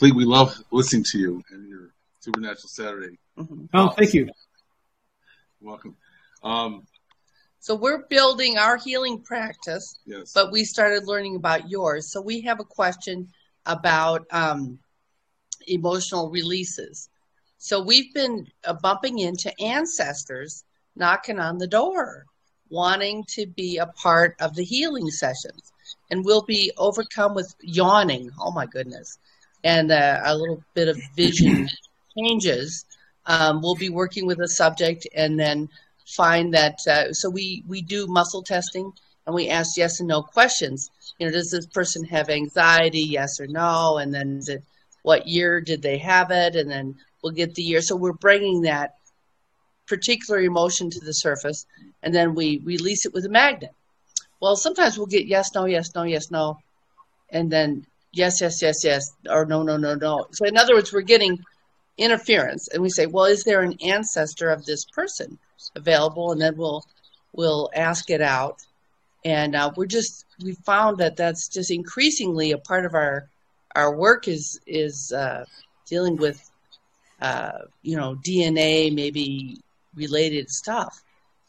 we, 0.00 0.12
we 0.12 0.24
love 0.24 0.56
listening 0.70 1.04
to 1.10 1.18
you 1.18 1.42
and 1.50 1.68
your 1.68 1.90
Supernatural 2.20 2.68
Saturday. 2.68 3.18
Mm-hmm. 3.36 3.64
Oh, 3.74 3.88
thank 3.90 4.14
you. 4.14 4.30
Welcome. 5.60 5.96
Um, 6.42 6.86
So 7.60 7.74
we're 7.74 8.06
building 8.08 8.56
our 8.56 8.76
healing 8.76 9.20
practice, 9.20 9.98
yes. 10.06 10.32
but 10.32 10.52
we 10.52 10.64
started 10.64 11.06
learning 11.06 11.36
about 11.36 11.68
yours. 11.68 12.10
So 12.10 12.20
we 12.20 12.40
have 12.42 12.60
a 12.60 12.64
question 12.64 13.28
about 13.66 14.26
um, 14.30 14.78
emotional 15.66 16.30
releases. 16.30 17.08
So 17.58 17.82
we've 17.82 18.12
been 18.14 18.46
uh, 18.64 18.74
bumping 18.74 19.18
into 19.18 19.52
ancestors 19.60 20.64
knocking 20.96 21.38
on 21.38 21.58
the 21.58 21.66
door, 21.66 22.24
wanting 22.70 23.24
to 23.28 23.46
be 23.46 23.78
a 23.78 23.86
part 23.86 24.36
of 24.40 24.54
the 24.54 24.64
healing 24.64 25.10
sessions. 25.10 25.72
And 26.10 26.24
we'll 26.24 26.42
be 26.42 26.70
overcome 26.76 27.34
with 27.34 27.54
yawning. 27.60 28.30
Oh 28.40 28.52
my 28.52 28.66
goodness. 28.66 29.18
And 29.64 29.90
uh, 29.90 30.20
a 30.24 30.36
little 30.36 30.62
bit 30.74 30.88
of 30.88 31.00
vision 31.16 31.68
changes. 32.18 32.84
Um, 33.26 33.60
we'll 33.60 33.74
be 33.74 33.90
working 33.90 34.26
with 34.26 34.40
a 34.40 34.48
subject 34.48 35.06
and 35.14 35.38
then 35.38 35.68
find 36.08 36.54
that. 36.54 36.78
Uh, 36.86 37.12
so 37.12 37.28
we, 37.30 37.62
we 37.66 37.82
do 37.82 38.06
muscle 38.06 38.42
testing 38.42 38.92
and 39.26 39.34
we 39.34 39.48
ask 39.48 39.76
yes 39.76 40.00
and 40.00 40.08
no 40.08 40.22
questions. 40.22 40.90
You 41.18 41.26
know, 41.26 41.32
does 41.32 41.50
this 41.50 41.66
person 41.66 42.04
have 42.04 42.30
anxiety? 42.30 43.02
Yes 43.02 43.40
or 43.40 43.46
no? 43.46 43.98
And 43.98 44.12
then 44.12 44.38
is 44.38 44.48
it 44.48 44.62
what 45.02 45.26
year 45.26 45.60
did 45.60 45.82
they 45.82 45.98
have 45.98 46.30
it? 46.30 46.56
And 46.56 46.70
then 46.70 46.96
we'll 47.22 47.32
get 47.32 47.54
the 47.54 47.62
year. 47.62 47.82
So 47.82 47.96
we're 47.96 48.12
bringing 48.12 48.62
that 48.62 48.94
particular 49.86 50.40
emotion 50.40 50.90
to 50.90 51.00
the 51.00 51.12
surface 51.12 51.66
and 52.02 52.14
then 52.14 52.34
we 52.34 52.60
release 52.64 53.06
it 53.06 53.12
with 53.12 53.24
a 53.24 53.30
magnet. 53.30 53.72
Well, 54.40 54.56
sometimes 54.56 54.96
we'll 54.96 55.06
get 55.06 55.26
yes, 55.26 55.50
no, 55.54 55.64
yes, 55.64 55.94
no, 55.94 56.04
yes, 56.04 56.30
no, 56.30 56.58
and 57.30 57.50
then 57.50 57.86
yes, 58.12 58.40
yes, 58.40 58.62
yes, 58.62 58.84
yes, 58.84 59.10
or 59.28 59.44
no, 59.44 59.62
no, 59.62 59.76
no, 59.76 59.94
no. 59.94 60.26
So, 60.30 60.46
in 60.46 60.56
other 60.56 60.74
words, 60.74 60.92
we're 60.92 61.00
getting 61.00 61.40
interference, 61.96 62.68
and 62.68 62.80
we 62.80 62.88
say, 62.88 63.06
well, 63.06 63.24
is 63.24 63.42
there 63.42 63.62
an 63.62 63.76
ancestor 63.82 64.50
of 64.50 64.64
this 64.64 64.84
person 64.84 65.38
available? 65.74 66.32
And 66.32 66.40
then 66.40 66.56
we'll 66.56 66.84
we'll 67.32 67.70
ask 67.74 68.10
it 68.10 68.20
out, 68.20 68.64
and 69.24 69.54
uh, 69.54 69.70
we're 69.76 69.86
just 69.86 70.24
we 70.42 70.52
found 70.52 70.98
that 70.98 71.16
that's 71.16 71.48
just 71.48 71.70
increasingly 71.70 72.52
a 72.52 72.58
part 72.58 72.84
of 72.84 72.94
our 72.94 73.28
our 73.74 73.94
work 73.94 74.28
is 74.28 74.60
is 74.66 75.12
uh, 75.12 75.44
dealing 75.86 76.16
with 76.16 76.50
uh, 77.20 77.58
you 77.82 77.96
know 77.96 78.16
DNA 78.16 78.94
maybe 78.94 79.60
related 79.94 80.50
stuff, 80.50 81.02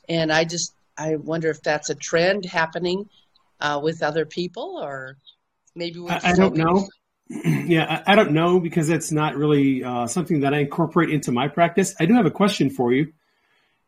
and 0.07 0.31
I 0.31 0.43
just 0.43 0.73
I 0.97 1.15
wonder 1.15 1.49
if 1.49 1.61
that's 1.61 1.89
a 1.89 1.95
trend 1.95 2.45
happening 2.45 3.09
uh, 3.61 3.79
with 3.81 4.03
other 4.03 4.25
people, 4.25 4.79
or 4.81 5.17
maybe 5.75 5.99
we're 5.99 6.11
I, 6.11 6.19
I 6.23 6.33
don't 6.33 6.55
know. 6.55 6.87
yeah, 7.29 8.01
I, 8.05 8.13
I 8.13 8.15
don't 8.15 8.31
know 8.31 8.59
because 8.59 8.89
it's 8.89 9.11
not 9.11 9.35
really 9.35 9.83
uh, 9.83 10.07
something 10.07 10.41
that 10.41 10.53
I 10.53 10.59
incorporate 10.59 11.09
into 11.09 11.31
my 11.31 11.47
practice. 11.47 11.95
I 11.99 12.05
do 12.05 12.15
have 12.15 12.25
a 12.25 12.31
question 12.31 12.69
for 12.69 12.91
you. 12.91 13.13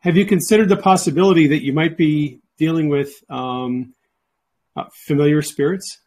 Have 0.02 0.16
you 0.16 0.26
considered 0.26 0.68
the 0.68 0.76
possibility 0.76 1.46
that 1.48 1.62
you 1.62 1.72
might 1.72 1.96
be 1.96 2.40
dealing 2.58 2.88
with 2.88 3.12
um, 3.30 3.94
uh, 4.76 4.84
familiar 5.06 5.42
spirits? 5.42 5.98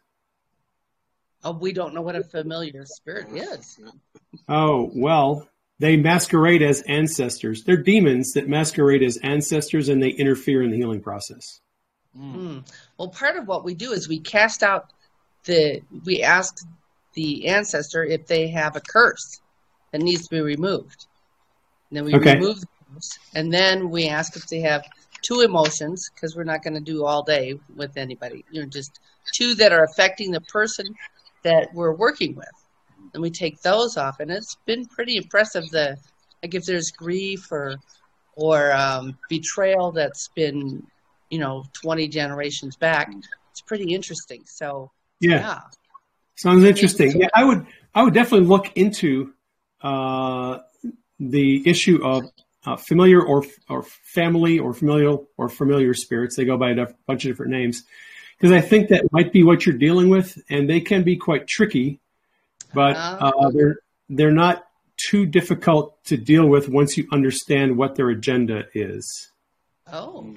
Oh, 1.42 1.52
we 1.52 1.72
don't 1.72 1.94
know 1.94 2.02
what 2.02 2.14
a 2.14 2.22
familiar 2.22 2.84
spirit 2.84 3.28
is. 3.32 3.78
Oh, 4.48 4.90
well, 4.94 5.48
they 5.78 5.96
masquerade 5.96 6.62
as 6.62 6.82
ancestors. 6.82 7.64
They're 7.64 7.82
demons 7.82 8.32
that 8.32 8.48
masquerade 8.48 9.02
as 9.02 9.16
ancestors 9.18 9.88
and 9.88 10.02
they 10.02 10.10
interfere 10.10 10.62
in 10.62 10.70
the 10.70 10.76
healing 10.76 11.00
process. 11.00 11.60
Mm. 12.18 12.68
Well, 12.98 13.08
part 13.08 13.36
of 13.36 13.46
what 13.48 13.64
we 13.64 13.74
do 13.74 13.92
is 13.92 14.08
we 14.08 14.18
cast 14.18 14.62
out 14.62 14.92
the, 15.44 15.80
we 16.04 16.22
ask 16.22 16.66
the 17.14 17.48
ancestor 17.48 18.04
if 18.04 18.26
they 18.26 18.48
have 18.48 18.76
a 18.76 18.80
curse 18.80 19.40
that 19.92 20.02
needs 20.02 20.24
to 20.24 20.30
be 20.34 20.40
removed. 20.40 21.06
And 21.90 21.96
then 21.96 22.04
we 22.04 22.14
Okay. 22.14 22.34
remove 22.34 22.60
the 22.60 22.66
and 23.34 23.52
then 23.52 23.90
we 23.90 24.08
ask 24.08 24.36
if 24.36 24.46
they 24.46 24.60
have 24.60 24.84
two 25.22 25.40
emotions, 25.40 26.10
because 26.14 26.36
we're 26.36 26.44
not 26.44 26.62
going 26.62 26.74
to 26.74 26.80
do 26.80 27.04
all 27.04 27.22
day 27.22 27.58
with 27.74 27.96
anybody, 27.96 28.44
you 28.50 28.60
know, 28.60 28.66
just 28.66 29.00
two 29.34 29.54
that 29.56 29.72
are 29.72 29.84
affecting 29.84 30.30
the 30.30 30.40
person 30.42 30.86
that 31.42 31.68
we're 31.74 31.94
working 31.94 32.34
with. 32.34 32.48
And 33.14 33.22
we 33.22 33.30
take 33.30 33.60
those 33.62 33.96
off, 33.96 34.20
and 34.20 34.30
it's 34.30 34.56
been 34.66 34.84
pretty 34.86 35.16
impressive. 35.16 35.68
The 35.70 35.96
like 36.42 36.54
if 36.54 36.64
there's 36.64 36.90
grief 36.90 37.50
or 37.50 37.76
or 38.34 38.72
um, 38.72 39.16
betrayal 39.28 39.92
that's 39.92 40.28
been 40.28 40.86
you 41.30 41.38
know 41.38 41.64
20 41.82 42.08
generations 42.08 42.76
back, 42.76 43.10
it's 43.50 43.62
pretty 43.62 43.94
interesting. 43.94 44.42
So 44.44 44.90
Yeah. 45.20 45.40
yeah. 45.40 45.60
Sounds 46.36 46.64
interesting. 46.64 47.18
Yeah, 47.18 47.28
I 47.34 47.44
would 47.44 47.66
I 47.94 48.02
would 48.02 48.12
definitely 48.12 48.46
look 48.46 48.76
into 48.76 49.32
uh, 49.80 50.58
the 51.18 51.66
issue 51.66 52.04
of 52.04 52.30
uh, 52.66 52.76
familiar 52.76 53.22
or 53.22 53.44
or 53.68 53.82
family 53.82 54.58
or 54.58 54.74
familial 54.74 55.28
or 55.36 55.48
familiar 55.48 55.94
spirits. 55.94 56.36
They 56.36 56.44
go 56.44 56.56
by 56.56 56.70
a 56.70 56.74
def- 56.74 56.94
bunch 57.06 57.24
of 57.24 57.30
different 57.30 57.52
names 57.52 57.84
because 58.38 58.52
I 58.52 58.60
think 58.60 58.88
that 58.88 59.04
might 59.12 59.32
be 59.32 59.42
what 59.42 59.64
you're 59.64 59.78
dealing 59.78 60.08
with, 60.08 60.36
and 60.50 60.68
they 60.68 60.80
can 60.80 61.02
be 61.02 61.16
quite 61.16 61.46
tricky, 61.46 62.00
but 62.74 62.96
uh, 62.96 63.50
they're 63.50 63.76
they're 64.08 64.30
not 64.32 64.66
too 64.96 65.26
difficult 65.26 66.02
to 66.04 66.16
deal 66.16 66.46
with 66.46 66.68
once 66.68 66.96
you 66.96 67.06
understand 67.12 67.76
what 67.76 67.94
their 67.94 68.08
agenda 68.08 68.64
is. 68.74 69.30
Oh, 69.92 70.34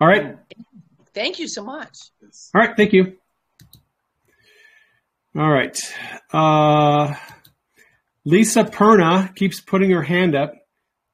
All 0.00 0.08
right. 0.08 0.38
thank 1.12 1.38
you 1.38 1.48
so 1.48 1.62
much. 1.62 1.96
All 2.54 2.60
right, 2.60 2.76
thank 2.76 2.92
you. 2.92 3.16
All 5.36 5.50
right. 5.50 5.78
Uh, 6.32 7.14
Lisa 8.24 8.64
Perna 8.64 9.34
keeps 9.36 9.60
putting 9.60 9.90
her 9.90 10.02
hand 10.02 10.34
up, 10.34 10.54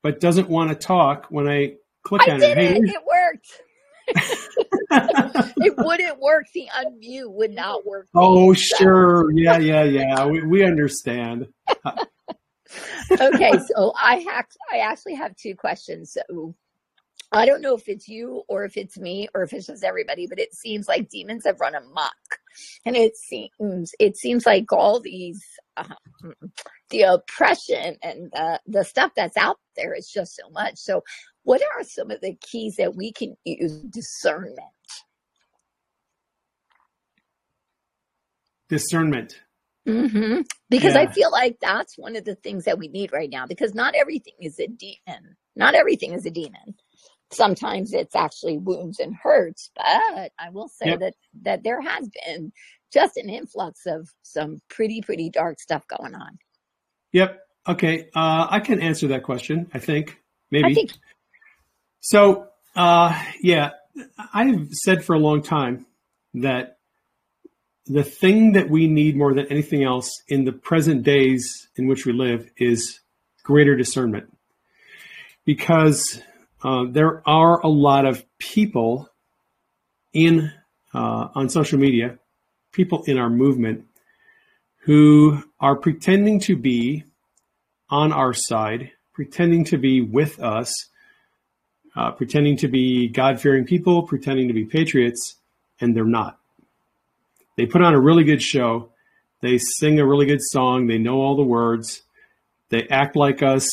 but 0.02 0.20
doesn't 0.20 0.48
want 0.48 0.70
to 0.70 0.74
talk 0.74 1.26
when 1.30 1.48
I 1.48 1.74
click 2.04 2.22
I 2.28 2.32
on 2.32 2.40
did 2.40 2.58
it. 2.58 2.58
Hey, 2.58 2.76
it. 2.76 2.82
Lisa- 2.82 2.94
It 2.94 3.02
worked. 3.06 3.62
it 5.58 5.74
wouldn't 5.78 6.20
work. 6.20 6.46
The 6.52 6.68
unmute 6.76 7.32
would 7.32 7.52
not 7.52 7.86
work. 7.86 8.08
oh, 8.14 8.52
sure. 8.52 9.30
Yeah, 9.32 9.58
yeah, 9.58 9.84
yeah. 9.84 10.26
We, 10.26 10.42
we 10.42 10.64
understand. 10.64 11.46
okay, 13.12 13.52
so 13.74 13.92
I 14.00 14.16
have 14.28 14.46
I 14.72 14.78
actually 14.78 15.14
have 15.14 15.36
two 15.36 15.54
questions. 15.54 16.12
So 16.28 16.54
I 17.30 17.46
don't 17.46 17.62
know 17.62 17.74
if 17.76 17.88
it's 17.88 18.08
you 18.08 18.42
or 18.48 18.64
if 18.64 18.76
it's 18.76 18.98
me 18.98 19.28
or 19.34 19.42
if 19.42 19.52
it's 19.52 19.66
just 19.66 19.84
everybody, 19.84 20.26
but 20.26 20.38
it 20.38 20.54
seems 20.54 20.88
like 20.88 21.08
demons 21.08 21.44
have 21.46 21.60
run 21.60 21.74
amok, 21.74 22.12
and 22.84 22.96
it 22.96 23.16
seems 23.16 23.94
it 23.98 24.16
seems 24.16 24.44
like 24.46 24.70
all 24.72 25.00
these 25.00 25.42
uh, 25.76 25.84
the 26.92 27.02
oppression 27.04 27.98
and 28.04 28.32
the 28.32 28.60
the 28.68 28.84
stuff 28.84 29.12
that's 29.16 29.38
out 29.38 29.58
there 29.76 29.94
is 29.94 30.08
just 30.10 30.36
so 30.36 30.50
much. 30.52 30.78
So, 30.78 31.02
what 31.44 31.62
are 31.76 31.84
some 31.84 32.12
of 32.12 32.22
the 32.22 32.36
keys 32.42 32.76
that 32.78 32.96
we 32.96 33.12
can 33.12 33.36
use 33.46 33.80
discernment? 33.82 34.60
Discernment. 38.68 39.42
hmm 39.86 40.40
Because 40.70 40.94
I 40.96 41.06
feel 41.06 41.30
like 41.32 41.58
that's 41.60 41.98
one 41.98 42.16
of 42.16 42.24
the 42.24 42.36
things 42.36 42.64
that 42.64 42.78
we 42.78 42.88
need 42.88 43.12
right 43.12 43.30
now. 43.30 43.46
Because 43.46 43.74
not 43.74 43.94
everything 43.94 44.34
is 44.40 44.58
a 44.60 44.68
demon. 44.68 45.36
Not 45.56 45.74
everything 45.74 46.12
is 46.12 46.26
a 46.26 46.30
demon. 46.30 46.74
Sometimes 47.32 47.92
it's 47.94 48.16
actually 48.16 48.58
wounds 48.58 49.00
and 49.00 49.14
hurts. 49.16 49.70
But 49.76 50.32
I 50.38 50.50
will 50.52 50.68
say 50.68 50.94
Yep. 50.94 50.98
that 50.98 51.14
that 51.42 51.64
there 51.64 51.80
has 51.82 52.08
been 52.26 52.52
just 52.92 53.16
an 53.16 53.30
influx 53.30 53.86
of 53.86 54.08
some 54.22 54.58
pretty 54.70 55.02
pretty 55.02 55.30
dark 55.30 55.60
stuff 55.60 55.84
going 56.00 56.14
on. 56.14 56.38
Yep. 57.12 57.40
Okay. 57.68 58.08
Uh, 58.14 58.46
I 58.50 58.60
can 58.60 58.80
answer 58.80 59.08
that 59.08 59.22
question, 59.22 59.70
I 59.72 59.78
think. 59.78 60.18
Maybe. 60.50 60.66
I 60.66 60.74
think 60.74 60.92
So, 62.00 62.48
uh, 62.74 63.22
yeah, 63.40 63.70
I've 64.34 64.68
said 64.72 65.04
for 65.04 65.14
a 65.14 65.18
long 65.18 65.42
time 65.42 65.86
that 66.34 66.78
the 67.86 68.02
thing 68.02 68.52
that 68.52 68.70
we 68.70 68.86
need 68.86 69.16
more 69.16 69.34
than 69.34 69.46
anything 69.46 69.82
else 69.82 70.10
in 70.28 70.44
the 70.44 70.52
present 70.52 71.02
days 71.02 71.68
in 71.76 71.86
which 71.86 72.06
we 72.06 72.12
live 72.12 72.48
is 72.56 73.00
greater 73.42 73.76
discernment. 73.76 74.36
Because 75.44 76.20
uh, 76.62 76.84
there 76.88 77.28
are 77.28 77.60
a 77.60 77.68
lot 77.68 78.06
of 78.06 78.24
people 78.38 79.08
in 80.12 80.52
uh, 80.94 81.28
on 81.34 81.48
social 81.48 81.78
media, 81.78 82.18
people 82.72 83.02
in 83.04 83.18
our 83.18 83.30
movement 83.30 83.86
who 84.82 85.42
are 85.60 85.76
pretending 85.76 86.40
to 86.40 86.56
be 86.56 87.04
on 87.88 88.12
our 88.12 88.34
side, 88.34 88.90
pretending 89.12 89.64
to 89.64 89.78
be 89.78 90.00
with 90.00 90.40
us, 90.40 90.72
uh, 91.94 92.10
pretending 92.10 92.56
to 92.56 92.68
be 92.68 93.08
God 93.08 93.40
fearing 93.40 93.64
people, 93.64 94.02
pretending 94.02 94.48
to 94.48 94.54
be 94.54 94.64
patriots, 94.64 95.36
and 95.80 95.94
they're 95.94 96.04
not. 96.04 96.38
They 97.56 97.66
put 97.66 97.82
on 97.82 97.94
a 97.94 98.00
really 98.00 98.24
good 98.24 98.42
show. 98.42 98.90
They 99.40 99.58
sing 99.58 100.00
a 100.00 100.06
really 100.06 100.26
good 100.26 100.42
song. 100.42 100.86
They 100.86 100.98
know 100.98 101.20
all 101.20 101.36
the 101.36 101.42
words. 101.42 102.02
They 102.70 102.88
act 102.88 103.14
like 103.14 103.42
us, 103.42 103.68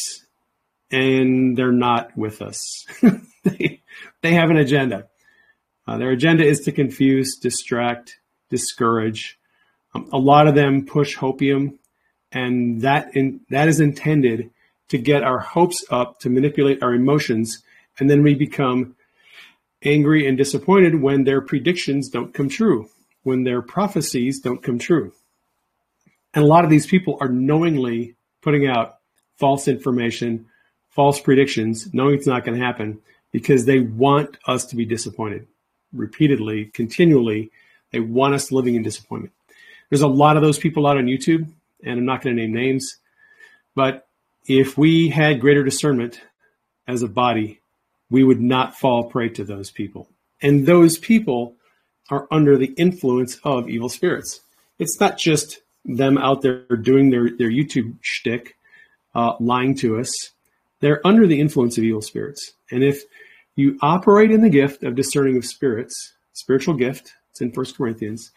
and 0.92 1.58
they're 1.58 1.72
not 1.72 2.16
with 2.16 2.42
us. 2.42 2.86
they, 3.44 3.82
they 4.22 4.34
have 4.34 4.50
an 4.50 4.58
agenda. 4.58 5.08
Uh, 5.88 5.98
their 5.98 6.12
agenda 6.12 6.46
is 6.46 6.60
to 6.62 6.72
confuse, 6.72 7.38
distract, 7.42 8.20
discourage, 8.50 9.39
Um, 9.94 10.10
a 10.12 10.18
lot 10.18 10.48
of 10.48 10.56
them 10.56 10.86
push 10.86 11.18
hopium, 11.18 11.78
and 12.32 12.82
that 12.82 13.16
in, 13.16 13.42
that 13.50 13.68
is 13.68 13.80
intended 13.80 14.52
to 14.90 14.98
get 14.98 15.24
our 15.24 15.40
hopes 15.40 15.84
up, 15.90 16.20
to 16.20 16.30
manipulate 16.30 16.84
our 16.84 16.94
emotions, 16.94 17.64
and 18.00 18.10
then 18.10 18.24
we 18.24 18.34
become 18.34 18.96
angry 19.84 20.28
and 20.28 20.38
disappointed 20.38 21.02
when 21.02 21.24
their 21.24 21.42
predictions 21.42 22.10
don't 22.10 22.34
come 22.34 22.50
true, 22.50 22.90
when 23.24 23.44
their 23.44 23.62
prophecies 23.62 24.40
don't 24.40 24.64
come 24.64 24.80
true. 24.80 25.14
And 26.34 26.44
a 26.44 26.48
lot 26.48 26.64
of 26.64 26.70
these 26.70 26.86
people 26.86 27.18
are 27.22 27.30
knowingly 27.30 28.16
putting 28.42 28.68
out 28.68 28.98
false 29.38 29.68
information, 29.68 30.46
false 30.90 31.20
predictions, 31.20 31.94
knowing 31.94 32.16
it's 32.16 32.28
not 32.28 32.46
going 32.46 32.60
to 32.60 32.66
happen 32.66 33.00
because 33.32 33.66
they 33.66 33.80
want 33.80 34.38
us 34.46 34.66
to 34.66 34.76
be 34.76 34.86
disappointed 34.86 35.48
repeatedly, 35.94 36.66
continually. 36.66 37.52
They 37.92 38.00
want 38.00 38.36
us 38.36 38.52
living 38.52 38.76
in 38.76 38.84
disappointment. 38.84 39.34
There's 39.90 40.02
a 40.02 40.08
lot 40.08 40.38
of 40.38 40.44
those 40.44 40.60
people 40.60 40.88
out 40.88 40.98
on 40.98 41.06
YouTube, 41.06 41.52
and 41.84 42.00
I'm 42.00 42.06
not 42.06 42.22
going 42.22 42.36
to 42.36 42.42
name 42.42 42.54
names, 42.54 42.98
but 43.76 44.08
if 44.48 44.78
we 44.78 45.10
had 45.10 45.42
greater 45.42 45.64
discernment 45.64 46.22
as 46.88 47.02
a 47.02 47.08
body, 47.08 47.62
we 48.10 48.24
would 48.24 48.42
not 48.42 48.78
fall 48.78 49.04
prey 49.04 49.30
to 49.30 49.44
those 49.44 49.72
people. 49.72 50.10
And 50.42 50.66
those 50.66 50.98
people 50.98 51.56
are 52.10 52.28
under 52.32 52.58
the 52.58 52.74
influence 52.78 53.40
of 53.44 53.70
evil 53.70 53.90
spirits. 53.90 54.42
It's 54.80 55.00
not 55.00 55.18
just 55.18 55.62
them 55.86 56.18
out 56.18 56.42
there 56.42 56.66
doing 56.82 57.10
their, 57.10 57.30
their 57.30 57.52
YouTube 57.52 57.98
shtick, 58.02 58.56
uh, 59.14 59.34
lying 59.40 59.76
to 59.76 60.00
us. 60.00 60.12
They're 60.80 61.06
under 61.06 61.28
the 61.28 61.40
influence 61.40 61.78
of 61.78 61.84
evil 61.84 62.02
spirits. 62.02 62.54
And 62.72 62.84
if 62.84 63.04
you 63.56 63.78
operate 63.82 64.32
in 64.32 64.42
the 64.42 64.50
gift 64.50 64.84
of 64.84 64.96
discerning 64.96 65.38
of 65.38 65.46
spirits, 65.46 66.14
spiritual 66.34 66.76
gift, 66.76 67.14
it's 67.32 67.42
in 67.42 67.52
First 67.52 67.78
Corinthians, 67.78 68.32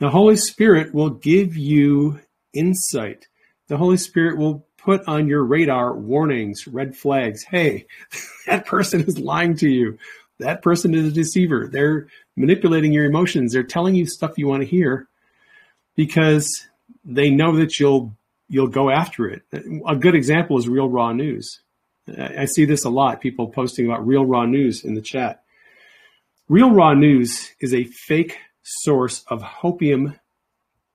the 0.00 0.10
Holy 0.10 0.36
Spirit 0.36 0.94
will 0.94 1.10
give 1.10 1.56
you 1.56 2.18
insight. 2.54 3.28
The 3.68 3.76
Holy 3.76 3.98
Spirit 3.98 4.38
will 4.38 4.66
put 4.78 5.06
on 5.06 5.28
your 5.28 5.44
radar 5.44 5.94
warnings, 5.94 6.66
red 6.66 6.96
flags. 6.96 7.44
Hey, 7.44 7.86
that 8.46 8.66
person 8.66 9.02
is 9.02 9.18
lying 9.18 9.56
to 9.58 9.68
you. 9.68 9.98
That 10.38 10.62
person 10.62 10.94
is 10.94 11.06
a 11.06 11.12
deceiver. 11.12 11.68
They're 11.70 12.08
manipulating 12.34 12.92
your 12.94 13.04
emotions. 13.04 13.52
They're 13.52 13.62
telling 13.62 13.94
you 13.94 14.06
stuff 14.06 14.38
you 14.38 14.48
want 14.48 14.62
to 14.62 14.68
hear 14.68 15.06
because 15.96 16.66
they 17.04 17.28
know 17.28 17.56
that 17.56 17.78
you'll 17.78 18.16
you'll 18.48 18.68
go 18.68 18.88
after 18.88 19.28
it. 19.28 19.42
A 19.86 19.94
good 19.94 20.14
example 20.14 20.58
is 20.58 20.66
Real 20.66 20.88
Raw 20.88 21.12
News. 21.12 21.60
I 22.18 22.46
see 22.46 22.64
this 22.64 22.86
a 22.86 22.90
lot. 22.90 23.20
People 23.20 23.48
posting 23.48 23.84
about 23.84 24.04
Real 24.06 24.24
Raw 24.24 24.46
News 24.46 24.82
in 24.82 24.94
the 24.94 25.02
chat. 25.02 25.44
Real 26.48 26.70
Raw 26.70 26.94
News 26.94 27.50
is 27.60 27.74
a 27.74 27.84
fake 27.84 28.38
source 28.62 29.24
of 29.28 29.42
hopium 29.42 30.18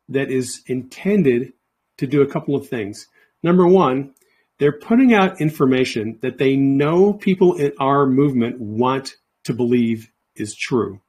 that 0.09 0.29
is 0.29 0.61
intended 0.67 1.53
to 1.97 2.07
do 2.07 2.21
a 2.21 2.27
couple 2.27 2.55
of 2.55 2.67
things. 2.67 3.07
Number 3.43 3.67
one, 3.67 4.13
they're 4.57 4.71
putting 4.71 5.13
out 5.13 5.41
information 5.41 6.19
that 6.21 6.37
they 6.37 6.55
know 6.55 7.13
people 7.13 7.55
in 7.55 7.73
our 7.79 8.05
movement 8.05 8.59
want 8.59 9.15
to 9.43 9.53
believe 9.53 10.11
is 10.35 10.55
true. 10.55 11.01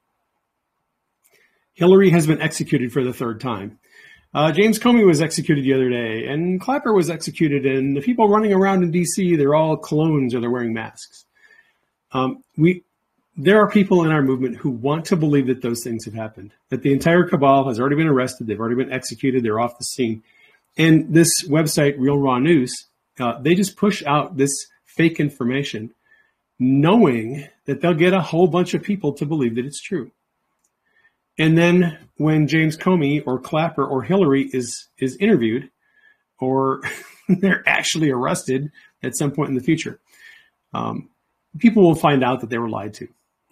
Hillary 1.75 2.11
has 2.11 2.27
been 2.27 2.41
executed 2.41 2.93
for 2.93 3.05
the 3.05 3.13
third 3.13 3.41
time. 3.41 3.79
Uh, 4.35 4.53
James 4.53 4.79
Comey 4.79 5.07
was 5.07 5.23
executed 5.23 5.65
the 5.65 5.73
other 5.73 5.89
day, 5.89 6.27
and 6.27 6.61
Clapper 6.61 6.93
was 6.93 7.09
executed, 7.09 7.65
and 7.65 7.97
the 7.97 8.01
people 8.01 8.29
running 8.29 8.53
around 8.53 8.83
in 8.83 8.91
D.C. 8.91 9.37
they're 9.37 9.55
all 9.55 9.77
clones 9.77 10.35
or 10.35 10.41
they're 10.41 10.51
wearing 10.51 10.75
masks. 10.75 11.25
Um, 12.13 12.43
we 12.57 12.83
there 13.37 13.61
are 13.61 13.69
people 13.69 14.05
in 14.05 14.11
our 14.11 14.23
movement 14.23 14.57
who 14.57 14.71
want 14.71 15.05
to 15.07 15.17
believe 15.17 15.47
that 15.49 15.61
those 15.61 15.83
things 15.85 16.05
have 16.07 16.15
happened, 16.15 16.53
that 16.71 16.83
the 16.83 16.93
entire 16.93 17.25
cabal 17.25 17.69
has 17.69 17.79
already 17.79 17.97
been 17.97 18.07
arrested, 18.07 18.47
they've 18.47 18.61
already 18.61 18.77
been 18.77 18.93
executed, 18.93 19.45
they're 19.45 19.61
off 19.61 19.79
the 19.79 19.85
scene. 19.85 20.23
And 20.79 21.13
this 21.13 21.47
website, 21.47 21.97
Real 21.99 22.19
Raw 22.19 22.39
News, 22.39 22.75
uh, 23.19 23.39
they 23.41 23.55
just 23.55 23.77
push 23.77 24.03
out 24.05 24.37
this 24.37 24.53
fake 24.85 25.21
information, 25.21 25.93
knowing 26.59 27.47
that 27.67 27.81
they'll 27.81 27.95
get 27.95 28.15
a 28.15 28.21
whole 28.21 28.47
bunch 28.47 28.73
of 28.73 28.83
people 28.83 29.13
to 29.15 29.27
believe 29.27 29.55
that 29.57 29.67
it's 29.67 29.83
true. 29.83 30.11
And 31.39 31.57
then 31.59 31.99
when 32.17 32.49
James 32.49 32.79
Comey 32.79 33.23
or 33.27 33.39
Clapper 33.39 33.85
or 33.85 34.03
Hillary 34.03 34.49
is 34.53 34.89
is 34.99 35.17
interviewed, 35.19 35.71
or 36.39 36.81
they're 37.29 37.63
actually 37.67 38.11
arrested 38.11 38.71
at 39.03 39.17
some 39.17 39.31
point 39.31 39.51
in 39.51 39.55
the 39.55 39.63
future, 39.63 40.01
um, 40.73 41.11
people 41.59 41.83
will 41.83 41.95
find 41.95 42.25
out 42.25 42.41
that 42.41 42.49
they 42.49 42.59
were 42.59 42.71
lied 42.71 42.95
to. 42.95 43.09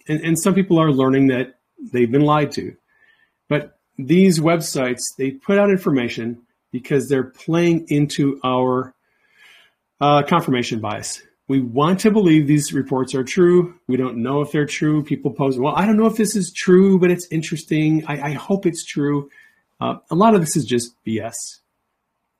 And, 0.07 0.21
and 0.21 0.39
some 0.39 0.53
people 0.53 0.79
are 0.79 0.91
learning 0.91 1.27
that 1.27 1.55
they've 1.91 2.11
been 2.11 2.21
lied 2.21 2.51
to. 2.53 2.75
But 3.47 3.77
these 3.97 4.39
websites, 4.39 5.01
they 5.17 5.31
put 5.31 5.57
out 5.57 5.69
information 5.69 6.41
because 6.71 7.07
they're 7.07 7.23
playing 7.23 7.85
into 7.87 8.39
our 8.43 8.93
uh, 10.01 10.23
confirmation 10.23 10.79
bias. 10.79 11.21
We 11.47 11.61
want 11.61 11.99
to 12.01 12.11
believe 12.11 12.47
these 12.47 12.73
reports 12.73 13.13
are 13.13 13.23
true. 13.23 13.75
We 13.87 13.97
don't 13.97 14.17
know 14.17 14.41
if 14.41 14.51
they're 14.51 14.65
true. 14.65 15.03
People 15.03 15.31
pose, 15.31 15.59
well, 15.59 15.75
I 15.75 15.85
don't 15.85 15.97
know 15.97 16.07
if 16.07 16.17
this 16.17 16.35
is 16.35 16.51
true, 16.51 16.99
but 16.99 17.11
it's 17.11 17.27
interesting. 17.31 18.03
I, 18.07 18.29
I 18.29 18.31
hope 18.31 18.65
it's 18.65 18.83
true. 18.83 19.29
Uh, 19.79 19.97
a 20.09 20.15
lot 20.15 20.33
of 20.33 20.41
this 20.41 20.55
is 20.55 20.65
just 20.65 20.95
BS, 21.05 21.35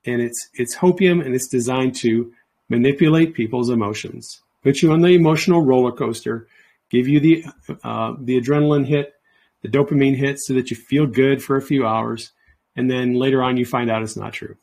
and 0.05 0.21
it's 0.21 0.49
it's 0.53 0.75
hopium, 0.75 1.23
and 1.23 1.35
it's 1.35 1.47
designed 1.47 1.95
to 1.97 2.31
manipulate 2.69 3.33
people's 3.35 3.69
emotions, 3.69 4.41
put 4.63 4.81
you 4.81 4.91
on 4.91 5.01
the 5.01 5.09
emotional 5.09 5.61
roller 5.61 5.91
coaster, 5.91 6.47
give 6.89 7.07
you 7.07 7.19
the 7.19 7.45
uh, 7.83 8.13
the 8.19 8.39
adrenaline 8.39 8.85
hit, 8.85 9.13
the 9.61 9.69
dopamine 9.69 10.15
hit, 10.15 10.39
so 10.39 10.53
that 10.53 10.69
you 10.69 10.77
feel 10.77 11.05
good 11.05 11.43
for 11.43 11.55
a 11.55 11.61
few 11.61 11.85
hours, 11.85 12.31
and 12.75 12.89
then 12.89 13.13
later 13.13 13.43
on 13.43 13.57
you 13.57 13.65
find 13.65 13.89
out 13.89 14.03
it's 14.03 14.17
not 14.17 14.33
true. 14.33 14.57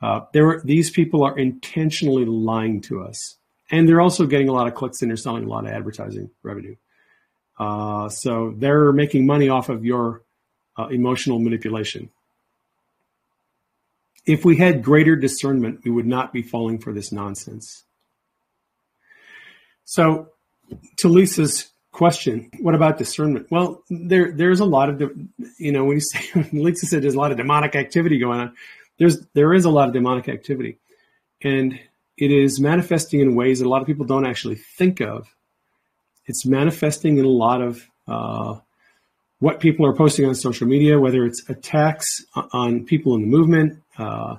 Uh, 0.00 0.20
there, 0.32 0.60
these 0.64 0.90
people 0.90 1.24
are 1.24 1.38
intentionally 1.38 2.24
lying 2.24 2.80
to 2.82 3.02
us, 3.02 3.36
and 3.70 3.88
they're 3.88 4.00
also 4.00 4.26
getting 4.26 4.48
a 4.48 4.52
lot 4.52 4.66
of 4.66 4.74
clicks 4.74 5.00
and 5.00 5.10
they're 5.10 5.16
selling 5.16 5.44
a 5.44 5.48
lot 5.48 5.64
of 5.64 5.72
advertising 5.72 6.30
revenue. 6.42 6.76
Uh, 7.58 8.08
so 8.08 8.54
they're 8.56 8.92
making 8.92 9.26
money 9.26 9.48
off 9.48 9.68
of 9.68 9.84
your 9.84 10.22
uh, 10.76 10.88
emotional 10.88 11.38
manipulation. 11.38 12.10
If 14.26 14.44
we 14.44 14.56
had 14.56 14.82
greater 14.82 15.16
discernment, 15.16 15.80
we 15.84 15.90
would 15.90 16.06
not 16.06 16.32
be 16.32 16.42
falling 16.42 16.78
for 16.78 16.92
this 16.92 17.12
nonsense. 17.12 17.84
So, 19.84 20.33
to 20.96 21.08
Lisa's 21.08 21.70
question. 21.92 22.50
What 22.60 22.74
about 22.74 22.98
discernment? 22.98 23.46
Well, 23.50 23.82
there 23.88 24.32
there's 24.32 24.60
a 24.60 24.64
lot 24.64 24.90
of 24.90 25.00
you 25.58 25.72
know 25.72 25.84
when 25.84 25.96
you 25.96 26.00
say 26.00 26.48
Lisa 26.52 26.86
said 26.86 27.02
there's 27.02 27.14
a 27.14 27.18
lot 27.18 27.30
of 27.30 27.38
demonic 27.38 27.74
activity 27.74 28.18
going 28.18 28.40
on. 28.40 28.54
There's 28.98 29.24
there 29.34 29.54
is 29.54 29.64
a 29.64 29.70
lot 29.70 29.88
of 29.88 29.94
demonic 29.94 30.28
activity, 30.28 30.78
and 31.42 31.78
it 32.16 32.30
is 32.30 32.60
manifesting 32.60 33.20
in 33.20 33.34
ways 33.34 33.58
that 33.58 33.66
a 33.66 33.68
lot 33.68 33.80
of 33.80 33.86
people 33.86 34.06
don't 34.06 34.26
actually 34.26 34.56
think 34.56 35.00
of. 35.00 35.34
It's 36.26 36.46
manifesting 36.46 37.18
in 37.18 37.24
a 37.24 37.28
lot 37.28 37.60
of 37.60 37.88
uh, 38.06 38.58
what 39.40 39.60
people 39.60 39.84
are 39.86 39.94
posting 39.94 40.26
on 40.26 40.34
social 40.34 40.66
media, 40.66 40.98
whether 40.98 41.24
it's 41.24 41.48
attacks 41.48 42.24
on 42.52 42.84
people 42.84 43.14
in 43.14 43.22
the 43.22 43.26
movement, 43.26 43.82
uh, 43.98 44.36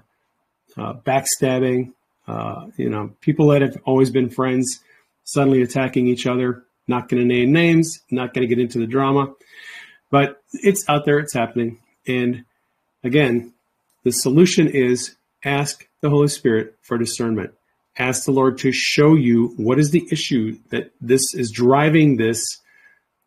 uh, 0.77 0.93
backstabbing, 0.93 1.93
uh, 2.27 2.67
you 2.77 2.89
know, 2.89 3.11
people 3.21 3.47
that 3.49 3.61
have 3.61 3.77
always 3.85 4.09
been 4.09 4.29
friends 4.29 4.79
suddenly 5.25 5.61
attacking 5.61 6.07
each 6.07 6.25
other, 6.25 6.63
not 6.87 7.09
going 7.09 7.21
to 7.21 7.27
name 7.27 7.51
names, 7.51 7.99
not 8.09 8.33
going 8.33 8.47
to 8.47 8.55
get 8.55 8.61
into 8.61 8.79
the 8.79 8.87
drama, 8.87 9.33
but 10.09 10.41
it's 10.53 10.87
out 10.87 11.05
there, 11.05 11.19
it's 11.19 11.33
happening. 11.33 11.79
And 12.07 12.45
again, 13.03 13.53
the 14.03 14.11
solution 14.11 14.67
is 14.67 15.15
ask 15.43 15.87
the 16.01 16.09
Holy 16.09 16.27
Spirit 16.27 16.75
for 16.81 16.97
discernment. 16.97 17.53
Ask 17.97 18.25
the 18.25 18.31
Lord 18.31 18.57
to 18.59 18.71
show 18.71 19.15
you 19.15 19.53
what 19.57 19.79
is 19.79 19.91
the 19.91 20.07
issue 20.11 20.57
that 20.69 20.91
this 21.01 21.33
is 21.33 21.51
driving 21.51 22.17
this 22.17 22.43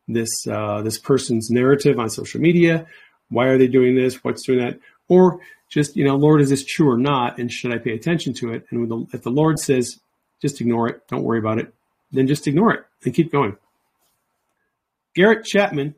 this 0.07 0.31
uh, 0.51 0.83
this 0.83 0.99
person's 0.99 1.51
narrative 1.51 1.99
on 1.99 2.11
social 2.11 2.41
media. 2.41 2.87
Why 3.29 3.47
are 3.47 3.59
they 3.59 3.67
doing 3.67 3.95
this? 3.95 4.23
What's 4.25 4.47
doing 4.47 4.61
that? 4.61 4.79
Or 5.09 5.41
just 5.69 5.97
you 5.97 6.05
know, 6.05 6.17
Lord, 6.17 6.41
is 6.41 6.51
this 6.51 6.65
true 6.65 6.91
or 6.91 6.99
not? 6.99 7.39
And 7.39 7.51
should 7.53 7.73
I 7.73 7.79
pay 7.79 7.93
attention 7.93 8.35
to 8.35 8.53
it? 8.53 8.67
And 8.71 8.91
the, 8.91 9.07
if 9.13 9.23
the 9.23 9.31
Lord 9.31 9.59
says, 9.59 9.99
just 10.41 10.61
ignore 10.61 10.89
it, 10.89 11.07
don't 11.09 11.25
worry 11.25 11.39
about 11.39 11.59
it, 11.59 11.75
then 12.13 12.27
just 12.27 12.47
ignore 12.47 12.73
it 12.73 12.85
and 13.05 13.15
keep 13.15 13.31
going. 13.33 13.57
Garrett 15.15 15.45
Chapman, 15.45 15.95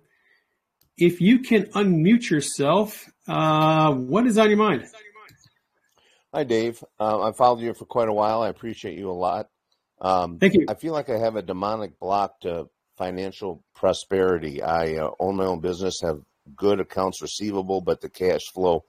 if 0.97 1.21
you 1.21 1.41
can 1.41 1.65
unmute 1.67 2.31
yourself, 2.31 3.11
uh, 3.29 3.93
what 3.93 4.27
is 4.27 4.39
on 4.39 4.49
your 4.49 4.59
mind? 4.59 4.87
Hi, 6.33 6.45
Dave. 6.45 6.83
Uh, 6.99 7.23
I've 7.23 7.37
followed 7.37 7.61
you 7.61 7.75
for 7.75 7.87
quite 7.87 8.09
a 8.09 8.13
while. 8.13 8.43
I 8.43 8.49
appreciate 8.49 8.97
you 8.97 9.11
a 9.11 9.13
lot. 9.13 9.49
Um, 10.01 10.39
Thank 10.39 10.55
you. 10.55 10.67
I 10.69 10.75
feel 10.75 10.93
like 10.93 11.11
I 11.11 11.19
have 11.19 11.37
a 11.37 11.43
demonic 11.43 11.99
block 11.99 12.41
to 12.43 12.69
financial 12.97 13.65
prosperity. 13.75 14.63
I 14.63 14.97
uh, 14.97 15.11
own 15.19 15.37
my 15.37 15.47
own 15.47 15.61
business, 15.61 16.01
have 16.03 16.21
good 16.55 16.81
accounts 16.81 17.21
receivable, 17.21 17.81
but 17.81 18.01
the 18.01 18.09
cash 18.09 18.43
flow 18.53 18.85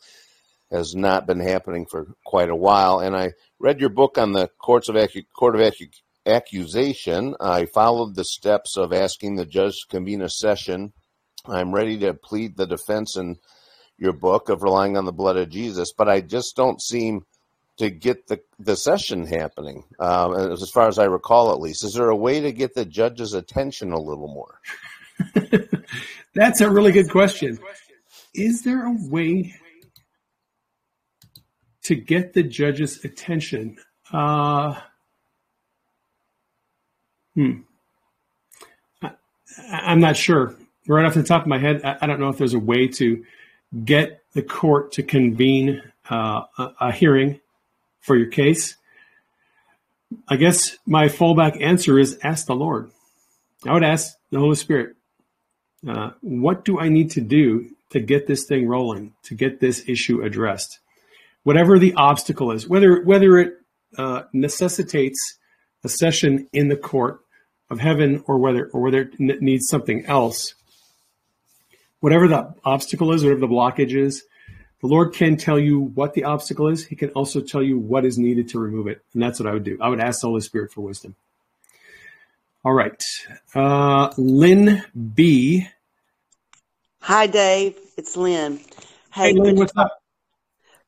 has 0.71 0.95
not 0.95 1.25
been 1.25 1.39
happening 1.39 1.85
for 1.89 2.07
quite 2.25 2.49
a 2.49 2.55
while. 2.55 2.99
And 2.99 3.15
I 3.15 3.33
read 3.59 3.79
your 3.79 3.89
book 3.89 4.17
on 4.17 4.31
the 4.31 4.49
courts 4.59 4.87
of 4.87 4.95
Acu- 4.95 5.25
court 5.33 5.55
of 5.55 5.61
Acu- 5.61 5.89
accusation. 6.25 7.35
I 7.39 7.65
followed 7.65 8.15
the 8.15 8.25
steps 8.25 8.77
of 8.77 8.93
asking 8.93 9.35
the 9.35 9.45
judge 9.45 9.73
to 9.81 9.87
convene 9.89 10.21
a 10.21 10.29
session. 10.29 10.93
I'm 11.45 11.73
ready 11.73 11.97
to 11.99 12.13
plead 12.13 12.55
the 12.55 12.67
defense, 12.67 13.17
in 13.17 13.37
your 13.97 14.13
book 14.13 14.49
of 14.49 14.63
relying 14.63 14.97
on 14.97 15.05
the 15.05 15.11
blood 15.11 15.37
of 15.37 15.49
Jesus, 15.49 15.93
but 15.95 16.09
I 16.09 16.21
just 16.21 16.55
don't 16.55 16.81
seem 16.81 17.21
to 17.77 17.89
get 17.89 18.27
the 18.27 18.39
the 18.59 18.75
session 18.75 19.25
happening. 19.25 19.83
Um, 19.99 20.51
as 20.51 20.69
far 20.71 20.87
as 20.87 20.99
I 20.99 21.05
recall, 21.05 21.51
at 21.51 21.59
least, 21.59 21.83
is 21.83 21.93
there 21.93 22.09
a 22.09 22.15
way 22.15 22.39
to 22.41 22.51
get 22.51 22.75
the 22.75 22.85
judge's 22.85 23.33
attention 23.33 23.91
a 23.91 23.99
little 23.99 24.27
more? 24.27 24.59
That's 26.35 26.61
a 26.61 26.69
really 26.69 26.91
good 26.91 27.09
question. 27.09 27.59
Is 28.33 28.63
there 28.63 28.85
a 28.85 28.95
way 29.09 29.53
to 31.83 31.95
get 31.95 32.33
the 32.33 32.43
judge's 32.43 33.03
attention? 33.03 33.77
Uh, 34.11 34.75
hmm. 37.35 37.61
I, 39.01 39.11
I'm 39.71 39.99
not 39.99 40.17
sure. 40.17 40.55
Right 40.87 41.05
off 41.05 41.13
the 41.13 41.23
top 41.23 41.43
of 41.43 41.47
my 41.47 41.59
head, 41.59 41.81
I, 41.83 41.97
I 42.01 42.07
don't 42.07 42.19
know 42.19 42.29
if 42.29 42.37
there's 42.37 42.53
a 42.53 42.59
way 42.59 42.87
to 42.87 43.23
get 43.85 44.23
the 44.33 44.41
court 44.41 44.93
to 44.93 45.03
convene 45.03 45.81
uh, 46.09 46.43
a, 46.57 46.73
a 46.79 46.91
hearing 46.91 47.39
for 48.01 48.15
your 48.15 48.27
case. 48.27 48.75
I 50.27 50.35
guess 50.35 50.77
my 50.85 51.07
fallback 51.07 51.61
answer 51.61 51.97
is 51.97 52.19
ask 52.23 52.47
the 52.47 52.55
Lord. 52.55 52.91
I 53.65 53.73
would 53.73 53.83
ask 53.83 54.15
the 54.31 54.39
Holy 54.39 54.55
Spirit, 54.55 54.95
uh, 55.87 56.11
what 56.21 56.65
do 56.65 56.79
I 56.79 56.89
need 56.89 57.11
to 57.11 57.21
do 57.21 57.69
to 57.91 57.99
get 57.99 58.27
this 58.27 58.45
thing 58.45 58.67
rolling, 58.67 59.13
to 59.23 59.35
get 59.35 59.59
this 59.59 59.87
issue 59.87 60.21
addressed? 60.21 60.79
Whatever 61.43 61.79
the 61.79 61.93
obstacle 61.93 62.51
is, 62.51 62.67
whether 62.67 63.01
whether 63.01 63.37
it 63.39 63.53
uh, 63.97 64.23
necessitates 64.33 65.37
a 65.83 65.89
session 65.89 66.47
in 66.53 66.67
the 66.67 66.75
court 66.75 67.21
of 67.69 67.79
heaven 67.79 68.23
or 68.27 68.37
whether 68.37 68.67
or 68.67 68.81
whether 68.81 69.01
it 69.01 69.41
needs 69.41 69.67
something 69.67 70.05
else, 70.05 70.53
whatever 71.99 72.27
the 72.27 72.53
obstacle 72.63 73.13
is, 73.13 73.23
whatever 73.23 73.41
the 73.41 73.47
blockage 73.47 73.95
is, 73.95 74.23
the 74.81 74.87
Lord 74.87 75.13
can 75.13 75.37
tell 75.37 75.59
you 75.59 75.79
what 75.79 76.13
the 76.13 76.23
obstacle 76.23 76.67
is. 76.67 76.85
He 76.85 76.95
can 76.95 77.09
also 77.11 77.39
tell 77.39 77.61
you 77.61 77.77
what 77.77 78.03
is 78.03 78.17
needed 78.17 78.49
to 78.49 78.59
remove 78.59 78.87
it. 78.87 79.03
And 79.13 79.21
that's 79.21 79.39
what 79.39 79.47
I 79.47 79.53
would 79.53 79.63
do. 79.63 79.77
I 79.79 79.89
would 79.89 79.99
ask 79.99 80.21
the 80.21 80.27
Holy 80.27 80.41
Spirit 80.41 80.71
for 80.71 80.81
wisdom. 80.81 81.15
All 82.65 82.73
right. 82.73 83.01
Uh, 83.53 84.11
Lynn 84.17 84.83
B. 85.13 85.67
Hi, 87.01 87.27
Dave. 87.27 87.77
It's 87.97 88.17
Lynn. 88.17 88.59
Hey, 89.13 89.33
Lynn, 89.33 89.55
what's 89.55 89.75
up? 89.75 90.01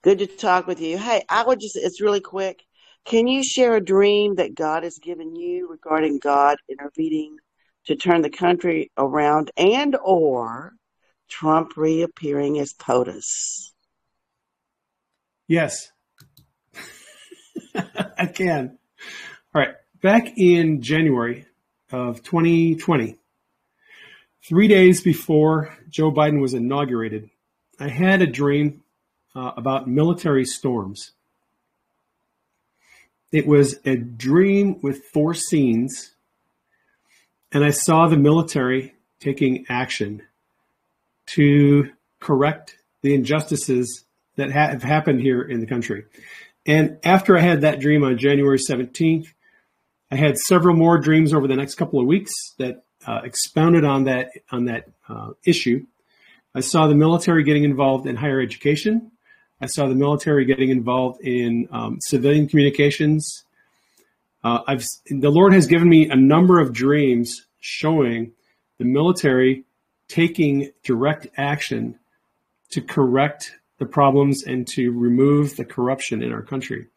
Good 0.01 0.19
to 0.19 0.27
talk 0.27 0.67
with 0.67 0.81
you. 0.81 0.97
Hey, 0.97 1.23
I 1.29 1.43
would 1.43 1.59
just, 1.59 1.75
it's 1.75 2.01
really 2.01 2.19
quick. 2.19 2.63
Can 3.05 3.27
you 3.27 3.43
share 3.43 3.75
a 3.75 3.83
dream 3.83 4.35
that 4.35 4.55
God 4.55 4.83
has 4.83 4.97
given 4.97 5.35
you 5.35 5.69
regarding 5.69 6.19
God 6.19 6.57
intervening 6.69 7.37
to 7.85 7.95
turn 7.95 8.21
the 8.21 8.29
country 8.29 8.91
around 8.97 9.51
and 9.57 9.97
or 10.01 10.73
Trump 11.29 11.75
reappearing 11.75 12.59
as 12.59 12.73
POTUS? 12.73 13.71
Yes, 15.47 15.91
I 17.75 18.27
can. 18.27 18.77
All 19.53 19.61
right. 19.61 19.75
Back 20.01 20.37
in 20.37 20.81
January 20.81 21.45
of 21.91 22.23
2020, 22.23 23.17
three 24.47 24.67
days 24.67 25.01
before 25.01 25.77
Joe 25.89 26.11
Biden 26.11 26.41
was 26.41 26.53
inaugurated, 26.53 27.29
I 27.79 27.89
had 27.89 28.21
a 28.21 28.27
dream 28.27 28.83
uh, 29.35 29.51
about 29.57 29.87
military 29.87 30.45
storms. 30.45 31.11
It 33.33 33.47
was 33.47 33.79
a 33.83 33.97
dream 33.97 34.79
with 34.83 35.05
four 35.05 35.33
scenes, 35.33 36.13
and 37.51 37.65
I 37.65 37.71
saw 37.71 38.07
the 38.07 38.15
military 38.15 38.93
taking 39.19 39.65
action 39.67 40.21
to 41.31 41.89
correct 42.19 42.77
the 43.01 43.15
injustices 43.15 44.05
that 44.35 44.51
have 44.51 44.83
happened 44.83 45.21
here 45.21 45.41
in 45.41 45.61
the 45.61 45.65
country. 45.65 46.05
And 46.67 46.99
after 47.03 47.35
I 47.35 47.41
had 47.41 47.61
that 47.61 47.79
dream 47.79 48.03
on 48.03 48.19
January 48.19 48.59
17th, 48.59 49.25
I 50.11 50.15
had 50.15 50.37
several 50.37 50.75
more 50.75 50.99
dreams 50.99 51.33
over 51.33 51.47
the 51.47 51.55
next 51.55 51.73
couple 51.73 51.99
of 51.99 52.05
weeks 52.05 52.31
that 52.59 52.83
uh, 53.07 53.21
expounded 53.23 53.83
on 53.83 54.03
that 54.03 54.29
on 54.51 54.65
that 54.65 54.89
uh, 55.09 55.31
issue. 55.43 55.87
I 56.53 56.59
saw 56.59 56.85
the 56.85 56.93
military 56.93 57.43
getting 57.43 57.63
involved 57.63 58.05
in 58.05 58.15
higher 58.15 58.39
education. 58.39 59.11
I 59.63 59.67
saw 59.67 59.87
the 59.87 59.95
military 59.95 60.43
getting 60.43 60.71
involved 60.71 61.21
in 61.21 61.69
um, 61.71 61.97
civilian 62.01 62.49
communications. 62.49 63.45
Uh, 64.43 64.59
I've 64.67 64.83
the 65.09 65.29
Lord 65.29 65.53
has 65.53 65.67
given 65.67 65.87
me 65.87 66.09
a 66.09 66.17
number 66.17 66.59
of 66.59 66.73
dreams 66.73 67.45
showing 67.61 68.33
the 68.77 68.83
military 68.83 69.63
taking 70.09 70.69
direct 70.83 71.27
action 71.37 71.97
to 72.71 72.81
correct 72.81 73.53
the 73.77 73.85
problems 73.85 74.43
and 74.43 74.67
to 74.67 74.91
remove 74.91 75.55
the 75.55 75.63
corruption 75.63 76.21
in 76.21 76.33
our 76.33 76.41
country. 76.41 76.87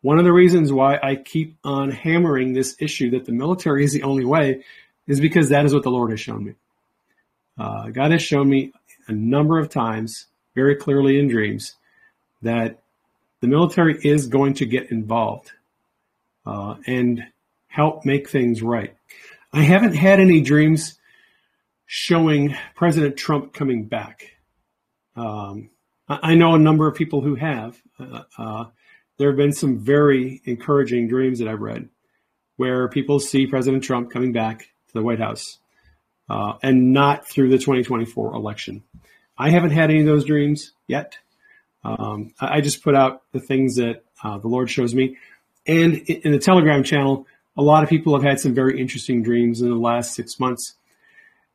One 0.00 0.18
of 0.18 0.24
the 0.24 0.32
reasons 0.32 0.72
why 0.72 0.98
I 1.02 1.16
keep 1.16 1.58
on 1.62 1.90
hammering 1.90 2.54
this 2.54 2.74
issue 2.80 3.10
that 3.10 3.26
the 3.26 3.32
military 3.32 3.84
is 3.84 3.92
the 3.92 4.02
only 4.02 4.24
way 4.24 4.64
is 5.06 5.20
because 5.20 5.50
that 5.50 5.66
is 5.66 5.74
what 5.74 5.82
the 5.82 5.90
Lord 5.90 6.10
has 6.10 6.20
shown 6.20 6.44
me. 6.44 6.54
Uh, 7.58 7.90
God 7.90 8.12
has 8.12 8.22
shown 8.22 8.48
me 8.48 8.72
a 9.08 9.12
number 9.12 9.58
of 9.58 9.68
times, 9.68 10.26
very 10.54 10.74
clearly 10.74 11.18
in 11.18 11.28
dreams, 11.28 11.76
that 12.44 12.82
the 13.40 13.48
military 13.48 13.98
is 14.02 14.26
going 14.26 14.54
to 14.54 14.66
get 14.66 14.90
involved 14.90 15.52
uh, 16.46 16.76
and 16.86 17.22
help 17.66 18.04
make 18.04 18.28
things 18.28 18.62
right. 18.62 18.96
I 19.52 19.62
haven't 19.62 19.94
had 19.94 20.20
any 20.20 20.40
dreams 20.40 20.98
showing 21.86 22.56
President 22.74 23.16
Trump 23.16 23.52
coming 23.52 23.86
back. 23.86 24.30
Um, 25.16 25.70
I 26.08 26.34
know 26.34 26.54
a 26.54 26.58
number 26.58 26.86
of 26.86 26.94
people 26.94 27.20
who 27.20 27.34
have. 27.34 27.80
Uh, 27.98 28.22
uh, 28.36 28.64
there 29.18 29.28
have 29.28 29.36
been 29.36 29.52
some 29.52 29.78
very 29.78 30.42
encouraging 30.44 31.08
dreams 31.08 31.38
that 31.38 31.48
I've 31.48 31.60
read 31.60 31.88
where 32.56 32.88
people 32.88 33.20
see 33.20 33.46
President 33.46 33.84
Trump 33.84 34.10
coming 34.10 34.32
back 34.32 34.60
to 34.60 34.94
the 34.94 35.02
White 35.02 35.18
House 35.18 35.58
uh, 36.28 36.54
and 36.62 36.92
not 36.92 37.28
through 37.28 37.50
the 37.50 37.58
2024 37.58 38.34
election. 38.34 38.82
I 39.36 39.50
haven't 39.50 39.70
had 39.70 39.90
any 39.90 40.00
of 40.00 40.06
those 40.06 40.24
dreams 40.24 40.72
yet. 40.86 41.18
Um, 41.84 42.32
I 42.40 42.60
just 42.60 42.82
put 42.82 42.94
out 42.94 43.22
the 43.32 43.40
things 43.40 43.76
that 43.76 44.04
uh, 44.22 44.38
the 44.38 44.48
Lord 44.48 44.70
shows 44.70 44.94
me. 44.94 45.16
And 45.66 45.96
in 46.08 46.32
the 46.32 46.38
Telegram 46.38 46.82
channel, 46.82 47.26
a 47.56 47.62
lot 47.62 47.82
of 47.82 47.88
people 47.88 48.14
have 48.14 48.22
had 48.22 48.40
some 48.40 48.54
very 48.54 48.80
interesting 48.80 49.22
dreams 49.22 49.60
in 49.60 49.68
the 49.68 49.76
last 49.76 50.14
six 50.14 50.40
months. 50.40 50.74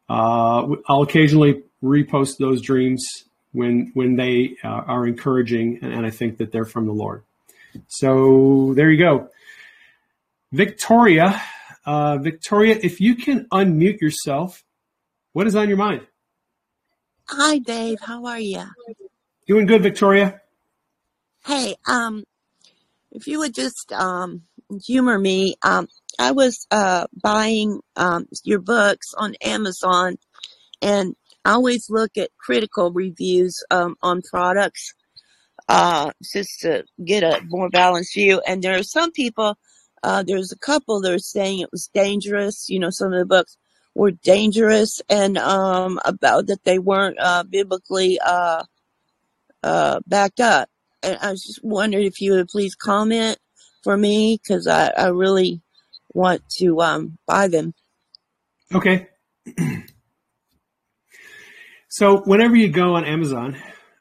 Uh, 0.10 0.76
I'll 0.88 1.02
occasionally 1.02 1.64
repost 1.84 2.38
those 2.38 2.62
dreams 2.62 3.08
when 3.52 3.92
when 3.94 4.16
they 4.16 4.56
uh, 4.64 4.68
are 4.68 5.08
encouraging, 5.08 5.80
and, 5.82 5.94
and 5.94 6.06
I 6.06 6.10
think 6.10 6.38
that 6.38 6.52
they're 6.52 6.66
from 6.66 6.86
the 6.86 6.94
Lord. 6.94 7.24
So 7.88 8.74
there 8.76 8.90
you 8.90 8.98
go, 8.98 9.30
Victoria. 10.52 11.42
Uh, 11.86 12.18
Victoria, 12.18 12.78
if 12.82 13.00
you 13.02 13.16
can 13.16 13.46
unmute 13.52 14.02
yourself, 14.02 14.64
what 15.34 15.48
is 15.48 15.56
on 15.56 15.68
your 15.68 15.78
mind? 15.78 16.06
Hi, 17.26 17.60
Dave. 17.60 18.00
How 18.00 18.26
are 18.26 18.40
you? 18.40 18.64
Doing 19.50 19.66
good, 19.66 19.82
Victoria. 19.82 20.42
Hey, 21.44 21.76
um, 21.88 22.24
if 23.12 23.26
you 23.26 23.40
would 23.40 23.56
just 23.56 23.92
um, 23.92 24.44
humor 24.86 25.18
me, 25.18 25.56
um, 25.64 25.88
I 26.20 26.34
was 26.34 26.68
uh, 26.70 27.08
buying 27.20 27.80
um, 27.96 28.28
your 28.44 28.60
books 28.60 29.12
on 29.18 29.34
Amazon, 29.42 30.18
and 30.84 31.16
I 31.44 31.54
always 31.54 31.90
look 31.90 32.16
at 32.16 32.30
critical 32.38 32.92
reviews 32.92 33.64
um, 33.72 33.96
on 34.04 34.22
products 34.22 34.94
uh, 35.68 36.12
just 36.32 36.60
to 36.60 36.84
get 37.04 37.24
a 37.24 37.42
more 37.48 37.72
balanced 37.72 38.14
view. 38.14 38.44
And 38.46 38.62
there 38.62 38.78
are 38.78 38.84
some 38.84 39.12
people, 39.12 39.58
uh, 40.04 40.22
there's 40.22 40.52
a 40.52 40.60
couple 40.60 41.02
that 41.02 41.12
are 41.12 41.18
saying 41.18 41.62
it 41.62 41.72
was 41.72 41.90
dangerous. 41.92 42.70
You 42.70 42.78
know, 42.78 42.92
some 42.92 43.14
of 43.14 43.18
the 43.18 43.26
books 43.26 43.58
were 43.96 44.12
dangerous 44.12 45.02
and 45.10 45.40
um, 45.40 46.00
about 46.06 46.46
that 46.48 46.64
they 46.66 46.78
weren't 46.78 47.18
uh, 47.20 47.44
biblically 47.46 48.20
uh, 49.64 50.00
backed 50.08 50.40
up. 50.40 50.70
And 51.02 51.18
I 51.22 51.32
was 51.32 51.44
just 51.44 51.64
wondering 51.64 52.06
if 52.06 52.20
you 52.20 52.34
would 52.34 52.50
please 52.50 52.76
comment 52.76 53.38
for 53.84 53.96
me 53.96 54.40
because 54.42 54.68
I, 54.68 54.90
I 54.90 55.08
really 55.08 55.62
want 56.14 56.42
to 56.60 56.82
um, 56.82 57.18
buy 57.26 57.48
them. 57.48 57.74
Okay. 58.74 59.08
So 61.92 62.20
whenever 62.20 62.56
you 62.56 62.70
go 62.70 62.94
on 62.94 63.04
Amazon 63.04 63.58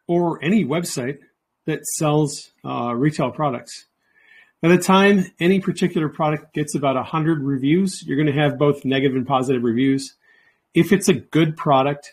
or 0.07 0.45
any 0.45 0.63
website 0.63 1.19
that 1.65 1.87
sells 1.87 2.51
uh, 2.63 2.95
retail 2.95 3.31
products, 3.31 3.87
by 4.61 4.69
the 4.69 4.79
time 4.79 5.25
any 5.41 5.59
particular 5.59 6.11
product 6.11 6.53
gets 6.53 6.75
about 6.75 6.97
100 6.97 7.43
reviews, 7.43 8.05
you're 8.07 8.23
going 8.23 8.33
to 8.33 8.41
have 8.41 8.59
both 8.59 8.85
negative 8.85 9.17
and 9.17 9.27
positive 9.27 9.63
reviews. 9.63 10.15
If 10.75 10.93
it's 10.93 11.09
a 11.09 11.15
good 11.15 11.57
product, 11.57 12.13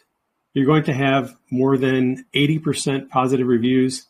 you're 0.56 0.66
going 0.66 0.86
to 0.86 0.93
have 0.93 1.36
more 1.51 1.78
than 1.78 2.26
80% 2.34 3.10
positive 3.10 3.45
reviews. 3.45 4.08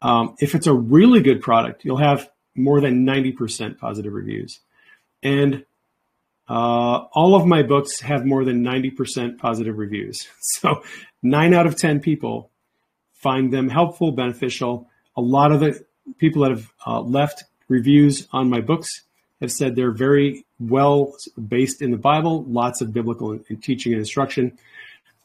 Um, 0.00 0.34
if 0.40 0.54
it's 0.54 0.66
a 0.66 0.72
really 0.72 1.20
good 1.20 1.42
product, 1.42 1.84
you'll 1.84 1.98
have 1.98 2.30
more 2.56 2.80
than 2.80 3.06
90% 3.06 3.78
positive 3.78 4.12
reviews. 4.12 4.60
And 5.22 5.66
uh, 6.48 7.04
all 7.12 7.34
of 7.34 7.46
my 7.46 7.62
books 7.62 8.00
have 8.00 8.24
more 8.24 8.44
than 8.44 8.64
90% 8.64 9.38
positive 9.38 9.78
reviews. 9.78 10.26
So 10.40 10.82
nine 11.22 11.52
out 11.54 11.66
of 11.66 11.76
10 11.76 12.00
people 12.00 12.50
find 13.12 13.52
them 13.52 13.68
helpful, 13.68 14.12
beneficial. 14.12 14.88
A 15.16 15.20
lot 15.20 15.52
of 15.52 15.60
the 15.60 15.84
people 16.16 16.42
that 16.42 16.50
have 16.50 16.72
uh, 16.86 17.00
left 17.00 17.44
reviews 17.68 18.26
on 18.32 18.48
my 18.48 18.60
books 18.60 19.02
have 19.40 19.52
said 19.52 19.76
they're 19.76 19.92
very 19.92 20.46
well 20.58 21.14
based 21.48 21.82
in 21.82 21.90
the 21.90 21.98
Bible, 21.98 22.44
lots 22.44 22.80
of 22.80 22.92
biblical 22.92 23.38
teaching 23.60 23.92
and 23.92 24.00
instruction. 24.00 24.58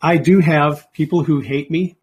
I 0.03 0.17
do 0.17 0.39
have 0.39 0.91
people 0.91 1.23
who 1.23 1.39
hate 1.39 1.71
me, 1.71 1.95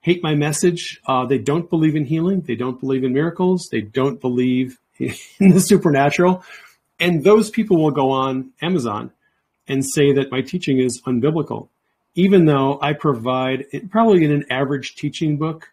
hate 0.00 0.22
my 0.22 0.34
message. 0.34 0.98
Uh, 1.06 1.26
they 1.26 1.36
don't 1.36 1.68
believe 1.68 1.94
in 1.94 2.06
healing. 2.06 2.40
They 2.40 2.54
don't 2.54 2.80
believe 2.80 3.04
in 3.04 3.12
miracles. 3.12 3.68
They 3.70 3.82
don't 3.82 4.18
believe 4.18 4.80
in 4.98 5.50
the 5.50 5.60
supernatural. 5.60 6.42
And 6.98 7.22
those 7.22 7.50
people 7.50 7.76
will 7.76 7.90
go 7.90 8.10
on 8.10 8.52
Amazon 8.62 9.12
and 9.68 9.84
say 9.84 10.14
that 10.14 10.30
my 10.30 10.40
teaching 10.40 10.78
is 10.78 11.02
unbiblical, 11.02 11.68
even 12.14 12.46
though 12.46 12.78
I 12.80 12.94
provide 12.94 13.66
probably 13.90 14.24
in 14.24 14.32
an 14.32 14.46
average 14.48 14.96
teaching 14.96 15.36
book 15.36 15.68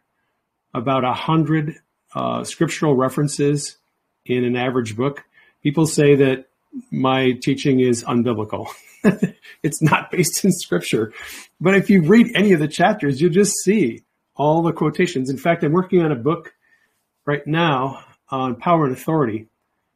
about 0.73 1.05
a 1.05 1.13
hundred 1.13 1.77
uh, 2.13 2.43
scriptural 2.43 2.95
references 2.95 3.77
in 4.25 4.43
an 4.43 4.57
average 4.57 4.97
book. 4.97 5.23
People 5.63 5.85
say 5.85 6.15
that 6.15 6.47
my 6.91 7.31
teaching 7.41 7.79
is 7.79 8.03
unbiblical. 8.03 8.67
it's 9.63 9.81
not 9.81 10.11
based 10.11 10.43
in 10.45 10.51
scripture. 10.51 11.13
But 11.59 11.75
if 11.75 11.89
you 11.89 12.03
read 12.03 12.31
any 12.35 12.53
of 12.53 12.59
the 12.59 12.67
chapters, 12.67 13.19
you'll 13.19 13.31
just 13.31 13.53
see 13.63 14.03
all 14.35 14.61
the 14.61 14.73
quotations. 14.73 15.29
In 15.29 15.37
fact, 15.37 15.63
I'm 15.63 15.71
working 15.71 16.01
on 16.01 16.11
a 16.11 16.15
book 16.15 16.53
right 17.25 17.45
now 17.45 18.03
on 18.29 18.55
power 18.55 18.85
and 18.85 18.95
authority. 18.95 19.47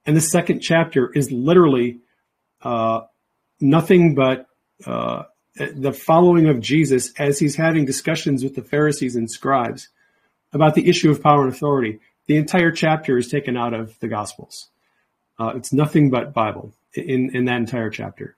And 0.06 0.16
the 0.16 0.22
second 0.22 0.60
chapter 0.60 1.12
is 1.14 1.32
literally 1.32 2.00
uh, 2.62 3.02
nothing 3.60 4.16
but 4.16 4.48
uh, 4.86 5.24
the 5.56 5.94
following 5.94 6.48
of 6.48 6.60
Jesus 6.60 7.14
as 7.18 7.40
he's 7.40 7.56
having 7.56 7.86
discussions 7.86 8.44
with 8.44 8.56
the 8.56 8.62
Pharisees 8.62 9.16
and 9.16 9.32
scribes 9.32 9.90
about 10.52 10.76
the 10.76 10.88
issue 10.90 11.10
of 11.10 11.24
power 11.24 11.44
and 11.44 11.54
authority. 11.54 12.00
The 12.28 12.38
entire 12.38 12.72
chapter 12.72 13.18
is 13.18 13.28
taken 13.28 13.56
out 13.56 13.74
of 13.74 13.98
the 14.00 14.08
Gospels. 14.08 14.70
Uh, 15.38 15.54
it's 15.56 15.74
nothing 15.74 16.10
but 16.10 16.34
Bible 16.34 16.74
in, 16.94 17.36
in 17.36 17.46
that 17.46 17.58
entire 17.58 17.90
chapter. 17.90 18.36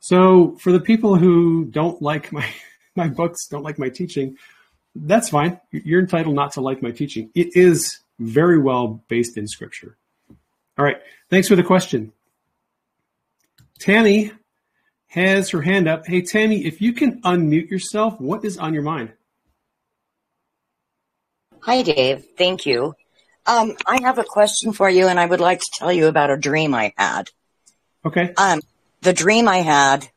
So 0.00 0.56
for 0.58 0.72
the 0.72 0.80
people 0.80 1.16
who 1.16 1.64
don't 1.66 2.02
like 2.02 2.32
my, 2.32 2.48
my 2.96 3.08
books, 3.08 3.46
don't 3.46 3.62
like 3.62 3.78
my 3.78 3.88
teaching, 3.88 4.36
that's 4.94 5.30
fine. 5.30 5.60
You're 5.70 6.00
entitled 6.00 6.34
not 6.34 6.52
to 6.52 6.60
like 6.60 6.82
my 6.82 6.90
teaching. 6.90 7.30
It 7.34 7.56
is 7.56 8.00
very 8.18 8.58
well 8.58 9.02
based 9.08 9.36
in 9.38 9.46
scripture. 9.46 9.96
All 10.78 10.84
right. 10.84 10.98
Thanks 11.30 11.48
for 11.48 11.56
the 11.56 11.62
question. 11.62 12.12
Tammy 13.78 14.32
has 15.08 15.50
her 15.50 15.60
hand 15.60 15.88
up. 15.88 16.06
Hey, 16.06 16.22
Tammy, 16.22 16.64
if 16.64 16.80
you 16.80 16.92
can 16.92 17.20
unmute 17.22 17.70
yourself, 17.70 18.20
what 18.20 18.44
is 18.44 18.58
on 18.58 18.74
your 18.74 18.82
mind? 18.82 19.12
Hi, 21.60 21.82
Dave. 21.82 22.26
Thank 22.36 22.66
you. 22.66 22.94
Um, 23.46 23.74
I 23.86 24.00
have 24.02 24.18
a 24.18 24.24
question 24.24 24.72
for 24.72 24.88
you, 24.88 25.08
and 25.08 25.18
I 25.18 25.26
would 25.26 25.40
like 25.40 25.60
to 25.60 25.70
tell 25.74 25.92
you 25.92 26.06
about 26.06 26.30
a 26.30 26.36
dream 26.36 26.74
I 26.74 26.92
had. 26.96 27.28
Okay. 28.04 28.32
Um, 28.36 28.60
the 29.00 29.12
dream 29.12 29.48
I 29.48 29.58
had, 29.58 30.08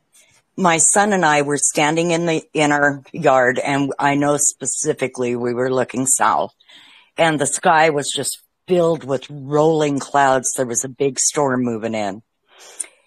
my 0.56 0.78
son 0.78 1.12
and 1.12 1.24
I 1.24 1.42
were 1.42 1.58
standing 1.58 2.12
in 2.12 2.26
the 2.26 2.42
in 2.54 2.72
our 2.72 3.02
yard, 3.12 3.58
and 3.58 3.92
I 3.98 4.14
know 4.14 4.36
specifically 4.36 5.34
we 5.34 5.54
were 5.54 5.72
looking 5.72 6.06
south, 6.06 6.54
and 7.16 7.40
the 7.40 7.46
sky 7.46 7.90
was 7.90 8.10
just 8.10 8.40
filled 8.68 9.04
with 9.04 9.28
rolling 9.28 9.98
clouds. 9.98 10.52
There 10.56 10.66
was 10.66 10.84
a 10.84 10.88
big 10.88 11.18
storm 11.18 11.64
moving 11.64 11.94
in, 11.94 12.22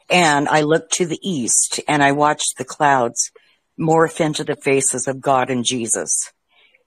and 0.09 0.49
I 0.49 0.61
looked 0.61 0.93
to 0.93 1.05
the 1.05 1.19
east, 1.21 1.79
and 1.87 2.03
I 2.03 2.11
watched 2.11 2.57
the 2.57 2.65
clouds 2.65 3.31
morph 3.79 4.19
into 4.19 4.43
the 4.43 4.57
faces 4.57 5.07
of 5.07 5.21
God 5.21 5.49
and 5.49 5.63
Jesus. 5.63 6.11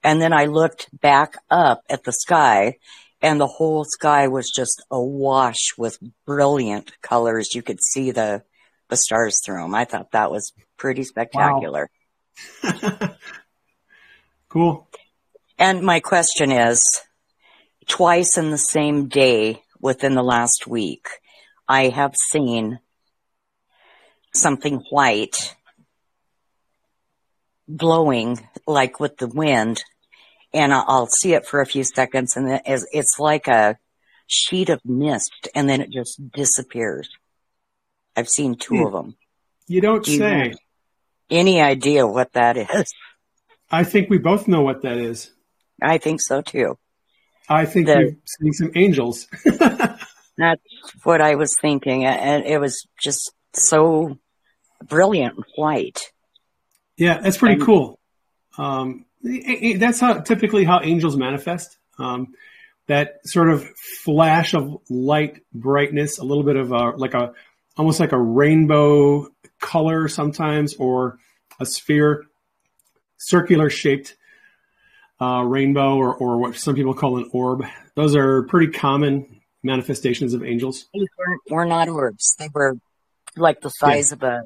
And 0.03 0.21
then 0.21 0.33
I 0.33 0.45
looked 0.45 0.89
back 0.99 1.37
up 1.49 1.81
at 1.89 2.03
the 2.03 2.11
sky 2.11 2.77
and 3.23 3.39
the 3.39 3.47
whole 3.47 3.85
sky 3.85 4.27
was 4.27 4.51
just 4.51 4.83
awash 4.91 5.71
with 5.77 5.97
brilliant 6.27 6.91
colors. 7.01 7.55
You 7.55 7.63
could 7.63 7.81
see 7.81 8.11
the 8.11 8.43
the 8.89 8.97
stars 8.97 9.39
through 9.43 9.61
them. 9.61 9.73
I 9.73 9.85
thought 9.85 10.11
that 10.11 10.29
was 10.29 10.51
pretty 10.77 11.03
spectacular. 11.03 11.89
Wow. 12.63 13.15
cool. 14.49 14.87
And 15.57 15.81
my 15.81 16.01
question 16.01 16.51
is 16.51 17.01
twice 17.87 18.37
in 18.37 18.51
the 18.51 18.57
same 18.57 19.07
day 19.07 19.63
within 19.79 20.15
the 20.15 20.23
last 20.23 20.67
week, 20.67 21.07
I 21.67 21.87
have 21.87 22.15
seen 22.15 22.79
something 24.35 24.83
white 24.89 25.55
blowing 27.67 28.47
like 28.67 28.99
with 28.99 29.17
the 29.17 29.27
wind 29.27 29.81
and 30.53 30.73
I'll 30.73 31.07
see 31.07 31.33
it 31.33 31.45
for 31.47 31.61
a 31.61 31.65
few 31.65 31.83
seconds 31.83 32.35
and 32.37 32.47
then 32.47 32.61
it's 32.65 33.17
like 33.19 33.47
a 33.47 33.77
sheet 34.27 34.69
of 34.69 34.79
mist 34.85 35.47
and 35.55 35.67
then 35.69 35.81
it 35.81 35.89
just 35.91 36.21
disappears. 36.31 37.09
I've 38.15 38.29
seen 38.29 38.55
two 38.55 38.77
Hmm. 38.77 38.85
of 38.85 38.91
them. 38.93 39.15
You 39.67 39.81
don't 39.81 40.03
Do 40.05 40.17
say. 40.17 40.47
have 40.49 40.57
any 41.29 41.61
idea 41.61 42.05
what 42.05 42.33
that 42.33 42.57
is? 42.57 42.93
I 43.71 43.83
think 43.83 44.09
we 44.09 44.17
both 44.19 44.47
know 44.47 44.61
what 44.61 44.81
that 44.83 44.97
is. 44.97 45.31
I 45.81 45.97
think 45.97 46.21
so 46.21 46.41
too. 46.41 46.77
I 47.49 47.65
think 47.65 47.87
The- 47.87 47.97
we've 47.97 48.17
seen 48.25 48.53
some 48.53 48.71
angels. 48.75 49.27
That's 50.37 50.61
what 51.03 51.21
I 51.21 51.35
was 51.35 51.55
thinking. 51.61 52.05
And 52.05 52.45
it 52.45 52.59
was 52.59 52.85
just 52.99 53.31
so 53.53 54.17
brilliant 54.83 55.35
and 55.35 55.45
white. 55.55 56.11
Yeah, 56.97 57.19
that's 57.19 57.37
pretty 57.37 57.55
And- 57.55 57.63
cool. 57.63 57.99
Um, 58.57 59.05
that's 59.23 59.99
how 59.99 60.19
typically 60.19 60.63
how 60.63 60.81
angels 60.81 61.15
manifest. 61.15 61.77
Um, 61.97 62.33
that 62.87 63.25
sort 63.25 63.49
of 63.49 63.65
flash 64.03 64.53
of 64.53 64.77
light, 64.89 65.39
brightness, 65.53 66.17
a 66.17 66.23
little 66.23 66.43
bit 66.43 66.57
of 66.57 66.71
a 66.71 66.89
like 66.91 67.13
a 67.13 67.33
almost 67.77 67.99
like 67.99 68.11
a 68.11 68.19
rainbow 68.19 69.27
color 69.59 70.07
sometimes, 70.07 70.75
or 70.75 71.17
a 71.59 71.65
sphere, 71.65 72.25
circular 73.17 73.69
shaped 73.69 74.15
uh, 75.21 75.43
rainbow, 75.43 75.95
or 75.95 76.13
or 76.13 76.37
what 76.37 76.55
some 76.57 76.75
people 76.75 76.93
call 76.93 77.17
an 77.17 77.29
orb. 77.31 77.63
Those 77.95 78.15
are 78.15 78.43
pretty 78.43 78.71
common 78.71 79.41
manifestations 79.63 80.33
of 80.33 80.43
angels. 80.43 80.85
These 80.93 81.07
weren't, 81.17 81.41
were 81.49 81.65
not 81.65 81.87
orbs. 81.87 82.35
They 82.37 82.49
were 82.53 82.75
like 83.37 83.61
the 83.61 83.69
size 83.69 84.11
of 84.11 84.23
a, 84.23 84.43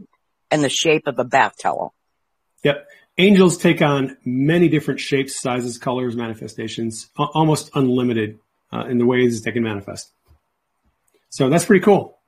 and 0.52 0.64
the 0.64 0.70
shape 0.70 1.08
of 1.08 1.18
a 1.18 1.24
bath 1.24 1.54
towel. 1.62 1.94
Yep. 2.64 2.88
Angels 3.18 3.58
take 3.58 3.82
on 3.82 4.16
many 4.26 4.70
different 4.70 5.00
shapes, 5.00 5.42
sizes, 5.42 5.78
colors, 5.78 6.16
manifestations, 6.16 7.10
almost 7.18 7.72
unlimited 7.74 8.40
uh, 8.72 8.86
in 8.86 9.00
the 9.00 9.06
ways 9.06 9.42
they 9.42 9.52
can 9.52 9.64
manifest. 9.64 10.12
So 11.30 11.50
that's 11.50 11.66
pretty 11.66 11.84
cool. 11.84 12.20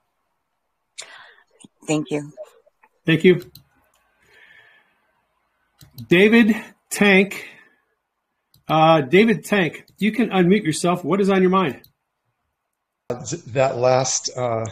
Thank 1.88 2.10
you. 2.10 2.32
Thank 3.06 3.24
you. 3.24 3.52
David 6.08 6.56
Tank. 6.90 7.48
Uh, 8.68 9.02
David 9.02 9.46
Tank, 9.46 9.86
you 9.98 10.12
can 10.12 10.30
unmute 10.30 10.64
yourself. 10.64 11.04
What 11.04 11.20
is 11.22 11.30
on 11.30 11.42
your 11.42 11.52
mind? 11.52 11.82
that 13.48 13.78
last 13.78 14.30
uh, 14.38 14.68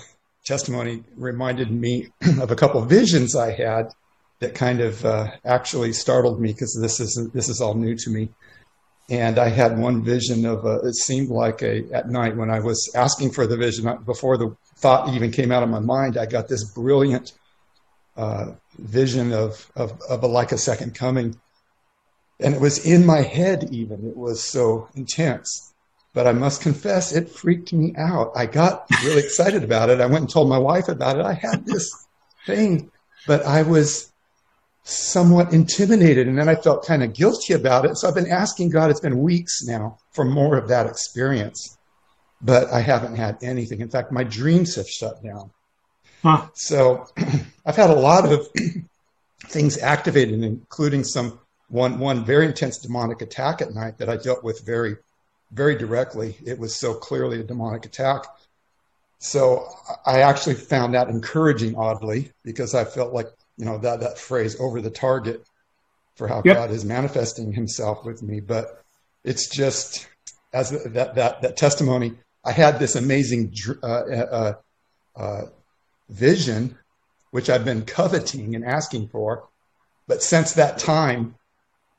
testimony 0.45 1.03
reminded 1.15 1.71
me 1.71 2.07
of 2.39 2.51
a 2.51 2.55
couple 2.55 2.81
of 2.81 2.87
visions 2.87 3.35
I 3.35 3.51
had 3.51 3.91
that 4.39 4.55
kind 4.55 4.81
of 4.81 5.03
uh, 5.05 5.31
actually 5.45 5.93
startled 5.93 6.39
me 6.39 6.51
because 6.51 6.77
this 6.79 6.99
is 6.99 7.29
this 7.33 7.49
is 7.49 7.61
all 7.61 7.73
new 7.73 7.95
to 7.95 8.09
me. 8.09 8.29
And 9.09 9.39
I 9.39 9.47
had 9.47 9.77
one 9.77 10.03
vision 10.03 10.45
of 10.45 10.65
a, 10.65 10.79
it 10.79 10.95
seemed 10.95 11.29
like 11.29 11.61
a 11.61 11.83
at 11.93 12.09
night 12.09 12.35
when 12.35 12.49
I 12.49 12.59
was 12.59 12.91
asking 12.93 13.31
for 13.31 13.47
the 13.47 13.57
vision 13.57 13.87
uh, 13.87 13.95
before 13.95 14.37
the 14.37 14.55
thought 14.77 15.13
even 15.13 15.31
came 15.31 15.51
out 15.51 15.63
of 15.63 15.69
my 15.69 15.79
mind. 15.79 16.17
I 16.17 16.25
got 16.25 16.47
this 16.47 16.63
brilliant 16.63 17.33
uh, 18.15 18.51
vision 18.77 19.33
of, 19.33 19.71
of 19.75 19.99
of 20.09 20.23
a 20.23 20.27
like 20.27 20.51
a 20.51 20.57
second 20.57 20.93
coming, 20.93 21.39
and 22.39 22.53
it 22.53 22.61
was 22.61 22.85
in 22.85 23.05
my 23.05 23.21
head. 23.21 23.69
Even 23.71 24.05
it 24.07 24.17
was 24.17 24.43
so 24.43 24.89
intense 24.95 25.73
but 26.17 26.25
I 26.25 26.31
must 26.31 26.63
confess, 26.63 27.13
it 27.13 27.29
freaked 27.29 27.71
me 27.73 27.93
out. 27.95 28.31
I 28.35 28.47
got 28.47 28.87
really 29.03 29.21
excited 29.23 29.63
about 29.63 29.91
it. 29.91 30.01
I 30.01 30.07
went 30.07 30.21
and 30.21 30.29
told 30.29 30.49
my 30.49 30.57
wife 30.57 30.87
about 30.87 31.19
it. 31.19 31.23
I 31.23 31.33
had 31.33 31.63
this 31.63 31.87
thing, 32.47 32.89
but 33.27 33.45
I 33.45 33.61
was 33.61 34.11
somewhat 34.89 35.51
intimidated. 35.51 36.29
And 36.29 36.37
then 36.37 36.47
I 36.47 36.55
felt 36.55 36.85
kind 36.85 37.03
of 37.03 37.13
guilty 37.13 37.53
about 37.53 37.83
it. 37.83 37.97
So 37.97 38.07
I've 38.07 38.15
been 38.15 38.31
asking 38.31 38.69
God, 38.69 38.89
it's 38.89 39.01
been 39.01 39.19
weeks 39.19 39.63
now 39.65 39.97
for 40.11 40.23
more 40.23 40.55
of 40.57 40.69
that 40.69 40.87
experience, 40.87 41.77
but 42.41 42.71
I 42.71 42.79
haven't 42.79 43.17
had 43.17 43.37
anything. 43.41 43.81
In 43.81 43.89
fact, 43.89 44.13
my 44.13 44.23
dreams 44.23 44.75
have 44.75 44.87
shut 44.87 45.21
down. 45.21 45.51
Huh. 46.23 46.47
So 46.53 47.05
I've 47.65 47.75
had 47.75 47.89
a 47.89 47.95
lot 47.95 48.31
of 48.31 48.47
things 49.47 49.77
activated, 49.77 50.41
including 50.41 51.03
some 51.03 51.39
one 51.67 51.99
one 51.99 52.23
very 52.23 52.45
intense 52.45 52.77
demonic 52.77 53.21
attack 53.21 53.61
at 53.61 53.73
night 53.73 53.97
that 53.97 54.07
I 54.07 54.15
dealt 54.15 54.41
with 54.41 54.65
very 54.65 54.95
very 55.51 55.77
directly. 55.77 56.37
It 56.45 56.57
was 56.57 56.73
so 56.73 56.93
clearly 56.93 57.41
a 57.41 57.43
demonic 57.43 57.85
attack. 57.85 58.23
So 59.19 59.67
I 60.05 60.21
actually 60.21 60.55
found 60.55 60.93
that 60.93 61.09
encouraging, 61.09 61.75
oddly, 61.75 62.31
because 62.43 62.73
I 62.73 62.85
felt 62.85 63.13
like 63.13 63.27
you 63.57 63.65
know 63.65 63.77
that 63.79 63.99
that 63.99 64.17
phrase 64.17 64.59
"over 64.59 64.81
the 64.81 64.89
target" 64.89 65.45
for 66.15 66.27
how 66.27 66.41
Yep. 66.43 66.55
God 66.55 66.71
is 66.71 66.85
manifesting 66.85 67.51
Himself 67.53 68.05
with 68.05 68.21
me. 68.23 68.39
But 68.39 68.83
it's 69.23 69.47
just 69.49 70.07
as 70.53 70.71
that 70.71 71.15
that 71.15 71.41
that 71.41 71.57
testimony. 71.57 72.17
I 72.45 72.51
had 72.51 72.79
this 72.79 72.95
amazing 72.95 73.53
uh, 73.83 73.87
uh, 73.87 74.53
uh, 75.17 75.41
vision, 76.09 76.77
which 77.31 77.49
I've 77.49 77.65
been 77.65 77.83
coveting 77.83 78.55
and 78.55 78.63
asking 78.63 79.09
for, 79.09 79.49
but 80.07 80.23
since 80.23 80.53
that 80.53 80.77
time, 80.77 81.35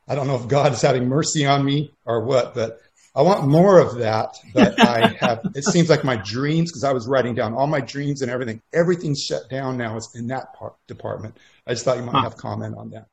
I 0.08 0.14
don't 0.14 0.26
know 0.26 0.36
if 0.36 0.48
God 0.48 0.72
is 0.72 0.80
having 0.80 1.06
mercy 1.06 1.44
on 1.44 1.64
me 1.64 1.92
or 2.06 2.24
what, 2.24 2.54
but 2.54 2.80
I 3.18 3.22
want 3.22 3.48
more 3.48 3.80
of 3.80 3.96
that. 3.96 4.38
But 4.54 4.78
I 4.80 5.08
have, 5.20 5.40
it 5.56 5.64
seems 5.64 5.90
like 5.90 6.04
my 6.04 6.14
dreams, 6.14 6.70
because 6.70 6.84
I 6.84 6.92
was 6.92 7.08
writing 7.08 7.34
down 7.34 7.52
all 7.52 7.66
my 7.66 7.80
dreams 7.80 8.22
and 8.22 8.30
everything, 8.30 8.62
everything's 8.72 9.20
shut 9.20 9.50
down 9.50 9.76
now 9.76 9.96
is 9.96 10.14
in 10.14 10.28
that 10.28 10.54
part, 10.54 10.74
department. 10.86 11.36
I 11.66 11.72
just 11.72 11.84
thought 11.84 11.96
you 11.96 12.04
might 12.04 12.14
huh. 12.14 12.22
have 12.22 12.36
comment 12.36 12.76
on 12.76 12.90
that. 12.90 13.08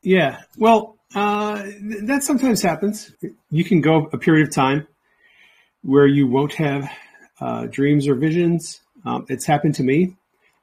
Yeah. 0.00 0.42
Well, 0.56 0.96
uh, 1.12 1.64
that 2.04 2.22
sometimes 2.22 2.62
happens. 2.62 3.12
You 3.50 3.64
can 3.64 3.80
go 3.80 4.08
a 4.12 4.18
period 4.18 4.46
of 4.46 4.54
time 4.54 4.86
where 5.82 6.06
you 6.06 6.28
won't 6.28 6.54
have 6.54 6.88
uh, 7.40 7.66
dreams 7.66 8.06
or 8.06 8.14
visions. 8.14 8.80
Um, 9.04 9.26
it's 9.28 9.44
happened 9.44 9.74
to 9.76 9.82
me. 9.82 10.14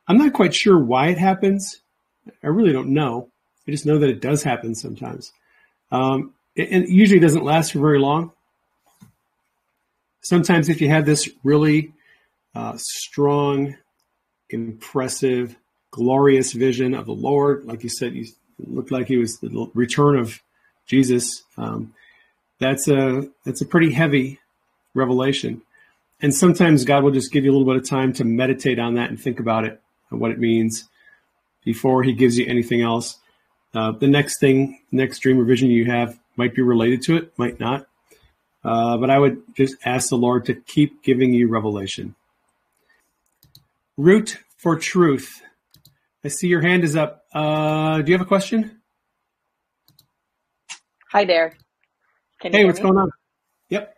I'm 0.08 0.18
not 0.18 0.32
quite 0.32 0.56
sure 0.56 0.80
why 0.80 1.08
it 1.08 1.18
happens. 1.18 1.82
I 2.42 2.48
really 2.48 2.72
don't 2.72 2.94
know. 2.94 3.28
I 3.68 3.72
just 3.72 3.86
know 3.86 4.00
that 4.00 4.10
it 4.10 4.22
does 4.22 4.42
happen 4.42 4.74
sometimes. 4.74 5.34
Um, 5.92 6.34
it, 6.62 6.84
it 6.84 6.90
usually 6.90 7.20
doesn't 7.20 7.44
last 7.44 7.74
for 7.74 7.80
very 7.80 8.00
long. 8.00 8.32
Sometimes, 10.22 10.70
if 10.70 10.82
you 10.82 10.90
have 10.90 11.06
this 11.06 11.30
really 11.44 11.94
uh, 12.54 12.74
strong, 12.78 13.76
impressive, 14.50 15.56
glorious 15.90 16.54
vision 16.54 16.94
of 16.94 17.06
the 17.06 17.14
Lord, 17.14 17.66
like 17.66 17.84
you 17.84 17.90
said, 17.90 18.14
you 18.14 18.28
looked 18.60 18.92
like 18.92 19.08
he 19.08 19.18
was 19.18 19.40
the 19.40 19.70
return 19.74 20.18
of 20.18 20.42
Jesus. 20.86 21.44
Um, 21.58 21.94
that's 22.60 22.88
a 22.88 23.28
that's 23.46 23.62
a 23.62 23.66
pretty 23.66 23.92
heavy 23.92 24.40
revelation, 24.94 25.64
and 26.22 26.34
sometimes 26.34 26.86
God 26.86 27.04
will 27.04 27.12
just 27.12 27.32
give 27.32 27.44
you 27.44 27.52
a 27.52 27.54
little 27.54 27.68
bit 27.68 27.82
of 27.82 27.90
time 27.90 28.14
to 28.14 28.24
meditate 28.24 28.78
on 28.78 28.94
that 28.96 29.10
and 29.10 29.20
think 29.20 29.40
about 29.40 29.66
it 29.66 29.82
and 30.12 30.20
what 30.20 30.30
it 30.30 30.40
means 30.40 30.88
before 31.66 32.04
He 32.04 32.14
gives 32.14 32.38
you 32.38 32.46
anything 32.46 32.82
else. 32.82 33.18
Uh, 33.74 33.92
the 33.92 34.08
next 34.08 34.40
thing, 34.40 34.80
next 34.92 35.20
dream 35.20 35.40
or 35.40 35.46
vision 35.46 35.72
you 35.72 35.86
have 35.86 36.20
might 36.38 36.56
be 36.56 36.62
related 36.62 37.02
to 37.04 37.18
it, 37.18 37.38
might 37.38 37.60
not. 37.60 37.88
Uh, 38.64 38.98
but 38.98 39.10
I 39.10 39.18
would 39.18 39.42
just 39.56 39.76
ask 39.86 40.10
the 40.10 40.18
Lord 40.18 40.46
to 40.46 40.54
keep 40.54 41.04
giving 41.04 41.34
you 41.34 41.48
revelation. 41.48 42.16
Root 43.98 44.38
for 44.58 44.78
truth. 44.78 45.42
I 46.24 46.28
see 46.28 46.48
your 46.48 46.62
hand 46.62 46.84
is 46.84 46.96
up. 46.96 47.26
Uh, 47.34 48.02
do 48.02 48.12
you 48.12 48.18
have 48.18 48.26
a 48.26 48.30
question? 48.30 48.82
Hi 51.12 51.26
there. 51.26 51.58
Can 52.40 52.54
hey, 52.54 52.66
what's 52.66 52.80
me? 52.80 52.84
going 52.84 52.98
on? 52.98 53.12
Yep. 53.70 53.96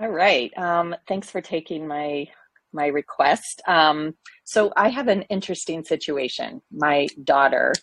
All 0.00 0.08
right. 0.08 0.56
Um, 0.56 0.94
thanks 1.06 1.30
for 1.30 1.40
taking 1.40 1.86
my 1.86 2.26
my 2.72 2.86
request. 2.86 3.60
Um, 3.66 4.14
so 4.44 4.72
I 4.76 4.88
have 4.88 5.08
an 5.08 5.22
interesting 5.22 5.84
situation. 5.84 6.62
My 6.72 7.08
daughter 7.24 7.74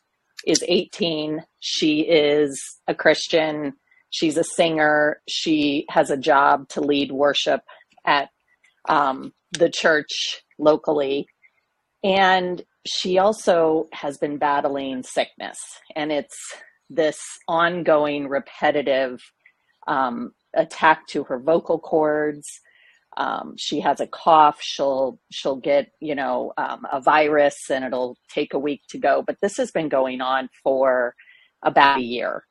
is 0.45 0.63
18. 0.67 1.43
She 1.59 2.01
is 2.01 2.61
a 2.87 2.95
Christian. 2.95 3.73
She's 4.09 4.37
a 4.37 4.43
singer. 4.43 5.21
She 5.27 5.85
has 5.89 6.09
a 6.09 6.17
job 6.17 6.69
to 6.69 6.81
lead 6.81 7.11
worship 7.11 7.61
at 8.05 8.29
um, 8.87 9.33
the 9.51 9.69
church 9.69 10.43
locally. 10.59 11.27
And 12.03 12.63
she 12.85 13.17
also 13.17 13.87
has 13.91 14.17
been 14.17 14.37
battling 14.37 15.03
sickness. 15.03 15.57
And 15.95 16.11
it's 16.11 16.37
this 16.89 17.19
ongoing, 17.47 18.27
repetitive 18.27 19.19
um, 19.87 20.31
attack 20.55 21.07
to 21.07 21.23
her 21.25 21.39
vocal 21.39 21.79
cords 21.79 22.47
um, 23.17 23.55
she 23.57 23.79
has 23.79 23.99
a 23.99 24.07
cough 24.07 24.59
she'll 24.61 25.19
she'll 25.31 25.57
get 25.57 25.91
you 25.99 26.15
know 26.15 26.53
um, 26.57 26.85
a 26.91 27.01
virus 27.01 27.69
and 27.69 27.83
it'll 27.83 28.17
take 28.29 28.53
a 28.53 28.59
week 28.59 28.81
to 28.89 28.97
go 28.97 29.23
but 29.25 29.37
this 29.41 29.57
has 29.57 29.71
been 29.71 29.89
going 29.89 30.21
on 30.21 30.47
for 30.63 31.13
about 31.63 31.97
a 31.97 32.03
year 32.03 32.43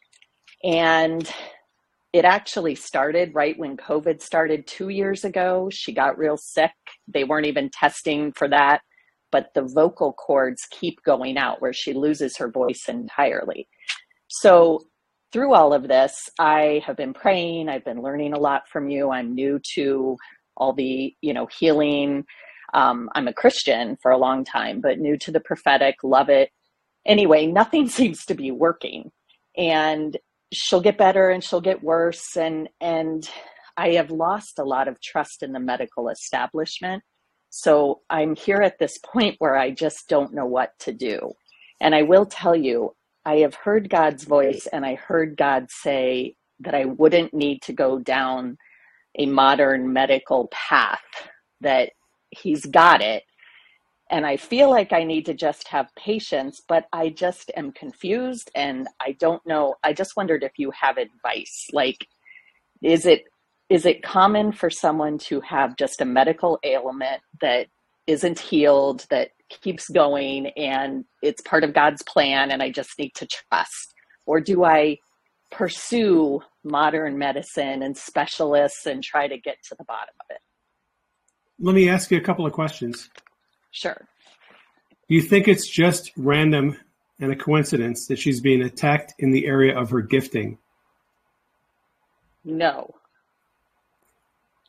and 0.64 1.30
it 2.12 2.24
actually 2.24 2.74
started 2.74 3.30
right 3.34 3.58
when 3.58 3.76
covid 3.76 4.20
started 4.20 4.66
two 4.66 4.88
years 4.88 5.24
ago 5.24 5.68
she 5.70 5.92
got 5.92 6.18
real 6.18 6.36
sick 6.36 6.72
they 7.06 7.24
weren't 7.24 7.46
even 7.46 7.70
testing 7.70 8.32
for 8.32 8.48
that 8.48 8.80
but 9.30 9.48
the 9.54 9.62
vocal 9.62 10.12
cords 10.12 10.66
keep 10.70 11.00
going 11.04 11.38
out 11.38 11.62
where 11.62 11.72
she 11.72 11.92
loses 11.92 12.36
her 12.36 12.50
voice 12.50 12.84
entirely 12.88 13.68
so 14.28 14.80
through 15.32 15.54
all 15.54 15.74
of 15.74 15.88
this, 15.88 16.30
I 16.38 16.82
have 16.86 16.96
been 16.96 17.12
praying. 17.12 17.68
I've 17.68 17.84
been 17.84 18.00
learning 18.00 18.32
a 18.32 18.38
lot 18.38 18.62
from 18.68 18.88
you. 18.88 19.10
I'm 19.10 19.34
new 19.34 19.60
to 19.74 20.16
all 20.56 20.72
the 20.72 21.14
you 21.20 21.32
know 21.34 21.46
healing. 21.46 22.24
Um, 22.74 23.08
i'm 23.14 23.28
a 23.28 23.32
christian 23.32 23.96
for 24.02 24.10
a 24.10 24.18
long 24.18 24.44
time 24.44 24.80
but 24.80 24.98
new 24.98 25.16
to 25.18 25.30
the 25.30 25.40
prophetic 25.40 25.96
love 26.02 26.28
it. 26.28 26.50
Anyway 27.06 27.46
nothing 27.46 27.88
seems 27.98 28.24
to 28.26 28.34
be 28.34 28.50
working. 28.50 29.10
And 29.56 30.16
she'll 30.52 30.80
get 30.80 30.98
better 30.98 31.30
and 31.30 31.42
she'll 31.42 31.60
get 31.60 31.82
worse. 31.82 32.36
And 32.36 32.68
and 32.80 33.28
i 33.76 33.90
have 33.90 34.10
lost 34.10 34.58
a 34.58 34.64
lot 34.64 34.88
of 34.88 35.00
trust 35.00 35.42
in 35.42 35.52
the 35.52 35.60
medical 35.60 36.08
establishment. 36.08 37.02
So 37.50 38.02
i'm 38.10 38.34
here 38.36 38.62
at 38.62 38.78
this 38.78 38.98
point 38.98 39.36
where 39.38 39.56
i 39.56 39.70
just 39.70 40.08
don't 40.08 40.34
know 40.34 40.46
what 40.46 40.72
to 40.80 40.92
do. 40.92 41.32
And 41.80 41.94
i 41.94 42.02
will 42.02 42.26
tell 42.26 42.56
you 42.56 42.94
i 43.24 43.36
have 43.36 43.54
heard 43.54 43.90
god's 43.90 44.24
voice 44.24 44.66
and 44.72 44.84
i 44.86 44.94
heard 44.94 45.36
god 45.36 45.66
say 45.70 46.34
that 46.60 46.74
i 46.74 46.84
wouldn't 46.84 47.34
need 47.34 47.60
to 47.62 47.72
go 47.72 47.98
down 47.98 48.56
a 49.18 49.26
modern 49.26 49.92
medical 49.92 50.48
path 50.52 51.00
that 51.60 51.90
he's 52.30 52.64
got 52.66 53.02
it 53.02 53.22
and 54.10 54.24
I 54.24 54.36
feel 54.36 54.70
like 54.70 54.92
I 54.92 55.02
need 55.02 55.26
to 55.26 55.34
just 55.34 55.66
have 55.68 55.94
patience, 55.96 56.62
but 56.68 56.84
I 56.92 57.08
just 57.08 57.50
am 57.56 57.72
confused 57.72 58.50
and 58.54 58.86
I 59.00 59.16
don't 59.18 59.44
know. 59.46 59.74
I 59.82 59.92
just 59.92 60.16
wondered 60.16 60.44
if 60.44 60.52
you 60.58 60.70
have 60.80 60.96
advice. 60.96 61.66
Like, 61.72 62.06
is 62.82 63.04
it 63.06 63.24
is 63.68 63.84
it 63.84 64.04
common 64.04 64.52
for 64.52 64.70
someone 64.70 65.18
to 65.18 65.40
have 65.40 65.76
just 65.76 66.00
a 66.00 66.04
medical 66.04 66.56
ailment 66.62 67.20
that 67.40 67.66
isn't 68.06 68.38
healed, 68.38 69.04
that 69.10 69.30
keeps 69.50 69.88
going, 69.88 70.46
and 70.56 71.04
it's 71.20 71.42
part 71.42 71.64
of 71.64 71.74
God's 71.74 72.02
plan, 72.04 72.52
and 72.52 72.62
I 72.62 72.70
just 72.70 72.90
need 72.96 73.12
to 73.16 73.26
trust? 73.26 73.94
Or 74.24 74.40
do 74.40 74.64
I 74.64 74.98
pursue 75.50 76.40
modern 76.64 77.18
medicine 77.18 77.82
and 77.82 77.96
specialists 77.96 78.86
and 78.86 79.02
try 79.02 79.28
to 79.28 79.38
get 79.38 79.56
to 79.68 79.74
the 79.78 79.84
bottom 79.84 80.14
of 80.20 80.26
it. 80.34 80.40
Let 81.58 81.74
me 81.74 81.88
ask 81.88 82.10
you 82.10 82.18
a 82.18 82.22
couple 82.22 82.46
of 82.46 82.52
questions. 82.52 83.08
Sure. 83.70 84.06
Do 85.08 85.14
you 85.14 85.22
think 85.22 85.48
it's 85.48 85.68
just 85.68 86.10
random 86.16 86.76
and 87.20 87.32
a 87.32 87.36
coincidence 87.36 88.06
that 88.08 88.18
she's 88.18 88.40
being 88.40 88.62
attacked 88.62 89.14
in 89.18 89.30
the 89.30 89.46
area 89.46 89.78
of 89.78 89.90
her 89.90 90.02
gifting? 90.02 90.58
No. 92.44 92.94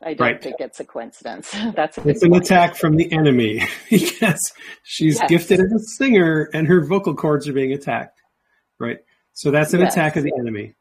I 0.02 0.14
don't 0.14 0.28
right. 0.28 0.44
think 0.44 0.58
it's 0.60 0.80
a 0.80 0.86
coincidence. 0.86 1.52
That's 1.76 1.98
a 1.98 2.08
it's 2.08 2.22
an 2.22 2.32
point. 2.32 2.46
attack 2.46 2.76
from 2.76 2.96
the 2.96 3.12
enemy 3.12 3.68
because 3.90 4.54
she's 4.84 5.20
yes. 5.20 5.30
gifted 5.30 5.60
as 5.60 5.72
a 5.72 5.80
singer 5.80 6.50
and 6.54 6.68
her 6.68 6.86
vocal 6.86 7.16
cords 7.16 7.48
are 7.48 7.54
being 7.54 7.74
attacked. 7.74 8.22
Right. 8.80 9.00
So 9.38 9.52
that's 9.52 9.72
an 9.76 9.82
yes. 9.82 9.94
attack 9.94 10.16
of 10.16 10.24
the 10.24 10.34
enemy. 10.40 10.74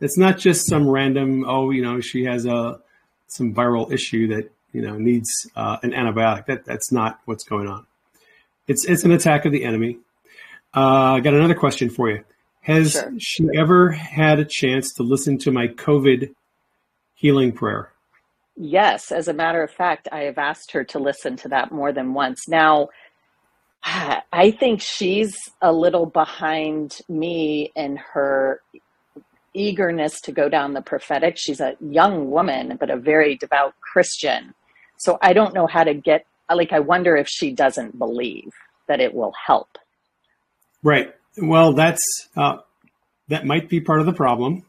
It's 0.00 0.16
not 0.16 0.38
just 0.38 0.68
some 0.68 0.88
random, 0.88 1.44
oh, 1.44 1.72
you 1.72 1.82
know, 1.82 2.00
she 2.00 2.24
has 2.24 2.46
a 2.46 2.78
some 3.26 3.52
viral 3.52 3.90
issue 3.90 4.28
that 4.28 4.48
you 4.72 4.80
know 4.80 4.96
needs 4.96 5.28
uh, 5.56 5.78
an 5.82 5.90
antibiotic. 5.90 6.46
That 6.46 6.64
that's 6.64 6.92
not 6.92 7.18
what's 7.24 7.42
going 7.42 7.66
on. 7.66 7.84
It's 8.68 8.84
it's 8.84 9.02
an 9.02 9.10
attack 9.10 9.44
of 9.44 9.50
the 9.50 9.64
enemy. 9.64 9.98
Uh, 10.72 11.14
I 11.14 11.20
got 11.20 11.34
another 11.34 11.56
question 11.56 11.90
for 11.90 12.08
you. 12.08 12.22
Has 12.60 12.92
sure. 12.92 13.12
she 13.18 13.48
ever 13.56 13.90
had 13.90 14.38
a 14.38 14.44
chance 14.44 14.94
to 14.94 15.02
listen 15.02 15.36
to 15.38 15.50
my 15.50 15.66
COVID 15.66 16.32
healing 17.16 17.50
prayer? 17.50 17.90
Yes, 18.54 19.10
as 19.10 19.26
a 19.26 19.34
matter 19.34 19.64
of 19.64 19.72
fact, 19.72 20.08
I 20.12 20.20
have 20.20 20.38
asked 20.38 20.70
her 20.70 20.84
to 20.84 21.00
listen 21.00 21.36
to 21.38 21.48
that 21.48 21.72
more 21.72 21.92
than 21.92 22.14
once. 22.14 22.46
Now, 22.46 22.88
I 24.32 24.50
think 24.50 24.80
she's 24.82 25.36
a 25.62 25.72
little 25.72 26.06
behind 26.06 26.98
me 27.08 27.72
in 27.76 27.96
her 27.96 28.60
eagerness 29.54 30.20
to 30.22 30.32
go 30.32 30.48
down 30.48 30.74
the 30.74 30.82
prophetic. 30.82 31.36
She's 31.38 31.60
a 31.60 31.76
young 31.80 32.30
woman, 32.30 32.76
but 32.78 32.90
a 32.90 32.96
very 32.96 33.36
devout 33.36 33.74
Christian. 33.80 34.54
So 34.98 35.18
I 35.22 35.32
don't 35.32 35.54
know 35.54 35.66
how 35.66 35.84
to 35.84 35.94
get, 35.94 36.26
like, 36.52 36.72
I 36.72 36.80
wonder 36.80 37.16
if 37.16 37.28
she 37.28 37.52
doesn't 37.52 37.98
believe 37.98 38.50
that 38.88 39.00
it 39.00 39.14
will 39.14 39.32
help. 39.46 39.78
Right. 40.82 41.14
Well, 41.38 41.72
that's, 41.72 42.28
uh, 42.36 42.58
that 43.28 43.46
might 43.46 43.68
be 43.68 43.80
part 43.80 44.00
of 44.00 44.06
the 44.06 44.12
problem. 44.12 44.64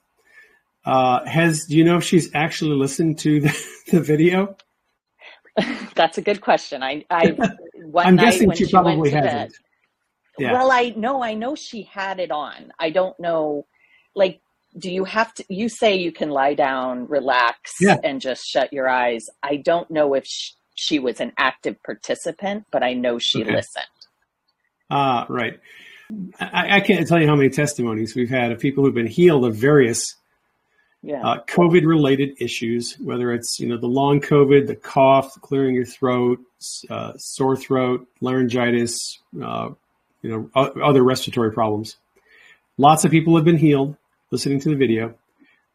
Uh, 0.85 1.25
has, 1.25 1.65
do 1.65 1.75
you 1.75 1.83
know 1.83 1.97
if 1.97 2.03
she's 2.03 2.33
actually 2.33 2.75
listened 2.75 3.19
to 3.19 3.41
the, 3.41 3.67
the 3.91 4.01
video? 4.01 4.55
That's 5.95 6.17
a 6.17 6.21
good 6.21 6.41
question. 6.41 6.83
I, 6.83 7.03
I 7.09 7.35
one 7.91 8.05
I'm 8.07 8.15
night 8.15 8.25
guessing 8.31 8.47
when 8.49 8.57
she, 8.57 8.65
she 8.65 8.71
probably 8.71 9.09
hasn't. 9.09 9.33
Bed, 9.33 9.51
yeah. 10.39 10.53
Well, 10.53 10.71
I 10.71 10.93
know, 10.95 11.23
I 11.23 11.33
know 11.33 11.55
she 11.55 11.83
had 11.83 12.19
it 12.19 12.31
on. 12.31 12.71
I 12.79 12.89
don't 12.91 13.19
know, 13.19 13.65
like 14.15 14.41
do 14.77 14.91
you 14.91 15.05
have 15.05 15.33
to 15.33 15.43
you 15.49 15.69
say 15.69 15.95
you 15.95 16.11
can 16.11 16.29
lie 16.29 16.53
down 16.53 17.07
relax 17.07 17.75
Yeah. 17.79 17.97
and 18.03 18.19
just 18.21 18.45
shut 18.45 18.71
your 18.73 18.87
eyes 18.89 19.25
i 19.41 19.55
don't 19.55 19.89
know 19.89 20.13
if 20.13 20.25
sh- 20.27 20.51
she 20.75 20.99
was 20.99 21.21
an 21.21 21.31
active 21.37 21.77
participant 21.83 22.65
but 22.71 22.83
i 22.83 22.93
know 22.93 23.17
she 23.17 23.41
Okay. 23.43 23.53
listened 23.55 23.85
Ah, 24.91 25.25
right. 25.29 25.57
I, 26.39 26.77
I 26.77 26.79
can't 26.81 27.07
tell 27.07 27.19
you 27.19 27.27
how 27.27 27.35
many 27.35 27.49
testimonies 27.49 28.13
we've 28.13 28.29
had 28.29 28.51
of 28.51 28.59
people 28.59 28.83
who've 28.83 28.93
been 28.93 29.07
healed 29.07 29.45
of 29.45 29.55
various 29.55 30.16
yeah 31.01 31.21
uh, 31.21 31.43
COVID-related 31.45 32.41
issues, 32.41 32.95
whether 32.99 33.33
it's 33.33 33.59
you 33.59 33.67
know 33.67 33.77
the 33.77 33.87
long 33.87 34.19
COVID, 34.21 34.67
the 34.67 34.75
cough, 34.75 35.39
clearing 35.41 35.75
your 35.75 35.85
throat, 35.85 36.39
uh, 36.89 37.13
sore 37.17 37.55
throat, 37.55 38.07
laryngitis, 38.21 39.19
uh, 39.43 39.69
you 40.21 40.29
know 40.29 40.49
other 40.55 41.03
respiratory 41.03 41.51
problems. 41.51 41.97
Lots 42.77 43.05
of 43.05 43.11
people 43.11 43.35
have 43.35 43.45
been 43.45 43.57
healed 43.57 43.95
listening 44.31 44.59
to 44.61 44.69
the 44.69 44.75
video. 44.75 45.15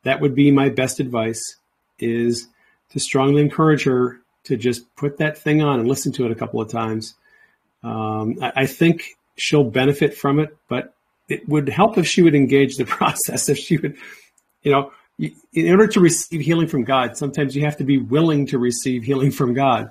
That 0.05 0.21
would 0.21 0.35
be 0.35 0.51
my 0.51 0.69
best 0.69 1.01
advice: 1.01 1.57
is 1.99 2.49
to 2.91 3.01
strongly 3.01 3.43
encourage 3.43 3.85
her 3.85 4.21
to 4.45 4.57
just 4.57 4.95
put 4.97 5.19
that 5.19 5.39
thing 5.39 5.63
on 5.63 5.79
and 5.79 5.89
listen 5.89 6.13
to 6.13 6.25
it 6.25 6.33
a 6.33 6.35
couple 6.35 6.61
of 6.61 6.71
times. 6.71 7.15
Um, 7.83 8.39
I, 8.43 8.53
I 8.57 8.67
think 8.67 9.17
she'll 9.37 9.65
benefit 9.65 10.17
from 10.17 10.39
it, 10.39 10.57
but 10.69 10.95
it 11.29 11.49
would 11.49 11.69
help 11.69 11.99
if 11.99 12.07
she 12.07 12.23
would 12.23 12.35
engage 12.35 12.77
the 12.77 12.85
process. 12.99 13.49
If 13.49 13.59
she 13.59 13.77
would, 13.79 13.97
you 14.63 14.73
know, 14.73 14.93
in 15.53 15.71
order 15.71 15.87
to 15.87 16.01
receive 16.01 16.41
healing 16.41 16.67
from 16.67 16.85
God, 16.85 17.17
sometimes 17.17 17.55
you 17.55 17.65
have 17.65 17.77
to 17.77 17.85
be 17.85 17.99
willing 17.99 18.47
to 18.47 18.59
receive 18.59 19.05
healing 19.05 19.31
from 19.31 19.55
God. 19.55 19.91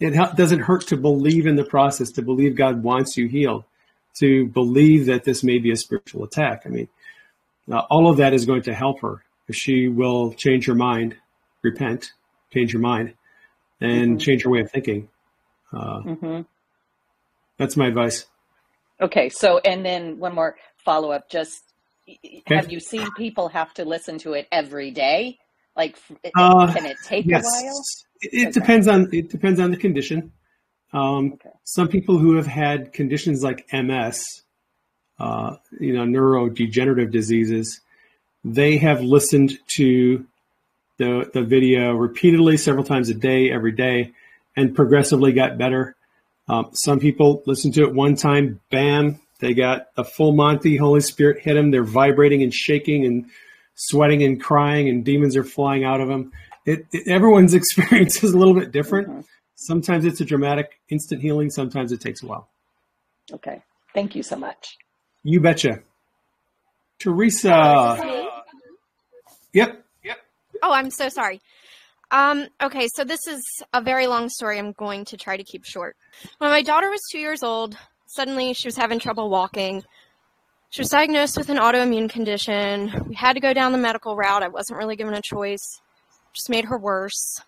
It 0.00 0.14
doesn't 0.36 0.60
hurt 0.60 0.86
to 0.88 0.96
believe 0.96 1.46
in 1.46 1.56
the 1.56 1.64
process, 1.64 2.12
to 2.12 2.22
believe 2.22 2.54
God 2.54 2.82
wants 2.84 3.16
you 3.16 3.26
healed, 3.26 3.64
to 4.20 4.46
believe 4.46 5.06
that 5.06 5.24
this 5.24 5.42
may 5.42 5.58
be 5.58 5.72
a 5.72 5.76
spiritual 5.76 6.22
attack. 6.24 6.62
I 6.64 6.68
mean, 6.68 6.88
uh, 7.70 7.80
all 7.90 8.08
of 8.08 8.18
that 8.18 8.32
is 8.32 8.46
going 8.46 8.62
to 8.62 8.74
help 8.74 9.00
her 9.00 9.24
if 9.48 9.56
she 9.56 9.88
will 9.88 10.32
change 10.34 10.66
her 10.66 10.74
mind, 10.74 11.16
repent, 11.62 12.12
change 12.52 12.72
her 12.72 12.78
mind, 12.78 13.14
and 13.80 14.18
Mhm. 14.18 14.20
change 14.20 14.44
her 14.44 14.50
way 14.50 14.60
of 14.60 14.70
thinking. 14.70 15.08
Uh, 15.72 16.00
hmm 16.00 16.40
that's 17.58 17.76
my 17.76 17.86
advice. 17.88 18.26
okay 19.00 19.28
so 19.28 19.58
and 19.58 19.84
then 19.84 20.18
one 20.18 20.34
more 20.34 20.56
follow-up 20.84 21.28
just 21.28 21.64
Okay. 21.64 21.67
Have 22.46 22.70
you 22.72 22.80
seen 22.80 23.10
people 23.12 23.48
have 23.48 23.74
to 23.74 23.84
listen 23.84 24.18
to 24.18 24.32
it 24.32 24.46
every 24.52 24.90
day 24.90 25.38
like 25.76 25.96
Uh, 26.34 26.72
can 26.72 26.86
it 26.86 26.96
take 27.04 27.26
yes. 27.26 27.42
a 27.42 27.46
while 27.46 27.82
It, 28.20 28.30
it 28.32 28.42
Okay. 28.48 28.52
depends 28.52 28.88
on 28.88 29.08
it 29.12 29.28
depends 29.30 29.60
on 29.60 29.70
the 29.70 29.76
condition. 29.76 30.32
Um, 30.92 31.32
Okay. 31.34 31.50
Some 31.64 31.88
people 31.88 32.18
who 32.18 32.34
have 32.36 32.46
had 32.46 32.92
conditions 32.94 33.42
like 33.42 33.66
MS, 33.72 34.24
uh, 35.18 35.56
you 35.78 35.92
know, 35.92 36.04
neurodegenerative 36.04 37.10
diseases, 37.10 37.80
they 38.44 38.78
have 38.78 39.02
listened 39.02 39.58
to 39.76 40.26
the 40.96 41.30
the 41.32 41.42
video 41.42 41.92
repeatedly, 41.94 42.56
several 42.56 42.84
times 42.84 43.08
a 43.10 43.14
day, 43.14 43.50
every 43.52 43.72
day, 43.72 44.12
and 44.56 44.74
progressively 44.74 45.32
got 45.32 45.58
better. 45.58 45.94
Um, 46.48 46.70
some 46.72 46.98
people 46.98 47.42
listen 47.46 47.70
to 47.72 47.82
it 47.82 47.94
one 47.94 48.16
time, 48.16 48.60
bam, 48.70 49.20
they 49.40 49.54
got 49.54 49.86
a 49.96 50.04
full 50.04 50.32
Monty. 50.32 50.76
Holy 50.76 51.00
Spirit 51.00 51.42
hit 51.42 51.54
them. 51.54 51.70
They're 51.70 51.84
vibrating 51.84 52.42
and 52.42 52.52
shaking 52.52 53.04
and 53.06 53.26
sweating 53.74 54.22
and 54.24 54.40
crying, 54.40 54.88
and 54.88 55.04
demons 55.04 55.36
are 55.36 55.44
flying 55.44 55.84
out 55.84 56.00
of 56.00 56.08
them. 56.08 56.32
It, 56.66 56.86
it, 56.92 57.06
everyone's 57.08 57.54
experience 57.60 58.22
is 58.24 58.32
a 58.32 58.38
little 58.38 58.54
bit 58.54 58.72
different. 58.72 59.08
Mhm. 59.08 59.24
Sometimes 59.54 60.04
it's 60.04 60.20
a 60.20 60.24
dramatic, 60.24 60.78
instant 60.88 61.20
healing. 61.20 61.50
Sometimes 61.50 61.90
it 61.92 62.00
takes 62.00 62.22
a 62.22 62.26
while. 62.26 62.48
okay 63.32 63.62
thank 63.94 64.14
you 64.14 64.22
so 64.22 64.36
much 64.36 64.76
You 65.24 65.40
betcha. 65.40 65.80
Teresa. 66.98 68.24
Yep. 69.52 69.84
Yep. 70.04 70.16
Oh, 70.62 70.72
I'm 70.72 70.90
so 70.90 71.08
sorry. 71.08 71.40
Um, 72.10 72.48
okay, 72.62 72.88
so 72.94 73.04
this 73.04 73.26
is 73.26 73.42
a 73.72 73.80
very 73.82 74.06
long 74.06 74.28
story. 74.28 74.58
I'm 74.58 74.72
going 74.72 75.04
to 75.06 75.16
try 75.16 75.36
to 75.36 75.44
keep 75.44 75.64
short. 75.64 75.96
When 76.38 76.50
my 76.50 76.62
daughter 76.62 76.90
was 76.90 77.00
two 77.10 77.18
years 77.18 77.42
old, 77.42 77.76
suddenly 78.08 78.54
she 78.54 78.66
was 78.66 78.76
having 78.76 78.98
trouble 78.98 79.30
walking. 79.30 79.84
She 80.70 80.80
was 80.80 80.88
diagnosed 80.88 81.36
with 81.36 81.50
an 81.50 81.58
autoimmune 81.58 82.10
condition. 82.10 82.90
We 83.06 83.14
had 83.14 83.34
to 83.34 83.40
go 83.40 83.52
down 83.52 83.72
the 83.72 83.78
medical 83.78 84.16
route. 84.16 84.42
I 84.42 84.48
wasn't 84.48 84.78
really 84.78 84.96
given 84.96 85.14
a 85.14 85.22
choice. 85.22 85.80
Just 86.32 86.50
made 86.50 86.64
her 86.64 86.78
worse. 86.78 87.40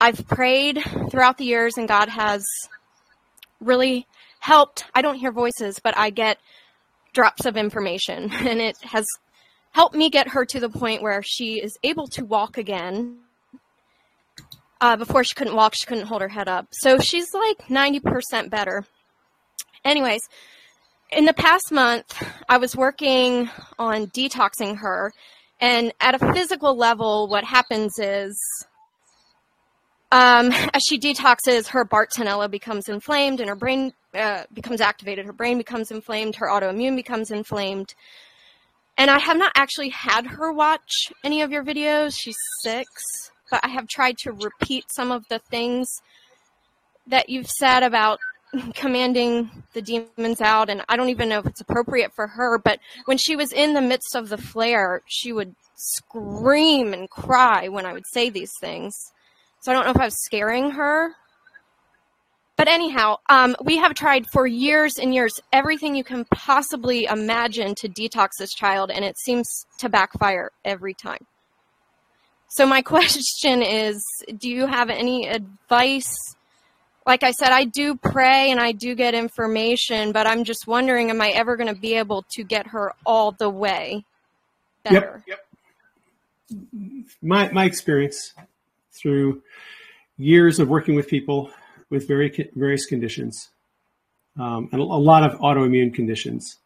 I've 0.00 0.26
prayed 0.26 0.82
throughout 1.10 1.38
the 1.38 1.44
years, 1.44 1.78
and 1.78 1.88
God 1.88 2.08
has 2.08 2.44
really 3.60 4.06
helped. 4.40 4.84
I 4.94 5.00
don't 5.00 5.16
hear 5.16 5.32
voices, 5.32 5.78
but 5.82 5.96
I 5.96 6.10
get 6.10 6.38
drops 7.12 7.46
of 7.46 7.56
information, 7.56 8.30
and 8.32 8.60
it 8.60 8.76
has 8.82 9.06
helped 9.72 9.94
me 9.94 10.10
get 10.10 10.28
her 10.28 10.44
to 10.44 10.60
the 10.60 10.68
point 10.68 11.02
where 11.02 11.22
she 11.22 11.60
is 11.60 11.78
able 11.82 12.06
to 12.08 12.24
walk 12.24 12.58
again. 12.58 13.18
Uh, 14.80 14.96
before 14.96 15.24
she 15.24 15.34
couldn't 15.34 15.54
walk, 15.54 15.74
she 15.74 15.86
couldn't 15.86 16.06
hold 16.06 16.20
her 16.20 16.28
head 16.28 16.48
up. 16.48 16.66
So 16.72 16.98
she's 16.98 17.32
like 17.32 17.68
90% 17.68 18.50
better. 18.50 18.84
Anyways, 19.84 20.20
in 21.10 21.24
the 21.24 21.34
past 21.34 21.70
month, 21.70 22.22
I 22.48 22.58
was 22.58 22.76
working 22.76 23.50
on 23.78 24.06
detoxing 24.08 24.78
her. 24.78 25.12
And 25.60 25.92
at 26.00 26.14
a 26.14 26.32
physical 26.32 26.76
level, 26.76 27.28
what 27.28 27.44
happens 27.44 27.98
is 27.98 28.38
um, 30.14 30.52
as 30.72 30.82
she 30.88 30.98
detoxes, 30.98 31.68
her 31.68 31.84
Bartonella 31.84 32.50
becomes 32.50 32.88
inflamed 32.88 33.40
and 33.40 33.48
her 33.48 33.56
brain 33.56 33.92
uh, 34.14 34.44
becomes 34.52 34.80
activated. 34.80 35.26
Her 35.26 35.32
brain 35.32 35.58
becomes 35.58 35.90
inflamed. 35.90 36.36
Her 36.36 36.46
autoimmune 36.46 36.96
becomes 36.96 37.30
inflamed. 37.30 37.94
And 38.96 39.10
I 39.10 39.18
have 39.18 39.36
not 39.36 39.52
actually 39.56 39.88
had 39.88 40.26
her 40.26 40.52
watch 40.52 41.12
any 41.24 41.42
of 41.42 41.50
your 41.50 41.64
videos. 41.64 42.16
She's 42.16 42.36
six, 42.62 42.86
but 43.50 43.60
I 43.64 43.68
have 43.68 43.88
tried 43.88 44.18
to 44.18 44.32
repeat 44.32 44.84
some 44.94 45.10
of 45.10 45.26
the 45.28 45.40
things 45.40 45.88
that 47.08 47.28
you've 47.28 47.50
said 47.50 47.82
about 47.82 48.20
commanding 48.74 49.50
the 49.72 49.82
demons 49.82 50.40
out. 50.40 50.70
And 50.70 50.82
I 50.88 50.96
don't 50.96 51.08
even 51.08 51.28
know 51.28 51.38
if 51.38 51.46
it's 51.46 51.60
appropriate 51.60 52.12
for 52.14 52.26
her, 52.26 52.58
but 52.58 52.80
when 53.04 53.18
she 53.18 53.36
was 53.36 53.52
in 53.52 53.74
the 53.74 53.80
midst 53.80 54.14
of 54.14 54.28
the 54.28 54.38
flare, 54.38 55.02
she 55.06 55.32
would 55.32 55.54
scream 55.76 56.92
and 56.92 57.10
cry 57.10 57.68
when 57.68 57.86
I 57.86 57.92
would 57.92 58.06
say 58.06 58.30
these 58.30 58.52
things. 58.60 59.12
So 59.60 59.72
I 59.72 59.74
don't 59.74 59.84
know 59.84 59.92
if 59.92 60.00
I 60.00 60.06
was 60.06 60.24
scaring 60.24 60.70
her. 60.72 61.14
But 62.56 62.68
anyhow, 62.68 63.16
um, 63.28 63.56
we 63.64 63.78
have 63.78 63.94
tried 63.94 64.26
for 64.30 64.46
years 64.46 64.98
and 64.98 65.12
years 65.12 65.40
everything 65.52 65.94
you 65.94 66.04
can 66.04 66.24
possibly 66.26 67.04
imagine 67.04 67.74
to 67.76 67.88
detox 67.88 68.28
this 68.38 68.54
child, 68.54 68.90
and 68.92 69.04
it 69.04 69.18
seems 69.18 69.66
to 69.78 69.88
backfire 69.88 70.52
every 70.64 70.94
time. 70.94 71.26
So, 72.48 72.64
my 72.64 72.82
question 72.94 73.62
is 73.62 74.04
do 74.38 74.48
you 74.48 74.66
have 74.66 74.88
any 74.88 75.28
advice? 75.28 76.36
Like 77.06 77.22
I 77.22 77.32
said, 77.32 77.50
I 77.52 77.64
do 77.64 77.96
pray 77.96 78.50
and 78.50 78.58
I 78.58 78.72
do 78.72 78.94
get 78.94 79.14
information, 79.14 80.12
but 80.12 80.26
I'm 80.26 80.44
just 80.44 80.66
wondering 80.66 81.10
am 81.10 81.20
I 81.20 81.30
ever 81.30 81.56
going 81.56 81.72
to 81.72 81.78
be 81.78 81.94
able 81.94 82.24
to 82.30 82.42
get 82.42 82.68
her 82.68 82.94
all 83.04 83.32
the 83.32 83.50
way 83.50 84.04
better? 84.84 85.22
Yep. 85.26 85.46
My 87.20 87.50
my 87.52 87.64
experience 87.64 88.34
through 88.92 89.42
years 90.16 90.58
of 90.58 90.68
working 90.68 90.94
with 90.94 91.08
people 91.08 91.50
with 91.90 92.08
very 92.08 92.50
various 92.54 92.86
conditions, 92.86 93.50
um, 94.38 94.68
and 94.72 94.80
a 94.80 94.84
lot 94.84 95.22
of 95.22 95.38
autoimmune 95.40 95.92
conditions, 95.92 96.58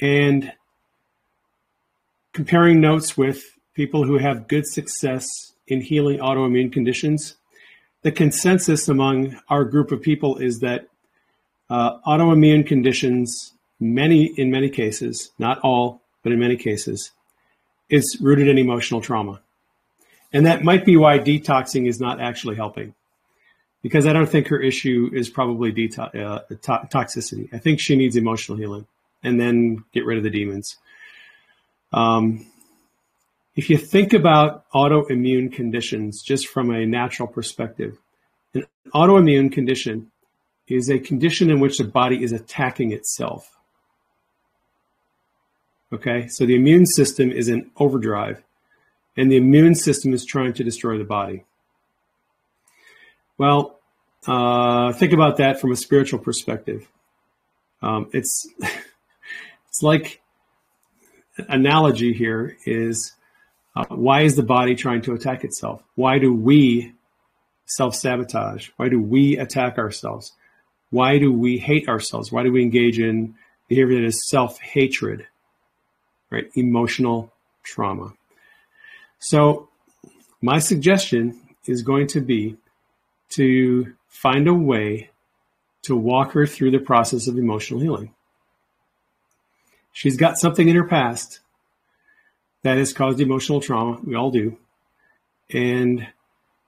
and 0.00 0.52
comparing 2.32 2.80
notes 2.80 3.16
with 3.16 3.42
people 3.74 4.04
who 4.04 4.18
have 4.18 4.48
good 4.48 4.66
success 4.66 5.26
in 5.66 5.80
healing 5.80 6.18
autoimmune 6.18 6.72
conditions, 6.72 7.36
the 8.04 8.12
consensus 8.12 8.86
among 8.86 9.40
our 9.48 9.64
group 9.64 9.90
of 9.90 10.00
people 10.02 10.36
is 10.36 10.60
that 10.60 10.88
uh, 11.70 11.98
autoimmune 12.06 12.64
conditions, 12.66 13.54
many 13.80 14.26
in 14.26 14.50
many 14.50 14.68
cases, 14.68 15.32
not 15.38 15.58
all, 15.60 16.02
but 16.22 16.30
in 16.30 16.38
many 16.38 16.56
cases, 16.56 17.12
is 17.88 18.18
rooted 18.20 18.46
in 18.46 18.58
emotional 18.58 19.00
trauma. 19.00 19.40
And 20.34 20.44
that 20.44 20.62
might 20.62 20.84
be 20.84 20.98
why 20.98 21.18
detoxing 21.18 21.88
is 21.88 21.98
not 21.98 22.20
actually 22.20 22.56
helping. 22.56 22.94
Because 23.82 24.06
I 24.06 24.12
don't 24.12 24.28
think 24.28 24.48
her 24.48 24.60
issue 24.60 25.10
is 25.12 25.30
probably 25.30 25.70
uh, 25.70 26.10
to- 26.10 26.88
toxicity. 26.92 27.48
I 27.54 27.58
think 27.58 27.80
she 27.80 27.96
needs 27.96 28.16
emotional 28.16 28.58
healing 28.58 28.86
and 29.22 29.40
then 29.40 29.84
get 29.92 30.04
rid 30.04 30.18
of 30.18 30.24
the 30.24 30.30
demons. 30.30 30.76
Um, 31.92 32.46
if 33.56 33.70
you 33.70 33.78
think 33.78 34.12
about 34.12 34.68
autoimmune 34.72 35.52
conditions 35.52 36.22
just 36.22 36.48
from 36.48 36.70
a 36.70 36.86
natural 36.86 37.28
perspective, 37.28 37.98
an 38.54 38.66
autoimmune 38.92 39.52
condition 39.52 40.10
is 40.66 40.90
a 40.90 40.98
condition 40.98 41.50
in 41.50 41.60
which 41.60 41.78
the 41.78 41.84
body 41.84 42.22
is 42.22 42.32
attacking 42.32 42.92
itself. 42.92 43.56
Okay, 45.92 46.26
so 46.28 46.44
the 46.46 46.56
immune 46.56 46.86
system 46.86 47.30
is 47.30 47.48
in 47.48 47.70
overdrive, 47.76 48.42
and 49.16 49.30
the 49.30 49.36
immune 49.36 49.76
system 49.76 50.12
is 50.12 50.24
trying 50.24 50.52
to 50.54 50.64
destroy 50.64 50.98
the 50.98 51.04
body. 51.04 51.44
Well, 53.38 53.78
uh, 54.26 54.92
think 54.94 55.12
about 55.12 55.36
that 55.36 55.60
from 55.60 55.70
a 55.70 55.76
spiritual 55.76 56.18
perspective. 56.18 56.88
Um, 57.82 58.08
it's 58.12 58.48
it's 59.68 59.82
like 59.82 60.20
analogy 61.48 62.12
here 62.12 62.56
is 62.64 63.12
uh, 63.76 63.84
why 63.88 64.22
is 64.22 64.36
the 64.36 64.42
body 64.42 64.74
trying 64.74 65.02
to 65.02 65.14
attack 65.14 65.44
itself? 65.44 65.82
Why 65.94 66.18
do 66.18 66.32
we 66.32 66.92
self 67.66 67.94
sabotage? 67.94 68.70
Why 68.76 68.88
do 68.88 69.00
we 69.00 69.36
attack 69.36 69.78
ourselves? 69.78 70.32
Why 70.90 71.18
do 71.18 71.32
we 71.32 71.58
hate 71.58 71.88
ourselves? 71.88 72.30
Why 72.30 72.44
do 72.44 72.52
we 72.52 72.62
engage 72.62 73.00
in 73.00 73.34
behavior 73.68 74.00
that 74.00 74.06
is 74.06 74.28
self 74.28 74.60
hatred? 74.60 75.26
Right? 76.30 76.50
Emotional 76.54 77.32
trauma. 77.64 78.14
So, 79.18 79.68
my 80.40 80.58
suggestion 80.58 81.40
is 81.66 81.82
going 81.82 82.06
to 82.08 82.20
be 82.20 82.56
to 83.30 83.94
find 84.08 84.46
a 84.46 84.54
way 84.54 85.10
to 85.82 85.96
walk 85.96 86.32
her 86.32 86.46
through 86.46 86.70
the 86.70 86.78
process 86.78 87.26
of 87.26 87.38
emotional 87.38 87.80
healing. 87.80 88.14
She's 89.92 90.16
got 90.16 90.38
something 90.38 90.68
in 90.68 90.76
her 90.76 90.86
past 90.86 91.40
that 92.64 92.78
has 92.78 92.92
caused 92.92 93.20
emotional 93.20 93.60
trauma. 93.60 94.00
We 94.02 94.16
all 94.16 94.30
do. 94.30 94.56
And 95.52 96.08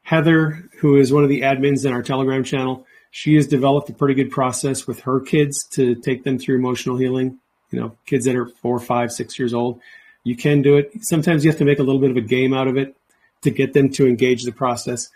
Heather, 0.03 0.69
who 0.79 0.97
is 0.97 1.13
one 1.13 1.25
of 1.25 1.31
the 1.31 1.41
admins 1.41 1.85
in 1.85 1.93
our 1.93 2.03
Telegram 2.03 2.45
channel, 2.45 2.87
she 3.11 3.35
has 3.35 3.47
developed 3.47 3.89
a 3.89 3.95
pretty 3.95 4.15
good 4.15 4.31
process 4.31 4.87
with 4.87 5.01
her 5.01 5.21
kids 5.21 5.67
to 5.71 5.95
take 5.97 6.23
them 6.23 6.39
through 6.39 6.57
emotional 6.57 6.99
healing. 6.99 7.39
You 7.71 7.81
know, 7.81 7.97
kids 8.05 8.27
that 8.27 8.37
are 8.37 8.47
four, 8.47 8.79
five, 8.79 9.11
six 9.11 9.39
years 9.39 9.55
old. 9.55 9.81
You 10.23 10.37
can 10.37 10.61
do 10.61 10.77
it. 10.77 10.93
Sometimes 11.01 11.45
you 11.45 11.51
have 11.51 11.59
to 11.59 11.65
make 11.65 11.79
a 11.79 11.83
little 11.83 12.01
bit 12.01 12.11
of 12.11 12.17
a 12.17 12.21
game 12.21 12.53
out 12.53 12.69
of 12.69 12.77
it 12.77 12.95
to 13.43 13.51
get 13.51 13.73
them 13.73 13.89
to 13.91 14.07
engage 14.07 14.45
the 14.45 14.53
process. 14.53 15.09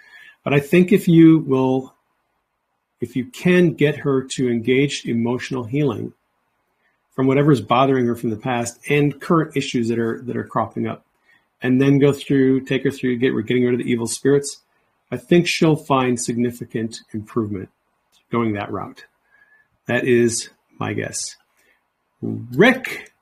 But 0.45 0.55
I 0.55 0.61
think 0.61 0.93
if 0.93 1.07
you 1.07 1.41
will, 1.41 1.95
if 3.03 3.17
you 3.17 3.27
can 3.27 3.75
get 3.75 3.97
her 3.99 4.23
to 4.37 4.49
engage 4.49 5.05
emotional 5.05 5.65
healing 5.65 6.15
from 7.21 7.27
whatever 7.27 7.53
is 7.53 7.61
bothering 7.61 8.07
her 8.07 8.17
from 8.17 8.31
the 8.31 8.37
past 8.37 8.79
and 8.89 9.21
current 9.21 9.55
issues 9.55 9.89
that 9.89 9.99
are 9.99 10.23
that 10.23 10.39
are 10.39 10.45
cropping 10.45 10.87
up, 10.87 11.05
and 11.61 11.79
then 11.79 11.99
go 11.99 12.15
through, 12.15 12.63
take 12.63 12.83
her 12.83 12.91
through, 12.91 13.19
get 13.19 13.35
we're 13.35 13.43
getting 13.43 13.63
rid 13.63 13.75
of 13.75 13.79
the 13.79 13.85
evil 13.85 14.07
spirits, 14.07 14.63
I 15.11 15.19
think 15.19 15.47
she'll 15.47 15.77
find 15.77 16.19
significant 16.19 17.01
improvement 17.13 17.69
going 18.33 18.55
that 18.55 18.73
route. 18.73 19.05
That 19.85 20.07
is 20.07 20.49
my 20.79 20.95
guess. 20.95 21.37
Rick. 22.23 23.13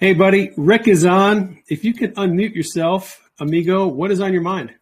Hey, 0.00 0.14
buddy. 0.14 0.52
Rick 0.56 0.88
is 0.88 1.04
on. 1.04 1.58
If 1.68 1.84
you 1.84 1.92
can 1.92 2.12
unmute 2.12 2.54
yourself, 2.54 3.28
amigo, 3.38 3.86
what 3.86 4.10
is 4.10 4.18
on 4.18 4.32
your 4.32 4.40
mind? 4.40 4.72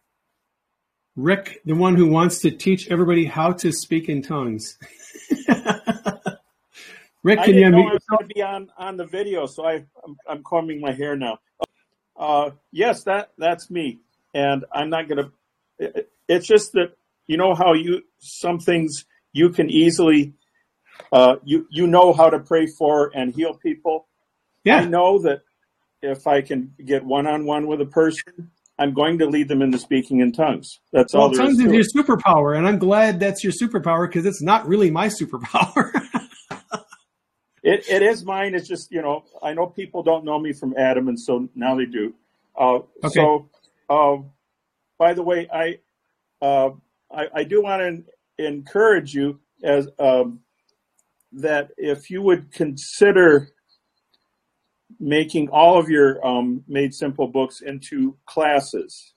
Rick, 1.17 1.59
the 1.65 1.75
one 1.75 1.97
who 1.97 2.07
wants 2.07 2.39
to 2.39 2.51
teach 2.51 2.89
everybody 2.89 3.25
how 3.25 3.51
to 3.51 3.73
speak 3.73 4.07
in 4.07 4.21
tongues. 4.21 4.77
Rick, 7.23 7.43
can 7.43 7.55
you 7.55 7.65
unmute 7.65 7.83
yourself? 7.83 8.01
going 8.09 8.27
to 8.27 8.33
be 8.33 8.41
on, 8.41 8.71
on 8.77 8.97
the 8.97 9.05
video, 9.05 9.45
so 9.45 9.65
I, 9.65 9.85
I'm, 10.03 10.17
I'm 10.27 10.43
combing 10.43 10.81
my 10.81 10.91
hair 10.91 11.15
now. 11.15 11.39
Uh, 12.17 12.51
yes, 12.71 13.03
that 13.03 13.31
that's 13.37 13.69
me, 13.71 13.99
and 14.33 14.65
I'm 14.71 14.89
not 14.89 15.07
going 15.07 15.25
to. 15.25 15.31
It, 15.79 16.11
it's 16.27 16.47
just 16.47 16.73
that 16.73 16.95
you 17.27 17.37
know 17.37 17.55
how 17.55 17.73
you 17.73 18.03
some 18.19 18.59
things 18.59 19.05
you 19.33 19.49
can 19.49 19.69
easily 19.69 20.33
uh, 21.11 21.35
you 21.43 21.67
you 21.69 21.87
know 21.87 22.13
how 22.13 22.29
to 22.29 22.39
pray 22.39 22.67
for 22.67 23.11
and 23.15 23.33
heal 23.33 23.53
people. 23.53 24.07
Yeah. 24.63 24.77
I 24.77 24.85
know 24.85 25.19
that 25.19 25.41
if 26.01 26.27
I 26.27 26.41
can 26.41 26.73
get 26.83 27.03
one 27.03 27.27
on 27.27 27.45
one 27.45 27.67
with 27.67 27.81
a 27.81 27.85
person, 27.85 28.51
I'm 28.77 28.93
going 28.93 29.17
to 29.19 29.25
lead 29.25 29.47
them 29.47 29.61
into 29.61 29.77
speaking 29.77 30.19
in 30.19 30.31
tongues. 30.31 30.79
That's 30.91 31.13
well, 31.13 31.23
all. 31.23 31.31
tongues 31.31 31.59
is, 31.59 31.71
is 31.71 31.93
your 31.95 32.03
superpower, 32.03 32.57
and 32.57 32.67
I'm 32.67 32.79
glad 32.79 33.19
that's 33.19 33.43
your 33.43 33.53
superpower 33.53 34.07
because 34.07 34.25
it's 34.25 34.41
not 34.41 34.67
really 34.67 34.91
my 34.91 35.07
superpower. 35.07 35.91
it 37.63 37.87
it 37.89 38.01
is 38.01 38.23
mine. 38.25 38.55
It's 38.55 38.67
just 38.67 38.91
you 38.91 39.01
know 39.01 39.23
I 39.41 39.53
know 39.53 39.67
people 39.67 40.03
don't 40.03 40.25
know 40.25 40.39
me 40.39 40.53
from 40.53 40.75
Adam, 40.77 41.07
and 41.07 41.19
so 41.19 41.47
now 41.55 41.75
they 41.75 41.85
do. 41.85 42.13
Uh, 42.57 42.79
Okay. 43.03 43.09
So, 43.13 43.49
uh, 43.89 44.17
by 44.97 45.13
the 45.13 45.23
way, 45.23 45.47
I 45.53 45.79
uh, 46.41 46.71
I, 47.11 47.27
I 47.35 47.43
do 47.43 47.61
want 47.61 48.05
to 48.37 48.45
encourage 48.45 49.13
you 49.13 49.39
as 49.63 49.87
um, 49.99 50.39
that 51.33 51.71
if 51.77 52.09
you 52.09 52.21
would 52.21 52.51
consider 52.51 53.49
making 54.99 55.49
all 55.49 55.77
of 55.77 55.89
your 55.89 56.25
um, 56.25 56.63
made 56.67 56.93
simple 56.93 57.27
books 57.27 57.61
into 57.61 58.17
classes 58.25 59.13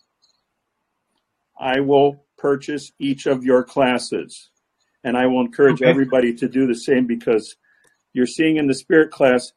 i 1.60 1.80
will 1.80 2.24
purchase 2.38 2.92
each 2.98 3.26
of 3.26 3.44
your 3.44 3.62
classes 3.64 4.50
and 5.02 5.16
i 5.16 5.26
will 5.26 5.40
encourage 5.40 5.82
Okay. 5.82 5.90
everybody 5.90 6.32
to 6.34 6.48
do 6.48 6.66
the 6.66 6.74
same 6.74 7.06
because 7.06 7.56
you're 8.14 8.26
seeing 8.26 8.56
in 8.56 8.66
the 8.66 8.74
spirit 8.74 9.10
class 9.10 9.52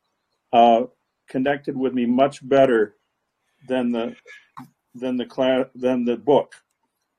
uh, 0.52 0.82
connected 1.30 1.78
with 1.78 1.94
me 1.94 2.06
much 2.06 2.46
better 2.48 2.96
than 3.68 3.92
the 3.92 4.16
than 4.94 5.16
the 5.16 5.26
class 5.26 5.66
than 5.76 6.04
the 6.04 6.18
book 6.18 6.54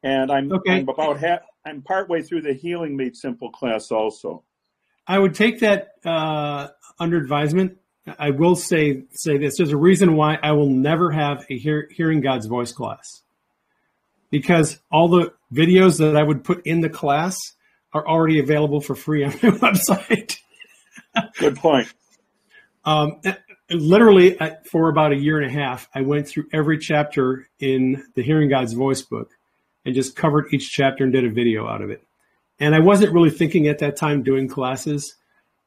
and 0.03 0.31
i'm, 0.31 0.53
Okay. 0.53 0.79
I'm 0.79 0.89
about 0.89 1.19
half 1.19 1.41
i'm 1.65 1.81
partway 1.83 2.23
through 2.23 2.43
the 2.43 2.53
healing 2.53 2.97
made 2.97 3.17
simple 3.17 3.51
class 3.51 3.91
also 3.91 4.45
I 5.09 5.19
would 5.19 5.35
take 5.35 5.61
that 5.61 5.93
uh, 6.05 6.69
under 7.01 7.17
advisement. 7.17 7.79
I 8.19 8.31
will 8.31 8.55
say 8.55 9.05
say 9.11 9.39
this: 9.39 9.57
there's 9.57 9.73
a 9.73 9.77
reason 9.77 10.15
why 10.17 10.39
I 10.43 10.53
will 10.53 10.69
never 10.69 11.11
have 11.11 11.47
a 11.49 11.59
hear, 11.59 11.89
hearing 11.91 12.21
God's 12.21 12.47
voice 12.47 12.73
class, 12.73 13.23
because 14.31 14.79
all 14.93 15.09
the 15.09 15.33
videos 15.53 15.99
that 15.99 16.15
I 16.15 16.23
would 16.23 16.45
put 16.45 16.67
in 16.67 16.83
the 16.83 16.91
class 16.91 17.37
are 17.95 18.07
already 18.07 18.39
available 18.39 18.83
for 18.83 18.95
free 18.95 19.25
on 19.25 19.31
my 19.31 19.37
website. 19.49 20.38
Good 21.39 21.57
point 21.57 21.93
Um, 22.85 23.21
literally, 23.71 24.37
for 24.71 24.89
about 24.89 25.13
a 25.13 25.17
year 25.17 25.41
and 25.41 25.47
a 25.47 25.53
half, 25.53 25.89
I 25.95 26.01
went 26.01 26.27
through 26.27 26.47
every 26.53 26.79
chapter 26.79 27.49
in 27.61 28.05
the 28.15 28.23
Hearing 28.23 28.49
God's 28.49 28.73
Voice 28.73 29.03
book 29.03 29.31
and 29.85 29.95
just 29.95 30.17
covered 30.17 30.47
each 30.53 30.71
chapter 30.71 31.05
and 31.05 31.13
did 31.13 31.25
a 31.25 31.31
video 31.31 31.67
out 31.69 31.83
of 31.83 31.91
it. 31.91 32.03
And 32.61 32.75
I 32.75 32.81
wasn't 32.81 33.13
really 33.13 33.31
thinking 33.31 33.69
at 33.69 33.79
that 33.81 33.97
time 33.97 34.23
doing 34.23 34.49
classes, 34.49 35.15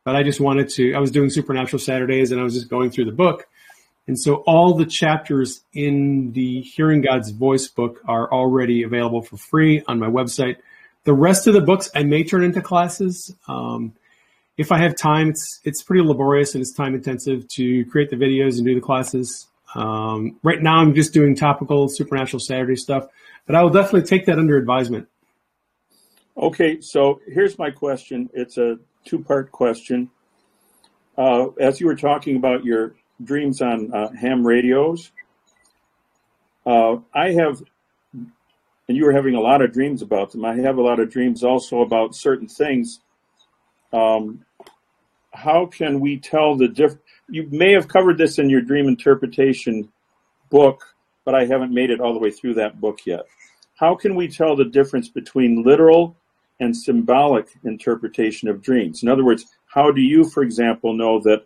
but 0.04 0.16
I 0.16 0.24
just 0.24 0.40
wanted 0.40 0.70
to. 0.70 0.94
I 0.94 1.00
was 1.00 1.12
doing 1.12 1.30
Supernatural 1.30 1.80
Saturdays 1.80 2.32
and 2.32 2.42
I 2.42 2.44
was 2.44 2.54
just 2.54 2.70
going 2.70 2.90
through 2.90 3.06
the 3.06 3.12
book. 3.12 3.48
And 4.08 4.20
so 4.20 4.38
all 4.48 4.74
the 4.74 4.86
chapters 4.86 5.62
in 5.74 6.32
the 6.34 6.62
Hearing 6.62 7.02
God's 7.02 7.30
Voice 7.30 7.68
book 7.68 8.02
are 8.08 8.32
already 8.32 8.84
available 8.84 9.22
for 9.22 9.38
free 9.38 9.84
on 9.88 10.00
my 10.00 10.08
website. 10.08 10.58
The 11.04 11.14
rest 11.14 11.48
of 11.48 11.54
the 11.54 11.62
books 11.62 11.90
I 11.96 12.04
may 12.04 12.24
turn 12.24 12.44
into 12.44 12.62
classes. 12.62 13.36
Um, 13.48 13.94
if 14.62 14.72
I 14.72 14.78
have 14.78 14.96
time, 14.96 15.30
it's 15.30 15.60
it's 15.64 15.82
pretty 15.82 16.04
laborious 16.04 16.54
and 16.54 16.62
it's 16.62 16.72
time 16.72 16.94
intensive 16.94 17.48
to 17.56 17.84
create 17.86 18.12
the 18.12 18.16
videos 18.16 18.58
and 18.58 18.66
do 18.66 18.76
the 18.76 18.82
classes. 18.82 19.48
Um, 19.74 20.40
right 20.44 20.62
now, 20.62 20.78
I'm 20.78 20.94
just 20.94 21.14
doing 21.14 21.36
topical 21.36 21.90
Supernatural 21.90 22.40
Saturday 22.40 22.76
stuff, 22.76 23.08
but 23.48 23.56
I 23.56 23.64
will 23.64 23.72
definitely 23.72 24.04
take 24.04 24.28
that 24.28 24.38
under 24.38 24.58
advisement. 24.58 25.08
Okay, 26.38 26.80
so 26.80 27.22
here's 27.28 27.58
my 27.58 27.72
question. 27.72 28.30
It's 28.34 28.58
a 28.58 28.78
two 29.04 29.20
part 29.20 29.52
question. 29.52 30.10
Uh, 31.18 31.48
as 31.60 31.80
you 31.80 31.88
were 31.88 31.96
talking 31.96 32.36
about 32.36 32.64
your 32.64 32.96
dreams 33.24 33.62
on 33.62 33.92
uh, 33.94 34.12
ham 34.12 34.46
radios, 34.46 35.12
uh, 36.68 36.98
I 37.16 37.32
have, 37.32 37.64
and 38.14 38.96
you 38.98 39.06
were 39.06 39.12
having 39.12 39.34
a 39.34 39.42
lot 39.42 39.64
of 39.64 39.74
dreams 39.74 40.04
about 40.04 40.32
them. 40.32 40.46
I 40.46 40.56
have 40.58 40.78
a 40.78 40.82
lot 40.82 41.00
of 41.00 41.10
dreams 41.10 41.44
also 41.44 41.82
about 41.82 42.16
certain 42.16 42.48
things. 42.48 43.00
Um, 43.94 44.46
how 45.34 45.66
can 45.66 46.00
we 46.00 46.18
tell 46.18 46.56
the 46.56 46.68
diff? 46.68 46.96
You 47.30 47.48
may 47.52 47.72
have 47.72 47.88
covered 47.88 48.18
this 48.18 48.40
in 48.40 48.50
your 48.50 48.62
dream 48.62 48.88
interpretation 48.88 49.90
book, 50.50 50.84
but 51.26 51.36
I 51.36 51.46
haven't 51.46 51.74
made 51.74 51.90
it 51.90 52.02
all 52.02 52.14
the 52.14 52.20
way 52.20 52.32
through 52.32 52.56
that 52.56 52.82
book 52.82 53.00
yet. 53.06 53.26
How 53.76 53.96
can 53.96 54.16
we 54.16 54.28
tell 54.28 54.56
the 54.56 54.66
difference 54.66 55.10
between 55.10 55.64
literal 55.64 56.16
and 56.60 56.76
symbolic 56.76 57.48
interpretation 57.64 58.48
of 58.50 58.62
dreams? 58.62 59.02
In 59.02 59.10
other 59.10 59.24
words, 59.24 59.46
how 59.66 59.92
do 59.92 60.02
you, 60.02 60.30
for 60.30 60.44
example, 60.44 60.94
know 60.94 61.20
that 61.22 61.46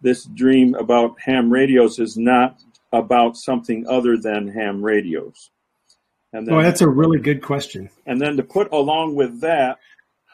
this 0.00 0.24
dream 0.24 0.74
about 0.74 1.18
ham 1.20 1.50
radios 1.50 1.98
is 1.98 2.16
not 2.16 2.60
about 2.92 3.36
something 3.36 3.86
other 3.88 4.16
than 4.16 4.48
ham 4.48 4.82
radios? 4.82 5.50
And 6.32 6.50
Oh, 6.50 6.62
that's 6.62 6.80
a 6.80 6.88
really 6.88 7.18
good 7.18 7.42
question. 7.42 7.90
and 8.06 8.20
then 8.20 8.36
to 8.36 8.42
put 8.42 8.72
along 8.72 9.14
with 9.14 9.40
that, 9.40 9.78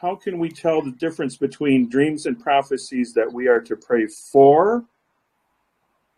how 0.01 0.15
can 0.15 0.39
we 0.39 0.49
tell 0.49 0.81
the 0.81 0.91
difference 0.91 1.37
between 1.37 1.87
dreams 1.87 2.25
and 2.25 2.39
prophecies 2.39 3.13
that 3.13 3.31
we 3.31 3.47
are 3.47 3.61
to 3.61 3.75
pray 3.75 4.07
for 4.07 4.83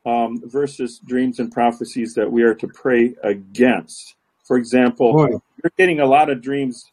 um, 0.05 0.41
versus 0.45 0.99
dreams 0.99 1.39
and 1.39 1.51
prophecies 1.51 2.13
that 2.13 2.31
we 2.31 2.43
are 2.43 2.55
to 2.55 2.67
pray 2.69 3.13
against? 3.23 4.15
For 4.45 4.55
example, 4.55 5.11
Boy. 5.11 5.27
you're 5.31 5.73
getting 5.77 5.99
a 5.99 6.05
lot 6.05 6.29
of 6.29 6.41
dreams 6.41 6.91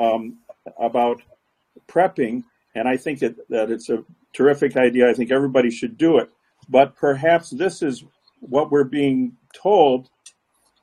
um, 0.00 0.38
about 0.80 1.22
prepping, 1.86 2.42
and 2.74 2.88
I 2.88 2.96
think 2.96 3.20
that, 3.20 3.36
that 3.48 3.70
it's 3.70 3.88
a 3.88 4.04
terrific 4.32 4.76
idea. 4.76 5.08
I 5.08 5.14
think 5.14 5.30
everybody 5.30 5.70
should 5.70 5.96
do 5.96 6.18
it. 6.18 6.28
But 6.68 6.96
perhaps 6.96 7.50
this 7.50 7.82
is 7.82 8.04
what 8.40 8.72
we're 8.72 8.84
being 8.84 9.36
told 9.54 10.10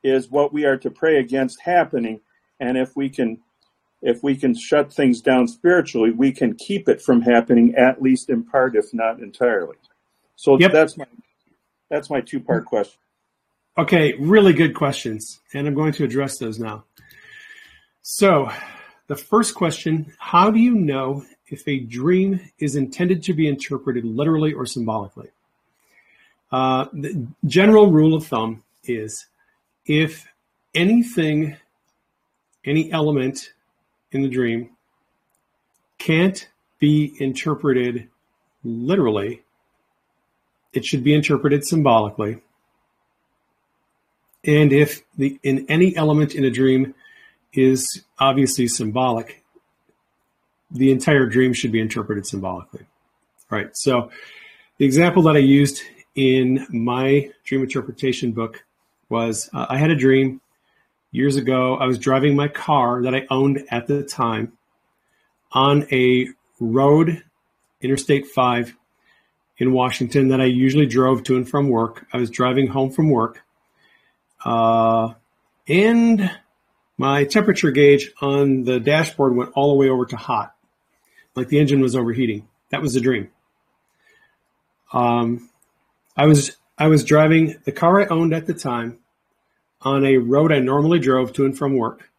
is 0.03 0.31
what 0.31 0.53
we 0.53 0.63
are 0.63 0.77
to 0.77 0.89
pray 0.89 1.17
against 1.17 1.59
happening. 1.59 2.21
And 2.61 2.77
if 2.77 2.95
we 2.95 3.09
can 3.09 3.39
if 4.07 4.23
we 4.23 4.37
can 4.37 4.55
shut 4.55 4.91
things 4.91 5.19
down 5.19 5.47
spiritually, 5.49 6.11
we 6.11 6.31
can 6.31 6.55
keep 6.55 6.87
it 6.87 7.01
from 7.01 7.21
happening 7.21 7.75
at 7.75 8.01
least 8.01 8.29
in 8.29 8.41
part, 8.41 8.73
if 8.75 8.93
not 8.93 9.19
entirely. 9.19 9.75
So 10.37 10.57
Yep. 10.57 10.71
that's 10.71 10.97
my 10.97 11.05
that's 11.89 12.09
my 12.09 12.21
two 12.21 12.39
part 12.39 12.65
question. 12.65 12.99
Okay, 13.77 14.13
really 14.13 14.53
good 14.53 14.73
questions, 14.75 15.41
and 15.53 15.67
I'm 15.67 15.73
going 15.73 15.93
to 15.93 16.03
address 16.03 16.37
those 16.37 16.57
now. 16.57 16.85
So, 18.01 18.49
the 19.07 19.15
first 19.15 19.55
question 19.55 20.13
How 20.17 20.51
do 20.51 20.59
you 20.59 20.73
know 20.73 21.25
if 21.47 21.67
a 21.67 21.79
dream 21.79 22.39
is 22.59 22.75
intended 22.77 23.23
to 23.23 23.33
be 23.33 23.47
interpreted 23.47 24.05
literally 24.05 24.53
or 24.53 24.65
symbolically? 24.65 25.29
Uh, 26.49 26.85
the 26.93 27.27
general 27.45 27.91
rule 27.91 28.13
of 28.13 28.25
thumb 28.25 28.63
is 28.85 29.27
if 29.85 30.27
anything, 30.73 31.57
any 32.63 32.89
element 32.91 33.53
in 34.11 34.21
the 34.21 34.29
dream 34.29 34.69
can't 35.97 36.47
be 36.79 37.15
interpreted 37.19 38.07
literally, 38.63 39.43
it 40.73 40.85
should 40.85 41.03
be 41.03 41.13
interpreted 41.13 41.65
symbolically. 41.65 42.41
And 44.45 44.71
if 44.71 45.01
the 45.17 45.39
in 45.43 45.65
any 45.67 45.95
element 45.95 46.35
in 46.35 46.45
a 46.45 46.51
dream 46.51 46.93
is 47.53 48.03
obviously 48.19 48.67
symbolic, 48.67 49.43
the 50.71 50.91
entire 50.91 51.25
dream 51.25 51.53
should 51.53 51.71
be 51.71 51.81
interpreted 51.81 52.25
symbolically. 52.25 52.85
Right. 53.49 53.69
So 53.73 54.11
the 54.77 54.85
example 54.85 55.23
that 55.23 55.35
I 55.35 55.39
used 55.39 55.81
in 56.15 56.65
my 56.69 57.31
dream 57.43 57.61
interpretation 57.61 58.31
book 58.31 58.63
was 59.09 59.49
uh, 59.53 59.65
I 59.69 59.77
had 59.77 59.89
a 59.89 59.95
dream 59.95 60.41
years 61.11 61.35
ago. 61.35 61.75
I 61.77 61.85
was 61.85 61.97
driving 61.97 62.35
my 62.35 62.47
car 62.47 63.03
that 63.03 63.15
I 63.15 63.25
owned 63.29 63.63
at 63.69 63.87
the 63.87 64.03
time 64.03 64.53
on 65.51 65.87
a 65.91 66.27
road, 66.59 67.23
Interstate 67.81 68.27
5 68.27 68.75
in 69.57 69.73
Washington, 69.73 70.29
that 70.29 70.41
I 70.41 70.45
usually 70.45 70.85
drove 70.85 71.23
to 71.23 71.35
and 71.35 71.47
from 71.47 71.69
work. 71.69 72.05
I 72.13 72.17
was 72.17 72.29
driving 72.29 72.67
home 72.67 72.91
from 72.91 73.09
work. 73.09 73.43
Uh, 74.43 75.13
and 75.67 76.31
my 76.97 77.25
temperature 77.25 77.71
gauge 77.71 78.11
on 78.21 78.63
the 78.63 78.79
dashboard 78.79 79.35
went 79.35 79.51
all 79.53 79.69
the 79.69 79.77
way 79.77 79.89
over 79.89 80.05
to 80.05 80.17
hot, 80.17 80.55
like 81.35 81.47
the 81.47 81.59
engine 81.59 81.81
was 81.81 81.95
overheating. 81.95 82.47
That 82.69 82.81
was 82.81 82.93
the 82.93 83.01
dream. 83.01 83.29
Um, 84.93 85.49
I 86.15 86.25
was 86.25 86.55
I 86.77 86.87
was 86.87 87.03
driving 87.03 87.57
the 87.65 87.71
car 87.71 88.01
I 88.01 88.07
owned 88.07 88.33
at 88.33 88.45
the 88.47 88.53
time 88.53 88.99
on 89.81 90.05
a 90.05 90.17
road 90.17 90.51
I 90.51 90.59
normally 90.59 90.99
drove 90.99 91.33
to 91.33 91.45
and 91.45 91.57
from 91.57 91.77
work, 91.77 92.09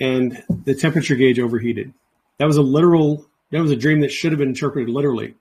and 0.00 0.42
the 0.64 0.74
temperature 0.74 1.14
gauge 1.14 1.38
overheated. 1.38 1.92
That 2.38 2.46
was 2.46 2.56
a 2.56 2.62
literal. 2.62 3.26
That 3.50 3.62
was 3.62 3.70
a 3.70 3.76
dream 3.76 4.00
that 4.00 4.12
should 4.12 4.32
have 4.32 4.38
been 4.38 4.48
interpreted 4.48 4.88
literally. 4.88 5.34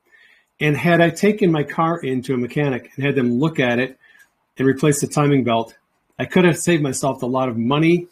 And 0.59 0.77
had 0.77 1.01
I 1.01 1.09
taken 1.09 1.51
my 1.51 1.63
car 1.63 1.99
into 1.99 2.33
a 2.33 2.37
mechanic 2.37 2.91
and 2.95 3.05
had 3.05 3.15
them 3.15 3.39
look 3.39 3.59
at 3.59 3.79
it 3.79 3.97
and 4.57 4.67
replace 4.67 5.01
the 5.01 5.07
timing 5.07 5.43
belt, 5.43 5.75
I 6.19 6.25
could 6.25 6.45
have 6.45 6.57
saved 6.57 6.83
myself 6.83 7.23
a 7.23 7.25
lot 7.25 7.49
of 7.49 7.57
money 7.57 8.07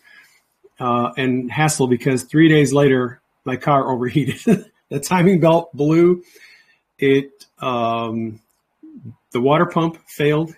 uh, 0.79 1.11
and 1.17 1.51
hassle 1.51 1.87
because 1.87 2.23
three 2.23 2.49
days 2.49 2.73
later 2.73 3.21
my 3.45 3.55
car 3.55 3.89
overheated. 3.91 4.65
the 4.89 4.99
timing 4.99 5.39
belt 5.39 5.75
blew. 5.75 6.23
It 6.97 7.45
um, 7.59 8.39
the 9.31 9.41
water 9.41 9.65
pump 9.65 9.97
failed. 10.07 10.55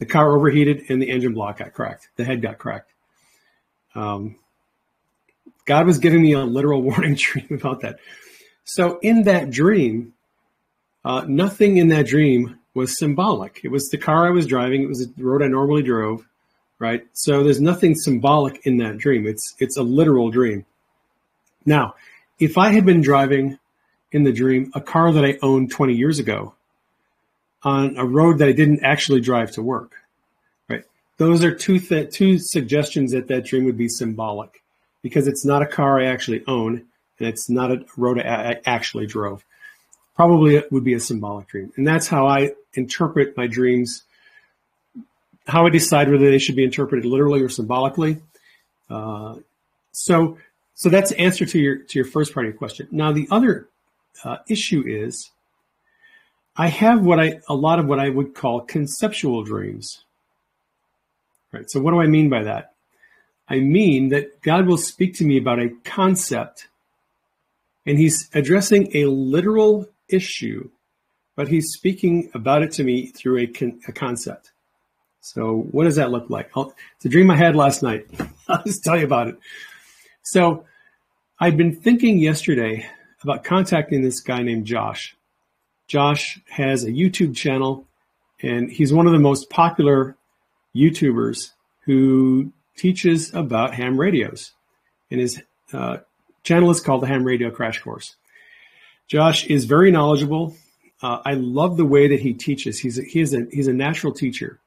The 0.00 0.06
car 0.06 0.34
overheated 0.34 0.86
and 0.88 1.00
the 1.00 1.10
engine 1.10 1.34
block 1.34 1.58
got 1.58 1.72
cracked. 1.74 2.08
The 2.16 2.24
head 2.24 2.42
got 2.42 2.58
cracked. 2.58 2.92
Um, 3.94 4.36
God 5.66 5.86
was 5.86 5.98
giving 5.98 6.22
me 6.22 6.32
a 6.32 6.40
literal 6.40 6.82
warning 6.90 7.14
dream 7.14 7.46
about 7.50 7.82
that. 7.82 8.00
So 8.64 8.98
in 9.02 9.24
that 9.24 9.50
dream, 9.50 10.14
uh, 11.04 11.24
nothing 11.28 11.76
in 11.76 11.88
that 11.88 12.06
dream 12.06 12.58
was 12.74 12.98
symbolic. 12.98 13.60
It 13.62 13.68
was 13.68 13.88
the 13.88 13.98
car 13.98 14.26
I 14.26 14.30
was 14.30 14.46
driving. 14.46 14.82
It 14.82 14.88
was 14.88 15.06
the 15.06 15.24
road 15.24 15.42
I 15.42 15.48
normally 15.48 15.82
drove, 15.82 16.26
right? 16.78 17.06
So 17.12 17.42
there's 17.42 17.60
nothing 17.60 17.94
symbolic 17.94 18.64
in 18.64 18.78
that 18.78 18.98
dream. 18.98 19.26
It's 19.26 19.54
it's 19.58 19.76
a 19.76 19.82
literal 19.82 20.30
dream. 20.30 20.64
Now, 21.66 21.94
if 22.38 22.56
I 22.56 22.70
had 22.70 22.86
been 22.86 23.00
driving 23.00 23.58
in 24.12 24.22
the 24.22 24.32
dream 24.32 24.70
a 24.74 24.80
car 24.80 25.12
that 25.12 25.24
I 25.24 25.38
owned 25.42 25.70
20 25.70 25.94
years 25.94 26.18
ago 26.18 26.54
on 27.62 27.96
a 27.96 28.04
road 28.04 28.38
that 28.38 28.48
I 28.48 28.52
didn't 28.52 28.82
actually 28.82 29.20
drive 29.20 29.50
to 29.52 29.62
work, 29.62 29.92
right? 30.68 30.84
Those 31.18 31.44
are 31.44 31.54
two 31.54 31.78
th- 31.78 32.12
two 32.12 32.38
suggestions 32.38 33.12
that 33.12 33.28
that 33.28 33.44
dream 33.44 33.64
would 33.64 33.78
be 33.78 33.88
symbolic 33.88 34.62
because 35.02 35.26
it's 35.26 35.44
not 35.44 35.62
a 35.62 35.66
car 35.66 36.00
I 36.00 36.06
actually 36.06 36.42
own 36.46 36.84
and 37.18 37.28
it's 37.28 37.50
not 37.50 37.70
a 37.70 37.84
road 37.96 38.20
I 38.20 38.52
I 38.52 38.60
actually 38.66 39.06
drove 39.06 39.44
probably 40.20 40.54
it 40.54 40.70
would 40.70 40.84
be 40.84 40.92
a 40.92 41.00
symbolic 41.00 41.48
dream. 41.48 41.72
And 41.76 41.88
that's 41.88 42.06
how 42.06 42.26
I 42.26 42.50
interpret 42.74 43.38
my 43.38 43.46
dreams, 43.46 44.02
how 45.46 45.66
I 45.66 45.70
decide 45.70 46.10
whether 46.10 46.30
they 46.30 46.38
should 46.38 46.56
be 46.56 46.62
interpreted 46.62 47.06
literally 47.06 47.40
or 47.40 47.48
symbolically. 47.48 48.20
Uh, 48.90 49.36
so, 49.92 50.36
so 50.74 50.90
that's 50.90 51.08
the 51.08 51.18
answer 51.18 51.46
to 51.46 51.58
your 51.58 51.78
to 51.78 51.98
your 51.98 52.04
first 52.04 52.34
part 52.34 52.44
of 52.44 52.52
your 52.52 52.58
question. 52.58 52.86
Now, 52.90 53.12
the 53.12 53.28
other 53.30 53.70
uh, 54.22 54.36
issue 54.46 54.84
is 54.86 55.30
I 56.60 56.66
have 56.66 57.00
what 57.00 57.18
I 57.18 57.40
a 57.48 57.54
lot 57.54 57.78
of 57.78 57.86
what 57.86 57.98
I 57.98 58.10
would 58.10 58.34
call 58.34 58.60
conceptual 58.60 59.42
dreams. 59.42 60.04
Right. 61.54 61.64
So, 61.70 61.80
what 61.80 61.92
do 61.92 62.02
I 62.02 62.06
mean 62.06 62.28
by 62.28 62.42
that? 62.42 62.74
I 63.48 63.60
mean 63.60 64.10
that 64.10 64.42
God 64.42 64.66
will 64.66 64.76
speak 64.76 65.14
to 65.14 65.24
me 65.24 65.38
about 65.38 65.58
a 65.58 65.70
concept 65.84 66.68
and 67.86 67.96
he's 67.96 68.28
addressing 68.34 68.94
a 68.94 69.06
literal 69.06 69.88
issue, 70.10 70.68
but 71.34 71.48
he's 71.48 71.72
speaking 71.72 72.30
about 72.34 72.62
it 72.62 72.72
to 72.72 72.84
me 72.84 73.06
through 73.06 73.38
a, 73.38 73.46
con- 73.46 73.80
a 73.88 73.92
concept. 73.92 74.52
So, 75.22 75.66
what 75.70 75.84
does 75.84 75.96
that 75.96 76.10
look 76.10 76.28
like? 76.28 76.50
I'll, 76.54 76.74
it's 76.96 77.06
a 77.06 77.08
dream 77.08 77.30
I 77.30 77.36
had 77.36 77.56
last 77.56 77.82
night. 77.82 78.04
I'll 78.48 78.62
just 78.64 78.84
tell 78.84 78.98
you 78.98 79.06
about 79.06 79.28
it. 79.28 79.38
So, 80.24 80.66
I'd 81.40 81.56
been 81.56 81.74
thinking 81.74 82.18
yesterday 82.18 82.86
about 83.22 83.44
contacting 83.44 84.02
this 84.02 84.20
guy 84.20 84.42
named 84.42 84.66
Josh. 84.66 85.16
Josh 85.90 86.38
has 86.48 86.84
a 86.84 86.92
YouTube 86.92 87.34
channel, 87.34 87.84
and 88.40 88.70
he's 88.70 88.92
one 88.92 89.08
of 89.08 89.12
the 89.12 89.18
most 89.18 89.50
popular 89.50 90.16
YouTubers 90.72 91.50
who 91.80 92.52
teaches 92.76 93.34
about 93.34 93.74
ham 93.74 93.98
radios. 93.98 94.52
And 95.10 95.20
his 95.20 95.42
uh, 95.72 95.96
channel 96.44 96.70
is 96.70 96.80
called 96.80 97.02
the 97.02 97.08
Ham 97.08 97.24
Radio 97.24 97.50
Crash 97.50 97.80
Course. 97.80 98.14
Josh 99.08 99.46
is 99.46 99.64
very 99.64 99.90
knowledgeable. 99.90 100.54
Uh, 101.02 101.22
I 101.24 101.32
love 101.34 101.76
the 101.76 101.84
way 101.84 102.06
that 102.06 102.20
he 102.20 102.34
teaches. 102.34 102.78
He's 102.78 102.96
a, 102.96 103.02
a 103.02 103.46
he's 103.50 103.66
a 103.66 103.72
natural 103.72 104.12
teacher. 104.12 104.60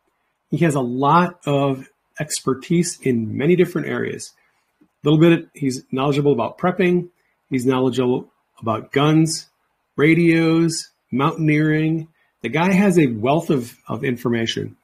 He 0.51 0.57
has 0.57 0.75
a 0.75 0.81
lot 0.81 1.39
of 1.45 1.87
expertise 2.19 2.99
in 2.99 3.37
many 3.37 3.55
different 3.55 3.87
areas. 3.87 4.33
A 4.81 5.09
little 5.09 5.19
bit. 5.19 5.47
He's 5.53 5.83
knowledgeable 5.89 6.33
about 6.33 6.57
prepping. 6.57 7.07
He's 7.49 7.65
knowledgeable 7.65 8.29
about 8.59 8.91
guns, 8.91 9.47
radios, 9.95 10.89
mountaineering. 11.13 12.07
The 12.41 12.49
guy 12.49 12.71
has 12.71 12.99
a 12.99 13.07
wealth 13.07 13.49
of, 13.49 13.77
of 13.87 14.03
information. 14.03 14.75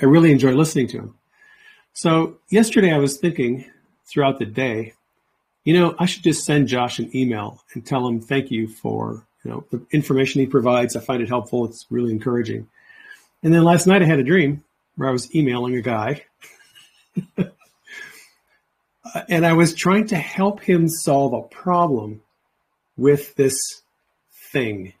I 0.00 0.06
really 0.06 0.32
enjoy 0.32 0.52
listening 0.52 0.86
to 0.88 0.98
him. 0.98 1.14
So 1.92 2.38
yesterday 2.48 2.92
I 2.92 2.98
was 2.98 3.18
thinking 3.18 3.66
throughout 4.06 4.38
the 4.38 4.46
day, 4.46 4.94
you 5.64 5.78
know, 5.78 5.94
I 5.98 6.06
should 6.06 6.22
just 6.22 6.44
send 6.44 6.68
Josh 6.68 6.98
an 6.98 7.14
email 7.14 7.62
and 7.74 7.84
tell 7.84 8.06
him 8.06 8.20
thank 8.20 8.50
you 8.50 8.68
for 8.68 9.26
you 9.44 9.50
know 9.50 9.64
the 9.70 9.84
information 9.90 10.40
he 10.40 10.46
provides. 10.46 10.96
I 10.96 11.00
find 11.00 11.22
it 11.22 11.28
helpful. 11.28 11.66
It's 11.66 11.86
really 11.90 12.12
encouraging. 12.12 12.68
And 13.42 13.52
then 13.52 13.64
last 13.64 13.86
night 13.86 14.02
I 14.02 14.06
had 14.06 14.18
a 14.18 14.24
dream 14.24 14.64
where 14.96 15.08
I 15.08 15.12
was 15.12 15.34
emailing 15.34 15.76
a 15.76 15.82
guy, 15.82 16.24
and 19.28 19.46
I 19.46 19.52
was 19.54 19.74
trying 19.74 20.08
to 20.08 20.16
help 20.16 20.60
him 20.60 20.88
solve 20.88 21.32
a 21.32 21.42
problem 21.42 22.22
with 22.96 23.34
this 23.34 23.56
thing 24.52 24.94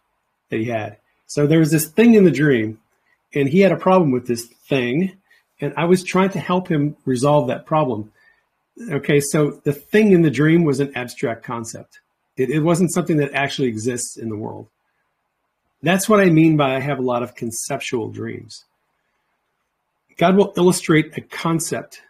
that 0.50 0.58
he 0.58 0.66
had. 0.66 0.98
So 1.26 1.46
there 1.46 1.58
was 1.58 1.70
this 1.70 1.86
thing 1.86 2.14
in 2.14 2.24
the 2.24 2.30
dream, 2.30 2.78
and 3.34 3.48
he 3.48 3.60
had 3.60 3.72
a 3.72 3.76
problem 3.76 4.10
with 4.10 4.26
this 4.26 4.46
thing, 4.68 5.16
and 5.60 5.72
I 5.76 5.84
was 5.84 6.02
trying 6.02 6.30
to 6.30 6.40
help 6.40 6.68
him 6.68 6.96
resolve 7.04 7.48
that 7.48 7.66
problem. 7.66 8.12
Okay, 8.90 9.20
so 9.20 9.60
the 9.64 9.72
thing 9.72 10.12
in 10.12 10.22
the 10.22 10.30
dream 10.30 10.64
was 10.64 10.80
an 10.80 10.92
abstract 10.96 11.44
concept. 11.44 12.00
It, 12.36 12.50
it 12.50 12.60
wasn't 12.60 12.92
something 12.92 13.18
that 13.18 13.32
actually 13.34 13.68
exists 13.68 14.16
in 14.16 14.28
the 14.28 14.36
world. 14.36 14.68
That's 15.82 16.08
what 16.08 16.20
I 16.20 16.30
mean 16.30 16.56
by 16.56 16.76
I 16.76 16.80
have 16.80 16.98
a 16.98 17.02
lot 17.02 17.22
of 17.22 17.34
conceptual 17.34 18.08
dreams. 18.08 18.64
God 20.16 20.36
will 20.36 20.52
illustrate 20.56 21.16
a 21.16 21.22
concept 21.22 22.02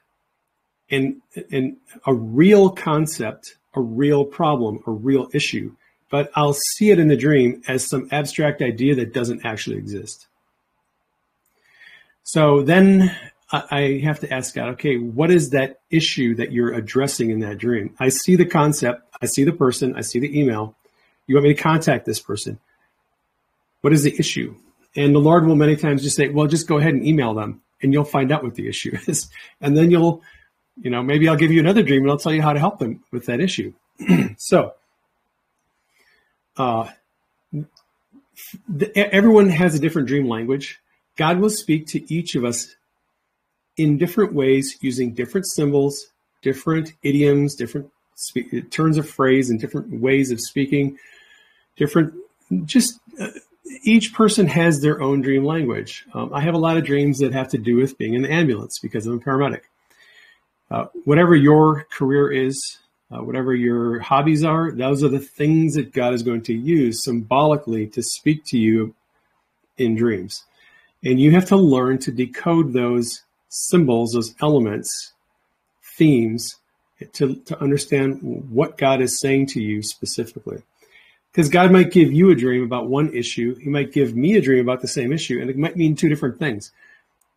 and, 0.91 1.21
and 1.53 1.77
a 2.07 2.15
real 2.15 2.71
concept, 2.71 3.57
a 3.75 3.81
real 3.81 4.25
problem, 4.25 4.83
a 4.87 4.91
real 4.91 5.29
issue, 5.33 5.75
but 6.11 6.31
I'll 6.35 6.57
see 6.77 6.91
it 6.91 6.99
in 6.99 7.09
the 7.09 7.17
dream 7.17 7.63
as 7.69 7.89
some 7.89 8.09
abstract 8.11 8.63
idea 8.63 8.95
that 8.97 9.15
doesn't 9.15 9.45
actually 9.45 9.77
exist. 9.77 10.27
So 12.23 12.63
then 12.63 13.17
I 13.51 14.01
have 14.05 14.21
to 14.21 14.33
ask 14.33 14.55
God, 14.55 14.69
okay, 14.71 14.97
what 14.97 15.31
is 15.31 15.51
that 15.51 15.81
issue 15.91 16.35
that 16.37 16.53
you're 16.53 16.73
addressing 16.75 17.31
in 17.31 17.41
that 17.41 17.59
dream? 17.59 17.95
I 17.99 18.11
see 18.11 18.37
the 18.37 18.45
concept, 18.45 19.03
I 19.23 19.27
see 19.27 19.45
the 19.45 19.53
person, 19.53 19.97
I 19.97 20.03
see 20.03 20.19
the 20.19 20.39
email. 20.39 20.77
You 21.27 21.37
want 21.37 21.47
me 21.47 21.55
to 21.55 21.61
contact 21.61 22.07
this 22.07 22.21
person. 22.21 22.61
What 23.81 23.93
is 23.93 24.03
the 24.03 24.15
issue? 24.19 24.55
and 24.97 25.15
the 25.15 25.21
Lord 25.21 25.47
will 25.47 25.57
many 25.57 25.77
times 25.77 26.03
just 26.03 26.17
say, 26.17 26.29
well, 26.29 26.47
just 26.47 26.67
go 26.67 26.79
ahead 26.79 26.95
and 26.95 27.07
email 27.07 27.35
them 27.35 27.61
and 27.83 27.93
you'll 27.93 28.05
find 28.05 28.33
out 28.33 28.43
what 28.43 28.55
the 28.55 28.69
issue 28.69 28.97
is. 29.07 29.29
And 29.61 29.77
then 29.77 29.91
you'll, 29.91 30.23
you 30.81 30.91
know, 30.91 31.03
maybe 31.03 31.29
I'll 31.29 31.37
give 31.37 31.53
you 31.53 31.61
another 31.61 31.83
dream 31.83 32.03
and 32.03 32.11
I'll 32.11 32.19
tell 32.19 32.33
you 32.33 32.43
how 32.43 32.53
to 32.53 32.59
help 32.59 32.79
them 32.79 33.03
with 33.13 33.27
that 33.27 33.41
issue. 33.41 33.73
so, 34.37 34.75
uh, 36.61 36.91
the, 38.69 38.97
everyone 38.97 39.49
has 39.49 39.75
a 39.75 39.79
different 39.79 40.09
dream 40.09 40.29
language. 40.29 40.79
God 41.17 41.39
will 41.39 41.51
speak 41.51 41.87
to 41.89 42.15
each 42.15 42.35
of 42.35 42.45
us 42.45 42.75
in 43.79 43.97
different 43.97 44.35
ways 44.35 44.77
using 44.83 45.15
different 45.15 45.47
symbols, 45.49 46.09
different 46.43 46.93
idioms, 47.03 47.55
different 47.55 47.91
spe- 48.15 48.69
turns 48.71 48.99
of 48.99 49.09
phrase, 49.09 49.49
and 49.49 49.59
different 49.59 50.01
ways 50.01 50.31
of 50.31 50.39
speaking. 50.41 50.99
Different, 51.77 52.13
just 52.67 53.01
uh, 53.19 53.29
each 53.83 54.13
person 54.13 54.47
has 54.47 54.81
their 54.81 55.01
own 55.01 55.23
dream 55.23 55.45
language. 55.45 56.05
Um, 56.13 56.35
I 56.35 56.41
have 56.43 56.55
a 56.55 56.59
lot 56.59 56.77
of 56.77 56.85
dreams 56.85 57.19
that 57.21 57.33
have 57.33 57.49
to 57.49 57.59
do 57.59 57.77
with 57.77 57.97
being 57.97 58.13
in 58.13 58.23
the 58.23 58.33
ambulance 58.33 58.79
because 58.81 59.07
I'm 59.07 59.15
a 59.15 59.19
paramedic. 59.19 59.63
Uh, 60.71 60.87
whatever 61.05 61.35
your 61.35 61.85
career 61.85 62.31
is, 62.31 62.79
uh, 63.11 63.23
whatever 63.23 63.55
your 63.55 64.01
hobbies 64.01 64.45
are, 64.45 64.71
those 64.71 65.03
are 65.03 65.09
the 65.09 65.19
things 65.19 65.75
that 65.75 65.93
God 65.93 66.15
is 66.15 66.23
going 66.23 66.43
to 66.43 66.55
use 66.55 67.03
symbolically 67.03 67.87
to 67.89 68.03
speak 68.03 68.45
to 68.47 68.59
you 68.59 68.95
in 69.77 69.97
dreams. 69.97 70.45
And 71.03 71.21
you 71.21 71.33
have 71.33 71.47
to 71.47 71.57
learn 71.57 71.99
to 72.01 72.13
decode 72.13 72.73
those 72.73 73.23
symbols, 73.49 74.13
those 74.13 74.35
elements, 74.41 75.13
themes, 75.97 76.57
to, 77.15 77.35
to 77.35 77.61
understand 77.61 78.21
what 78.51 78.77
God 78.77 79.01
is 79.01 79.19
saying 79.19 79.47
to 79.49 79.63
you 79.63 79.83
specifically. 79.83 80.63
Because 81.33 81.49
God 81.49 81.73
might 81.73 81.93
give 81.93 82.13
you 82.13 82.31
a 82.31 82.35
dream 82.35 82.63
about 82.65 82.89
one 82.89 83.15
issue, 83.15 83.55
He 83.57 83.69
might 83.71 83.93
give 83.93 84.15
me 84.15 84.35
a 84.37 84.41
dream 84.41 84.61
about 84.61 84.83
the 84.83 84.89
same 84.89 85.13
issue, 85.13 85.41
and 85.41 85.49
it 85.49 85.57
might 85.57 85.77
mean 85.77 85.95
two 85.95 86.09
different 86.09 86.39
things. 86.39 86.71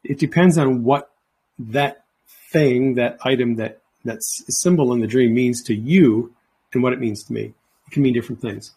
It 0.03 0.19
depends 0.19 0.57
on 0.57 0.83
what 0.83 1.11
that 1.57 2.03
thing, 2.51 2.95
that 2.95 3.19
item, 3.23 3.55
that 3.55 3.82
that 4.05 4.19
symbol 4.21 4.93
in 4.93 4.99
the 4.99 5.07
dream 5.07 5.34
means 5.34 5.63
to 5.63 5.75
you 5.75 6.34
and 6.73 6.84
what 6.84 6.93
it 6.93 6.99
means 6.99 7.23
to 7.23 7.34
me. 7.34 7.53
It 7.88 7.91
can 7.91 8.03
mean 8.03 8.13
different 8.13 8.41
things. 8.41 8.73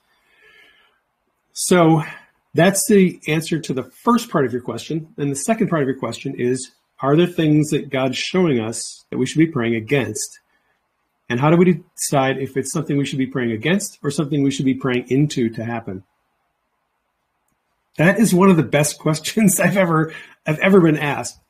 So 1.53 2.03
that's 2.55 2.87
the 2.89 3.19
answer 3.29 3.59
to 3.59 3.75
the 3.75 3.85
first 4.05 4.31
part 4.31 4.45
of 4.45 4.53
your 4.53 4.63
question. 4.63 5.13
And 5.17 5.31
the 5.31 5.37
second 5.37 5.69
part 5.69 5.83
of 5.83 5.89
your 5.89 5.99
question 5.99 6.35
is 6.39 6.71
Are 7.01 7.17
there 7.17 7.27
things 7.27 7.71
that 7.71 7.91
God's 7.91 8.19
showing 8.19 8.61
us 8.61 9.05
that 9.11 9.19
we 9.19 9.27
should 9.27 9.39
be 9.39 9.47
praying 9.47 9.75
against? 9.75 10.41
And 11.29 11.41
how 11.41 11.51
do 11.51 11.57
we 11.57 11.83
decide 11.97 12.39
if 12.39 12.57
it's 12.57 12.73
something 12.73 12.97
we 12.97 13.05
should 13.05 13.19
be 13.19 13.27
praying 13.27 13.53
against 13.53 13.99
or 14.03 14.11
something 14.11 14.43
we 14.43 14.51
should 14.51 14.65
be 14.65 14.75
praying 14.75 15.07
into 15.09 15.49
to 15.51 15.65
happen? 15.65 16.05
That 17.97 18.21
is 18.21 18.35
one 18.35 18.51
of 18.51 18.57
the 18.57 18.63
best 18.63 18.99
questions 19.01 19.61
I've 19.61 19.77
ever 19.77 20.13
I've 20.47 20.59
ever 20.61 20.81
been 20.81 20.99
asked, 20.99 21.41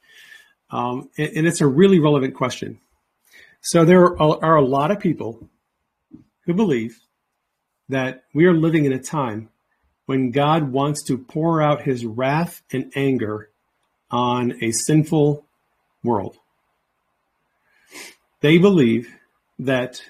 um, 0.71 1.11
and, 1.19 1.31
and, 1.37 1.47
it's 1.47 1.61
a 1.61 1.67
really 1.67 2.01
relevant 2.01 2.35
question. 2.35 2.81
So 3.69 3.85
there 3.85 4.23
are, 4.23 4.55
a 4.55 4.65
lot 4.65 4.93
of 4.93 5.01
people 5.01 5.51
who 6.45 6.55
believe 6.55 7.01
that 7.89 8.23
we 8.33 8.47
are 8.47 8.55
living 8.55 8.85
in 8.85 8.93
a 8.93 9.03
time 9.03 9.49
when 10.05 10.31
God 10.31 10.71
wants 10.71 11.03
to 11.07 11.19
pour 11.19 11.61
out 11.61 11.83
His 11.83 12.07
wrath 12.07 12.63
and 12.73 12.93
anger 12.95 13.51
on 14.09 14.63
a 14.63 14.71
sinful 14.71 15.45
world. 16.05 16.37
They 18.41 18.59
believe 18.59 19.13
that 19.59 20.01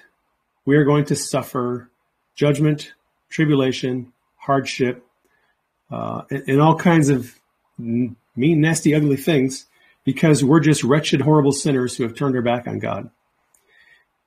we 0.63 0.75
are 0.75 0.85
going 0.85 1.05
to 1.05 1.15
suffer 1.15 1.89
judgment, 2.35 2.93
tribulation, 3.31 4.13
hardship, 4.35 5.03
uh, 5.89 6.21
and, 6.29 6.43
and, 6.47 6.61
all 6.61 6.75
kinds 6.75 7.09
of 7.09 7.33
mean, 7.79 8.15
nasty, 8.35 8.93
ugly 8.93 9.17
things 9.17 9.65
because 10.03 10.43
we're 10.43 10.59
just 10.59 10.83
wretched, 10.83 11.21
horrible 11.21 11.51
sinners 11.51 11.97
who 11.97 12.03
have 12.03 12.13
turned 12.13 12.35
our 12.35 12.43
back 12.43 12.67
on 12.67 12.77
God. 12.77 13.09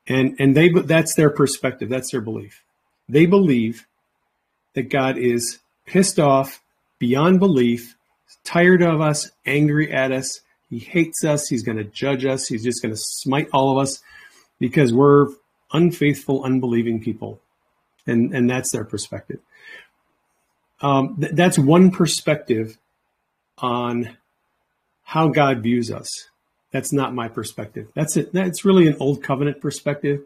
And 0.07 0.35
and 0.39 0.57
they 0.57 0.71
that's 0.71 1.15
their 1.15 1.31
perspective, 1.31 1.89
that's 1.89 2.11
their 2.11 2.21
belief. 2.21 2.65
They 3.09 3.27
believe 3.27 3.87
that 4.75 4.89
God 4.91 5.19
is 5.19 5.59
pissed 5.87 6.19
off 6.19 6.63
beyond 6.99 7.41
belief, 7.41 7.97
tired 8.45 8.83
of 8.83 9.01
us, 9.01 9.31
angry 9.45 9.93
at 9.93 10.13
us. 10.13 10.41
He 10.69 10.79
hates 10.79 11.25
us. 11.25 11.49
He's 11.49 11.65
going 11.65 11.79
to 11.79 11.85
judge 11.85 12.25
us. 12.25 12.47
He's 12.47 12.63
just 12.63 12.81
going 12.81 12.95
to 12.95 13.01
smite 13.01 13.49
all 13.53 13.73
of 13.73 13.83
us 13.83 14.01
because 14.61 14.93
we're 14.93 15.29
unfaithful, 15.73 16.45
unbelieving 16.45 17.01
people. 17.01 17.41
And, 18.07 18.33
and 18.35 18.49
that's 18.49 18.71
their 18.71 18.85
perspective. 18.85 19.41
Um, 20.81 21.17
th- 21.21 21.33
that's 21.33 21.59
one 21.59 21.91
perspective 21.91 22.79
on 23.59 24.17
how 25.03 25.29
God 25.29 25.63
views 25.63 25.91
us. 25.91 26.30
That's 26.73 26.93
not 26.93 27.15
my 27.15 27.29
perspective. 27.29 27.89
That's 27.95 28.17
it. 28.17 28.33
That's 28.33 28.65
really 28.65 28.87
an 28.87 28.97
old 29.01 29.23
covenant 29.23 29.61
perspective. 29.61 30.23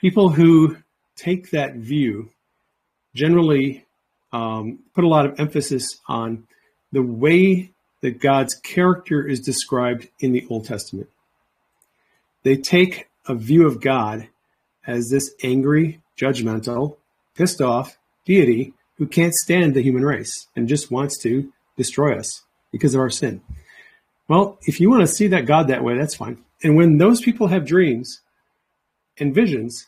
People 0.00 0.30
who 0.30 0.76
take 1.16 1.50
that 1.50 1.74
view 1.74 2.30
generally 3.14 3.84
um, 4.32 4.80
put 4.94 5.04
a 5.04 5.08
lot 5.08 5.26
of 5.26 5.40
emphasis 5.40 5.98
on 6.06 6.46
the 6.92 7.02
way 7.02 7.70
that 8.02 8.20
God's 8.20 8.54
character 8.54 9.26
is 9.26 9.40
described 9.40 10.08
in 10.20 10.32
the 10.32 10.46
Old 10.48 10.66
Testament. 10.66 11.08
They 12.42 12.56
take 12.56 13.08
a 13.26 13.34
view 13.34 13.66
of 13.66 13.80
God 13.80 14.28
as 14.86 15.08
this 15.08 15.34
angry, 15.42 16.00
judgmental, 16.16 16.96
pissed 17.34 17.60
off 17.60 17.98
deity 18.24 18.72
who 18.98 19.06
can't 19.06 19.34
stand 19.34 19.74
the 19.74 19.82
human 19.82 20.04
race 20.04 20.46
and 20.54 20.68
just 20.68 20.90
wants 20.90 21.18
to 21.22 21.52
destroy 21.76 22.16
us 22.16 22.44
because 22.70 22.94
of 22.94 23.00
our 23.00 23.10
sin. 23.10 23.40
Well, 24.28 24.58
if 24.62 24.80
you 24.80 24.90
want 24.90 25.02
to 25.02 25.14
see 25.14 25.28
that 25.28 25.46
God 25.46 25.68
that 25.68 25.84
way, 25.84 25.96
that's 25.96 26.16
fine. 26.16 26.38
And 26.62 26.76
when 26.76 26.98
those 26.98 27.20
people 27.20 27.46
have 27.48 27.64
dreams 27.64 28.20
and 29.18 29.34
visions, 29.34 29.86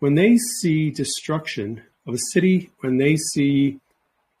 when 0.00 0.14
they 0.14 0.36
see 0.36 0.90
destruction 0.90 1.82
of 2.06 2.14
a 2.14 2.18
city, 2.32 2.70
when 2.80 2.98
they 2.98 3.16
see 3.16 3.78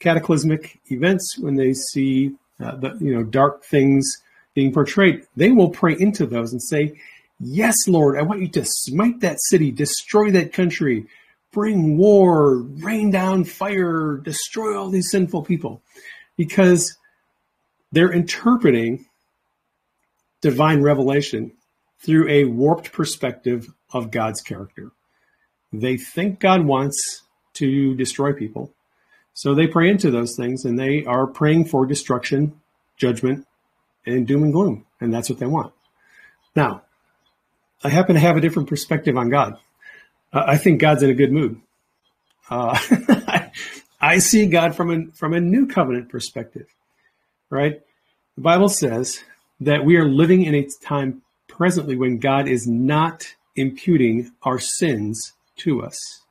cataclysmic 0.00 0.80
events, 0.90 1.38
when 1.38 1.54
they 1.54 1.72
see 1.72 2.32
uh, 2.60 2.76
the 2.76 2.96
you 3.00 3.14
know 3.14 3.22
dark 3.22 3.64
things 3.64 4.18
being 4.54 4.72
portrayed, 4.72 5.24
they 5.36 5.50
will 5.50 5.70
pray 5.70 5.96
into 5.98 6.26
those 6.26 6.52
and 6.52 6.62
say, 6.62 6.92
"Yes, 7.40 7.76
Lord, 7.86 8.18
I 8.18 8.22
want 8.22 8.40
you 8.40 8.48
to 8.48 8.64
smite 8.66 9.20
that 9.20 9.40
city, 9.40 9.70
destroy 9.70 10.30
that 10.32 10.52
country, 10.52 11.06
bring 11.52 11.96
war, 11.96 12.56
rain 12.56 13.10
down 13.10 13.44
fire, 13.44 14.16
destroy 14.16 14.76
all 14.76 14.90
these 14.90 15.10
sinful 15.10 15.42
people," 15.44 15.80
because 16.36 16.98
they're 17.92 18.12
interpreting 18.12 19.06
divine 20.42 20.82
revelation 20.82 21.52
through 22.00 22.28
a 22.28 22.44
warped 22.44 22.92
perspective 22.92 23.72
of 23.92 24.10
God's 24.10 24.42
character. 24.42 24.90
They 25.72 25.96
think 25.96 26.40
God 26.40 26.66
wants 26.66 27.22
to 27.54 27.94
destroy 27.94 28.32
people. 28.32 28.74
So 29.34 29.54
they 29.54 29.66
pray 29.66 29.88
into 29.88 30.10
those 30.10 30.36
things 30.36 30.64
and 30.66 30.78
they 30.78 31.04
are 31.04 31.26
praying 31.26 31.66
for 31.66 31.86
destruction, 31.86 32.60
judgment, 32.98 33.46
and 34.04 34.26
doom 34.26 34.42
and 34.42 34.52
gloom. 34.52 34.84
And 35.00 35.14
that's 35.14 35.30
what 35.30 35.38
they 35.38 35.46
want. 35.46 35.72
Now, 36.54 36.82
I 37.82 37.88
happen 37.88 38.14
to 38.14 38.20
have 38.20 38.36
a 38.36 38.40
different 38.40 38.68
perspective 38.68 39.16
on 39.16 39.30
God. 39.30 39.56
Uh, 40.32 40.44
I 40.46 40.58
think 40.58 40.80
God's 40.80 41.02
in 41.02 41.10
a 41.10 41.14
good 41.14 41.32
mood. 41.32 41.60
Uh, 42.50 42.78
I 44.00 44.18
see 44.18 44.46
God 44.46 44.74
from 44.74 44.90
a, 44.90 45.12
from 45.12 45.32
a 45.32 45.40
new 45.40 45.66
covenant 45.66 46.08
perspective, 46.08 46.66
right? 47.48 47.80
The 48.34 48.42
Bible 48.42 48.68
says 48.68 49.22
that 49.64 49.84
we 49.84 49.96
are 49.96 50.08
living 50.08 50.42
in 50.42 50.54
a 50.54 50.68
time 50.84 51.22
presently 51.48 51.96
when 51.96 52.18
God 52.18 52.48
is 52.48 52.66
not 52.66 53.34
imputing 53.54 54.32
our 54.42 54.58
sins 54.58 55.34
to 55.56 55.82
us. 55.82 56.22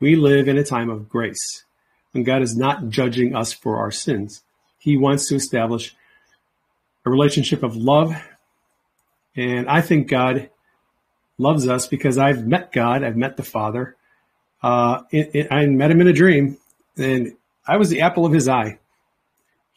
We 0.00 0.16
live 0.16 0.48
in 0.48 0.58
a 0.58 0.64
time 0.64 0.90
of 0.90 1.08
grace 1.08 1.64
when 2.12 2.24
God 2.24 2.42
is 2.42 2.56
not 2.56 2.88
judging 2.88 3.34
us 3.34 3.52
for 3.52 3.76
our 3.76 3.90
sins. 3.90 4.42
He 4.78 4.96
wants 4.96 5.28
to 5.28 5.36
establish 5.36 5.94
a 7.06 7.10
relationship 7.10 7.62
of 7.62 7.76
love. 7.76 8.14
And 9.36 9.68
I 9.68 9.80
think 9.80 10.08
God 10.08 10.50
loves 11.38 11.68
us 11.68 11.86
because 11.86 12.18
I've 12.18 12.46
met 12.46 12.72
God, 12.72 13.04
I've 13.04 13.16
met 13.16 13.36
the 13.36 13.42
Father. 13.42 13.96
Uh, 14.62 15.02
it, 15.10 15.30
it, 15.34 15.52
I 15.52 15.64
met 15.66 15.90
him 15.90 16.00
in 16.00 16.08
a 16.08 16.12
dream, 16.12 16.58
and 16.96 17.36
I 17.66 17.78
was 17.78 17.88
the 17.88 18.02
apple 18.02 18.26
of 18.26 18.32
his 18.32 18.48
eye. 18.48 18.79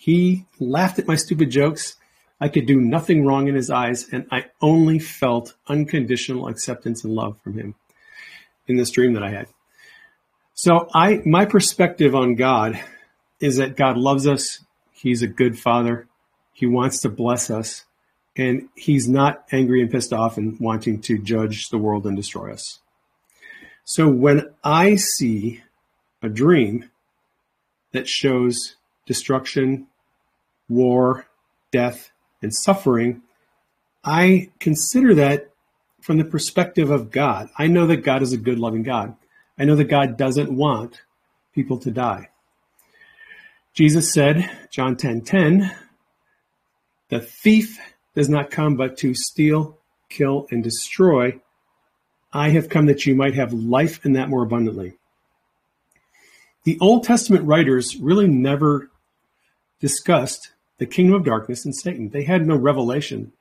He 0.04 0.46
laughed 0.60 1.00
at 1.00 1.08
my 1.08 1.16
stupid 1.16 1.50
jokes. 1.50 1.96
I 2.42 2.50
could 2.50 2.66
do 2.66 2.82
nothing 2.82 3.26
wrong 3.26 3.48
in 3.48 3.56
his 3.56 3.70
eyes, 3.70 4.06
and 4.12 4.28
I 4.34 4.48
only 4.60 5.00
felt 5.00 5.54
unconditional 5.70 6.50
acceptance 6.50 7.06
and 7.06 7.16
love 7.16 7.38
from 7.42 7.54
him 7.54 7.76
in 8.68 8.76
this 8.76 8.92
dream 8.92 9.14
that 9.14 9.24
I 9.24 9.30
had. 9.30 9.48
So 10.56 10.90
I 10.94 11.22
my 11.26 11.46
perspective 11.46 12.16
on 12.16 12.36
God 12.36 12.84
is 13.40 13.56
that 13.56 13.78
God 13.78 13.96
loves 13.96 14.28
us. 14.28 14.60
He's 14.92 15.22
a 15.22 15.28
good 15.28 15.58
father. 15.58 16.10
He 16.52 16.66
wants 16.66 17.00
to 17.04 17.10
bless 17.10 17.50
us, 17.50 17.86
and 18.36 18.68
he's 18.76 19.08
not 19.08 19.46
angry 19.54 19.82
and 19.82 19.90
pissed 19.90 20.12
off 20.12 20.36
and 20.36 20.60
wanting 20.60 21.00
to 21.04 21.18
judge 21.18 21.70
the 21.70 21.78
world 21.78 22.06
and 22.06 22.18
destroy 22.18 22.52
us. 22.52 22.80
So 23.86 24.10
when 24.10 24.54
I 24.66 24.96
see 24.96 25.64
a 26.22 26.28
dream 26.28 26.90
that 27.94 28.10
shows 28.10 28.76
destruction, 29.06 29.88
war, 30.74 31.26
death, 31.72 32.12
and 32.42 32.54
suffering, 32.54 33.22
I 34.04 34.50
consider 34.60 35.14
that 35.16 35.52
from 36.02 36.18
the 36.18 36.26
perspective 36.26 36.92
of 36.92 37.12
God. 37.12 37.50
I 37.58 37.68
know 37.68 37.88
that 37.88 38.04
God 38.04 38.22
is 38.22 38.34
a 38.34 38.38
good, 38.38 38.60
loving 38.60 38.84
God. 38.84 39.16
I 39.58 39.66
know 39.66 39.76
that 39.76 39.86
God 39.86 40.18
doesn't 40.18 40.52
want 40.52 41.02
people 41.54 41.78
to 41.80 41.92
die. 41.92 42.30
Jesus 43.74 44.14
said, 44.14 44.50
John 44.70 44.96
10 44.96 45.22
10, 45.22 45.74
the 47.10 47.20
thief 47.20 47.80
does 48.16 48.30
not 48.30 48.52
come 48.52 48.76
but 48.76 48.98
to 48.98 49.16
steal, 49.16 49.78
kill, 50.10 50.48
and 50.52 50.64
destroy. 50.64 51.40
I 52.32 52.50
have 52.50 52.70
come 52.70 52.88
that 52.88 53.06
you 53.06 53.16
might 53.16 53.36
have 53.36 53.54
life 53.54 54.04
and 54.04 54.16
that 54.16 54.30
more 54.30 54.44
abundantly. 54.44 54.94
The 56.64 56.78
Old 56.80 57.04
Testament 57.04 57.46
writers 57.46 57.96
really 57.98 58.28
never 58.28 58.90
discussed 59.80 60.53
the 60.78 60.86
kingdom 60.86 61.16
of 61.16 61.26
darkness 61.26 61.66
and 61.66 61.76
Satan. 61.76 62.10
They 62.10 62.24
had 62.24 62.46
no 62.46 62.56
revelation 62.56 63.32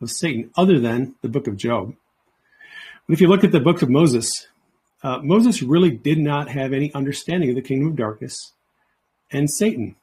of 0.00 0.10
Satan 0.10 0.50
other 0.56 0.78
than 0.78 1.14
the 1.22 1.28
book 1.28 1.46
of 1.46 1.56
Job. 1.56 1.94
But 3.06 3.14
if 3.14 3.20
you 3.20 3.28
look 3.28 3.44
at 3.44 3.52
the 3.52 3.60
book 3.60 3.82
of 3.82 3.90
Moses, 3.90 4.48
uh, 5.02 5.18
Moses 5.22 5.62
really 5.62 5.90
did 5.90 6.18
not 6.18 6.48
have 6.48 6.72
any 6.72 6.92
understanding 6.94 7.50
of 7.50 7.56
the 7.56 7.62
kingdom 7.62 7.88
of 7.88 7.96
darkness 7.96 8.52
and 9.30 9.50
Satan. 9.50 9.96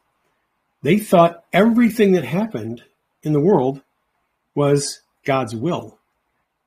They 0.81 0.97
thought 0.97 1.43
everything 1.53 2.13
that 2.13 2.23
happened 2.23 2.83
in 3.23 3.33
the 3.33 3.39
world 3.39 3.81
was 4.55 5.01
God's 5.25 5.55
will. 5.55 5.97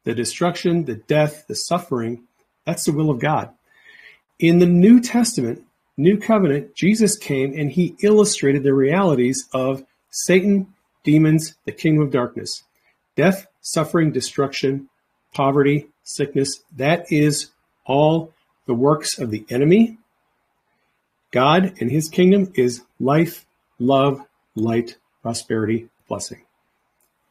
The 0.04 0.14
destruction, 0.14 0.84
the 0.84 0.94
death, 0.94 1.46
the 1.46 1.54
suffering, 1.54 2.24
that's 2.64 2.84
the 2.84 2.92
will 2.92 3.10
of 3.10 3.20
God. 3.20 3.50
In 4.38 4.58
the 4.58 4.66
New 4.66 5.00
Testament, 5.00 5.64
New 5.96 6.18
Covenant, 6.18 6.74
Jesus 6.74 7.18
came 7.18 7.52
and 7.52 7.70
he 7.70 7.96
illustrated 8.02 8.62
the 8.62 8.74
realities 8.74 9.48
of 9.52 9.84
Satan, 10.10 10.74
demons, 11.04 11.54
the 11.64 11.72
kingdom 11.72 12.04
of 12.04 12.10
darkness, 12.10 12.64
death, 13.16 13.46
suffering, 13.60 14.12
destruction, 14.12 14.88
poverty, 15.32 15.88
sickness. 16.02 16.62
That 16.76 17.10
is 17.10 17.50
all 17.86 18.32
the 18.66 18.74
works 18.74 19.18
of 19.18 19.30
the 19.30 19.44
enemy. 19.48 19.98
God 21.30 21.74
and 21.80 21.90
his 21.90 22.08
kingdom 22.08 22.52
is 22.54 22.82
life, 22.98 23.46
love, 23.78 24.20
light, 24.54 24.96
prosperity, 25.22 25.88
blessing. 26.08 26.42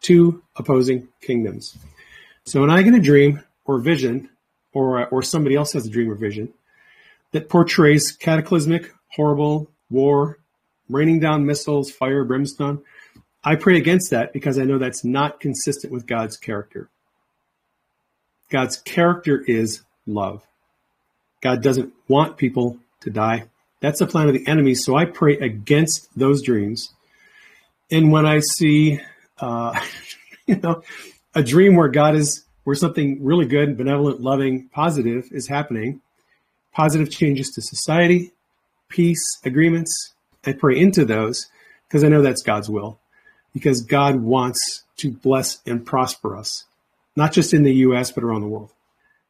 Two 0.02 0.42
opposing 0.56 1.10
kingdoms. 1.22 1.78
So 2.46 2.62
when 2.62 2.70
I 2.70 2.82
get 2.82 2.94
a 2.94 3.00
dream 3.00 3.44
or 3.66 3.80
vision, 3.80 4.30
or, 4.74 5.08
or 5.08 5.22
somebody 5.22 5.56
else 5.56 5.74
has 5.74 5.86
a 5.86 5.90
dream 5.90 6.10
or 6.10 6.16
vision 6.16 6.54
that 7.32 7.50
portrays 7.50 8.12
cataclysmic, 8.12 8.92
horrible 9.10 9.70
war, 9.90 10.39
raining 10.90 11.20
down 11.20 11.46
missiles, 11.46 11.92
fire, 11.92 12.24
brimstone, 12.24 12.82
I 13.44 13.56
pray 13.56 13.78
against 13.78 14.12
that 14.12 14.34
because 14.34 14.60
I 14.60 14.66
know 14.66 14.78
that's 14.78 15.06
not 15.06 15.40
consistent 15.40 15.94
with 15.94 16.08
God's 16.08 16.36
character. 16.36 16.90
God's 18.50 18.78
character 18.78 19.42
is 19.48 19.82
love. 20.06 20.46
God 21.42 21.64
doesn't 21.64 21.94
want 22.08 22.38
people 22.38 22.78
to 23.02 23.10
die. 23.10 23.46
That's 23.80 24.00
the 24.00 24.08
plan 24.08 24.28
of 24.28 24.34
the 24.34 24.46
enemy. 24.46 24.76
So 24.76 24.96
I 24.96 25.06
pray 25.06 25.38
against 25.38 26.10
those 26.18 26.42
dreams. 26.42 26.94
And 27.90 28.12
when 28.12 28.26
I 28.26 28.40
see, 28.40 29.00
uh, 29.40 29.80
you 30.48 30.58
know, 30.58 30.84
a 31.34 31.44
dream 31.44 31.76
where 31.76 31.88
God 31.88 32.16
is, 32.16 32.46
where 32.66 32.76
something 32.76 33.24
really 33.24 33.46
good, 33.46 33.78
benevolent, 33.78 34.20
loving, 34.20 34.68
positive 34.70 35.30
is 35.32 35.48
happening, 35.48 36.02
positive 36.74 37.10
changes 37.10 37.50
to 37.52 37.62
society, 37.62 38.34
peace, 38.90 39.24
agreements, 39.46 40.14
I 40.46 40.54
pray 40.54 40.80
into 40.80 41.06
those 41.06 41.48
because 41.88 42.04
I 42.04 42.08
know 42.08 42.22
that's 42.22 42.44
God's 42.44 42.70
will. 42.70 43.00
Because 43.54 43.82
God 43.82 44.18
wants 44.18 44.84
to 44.98 45.12
bless 45.12 45.60
and 45.66 45.86
prosper 45.86 46.36
us, 46.36 46.66
not 47.16 47.34
just 47.34 47.54
in 47.54 47.64
the 47.64 47.74
US, 47.74 48.12
but 48.12 48.24
around 48.24 48.42
the 48.42 48.48
world. 48.48 48.72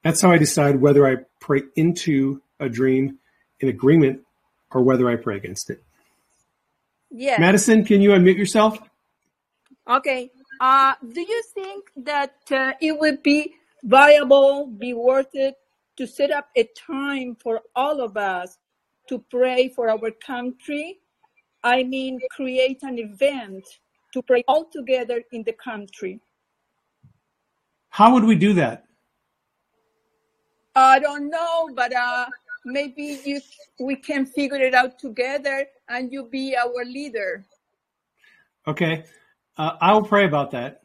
That's 0.03 0.21
how 0.21 0.31
I 0.31 0.37
decide 0.37 0.81
whether 0.81 1.07
I 1.07 1.17
pray 1.39 1.63
into 1.75 2.41
a 2.59 2.69
dream 2.69 3.19
in 3.59 3.69
agreement 3.69 4.21
or 4.71 4.81
whether 4.81 5.09
I 5.09 5.15
pray 5.15 5.37
against 5.37 5.69
it. 5.69 5.81
Yeah. 7.11 7.37
Madison, 7.39 7.85
can 7.85 8.01
you 8.01 8.09
unmute 8.11 8.37
yourself? 8.37 8.79
Okay. 9.87 10.31
Uh, 10.59 10.93
do 11.13 11.21
you 11.21 11.43
think 11.53 11.85
that 11.97 12.35
uh, 12.51 12.73
it 12.81 12.99
would 12.99 13.23
be 13.23 13.53
viable, 13.83 14.67
be 14.67 14.93
worth 14.93 15.33
it 15.33 15.55
to 15.97 16.05
set 16.05 16.31
up 16.31 16.49
a 16.55 16.67
time 16.77 17.35
for 17.35 17.61
all 17.75 18.01
of 18.01 18.17
us 18.17 18.57
to 19.09 19.19
pray 19.29 19.69
for 19.69 19.89
our 19.89 20.11
country? 20.25 20.99
I 21.63 21.83
mean, 21.83 22.19
create 22.31 22.83
an 22.83 22.97
event 22.97 23.65
to 24.13 24.21
pray 24.21 24.43
all 24.47 24.65
together 24.71 25.21
in 25.31 25.43
the 25.43 25.53
country. 25.53 26.21
How 27.89 28.13
would 28.13 28.23
we 28.23 28.35
do 28.35 28.53
that? 28.53 28.85
I 30.75 30.99
don't 30.99 31.29
know, 31.29 31.69
but 31.75 31.93
uh, 31.93 32.27
maybe 32.63 33.19
you 33.25 33.41
we 33.79 33.95
can 33.95 34.25
figure 34.25 34.61
it 34.61 34.73
out 34.73 34.99
together, 34.99 35.65
and 35.89 36.11
you 36.11 36.25
be 36.25 36.55
our 36.55 36.85
leader. 36.85 37.45
Okay, 38.67 39.03
uh, 39.57 39.77
I 39.81 39.93
will 39.93 40.03
pray 40.03 40.25
about 40.25 40.51
that. 40.51 40.81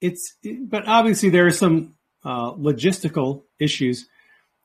It's, 0.00 0.36
but 0.62 0.86
obviously 0.86 1.28
there 1.28 1.46
are 1.46 1.52
some 1.52 1.94
uh, 2.24 2.52
logistical 2.52 3.44
issues 3.58 4.08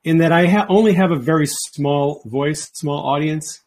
in 0.04 0.18
that 0.18 0.32
I 0.32 0.48
ha- 0.48 0.66
only 0.70 0.94
have 0.94 1.12
a 1.12 1.18
very 1.18 1.48
small 1.48 2.22
voice, 2.26 2.70
small 2.74 3.08
audience. 3.08 3.62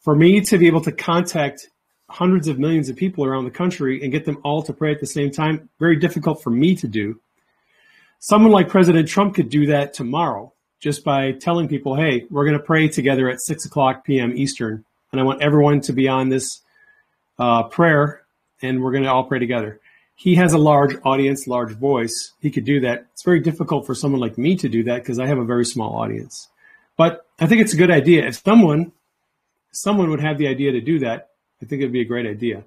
For 0.00 0.14
me 0.14 0.40
to 0.42 0.58
be 0.58 0.66
able 0.66 0.80
to 0.82 0.92
contact 0.92 1.68
hundreds 2.08 2.48
of 2.48 2.58
millions 2.58 2.88
of 2.88 2.96
people 2.96 3.24
around 3.24 3.44
the 3.44 3.50
country 3.50 4.02
and 4.02 4.10
get 4.10 4.24
them 4.24 4.38
all 4.42 4.62
to 4.62 4.72
pray 4.72 4.92
at 4.92 5.00
the 5.00 5.06
same 5.06 5.30
time, 5.30 5.68
very 5.78 5.96
difficult 5.96 6.42
for 6.42 6.50
me 6.50 6.74
to 6.76 6.88
do. 6.88 7.20
Someone 8.18 8.50
like 8.50 8.68
President 8.68 9.08
Trump 9.08 9.34
could 9.34 9.50
do 9.50 9.66
that 9.66 9.94
tomorrow 9.94 10.52
just 10.80 11.04
by 11.04 11.32
telling 11.32 11.68
people, 11.68 11.96
hey, 11.96 12.24
we're 12.30 12.44
going 12.44 12.58
to 12.58 12.64
pray 12.64 12.88
together 12.88 13.28
at 13.28 13.40
6 13.40 13.66
o'clock 13.66 14.04
p.m. 14.04 14.32
Eastern. 14.36 14.84
And 15.12 15.20
I 15.20 15.24
want 15.24 15.42
everyone 15.42 15.80
to 15.82 15.92
be 15.92 16.08
on 16.08 16.28
this 16.28 16.60
uh, 17.38 17.64
prayer 17.64 18.22
and 18.62 18.82
we're 18.82 18.92
going 18.92 19.04
to 19.04 19.10
all 19.10 19.24
pray 19.24 19.38
together. 19.38 19.80
He 20.18 20.34
has 20.34 20.52
a 20.52 20.58
large 20.58 20.96
audience, 21.04 21.46
large 21.46 21.70
voice. 21.70 22.32
He 22.40 22.50
could 22.50 22.64
do 22.64 22.80
that. 22.80 23.06
It's 23.12 23.22
very 23.22 23.38
difficult 23.38 23.86
for 23.86 23.94
someone 23.94 24.20
like 24.20 24.36
me 24.36 24.56
to 24.56 24.68
do 24.68 24.82
that 24.82 24.96
because 24.96 25.20
I 25.20 25.26
have 25.26 25.38
a 25.38 25.44
very 25.44 25.64
small 25.64 25.94
audience. 25.94 26.48
But 26.96 27.24
I 27.38 27.46
think 27.46 27.60
it's 27.60 27.72
a 27.72 27.76
good 27.76 27.92
idea. 27.92 28.26
If 28.26 28.42
someone 28.44 28.90
someone 29.70 30.10
would 30.10 30.18
have 30.18 30.36
the 30.36 30.48
idea 30.48 30.72
to 30.72 30.80
do 30.80 30.98
that, 30.98 31.28
I 31.62 31.66
think 31.66 31.82
it'd 31.82 31.92
be 31.92 32.00
a 32.00 32.04
great 32.04 32.26
idea. 32.26 32.64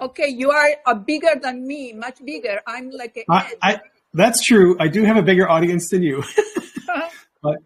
Okay, 0.00 0.26
you 0.26 0.50
are 0.50 0.70
a 0.84 0.96
bigger 0.96 1.38
than 1.40 1.64
me, 1.64 1.92
much 1.92 2.18
bigger. 2.24 2.60
I'm 2.66 2.90
like 2.90 3.16
a 3.16 3.24
I, 3.30 3.52
I, 3.62 3.80
that's 4.12 4.42
true. 4.42 4.76
I 4.80 4.88
do 4.88 5.04
have 5.04 5.16
a 5.16 5.22
bigger 5.22 5.48
audience 5.48 5.90
than 5.90 6.02
you. 6.02 6.24
but 7.40 7.58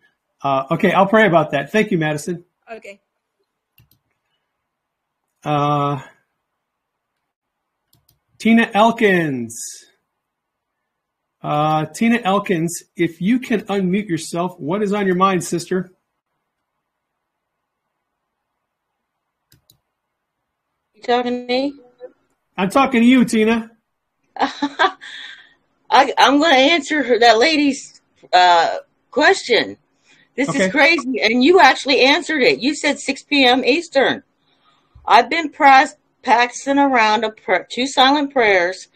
uh, 0.43 0.65
okay, 0.73 0.93
I'll 0.93 1.07
pray 1.07 1.27
about 1.27 1.53
that. 1.53 1.73
Thank 1.73 1.91
you, 1.93 1.97
Madison. 1.97 2.45
Okay. 2.71 3.01
Uh, 5.43 6.03
Tina 8.47 8.71
Elkins. 8.75 9.61
Uh, 11.43 11.85
Tina 11.87 12.21
Elkins, 12.23 12.85
if 12.97 13.21
you 13.21 13.41
can 13.41 13.63
unmute 13.63 14.09
yourself, 14.09 14.57
what 14.61 14.85
is 14.85 14.93
on 14.93 15.05
your 15.05 15.17
mind, 15.17 15.43
sister? 15.43 15.91
You 20.95 21.03
talking 21.03 21.33
to 21.33 21.53
me? 21.53 21.75
I'm 22.57 22.71
talking 22.71 23.01
to 23.01 23.05
you, 23.05 23.25
Tina. 23.25 23.69
I, 24.37 24.95
I'm 25.91 26.39
going 26.39 26.55
to 26.55 26.61
answer 26.73 27.03
her, 27.03 27.19
that 27.19 27.39
lady's 27.39 28.01
uh, 28.33 28.77
question. 29.11 29.77
This 30.37 30.51
Okay. 30.51 30.67
is 30.67 30.71
crazy. 30.71 31.21
And 31.21 31.43
you 31.43 31.59
actually 31.59 32.03
answered 32.03 32.43
it. 32.43 32.61
You 32.61 32.77
said 32.77 33.01
6 33.01 33.25
p.m. 33.25 33.65
Eastern. 33.65 34.23
I've 35.05 35.29
been 35.29 35.51
around 36.79 37.25
a 37.25 37.33
two 37.71 37.87
silent 37.87 38.33
prayers 38.33 38.89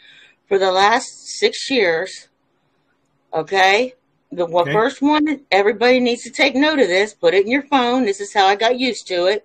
for 0.48 0.58
the 0.58 0.72
last 0.72 1.08
six 1.38 1.70
years. 1.70 2.28
Okay? 3.32 3.94
The 4.32 4.46
Okay. 4.46 4.72
first 4.72 5.02
one, 5.02 5.40
everybody 5.50 6.00
needs 6.00 6.22
to 6.22 6.30
take 6.30 6.54
note 6.54 6.78
of 6.78 6.88
this. 6.88 7.14
Put 7.14 7.34
it 7.34 7.44
in 7.44 7.50
your 7.50 7.62
phone. 7.62 8.04
This 8.04 8.20
is 8.20 8.32
how 8.32 8.46
I 8.46 8.56
got 8.56 8.78
used 8.78 9.06
to 9.08 9.26
it. 9.26 9.44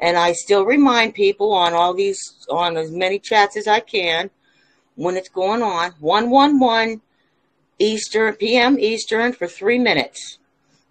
And 0.00 0.16
I 0.16 0.32
still 0.32 0.64
remind 0.64 1.14
people 1.14 1.52
on 1.52 1.72
all 1.72 1.92
these, 1.94 2.20
on 2.50 2.76
as 2.76 2.90
many 2.90 3.18
chats 3.18 3.56
as 3.56 3.66
I 3.66 3.80
can 3.80 4.30
when 4.94 5.16
it's 5.16 5.28
going 5.28 5.62
on. 5.62 5.92
111 6.00 7.00
Eastern, 7.78 8.34
PM 8.34 8.78
Eastern 8.78 9.32
for 9.32 9.46
three 9.46 9.78
minutes. 9.78 10.38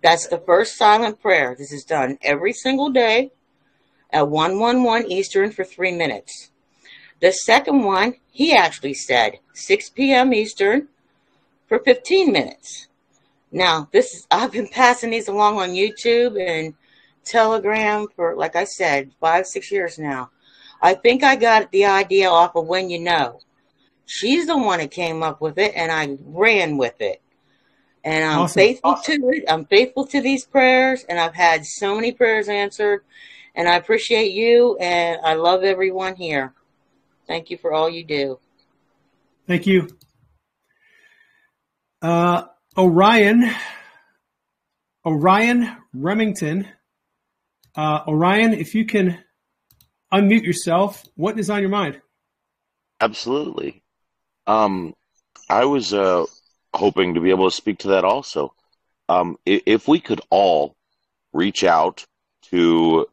That's 0.02 0.28
the 0.28 0.40
first 0.40 0.78
silent 0.78 1.22
prayer. 1.22 1.56
This 1.58 1.72
is 1.72 1.84
done 1.84 2.18
every 2.22 2.54
single 2.54 2.90
day 2.90 3.32
at 4.12 4.28
111 4.30 5.12
Eastern 5.12 5.52
for 5.52 5.64
three 5.64 5.92
minutes. 5.92 6.52
The 7.20 7.32
second 7.32 7.84
one, 7.84 8.16
he 8.32 8.54
actually 8.54 8.94
said 8.94 9.40
6 9.54 9.90
p.m. 9.92 10.34
Eastern 10.34 10.88
for 11.68 11.80
15 11.80 12.32
minutes. 12.32 12.88
Now, 13.52 13.90
this 13.92 14.14
is, 14.14 14.28
I've 14.30 14.52
been 14.52 14.68
passing 14.68 15.10
these 15.10 15.28
along 15.28 15.58
on 15.58 15.70
YouTube 15.70 16.40
and 16.40 16.74
Telegram 17.24 18.08
for, 18.16 18.36
like 18.36 18.56
I 18.56 18.66
said, 18.66 19.12
five, 19.20 19.48
six 19.48 19.72
years 19.72 19.98
now. 19.98 20.30
I 20.82 20.94
think 20.94 21.24
I 21.24 21.36
got 21.36 21.72
the 21.72 21.86
idea 21.86 22.30
off 22.30 22.56
of 22.56 22.68
When 22.68 22.90
You 22.90 23.00
Know. 23.00 23.40
She's 24.06 24.48
the 24.48 24.58
one 24.58 24.80
that 24.80 24.92
came 24.92 25.24
up 25.24 25.42
with 25.42 25.58
it, 25.58 25.74
and 25.76 25.92
I 25.92 26.18
ran 26.24 26.78
with 26.78 27.02
it. 27.02 27.22
And 28.04 28.24
I'm 28.24 28.42
Awesome. 28.42 28.62
faithful 28.62 28.96
to 29.04 29.30
it. 29.30 29.44
I'm 29.50 29.66
faithful 29.66 30.06
to 30.08 30.22
these 30.22 30.46
prayers, 30.46 31.04
and 31.10 31.20
I've 31.20 31.34
had 31.34 31.66
so 31.66 31.96
many 31.96 32.12
prayers 32.12 32.48
answered. 32.48 33.04
And 33.58 33.68
I 33.68 33.76
appreciate 33.76 34.34
you, 34.34 34.78
and 34.80 35.20
I 35.26 35.34
love 35.34 35.64
everyone 35.64 36.14
here. 36.16 36.54
Thank 37.26 37.50
you 37.50 37.58
for 37.58 37.74
all 37.74 37.90
you 37.90 38.04
do. 38.04 38.38
Thank 39.48 39.66
you. 39.66 39.88
Uh, 42.00 42.44
Orion, 42.78 43.50
Orion 45.04 45.76
Remington. 45.92 46.68
Uh, 47.76 48.02
Orion, 48.08 48.54
if 48.54 48.76
you 48.76 48.86
can 48.86 49.18
unmute 50.14 50.44
yourself, 50.44 51.04
what 51.16 51.40
is 51.40 51.50
on 51.50 51.62
your 51.62 51.72
mind? 51.72 52.00
Absolutely. 53.02 53.82
Um, 54.46 54.94
I 55.50 55.66
was 55.66 55.96
uh, 55.96 56.26
hoping 56.76 57.16
to 57.16 57.22
be 57.22 57.32
able 57.32 57.50
to 57.50 57.56
speak 57.56 57.80
to 57.80 57.88
that 57.90 58.04
also. 58.06 58.54
Um, 59.10 59.38
i- 59.48 59.64
if 59.66 59.88
we 59.88 60.00
could 60.00 60.22
all 60.30 60.76
reach 61.34 61.64
out 61.64 62.06
to 62.52 63.08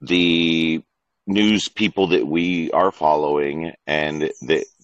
the 0.00 0.82
news 1.26 1.68
people 1.68 2.08
that 2.08 2.26
we 2.26 2.70
are 2.70 2.92
following 2.92 3.72
and 3.86 4.30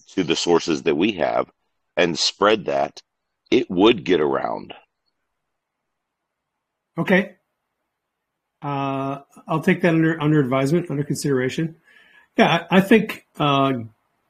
to 0.09 0.23
the 0.23 0.35
sources 0.35 0.83
that 0.83 0.95
we 0.95 1.13
have 1.13 1.49
and 1.95 2.17
spread 2.17 2.65
that, 2.65 3.01
it 3.51 3.69
would 3.69 4.03
get 4.03 4.19
around. 4.19 4.73
Okay. 6.97 7.35
Uh, 8.61 9.21
I'll 9.47 9.61
take 9.61 9.81
that 9.81 9.93
under 9.93 10.19
under 10.21 10.39
advisement, 10.39 10.89
under 10.89 11.03
consideration. 11.03 11.75
Yeah, 12.37 12.65
I, 12.71 12.77
I 12.77 12.81
think 12.81 13.25
uh, 13.37 13.73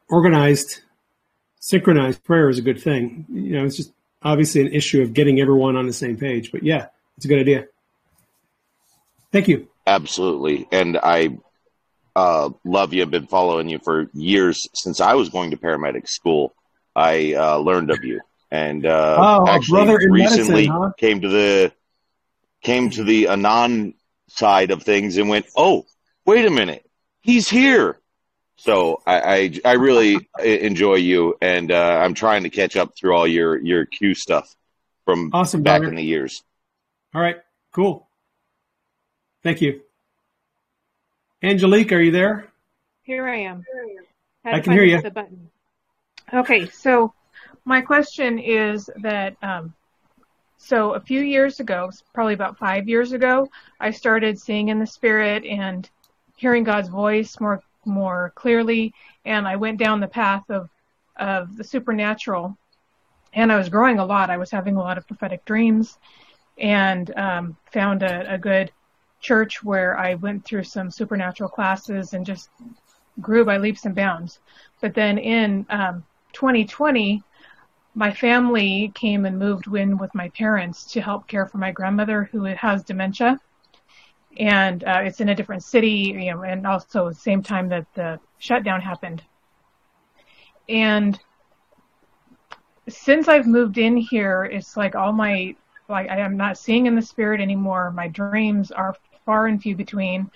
organized, 0.10 0.82
synchronized 1.60 2.24
prayer 2.24 2.50
is 2.50 2.58
a 2.58 2.64
good 2.64 2.82
thing. 2.82 3.26
You 3.30 3.58
know, 3.58 3.66
it's 3.66 3.78
just 3.78 3.94
obviously 4.24 4.62
an 4.62 4.74
issue 4.74 5.02
of 5.02 5.14
getting 5.14 5.40
everyone 5.40 5.76
on 5.76 5.86
the 5.86 5.94
same 5.94 6.18
page. 6.18 6.52
But 6.52 6.64
yeah, 6.64 6.88
it's 7.16 7.26
a 7.26 7.28
good 7.28 7.40
idea. 7.40 7.68
Thank 9.32 9.48
you. 9.48 9.68
Absolutely. 9.86 10.68
And 10.72 10.98
I 11.02 11.38
uh, 12.16 12.50
love 12.64 12.94
you. 12.94 13.02
I've 13.02 13.12
been 13.12 13.28
following 13.28 13.70
you 13.70 13.80
for 13.80 14.08
years 14.14 14.68
since 14.74 15.02
I 15.02 15.16
was 15.16 15.30
going 15.30 15.52
to 15.52 15.58
paramedic 15.58 16.08
school. 16.08 16.54
I 16.96 17.34
uh, 17.34 17.58
learned 17.58 17.90
of 17.92 18.04
you 18.04 18.22
and 18.54 18.86
uh, 18.86 19.16
Oh, 19.20 19.48
actually 19.48 19.86
brother 19.86 20.00
in 20.00 20.14
medicine, 20.14 20.40
recently 20.40 20.68
huh? 20.68 20.92
came 20.98 21.22
to 21.22 21.28
the 21.30 21.74
came 22.62 22.92
to 22.92 23.04
the 23.04 23.28
anon 23.30 23.96
side 24.28 24.70
of 24.72 24.84
things 24.84 25.18
and 25.18 25.28
went, 25.28 25.48
oh, 25.58 25.86
wait 26.26 26.46
a 26.46 26.52
minute, 26.52 26.86
he's 27.22 27.50
here. 27.50 28.00
So 28.58 29.02
I 29.08 29.20
I, 29.20 29.60
I 29.66 29.72
really 29.74 30.30
enjoy 30.40 30.96
you, 30.96 31.36
and 31.42 31.72
uh, 31.72 32.00
I'm 32.02 32.14
trying 32.14 32.44
to 32.44 32.52
catch 32.52 32.78
up 32.78 32.96
through 32.96 33.16
all 33.16 33.28
your 33.28 33.60
your 33.60 33.86
Q 33.88 34.14
stuff 34.14 34.56
from 35.06 35.32
Awesome, 35.34 35.64
back 35.64 35.80
brother. 35.80 35.90
in 35.90 35.96
the 35.96 36.04
years. 36.04 36.44
All 37.16 37.22
right, 37.22 37.38
cool. 37.74 38.08
Thank 39.44 39.62
you. 39.62 39.82
Angelique, 41.44 41.92
are 41.92 42.00
you 42.00 42.12
there? 42.12 42.48
Here 43.04 43.28
I 43.28 43.36
am. 43.36 43.66
Had 44.46 44.56
I 44.56 44.60
can 44.62 44.72
hear 44.72 44.84
you. 44.84 45.02
The 45.02 45.12
button. 45.12 45.50
Okay, 46.34 46.68
so 46.70 47.14
my 47.66 47.82
question 47.82 48.40
is 48.40 48.90
that 49.02 49.36
um, 49.42 49.74
so 50.58 50.94
a 50.94 51.00
few 51.02 51.20
years 51.20 51.60
ago, 51.60 51.92
probably 52.14 52.34
about 52.34 52.58
five 52.58 52.88
years 52.88 53.12
ago, 53.12 53.50
I 53.82 53.92
started 53.92 54.40
seeing 54.40 54.70
in 54.70 54.80
the 54.80 54.88
spirit 54.88 55.44
and 55.46 55.90
hearing 56.38 56.64
God's 56.64 56.88
voice 56.88 57.40
more 57.42 57.62
more 57.86 58.32
clearly, 58.36 58.94
and 59.26 59.46
I 59.46 59.58
went 59.58 59.78
down 59.78 60.00
the 60.00 60.08
path 60.08 60.50
of 60.50 60.70
of 61.18 61.58
the 61.58 61.64
supernatural, 61.66 62.58
and 63.34 63.52
I 63.52 63.58
was 63.58 63.68
growing 63.68 64.00
a 64.00 64.06
lot. 64.06 64.30
I 64.30 64.38
was 64.38 64.50
having 64.50 64.78
a 64.78 64.80
lot 64.80 64.98
of 64.98 65.06
prophetic 65.06 65.44
dreams, 65.44 65.98
and 66.58 67.14
um, 67.18 67.58
found 67.74 68.02
a, 68.02 68.34
a 68.34 68.38
good 68.38 68.72
church 69.24 69.64
where 69.64 69.98
I 69.98 70.16
went 70.16 70.46
through 70.46 70.66
some 70.66 70.92
supernatural 70.92 71.50
classes 71.50 72.14
and 72.14 72.26
just 72.26 72.50
grew 73.22 73.46
by 73.46 73.58
leaps 73.58 73.86
and 73.86 73.96
bounds. 73.96 74.40
But 74.82 74.94
then 74.94 75.18
in 75.18 75.66
um, 75.70 76.04
2020, 76.34 77.24
my 77.96 78.12
family 78.12 78.92
came 78.96 79.26
and 79.26 79.40
moved 79.40 79.68
in 79.68 79.98
with 79.98 80.14
my 80.14 80.30
parents 80.30 80.92
to 80.92 81.02
help 81.02 81.28
care 81.28 81.46
for 81.46 81.58
my 81.58 81.72
grandmother 81.72 82.26
who 82.32 82.44
has 82.44 82.84
dementia. 82.84 83.40
And 84.38 84.84
uh, 84.84 85.02
it's 85.04 85.22
in 85.22 85.30
a 85.30 85.36
different 85.36 85.64
city, 85.64 86.16
you 86.20 86.32
know, 86.32 86.44
and 86.44 86.66
also 86.66 87.10
the 87.10 87.16
same 87.16 87.44
time 87.44 87.70
that 87.70 87.86
the 87.94 88.20
shutdown 88.40 88.82
happened. 88.82 89.24
And 90.68 91.20
since 92.90 93.28
I've 93.28 93.48
moved 93.48 93.78
in 93.78 93.96
here, 93.96 94.44
it's 94.44 94.76
like 94.76 94.96
all 94.96 95.14
my 95.14 95.56
like 95.90 96.10
I 96.10 96.20
am 96.20 96.38
not 96.38 96.58
seeing 96.58 96.88
in 96.88 96.96
the 96.96 97.02
spirit 97.02 97.42
anymore. 97.42 97.92
My 97.92 98.08
dreams 98.08 98.72
are 98.72 98.96
far 99.26 99.48
and 99.48 99.62
few 99.62 99.76
between. 99.76 100.30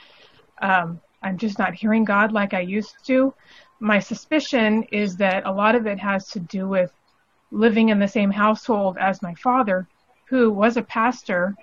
Um, 0.62 1.00
I'm 1.22 1.38
just 1.38 1.60
not 1.60 1.74
hearing 1.74 2.06
God 2.06 2.32
like 2.32 2.54
I 2.54 2.62
used 2.62 2.96
to. 3.08 3.34
My 3.80 4.00
suspicion 4.00 4.84
is 4.92 5.18
that 5.18 5.46
a 5.46 5.52
lot 5.52 5.76
of 5.76 5.86
it 5.86 6.00
has 6.00 6.28
to 6.30 6.40
do 6.40 6.68
with 6.68 6.92
living 7.52 7.90
in 7.90 8.00
the 8.00 8.08
same 8.08 8.32
household 8.32 8.98
as 9.00 9.22
my 9.22 9.34
father, 9.36 9.88
who 10.26 10.52
was 10.52 10.78
a 10.78 10.82
pastor 10.82 11.56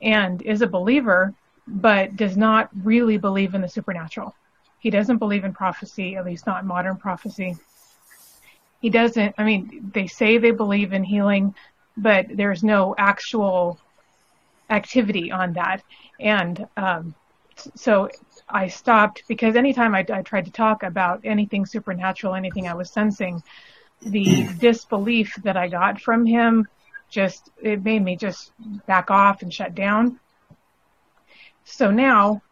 and 0.00 0.42
is 0.42 0.62
a 0.62 0.66
believer, 0.66 1.34
but 1.66 2.16
does 2.16 2.36
not 2.36 2.68
really 2.82 3.16
believe 3.16 3.54
in 3.54 3.60
the 3.60 3.68
supernatural. 3.68 4.34
He 4.80 4.90
doesn't 4.90 5.18
believe 5.18 5.44
in 5.44 5.52
prophecy, 5.52 6.16
at 6.16 6.24
least 6.24 6.46
not 6.46 6.64
modern 6.64 6.96
prophecy. 6.96 7.56
He 8.80 8.90
doesn't, 8.90 9.34
I 9.38 9.44
mean, 9.44 9.90
they 9.94 10.08
say 10.08 10.38
they 10.38 10.50
believe 10.50 10.92
in 10.92 11.04
healing, 11.04 11.54
but 11.96 12.26
there's 12.34 12.64
no 12.64 12.94
actual 12.98 13.78
activity 14.72 15.30
on 15.30 15.52
that. 15.52 15.82
And 16.18 16.66
um, 16.76 17.14
so 17.74 18.08
I 18.48 18.68
stopped 18.68 19.22
because 19.28 19.56
anytime 19.56 19.94
I, 19.94 20.04
I 20.12 20.22
tried 20.22 20.46
to 20.46 20.50
talk 20.50 20.82
about 20.82 21.20
anything 21.24 21.66
supernatural, 21.66 22.34
anything 22.34 22.66
I 22.66 22.74
was 22.74 22.90
sensing, 22.90 23.42
the 24.00 24.48
disbelief 24.58 25.34
that 25.44 25.56
I 25.56 25.68
got 25.68 26.00
from 26.00 26.26
him 26.26 26.66
just, 27.08 27.50
it 27.62 27.84
made 27.84 28.02
me 28.02 28.16
just 28.16 28.52
back 28.86 29.10
off 29.10 29.42
and 29.42 29.52
shut 29.52 29.74
down. 29.74 30.18
So 31.64 31.90
now 31.90 32.42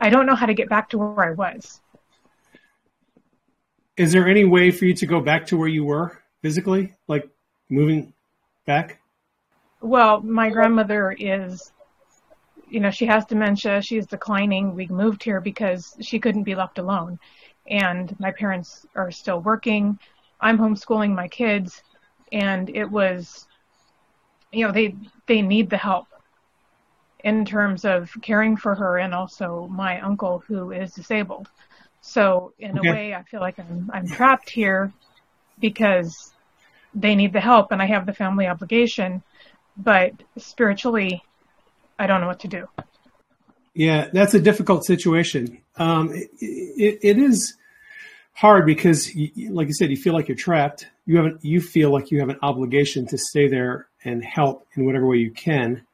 I 0.00 0.10
don't 0.10 0.26
know 0.26 0.34
how 0.34 0.46
to 0.46 0.54
get 0.54 0.68
back 0.68 0.90
to 0.90 0.98
where 0.98 1.24
I 1.24 1.32
was. 1.32 1.80
Is 3.96 4.12
there 4.12 4.26
any 4.26 4.44
way 4.44 4.70
for 4.70 4.84
you 4.84 4.94
to 4.94 5.06
go 5.06 5.20
back 5.20 5.46
to 5.46 5.56
where 5.56 5.68
you 5.68 5.84
were 5.84 6.18
physically, 6.42 6.94
like 7.08 7.28
moving 7.70 8.12
back? 8.66 9.01
Well, 9.82 10.20
my 10.22 10.48
grandmother 10.50 11.12
is, 11.18 11.72
you 12.68 12.80
know, 12.80 12.90
she 12.90 13.06
has 13.06 13.24
dementia. 13.26 13.82
She's 13.82 14.06
declining. 14.06 14.74
We 14.74 14.86
moved 14.86 15.24
here 15.24 15.40
because 15.40 15.94
she 16.00 16.20
couldn't 16.20 16.44
be 16.44 16.54
left 16.54 16.78
alone. 16.78 17.18
And 17.68 18.14
my 18.20 18.32
parents 18.32 18.86
are 18.94 19.10
still 19.10 19.40
working. 19.40 19.98
I'm 20.40 20.58
homeschooling 20.58 21.14
my 21.14 21.28
kids. 21.28 21.82
And 22.32 22.70
it 22.70 22.90
was, 22.90 23.46
you 24.52 24.66
know, 24.66 24.72
they, 24.72 24.96
they 25.26 25.42
need 25.42 25.68
the 25.68 25.76
help 25.76 26.06
in 27.24 27.44
terms 27.44 27.84
of 27.84 28.10
caring 28.22 28.56
for 28.56 28.74
her 28.74 28.98
and 28.98 29.14
also 29.14 29.68
my 29.70 30.00
uncle 30.00 30.42
who 30.48 30.72
is 30.72 30.92
disabled. 30.92 31.48
So 32.00 32.52
in 32.58 32.70
Okay. 32.70 32.78
a 32.78 32.84
way, 32.84 33.14
I 33.14 33.22
feel 33.24 33.40
like 33.40 33.58
I'm, 33.58 33.90
I'm 33.92 34.08
trapped 34.08 34.50
here 34.50 34.92
because 35.60 36.32
they 36.94 37.14
need 37.14 37.32
the 37.32 37.40
help 37.40 37.72
and 37.72 37.80
I 37.80 37.86
have 37.86 38.06
the 38.06 38.12
family 38.12 38.46
obligation, 38.46 39.22
but 39.76 40.12
spiritually, 40.36 41.22
I 41.98 42.06
don't 42.06 42.20
know 42.20 42.26
what 42.26 42.40
to 42.40 42.48
do. 42.48 42.68
Yeah, 43.74 44.08
that's 44.12 44.34
a 44.34 44.40
difficult 44.40 44.84
situation. 44.84 45.58
Um, 45.76 46.10
it, 46.12 46.30
it, 46.40 46.98
it 47.02 47.18
is 47.18 47.54
hard 48.34 48.66
because, 48.66 49.14
you, 49.14 49.30
like 49.50 49.68
you 49.68 49.74
said, 49.74 49.90
you 49.90 49.96
feel 49.96 50.12
like 50.12 50.28
you're 50.28 50.36
trapped. 50.36 50.86
You 51.06 51.16
haven't. 51.16 51.44
You 51.44 51.60
feel 51.60 51.90
like 51.90 52.10
you 52.10 52.20
have 52.20 52.28
an 52.28 52.38
obligation 52.42 53.06
to 53.08 53.18
stay 53.18 53.48
there 53.48 53.86
and 54.04 54.24
help 54.24 54.66
in 54.74 54.84
whatever 54.84 55.06
way 55.06 55.16
you 55.16 55.30
can. 55.30 55.86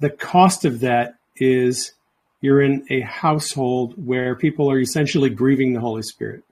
The 0.00 0.10
cost 0.10 0.64
of 0.64 0.80
that 0.80 1.16
is 1.36 1.92
you're 2.40 2.60
in 2.60 2.86
a 2.90 3.00
household 3.00 3.94
where 4.04 4.34
people 4.34 4.70
are 4.70 4.78
essentially 4.78 5.30
grieving 5.30 5.72
the 5.72 5.80
Holy 5.80 6.02
Spirit, 6.02 6.42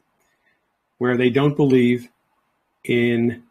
where 0.98 1.16
they 1.16 1.30
don't 1.30 1.56
believe 1.56 2.08
in 2.84 3.42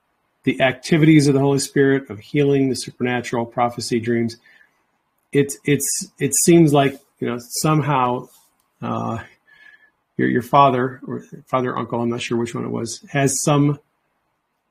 the 0.58 0.62
activities 0.62 1.28
of 1.28 1.34
the 1.34 1.40
Holy 1.40 1.60
Spirit 1.60 2.10
of 2.10 2.20
healing, 2.20 2.70
the 2.70 2.76
supernatural, 2.76 3.46
prophecy, 3.46 4.00
dreams 4.00 4.38
it's 5.32 5.58
it's 5.64 6.12
it 6.20 6.34
seems 6.36 6.74
like 6.74 7.00
you 7.20 7.28
know 7.28 7.38
somehow 7.40 8.28
uh, 8.82 9.20
your 10.18 10.30
your 10.30 10.42
father 10.42 11.00
or 11.08 11.24
father 11.46 11.72
or 11.72 11.78
uncle 11.78 12.02
I'm 12.02 12.10
not 12.10 12.22
sure 12.22 12.38
which 12.38 12.56
one 12.56 12.66
it 12.66 12.70
was 12.70 13.04
has 13.10 13.42
some 13.44 13.80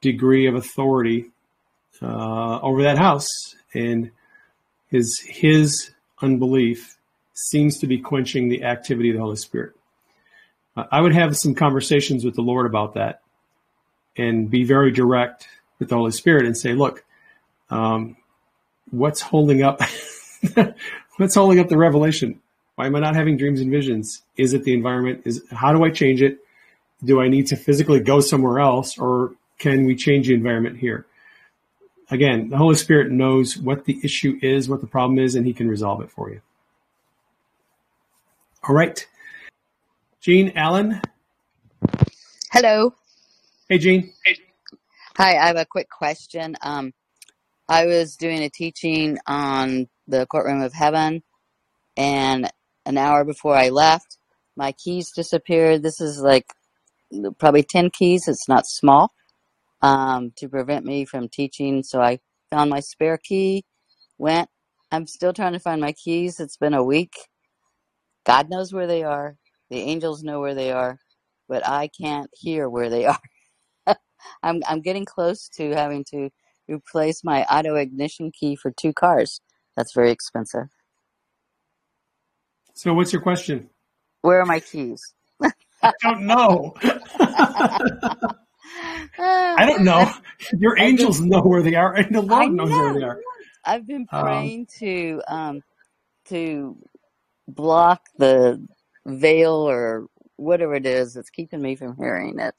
degree 0.01 0.47
of 0.47 0.55
authority 0.55 1.31
uh, 2.03 2.61
over 2.61 2.83
that 2.83 2.99
house 2.99 3.29
and 3.75 4.11
his 4.89 5.21
his 5.21 5.91
unbelief 6.23 6.97
seems 7.35 7.79
to 7.79 7.87
be 7.87 7.99
quenching 7.99 8.49
the 8.49 8.65
activity 8.65 9.11
of 9.11 9.17
the 9.17 9.23
Holy 9.23 9.37
Spirit. 9.37 9.75
I 10.77 11.01
would 11.01 11.15
have 11.15 11.37
some 11.37 11.55
conversations 11.55 12.25
with 12.25 12.35
the 12.35 12.43
Lord 12.43 12.67
about 12.67 12.95
that 12.95 13.23
and 14.17 14.51
be 14.51 14.65
very 14.65 14.91
direct 14.93 15.47
with 15.79 15.89
the 15.89 15.97
Holy 15.97 16.13
Spirit 16.13 16.47
and 16.47 16.57
say, 16.57 16.73
look, 16.73 17.05
um, 17.71 18.17
what's 18.91 19.21
holding 19.21 19.63
up 19.63 19.81
what's 21.17 21.35
holding 21.35 21.59
up 21.59 21.69
the 21.69 21.77
revelation? 21.77 22.41
Why 22.77 22.87
am 22.87 22.97
I 22.97 23.01
not 23.01 23.17
having 23.17 23.37
dreams 23.37 23.61
and 23.61 23.71
visions? 23.71 24.23
Is 24.37 24.55
it 24.55 24.65
the 24.65 24.73
environment? 24.73 25.23
Is 25.25 25.43
how 25.51 25.73
do 25.73 25.85
I 25.85 25.91
change 25.91 26.23
it? 26.23 26.39
Do 27.05 27.21
I 27.21 27.29
need 27.29 27.47
to 27.49 27.57
physically 27.57 28.01
go 28.01 28.21
somewhere 28.21 28.61
else 28.61 28.99
or 28.99 29.33
can 29.59 29.85
we 29.85 29.97
change 29.97 30.29
the 30.29 30.35
environment 30.35 30.79
here? 30.79 31.07
Again, 32.11 32.49
the 32.49 32.57
Holy 32.57 32.77
Spirit 32.77 33.11
knows 33.11 33.59
what 33.59 33.85
the 33.85 34.01
issue 34.03 34.39
is, 34.41 34.69
what 34.69 34.81
the 34.81 34.87
problem 34.87 35.19
is, 35.19 35.35
and 35.35 35.45
he 35.47 35.53
can 35.53 35.69
resolve 35.69 36.01
it 36.01 36.11
for 36.11 36.31
you. 36.31 36.41
All 38.67 38.75
right. 38.75 39.07
Jean 40.21 40.53
Allen. 40.57 41.03
Hello. 42.51 42.95
Hey, 43.69 43.79
Jean. 43.79 44.13
Hi, 45.19 45.37
I 45.37 45.49
have 45.49 45.59
a 45.59 45.67
quick 45.67 45.91
question. 45.91 46.57
Um, 46.63 46.95
I 47.69 47.87
was 47.87 48.17
doing 48.17 48.43
a 48.43 48.51
teaching 48.51 49.19
on 49.27 49.89
the 50.09 50.27
courtroom 50.27 50.63
of 50.63 50.73
heaven, 50.75 51.23
and 51.97 52.51
an 52.87 52.99
hour 52.99 53.25
before 53.25 53.57
I 53.57 53.71
left, 53.71 54.19
my 54.57 54.73
keys 54.73 55.13
disappeared. 55.13 55.83
This 55.83 56.01
is 56.01 56.21
like 56.23 56.47
probably 57.39 57.65
10 57.65 57.91
keys. 57.91 58.29
It's 58.29 58.49
not 58.49 58.67
small 58.67 59.13
um, 59.83 60.33
to 60.39 60.49
prevent 60.49 60.85
me 60.87 61.05
from 61.05 61.29
teaching. 61.29 61.83
So 61.83 62.01
I 62.03 62.21
found 62.51 62.71
my 62.71 62.81
spare 62.81 63.19
key, 63.19 63.65
went. 64.19 64.51
I'm 64.93 65.07
still 65.07 65.33
trying 65.35 65.55
to 65.55 65.61
find 65.61 65.81
my 65.81 65.93
keys. 65.93 66.41
It's 66.41 66.57
been 66.59 66.75
a 66.75 66.85
week. 66.85 67.15
God 68.27 68.51
knows 68.51 68.73
where 68.73 68.87
they 68.89 69.05
are. 69.05 69.37
The 69.71 69.79
angels 69.81 70.23
know 70.23 70.41
where 70.41 70.55
they 70.55 70.73
are, 70.73 70.99
but 71.49 71.67
I 71.67 71.89
can't 72.01 72.31
hear 72.35 72.69
where 72.69 72.91
they 72.91 73.07
are. 73.09 73.21
I'm 74.43 74.63
I'm 74.69 74.81
getting 74.81 75.05
close 75.05 75.49
to 75.57 75.71
having 75.75 76.05
to 76.11 76.31
replace 76.69 77.25
my 77.25 77.45
auto 77.45 77.75
ignition 77.77 78.31
key 78.31 78.57
for 78.57 78.71
two 78.71 78.93
cars. 78.93 79.41
That's 79.77 79.95
very 79.95 80.11
expensive. 80.11 80.69
So, 82.75 82.95
what's 82.95 83.13
your 83.13 83.23
question? 83.23 83.71
Where 84.23 84.41
are 84.41 84.47
my 84.47 84.61
keys? 84.61 85.15
I 85.83 85.93
don't 86.03 86.27
know. 86.27 86.75
I 88.71 89.67
don't 89.67 89.85
know. 89.85 90.11
Your 90.59 90.79
angels 90.79 91.21
know 91.21 91.41
where 91.41 91.63
they 91.63 91.75
are, 91.75 91.95
and 91.95 92.15
the 92.15 92.21
Lord 92.21 92.53
knows 92.53 92.71
where 92.71 92.95
they 92.95 93.03
are. 93.05 93.21
I've 93.65 93.87
been 93.87 94.07
Um, 94.13 94.23
praying 94.23 94.67
to 94.79 95.23
um 95.29 95.63
to 96.27 96.77
block 97.49 98.03
the 98.17 98.65
veil 99.07 99.53
or 99.53 100.07
whatever 100.37 100.75
it 100.75 100.87
is 100.87 101.15
that's 101.15 101.31
keeping 101.31 101.63
me 101.63 101.77
from 101.77 101.97
hearing 101.97 102.39
it. 102.39 102.55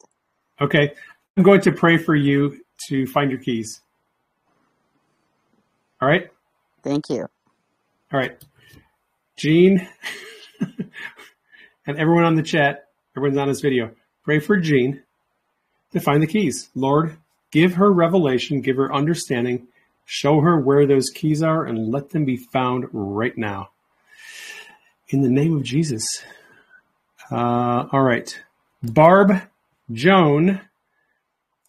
Okay. 0.61 0.93
I'm 1.39 1.43
going 1.43 1.61
to 1.61 1.71
pray 1.71 1.95
for 1.95 2.15
you 2.15 2.59
to 2.89 3.07
find 3.07 3.31
your 3.31 3.39
keys. 3.39 3.79
All 6.01 6.09
right? 6.09 6.29
Thank 6.83 7.09
you. 7.09 7.21
All 8.11 8.19
right. 8.19 8.43
Jean 9.37 9.87
and 11.87 11.97
everyone 11.97 12.25
on 12.25 12.35
the 12.35 12.43
chat, 12.43 12.89
everyone's 13.15 13.37
on 13.37 13.47
this 13.47 13.61
video, 13.61 13.91
pray 14.25 14.39
for 14.39 14.57
Jean 14.57 15.01
to 15.93 16.01
find 16.01 16.21
the 16.21 16.27
keys. 16.27 16.71
Lord, 16.75 17.15
give 17.51 17.75
her 17.75 17.89
revelation, 17.89 18.59
give 18.59 18.75
her 18.75 18.93
understanding, 18.93 19.65
show 20.03 20.41
her 20.41 20.59
where 20.59 20.85
those 20.85 21.09
keys 21.09 21.41
are, 21.41 21.63
and 21.63 21.89
let 21.89 22.09
them 22.09 22.25
be 22.25 22.35
found 22.35 22.85
right 22.91 23.37
now. 23.37 23.69
In 25.07 25.21
the 25.21 25.29
name 25.29 25.55
of 25.55 25.63
Jesus. 25.63 26.21
Uh, 27.31 27.87
all 27.93 28.03
right. 28.03 28.37
Barb 28.83 29.41
Joan, 29.89 30.59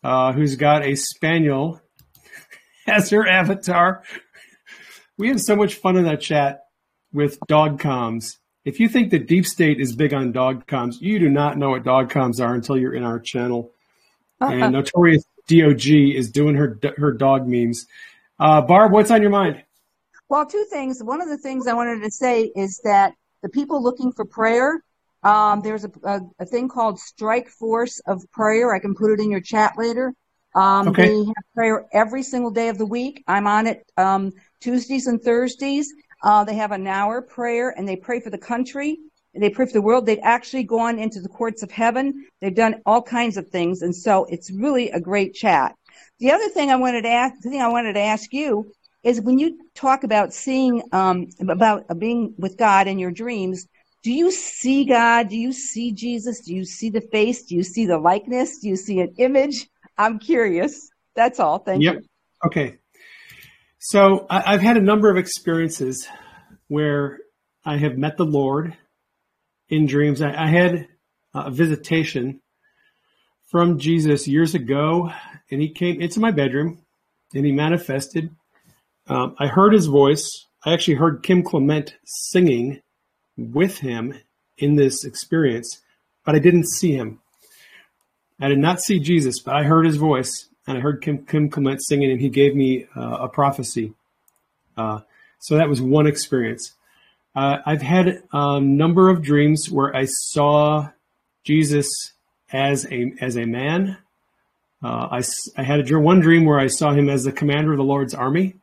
uh, 0.03 0.33
who's 0.33 0.57
got 0.57 0.85
a 0.85 0.95
spaniel 0.95 1.81
as 2.87 3.11
her 3.11 3.27
avatar. 3.27 4.03
We 5.19 5.29
have 5.29 5.41
so 5.41 5.57
much 5.57 5.75
fun 5.75 5.97
in 5.97 6.05
that 6.05 6.21
chat 6.21 6.65
with 7.13 7.39
dog 7.47 7.81
comms. 7.81 8.37
If 8.65 8.79
you 8.79 8.89
think 8.89 9.11
the 9.11 9.19
deep 9.19 9.47
state 9.47 9.81
is 9.81 9.95
big 9.95 10.15
on 10.15 10.33
dog 10.33 10.67
comms, 10.67 11.01
you 11.01 11.19
do 11.19 11.29
not 11.29 11.59
know 11.59 11.71
what 11.71 11.83
dog 11.83 12.11
comms 12.11 12.45
are 12.45 12.55
until 12.55 12.77
you're 12.79 12.95
in 12.95 13.05
our 13.05 13.19
channel. 13.19 13.73
And 14.41 14.73
Notorious 14.73 15.25
DOG 15.49 15.87
is 15.87 16.31
doing 16.31 16.55
her 16.55 16.79
her 16.97 17.13
dog 17.13 17.47
memes. 17.47 17.87
Uh, 18.39 18.63
Barb, 18.63 18.93
what's 18.93 19.11
on 19.11 19.21
your 19.21 19.31
mind? 19.31 19.63
Well, 20.31 20.47
two 20.47 20.65
things. 20.71 21.03
One 21.03 21.21
of 21.21 21.29
the 21.29 21.37
things 21.37 21.67
I 21.67 21.75
wanted 21.75 22.03
to 22.03 22.11
say 22.11 22.53
is 22.55 22.81
that 22.85 23.15
the 23.43 23.49
people 23.49 23.83
looking 23.83 24.13
for 24.13 24.25
prayer, 24.25 24.83
um, 25.23 25.61
there's 25.61 25.85
a, 25.85 25.91
a, 26.05 26.21
a 26.41 26.47
thing 26.47 26.69
called 26.69 26.99
Strike 26.99 27.49
Force 27.49 28.01
of 28.07 28.23
Prayer. 28.33 28.75
I 28.75 28.79
can 28.79 28.95
put 28.95 29.13
it 29.13 29.21
in 29.21 29.31
your 29.31 29.41
chat 29.41 29.75
later. 29.77 30.15
Um, 30.55 30.89
Okay. 30.89 31.09
They 31.09 31.19
have 31.19 31.45
prayer 31.55 31.87
every 31.93 32.23
single 32.23 32.51
day 32.51 32.69
of 32.69 32.79
the 32.79 32.87
week. 32.87 33.23
I'm 33.29 33.47
on 33.47 33.67
it 33.67 33.85
um, 33.97 34.33
Tuesdays 34.61 35.07
and 35.07 35.21
Thursdays. 35.23 35.93
Uh, 36.23 36.45
they 36.45 36.55
have 36.55 36.73
an 36.73 36.87
hour 36.87 37.23
prayer 37.23 37.75
and 37.77 37.89
they 37.89 37.97
pray 37.97 38.21
for 38.21 38.31
the 38.31 38.39
country. 38.39 38.99
They 39.35 39.51
pray 39.51 39.67
for 39.67 39.73
the 39.73 39.83
world. 39.83 40.07
They've 40.07 40.19
actually 40.23 40.65
gone 40.65 40.99
into 40.99 41.21
the 41.21 41.29
courts 41.29 41.63
of 41.63 41.71
heaven. 41.71 42.27
They've 42.41 42.55
done 42.55 42.83
all 42.85 43.01
kinds 43.01 43.37
of 43.37 43.49
things. 43.49 43.83
And 43.83 43.95
so 43.95 44.25
it's 44.29 44.51
really 44.51 44.91
a 44.91 45.01
great 45.01 45.35
chat. 45.35 45.75
The 46.19 46.33
other 46.33 46.49
thing 46.49 46.71
I 46.71 46.77
wanted 46.77 47.03
to 47.03 47.11
ask, 47.11 47.41
the 47.41 47.51
thing 47.51 47.63
I 47.63 47.69
wanted 47.69 47.93
to 47.93 48.01
ask 48.01 48.33
you 48.33 48.73
is 49.03 49.21
when 49.21 49.39
you 49.39 49.59
talk 49.75 50.03
about 50.03 50.35
seeing, 50.35 50.83
um, 50.93 51.29
about 51.49 51.85
being 51.99 52.35
with 52.39 52.59
God 52.59 52.89
in 52.89 52.99
your 52.99 53.13
dreams, 53.13 53.67
do 54.03 54.13
you 54.13 54.31
see 54.31 54.85
God? 54.85 55.29
Do 55.29 55.37
you 55.37 55.53
see 55.53 55.93
Jesus? 55.93 56.41
Do 56.41 56.55
you 56.55 56.65
see 56.65 56.91
the 56.91 57.03
face? 57.13 57.45
Do 57.45 57.55
you 57.55 57.63
see 57.63 57.87
the 57.87 57.99
likeness? 57.99 58.59
Do 58.59 58.69
you 58.69 58.77
see 58.77 59.01
an 59.01 59.15
image? 59.19 59.69
I'm 59.99 60.19
curious. 60.19 60.89
That's 61.15 61.39
all. 61.39 61.59
Thank 61.59 61.83
yep. 61.83 61.97
you. 61.97 62.01
Okay. 62.47 62.79
So 63.79 64.27
I, 64.31 64.55
I've 64.55 64.63
had 64.63 64.79
a 64.79 64.83
number 64.83 65.11
of 65.11 65.19
experiences 65.19 66.09
where 66.69 67.19
I 67.65 67.77
have 67.77 67.99
met 67.99 68.17
the 68.17 68.25
Lord 68.25 68.77
in 69.69 69.87
dreams. 69.87 70.23
I, 70.23 70.45
I 70.45 70.47
had 70.47 70.89
a 71.35 71.51
visitation 71.51 72.41
from 73.51 73.79
Jesus 73.79 74.27
years 74.27 74.55
ago, 74.55 75.11
and 75.51 75.61
he 75.61 75.73
came 75.73 76.01
into 76.01 76.21
my 76.21 76.31
bedroom 76.31 76.85
and 77.35 77.45
he 77.45 77.53
manifested. 77.53 78.31
Um, 79.09 79.35
I 79.39 79.47
heard 79.47 79.73
his 79.73 79.87
voice. 79.87 80.47
I 80.65 80.73
actually 80.73 80.95
heard 80.95 81.23
Kim 81.23 81.43
Clement 81.43 81.95
singing 82.05 82.81
with 83.41 83.79
him 83.79 84.15
in 84.59 84.77
this 84.77 85.05
experience, 85.05 85.81
but 86.25 86.35
I 86.35 86.39
didn't 86.39 86.69
see 86.69 86.93
him. 86.93 87.21
I 88.41 88.49
did 88.49 88.59
not 88.59 88.81
see 88.81 88.99
Jesus, 88.99 89.41
but 89.41 89.55
I 89.55 89.65
heard 89.65 89.85
his 89.85 89.97
voice 89.97 90.49
and 90.67 90.79
I 90.79 90.81
heard 90.81 91.03
Kim, 91.03 91.27
Kim 91.27 91.51
Clement 91.51 91.83
singing, 91.83 92.11
and 92.11 92.21
he 92.21 92.29
gave 92.29 92.55
me 92.55 92.87
uh, 92.97 93.19
a 93.21 93.29
prophecy. 93.29 93.93
Uh, 94.77 95.01
so 95.41 95.57
that 95.57 95.69
was 95.69 95.83
one 95.83 96.07
experience. 96.07 96.75
Uh, 97.35 97.59
I've 97.65 97.83
had 97.83 98.23
a 98.33 98.61
number 98.61 99.09
of 99.09 99.23
dreams 99.23 99.71
where 99.71 99.95
I 99.95 100.07
saw 100.07 100.91
Jesus 101.45 101.89
as 102.53 102.87
a 102.91 103.13
as 103.21 103.37
a 103.37 103.45
man. 103.45 103.99
Uh, 104.83 105.09
I, 105.11 105.23
I 105.57 105.63
had 105.63 105.81
a 105.81 105.83
dream, 105.83 106.03
one 106.03 106.21
dream 106.21 106.45
where 106.45 106.59
I 106.59 106.69
saw 106.69 106.93
him 106.93 107.09
as 107.09 107.25
the 107.25 107.33
commander 107.33 107.73
of 107.73 107.79
the 107.79 107.85
Lord's 107.85 108.15
army. 108.15 108.55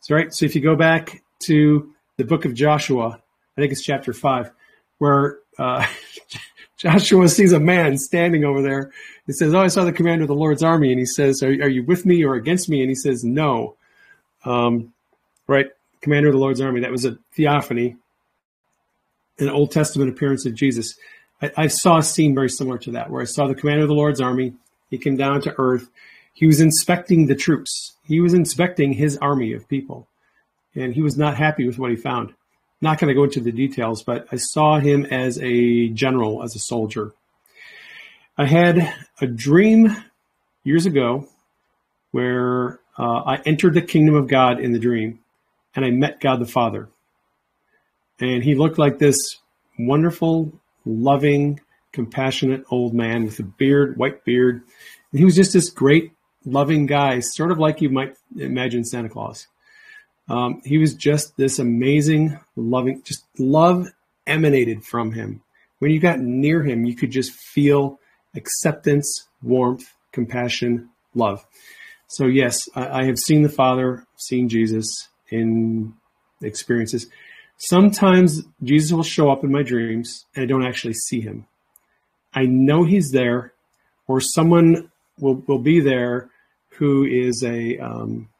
So 0.00 0.14
right. 0.14 0.32
So 0.32 0.44
if 0.44 0.54
you 0.54 0.60
go 0.60 0.76
back 0.76 1.22
to 1.44 1.92
the 2.16 2.24
book 2.24 2.44
of 2.44 2.54
Joshua, 2.54 3.21
I 3.56 3.60
think 3.60 3.72
it's 3.72 3.82
chapter 3.82 4.12
five, 4.12 4.50
where 4.98 5.38
uh, 5.58 5.86
Joshua 6.76 7.28
sees 7.28 7.52
a 7.52 7.60
man 7.60 7.98
standing 7.98 8.44
over 8.44 8.62
there. 8.62 8.92
He 9.26 9.32
says, 9.32 9.54
"Oh, 9.54 9.60
I 9.60 9.68
saw 9.68 9.84
the 9.84 9.92
commander 9.92 10.22
of 10.22 10.28
the 10.28 10.34
Lord's 10.34 10.62
army," 10.62 10.90
and 10.90 10.98
he 10.98 11.06
says, 11.06 11.42
"Are, 11.42 11.48
are 11.48 11.68
you 11.68 11.84
with 11.84 12.06
me 12.06 12.24
or 12.24 12.34
against 12.34 12.68
me?" 12.68 12.80
And 12.80 12.88
he 12.88 12.94
says, 12.94 13.22
"No." 13.24 13.76
Um, 14.44 14.92
right, 15.46 15.66
commander 16.00 16.28
of 16.28 16.34
the 16.34 16.40
Lord's 16.40 16.60
army. 16.60 16.80
That 16.80 16.90
was 16.90 17.04
a 17.04 17.16
theophany, 17.34 17.96
an 19.38 19.48
Old 19.48 19.70
Testament 19.70 20.10
appearance 20.10 20.44
of 20.46 20.54
Jesus. 20.54 20.94
I, 21.40 21.52
I 21.56 21.66
saw 21.68 21.98
a 21.98 22.02
scene 22.02 22.34
very 22.34 22.50
similar 22.50 22.78
to 22.78 22.90
that, 22.92 23.10
where 23.10 23.22
I 23.22 23.26
saw 23.26 23.46
the 23.46 23.54
commander 23.54 23.82
of 23.82 23.88
the 23.88 23.94
Lord's 23.94 24.20
army. 24.20 24.54
He 24.90 24.98
came 24.98 25.16
down 25.16 25.40
to 25.42 25.54
earth. 25.58 25.88
He 26.32 26.46
was 26.46 26.60
inspecting 26.60 27.26
the 27.26 27.34
troops. 27.34 27.96
He 28.04 28.20
was 28.20 28.34
inspecting 28.34 28.92
his 28.92 29.16
army 29.18 29.52
of 29.52 29.68
people, 29.68 30.08
and 30.74 30.94
he 30.94 31.02
was 31.02 31.16
not 31.16 31.36
happy 31.36 31.66
with 31.66 31.78
what 31.78 31.90
he 31.90 31.96
found. 31.96 32.34
Not 32.82 32.98
going 32.98 33.08
to 33.08 33.14
go 33.14 33.24
into 33.24 33.40
the 33.40 33.52
details, 33.52 34.02
but 34.02 34.26
I 34.32 34.36
saw 34.36 34.78
him 34.78 35.06
as 35.06 35.38
a 35.40 35.88
general, 35.88 36.42
as 36.42 36.54
a 36.54 36.58
soldier. 36.58 37.12
I 38.36 38.44
had 38.44 38.92
a 39.20 39.26
dream 39.26 39.96
years 40.64 40.84
ago 40.84 41.28
where 42.10 42.80
uh, 42.98 43.22
I 43.24 43.36
entered 43.46 43.74
the 43.74 43.82
kingdom 43.82 44.16
of 44.16 44.28
God 44.28 44.60
in 44.60 44.72
the 44.72 44.78
dream, 44.78 45.20
and 45.74 45.84
I 45.84 45.90
met 45.90 46.20
God 46.20 46.40
the 46.40 46.46
Father. 46.46 46.88
And 48.20 48.42
he 48.42 48.54
looked 48.54 48.78
like 48.78 48.98
this 48.98 49.16
wonderful, 49.78 50.52
loving, 50.84 51.60
compassionate 51.92 52.64
old 52.70 52.94
man 52.94 53.24
with 53.24 53.38
a 53.38 53.44
beard, 53.44 53.96
white 53.96 54.24
beard. 54.24 54.62
And 55.12 55.18
he 55.18 55.24
was 55.24 55.36
just 55.36 55.52
this 55.52 55.70
great, 55.70 56.12
loving 56.44 56.86
guy, 56.86 57.20
sort 57.20 57.52
of 57.52 57.58
like 57.58 57.80
you 57.80 57.90
might 57.90 58.16
imagine 58.36 58.84
Santa 58.84 59.08
Claus. 59.08 59.46
Um, 60.32 60.62
he 60.64 60.78
was 60.78 60.94
just 60.94 61.36
this 61.36 61.58
amazing, 61.58 62.40
loving, 62.56 63.02
just 63.04 63.26
love 63.38 63.86
emanated 64.26 64.82
from 64.82 65.12
him. 65.12 65.42
When 65.78 65.90
you 65.90 66.00
got 66.00 66.20
near 66.20 66.62
him, 66.62 66.86
you 66.86 66.96
could 66.96 67.10
just 67.10 67.32
feel 67.32 68.00
acceptance, 68.34 69.28
warmth, 69.42 69.92
compassion, 70.10 70.88
love. 71.14 71.44
So, 72.08 72.24
yes, 72.24 72.66
I, 72.74 73.02
I 73.02 73.04
have 73.04 73.18
seen 73.18 73.42
the 73.42 73.50
Father, 73.50 74.06
seen 74.16 74.48
Jesus 74.48 75.08
in 75.28 75.92
experiences. 76.40 77.08
Sometimes 77.58 78.42
Jesus 78.62 78.90
will 78.90 79.02
show 79.02 79.30
up 79.30 79.44
in 79.44 79.52
my 79.52 79.62
dreams 79.62 80.24
and 80.34 80.44
I 80.44 80.46
don't 80.46 80.64
actually 80.64 80.94
see 80.94 81.20
him. 81.20 81.46
I 82.32 82.46
know 82.46 82.84
he's 82.84 83.10
there, 83.10 83.52
or 84.06 84.18
someone 84.18 84.90
will, 85.20 85.42
will 85.46 85.58
be 85.58 85.80
there 85.80 86.30
who 86.70 87.04
is 87.04 87.44
a, 87.44 87.76
um, 87.78 88.30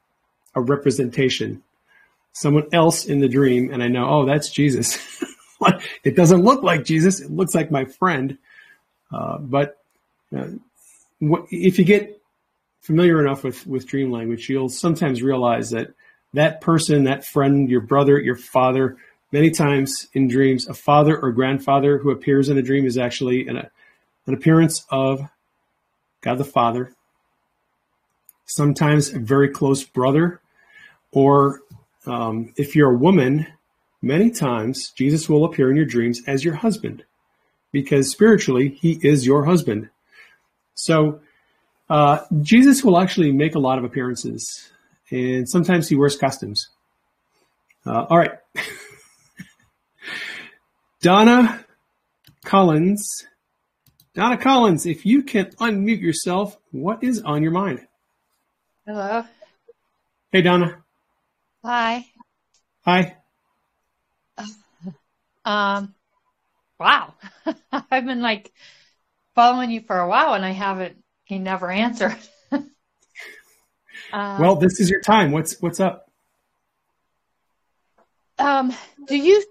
a 0.55 0.63
representation, 0.63 1.63
someone 2.33 2.67
else 2.73 3.05
in 3.05 3.21
the 3.21 3.29
dream, 3.29 3.73
and 3.73 3.83
I 3.83 3.89
know, 3.89 4.09
oh, 4.09 4.25
that's 4.25 4.51
Jesus. 4.51 4.99
it 6.05 6.17
doesn't 6.17 6.43
look 6.43 6.63
like 6.63 6.85
Jesus, 6.85 7.21
it 7.21 7.31
looks 7.31 7.55
like 7.55 7.71
my 7.71 7.85
friend. 7.85 8.39
Uh, 9.13 9.39
but 9.39 9.79
uh, 10.37 10.49
if 11.51 11.79
you 11.79 11.85
get 11.85 12.21
familiar 12.81 13.21
enough 13.21 13.45
with, 13.45 13.67
with 13.67 13.87
dream 13.87 14.11
language, 14.11 14.49
you'll 14.49 14.69
sometimes 14.69 15.23
realize 15.23 15.71
that 15.71 15.95
that 16.35 16.61
person, 16.61 17.05
that 17.05 17.25
friend, 17.25 17.69
your 17.69 17.83
brother, 17.83 18.19
your 18.19 18.37
father, 18.37 18.97
many 19.33 19.51
times 19.51 20.09
in 20.15 20.29
dreams, 20.29 20.67
a 20.67 20.75
father 20.75 21.19
or 21.19 21.33
grandfather 21.33 21.99
who 21.99 22.11
appears 22.11 22.49
in 22.49 22.59
a 22.59 22.63
dream 22.63 22.87
is 22.87 22.99
actually 22.99 23.47
an, 23.49 23.59
an 24.27 24.35
appearance 24.35 24.85
of 24.91 25.29
God 26.23 26.39
the 26.39 26.45
Father, 26.45 26.95
sometimes 28.47 29.13
a 29.13 29.19
very 29.19 29.49
close 29.49 29.83
brother, 29.83 30.41
or 31.11 31.61
um, 32.07 32.53
if 32.57 32.75
you're 32.75 32.93
a 32.93 32.97
woman, 32.97 33.47
many 34.01 34.31
times 34.31 34.91
Jesus 34.91 35.29
will 35.29 35.45
appear 35.45 35.71
in 35.71 35.77
your 35.77 35.87
dreams 35.87 36.21
as 36.27 36.45
your 36.45 36.55
husband, 36.55 37.05
because 37.71 38.11
spiritually 38.11 38.69
he 38.69 38.99
is 39.03 39.27
your 39.27 39.45
husband. 39.45 39.89
So 40.75 41.21
uh, 41.89 42.25
Jesus 42.41 42.83
will 42.83 42.99
actually 42.99 43.33
make 43.33 43.55
a 43.55 43.61
lot 43.61 43.79
of 43.79 43.85
appearances, 43.85 44.71
and 45.11 45.49
sometimes 45.49 45.89
he 45.89 45.97
wears 45.97 46.17
costumes. 46.17 46.69
Uh, 47.85 48.07
all 48.09 48.19
right. 48.19 48.39
Donna 51.01 51.65
Collins. 52.45 53.27
Donna 54.15 54.37
Collins, 54.37 54.87
if 54.87 55.07
you 55.07 55.23
can 55.23 55.47
unmute 55.57 56.01
yourself, 56.01 56.59
what 56.71 57.03
is 57.03 57.23
on 57.23 57.43
your 57.43 57.53
mind? 57.53 57.87
Hello. 58.87 59.25
Hey, 60.31 60.43
Donna. 60.43 60.82
Hi. 61.65 62.07
Hi. 62.85 63.17
Um, 65.45 65.95
wow. 66.79 67.15
I've 67.73 68.07
been 68.07 68.23
like 68.23 68.53
following 69.35 69.71
you 69.71 69.81
for 69.83 69.99
a 69.99 70.09
while 70.09 70.35
and 70.35 70.45
I 70.45 70.51
haven't, 70.53 70.99
you 71.29 71.39
never 71.39 71.71
answered. 71.71 72.19
um, 72.53 72.67
Well, 74.13 74.57
this 74.57 74.81
is 74.81 74.91
your 74.91 75.01
time. 75.01 75.33
What's 75.33 75.61
what's 75.61 75.81
up? 75.81 76.11
um, 78.39 78.75
do 79.07 79.17
you 79.17 79.43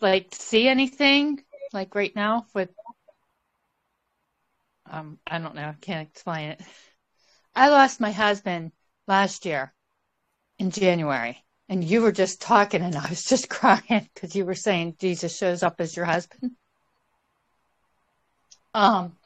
like 0.00 0.34
see 0.34 0.68
anything 0.68 1.42
like 1.72 1.94
right 1.94 2.14
now 2.14 2.46
with, 2.54 2.70
um, 4.90 5.18
I 5.26 5.38
don't 5.38 5.54
know, 5.54 5.68
I 5.68 5.76
can't 5.80 6.08
explain 6.08 6.50
it. 6.50 6.60
I 7.54 7.68
lost 7.70 8.00
my 8.00 8.12
husband 8.12 8.72
last 9.08 9.46
year 9.46 9.74
in 10.58 10.70
January 10.70 11.42
and 11.68 11.82
you 11.82 12.02
were 12.02 12.12
just 12.12 12.40
talking 12.40 12.82
and 12.82 12.96
I 12.96 13.08
was 13.08 13.24
just 13.24 13.48
crying 13.50 14.08
because 14.14 14.34
you 14.34 14.44
were 14.44 14.54
saying 14.54 14.96
Jesus 14.98 15.36
shows 15.36 15.62
up 15.62 15.80
as 15.80 15.96
your 15.96 16.06
husband. 16.06 16.52
Um, 18.72 19.16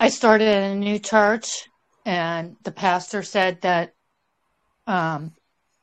I 0.00 0.08
started 0.08 0.48
a 0.48 0.74
new 0.74 0.98
church 0.98 1.68
and 2.04 2.56
the 2.62 2.72
pastor 2.72 3.22
said 3.22 3.60
that 3.62 3.92
um, 4.86 5.32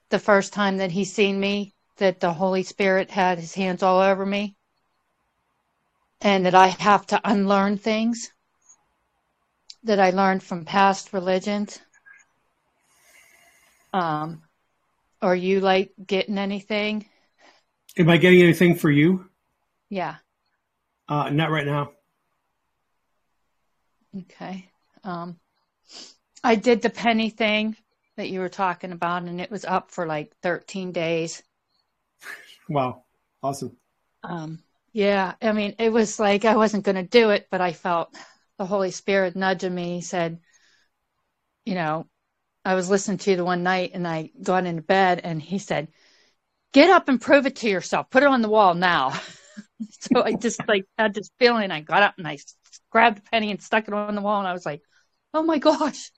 the 0.10 0.20
first 0.20 0.54
time 0.54 0.78
that 0.78 0.92
he 0.92 1.06
seen 1.06 1.40
me 1.40 1.74
that 1.98 2.20
the 2.20 2.34
Holy 2.34 2.64
Spirit 2.64 3.12
had 3.12 3.40
his 3.40 3.54
hands 3.54 3.84
all 3.84 4.00
over 4.00 4.26
me 4.26 4.56
and 6.22 6.46
that 6.46 6.56
I 6.56 6.68
have 6.68 7.06
to 7.08 7.22
unlearn 7.24 7.78
things 7.78 8.32
that 9.84 10.00
I 10.00 10.12
learned 10.12 10.42
from 10.42 10.66
past 10.66 11.14
religions. 11.14 11.80
Um, 13.94 14.42
are 15.22 15.36
you 15.36 15.60
like 15.62 15.94
getting 16.06 16.38
anything? 16.38 17.08
Am 17.98 18.10
I 18.10 18.18
getting 18.18 18.42
anything 18.42 18.76
for 18.76 18.90
you? 18.90 19.30
Yeah. 19.90 20.18
Uh, 21.08 21.30
not 21.30 21.52
right 21.52 21.66
now. 21.66 21.92
Okay. 24.16 24.70
Um, 25.04 25.40
I 26.42 26.56
did 26.56 26.82
the 26.82 26.90
penny 26.90 27.30
thing 27.30 27.76
that 28.16 28.30
you 28.30 28.40
were 28.40 28.48
talking 28.48 28.94
about, 28.94 29.24
and 29.24 29.42
it 29.42 29.52
was 29.52 29.66
up 29.66 29.92
for 29.92 30.06
like 30.06 30.34
13 30.42 30.94
days. 30.94 31.44
Wow. 32.70 33.04
Awesome. 33.42 33.76
Um, 34.24 34.64
yeah, 34.94 35.36
I 35.42 35.52
mean, 35.52 35.76
it 35.80 35.92
was 35.92 36.20
like 36.20 36.46
I 36.46 36.56
wasn't 36.56 36.86
going 36.86 36.96
to 36.96 37.04
do 37.04 37.32
it, 37.32 37.48
but 37.50 37.62
I 37.62 37.74
felt 37.74 38.16
the 38.58 38.66
Holy 38.66 38.92
Spirit 38.92 39.36
nudging 39.36 39.74
me. 39.74 40.02
Said, 40.02 40.40
you 41.66 41.76
know, 41.76 42.08
I 42.66 42.76
was 42.76 42.90
listening 42.90 43.18
to 43.20 43.32
you 43.32 43.38
the 43.38 43.46
one 43.46 43.64
night 43.64 43.92
and 43.94 44.08
I 44.08 44.32
got 44.42 44.66
into 44.66 44.82
bed 44.82 45.22
and 45.24 45.42
he 45.42 45.60
said, 45.60 45.90
get 46.72 46.90
up 46.90 47.10
and 47.10 47.22
prove 47.22 47.46
it 47.46 47.58
to 47.58 47.70
yourself. 47.70 48.10
Put 48.10 48.24
it 48.24 48.30
on 48.30 48.42
the 48.42 48.50
wall 48.50 48.74
now. 48.74 49.12
so 50.00 50.24
I 50.24 50.34
just 50.34 50.62
like 50.68 50.86
had 50.98 51.14
this 51.14 51.30
feeling. 51.40 51.72
I 51.72 51.82
got 51.82 52.04
up 52.04 52.16
and 52.18 52.28
I 52.28 52.38
grabbed 52.90 53.18
the 53.18 53.30
penny 53.32 53.52
and 53.52 53.62
stuck 53.62 53.88
it 53.88 53.94
on 53.94 54.16
the 54.16 54.22
wall 54.22 54.40
and 54.40 54.48
I 54.48 54.54
was 54.54 54.66
like, 54.66 54.82
oh 55.34 55.44
my 55.44 55.58
gosh. 55.58 56.12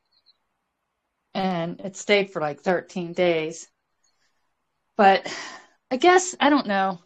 And 1.33 1.81
it 1.81 1.97
stayed 1.97 2.31
for 2.31 2.41
like 2.41 2.61
13 2.61 3.13
days. 3.13 3.67
But 4.97 5.27
I 5.91 5.97
guess, 5.97 6.35
I 6.39 6.49
don't 6.49 6.67
know. 6.67 6.99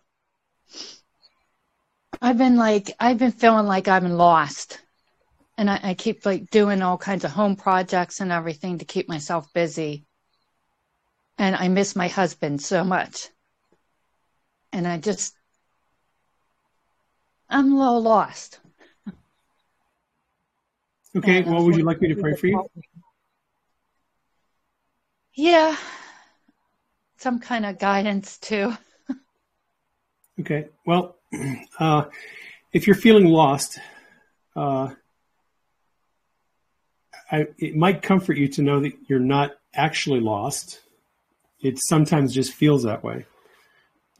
I've 2.22 2.38
been 2.38 2.58
like, 2.58 2.92
I've 3.00 3.18
been 3.18 3.32
feeling 3.32 3.66
like 3.66 3.88
I've 3.88 4.04
been 4.04 4.18
lost. 4.18 4.80
And 5.60 5.70
I, 5.70 5.80
I 5.84 5.94
keep 5.94 6.26
like 6.26 6.50
doing 6.50 6.82
all 6.82 6.98
kinds 6.98 7.26
of 7.26 7.32
home 7.32 7.58
projects 7.58 8.22
and 8.22 8.32
everything 8.32 8.78
to 8.78 8.86
keep 8.86 9.10
myself 9.10 9.52
busy. 9.52 10.06
And 11.38 11.54
I 11.54 11.68
miss 11.68 11.98
my 11.98 12.08
husband 12.08 12.62
so 12.62 12.86
much. 12.86 13.28
And 14.72 14.88
I 14.88 15.00
just, 15.00 15.36
I'm 17.50 17.74
a 17.74 17.78
little 17.78 18.02
lost. 18.02 18.62
Okay. 21.14 21.44
I 21.44 21.60
would 21.60 21.76
you 21.76 21.84
like 21.84 22.00
me 22.00 22.08
to 22.08 22.16
pray 22.16 22.38
for 22.38 22.48
you? 22.48 22.66
Yeah, 25.34 25.76
some 27.18 27.40
kind 27.40 27.66
of 27.66 27.80
guidance 27.80 28.38
too. 28.38 28.78
Okay. 30.40 30.70
Well, 30.86 31.18
uh, 31.80 32.06
if 32.72 32.88
you're 32.88 32.96
feeling 32.96 33.26
lost, 33.26 33.78
uh, 34.56 34.94
I, 37.32 37.48
it 37.58 37.76
might 37.76 38.02
comfort 38.02 38.38
you 38.38 38.48
to 38.50 38.62
know 38.62 38.80
that 38.80 38.94
you're 39.08 39.20
not 39.20 39.52
actually 39.74 40.20
lost. 40.20 40.82
It 41.62 41.78
sometimes 41.88 42.34
just 42.34 42.54
feels 42.54 42.84
that 42.84 43.04
way. 43.04 43.26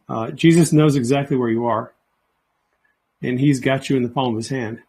Uh, 0.08 0.32
Jesus 0.32 0.74
knows 0.74 0.96
exactly 0.96 1.38
where 1.38 1.50
you 1.50 1.66
are, 1.66 1.94
and 3.22 3.40
He's 3.40 3.60
got 3.60 3.90
you 3.90 3.98
in 3.98 4.04
the 4.04 4.10
palm 4.10 4.36
of 4.36 4.38
His 4.38 4.50
hand. 4.50 4.82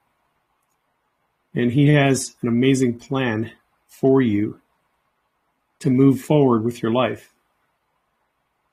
And 1.54 1.72
He 1.72 1.88
has 1.88 2.36
an 2.42 2.48
amazing 2.48 2.98
plan 2.98 3.52
for 3.88 4.22
you 4.22 4.60
to 5.80 5.90
move 5.90 6.20
forward 6.20 6.64
with 6.64 6.82
your 6.82 6.92
life. 6.92 7.32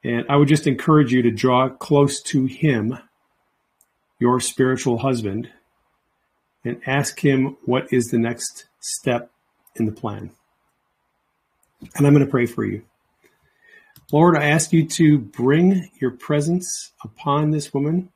And 0.04 0.26
I 0.30 0.36
would 0.36 0.48
just 0.48 0.68
encourage 0.68 1.12
you 1.12 1.22
to 1.22 1.32
draw 1.32 1.70
close 1.70 2.22
to 2.24 2.46
Him, 2.46 2.98
your 4.20 4.40
spiritual 4.40 5.00
husband, 5.00 5.50
and 6.64 6.82
ask 6.86 7.20
Him 7.20 7.58
what 7.66 7.92
is 7.92 8.06
the 8.06 8.20
next 8.20 8.66
step 8.80 9.32
in 9.80 9.86
the 9.86 9.92
plan. 9.92 10.32
And 11.96 12.06
I'm 12.06 12.14
going 12.14 12.26
to 12.26 12.32
pray 12.32 12.46
for 12.46 12.66
you. 12.66 12.84
Lord, 14.12 14.38
I 14.38 14.46
ask 14.46 14.72
you 14.72 14.88
to 14.88 15.20
bring 15.20 15.90
your 16.00 16.12
presence 16.12 16.94
upon 17.04 17.52
this 17.52 17.74
woman. 17.74 18.10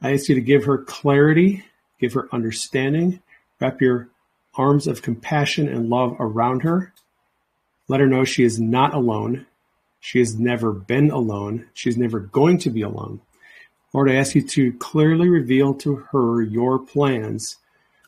I 0.00 0.14
ask 0.14 0.28
you 0.28 0.34
to 0.34 0.40
give 0.40 0.64
her 0.64 0.78
clarity, 0.78 1.64
give 2.00 2.14
her 2.14 2.28
understanding, 2.32 3.20
wrap 3.60 3.80
your 3.80 4.08
arms 4.54 4.86
of 4.86 5.02
compassion 5.02 5.68
and 5.68 5.88
love 5.88 6.16
around 6.18 6.62
her. 6.62 6.92
Let 7.88 8.00
her 8.00 8.06
know 8.06 8.24
she 8.24 8.42
is 8.42 8.58
not 8.58 8.94
alone. 8.94 9.46
She 10.00 10.18
has 10.18 10.38
never 10.38 10.72
been 10.72 11.10
alone. 11.10 11.68
She's 11.74 11.96
never 11.96 12.18
going 12.18 12.58
to 12.58 12.70
be 12.70 12.82
alone. 12.82 13.20
Lord, 13.92 14.10
I 14.10 14.14
ask 14.14 14.34
you 14.34 14.42
to 14.48 14.72
clearly 14.74 15.28
reveal 15.28 15.74
to 15.74 15.96
her 16.10 16.42
your 16.42 16.78
plans 16.78 17.58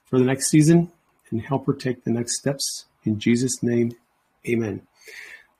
for 0.07 0.19
the 0.19 0.25
next 0.25 0.49
season 0.49 0.91
and 1.35 1.43
help 1.43 1.67
her 1.67 1.73
take 1.73 2.05
the 2.05 2.11
next 2.11 2.39
steps. 2.39 2.87
In 3.05 3.19
Jesus' 3.19 3.63
name, 3.63 3.93
amen. 4.49 4.81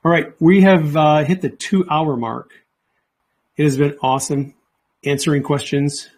All 0.03 0.11
right, 0.11 0.33
we 0.39 0.61
have 0.61 0.95
uh, 0.95 1.23
hit 1.23 1.41
the 1.41 1.49
two 1.49 1.85
hour 1.89 2.15
mark. 2.15 2.51
It 3.57 3.63
has 3.63 3.77
been 3.77 3.97
awesome 4.01 4.53
answering 5.03 5.43
questions, 5.43 6.09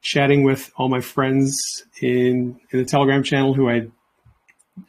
chatting 0.00 0.44
with 0.44 0.72
all 0.76 0.88
my 0.88 1.00
friends 1.00 1.60
in, 2.00 2.58
in 2.70 2.78
the 2.78 2.84
Telegram 2.84 3.22
channel 3.22 3.52
who 3.52 3.68
I 3.68 3.88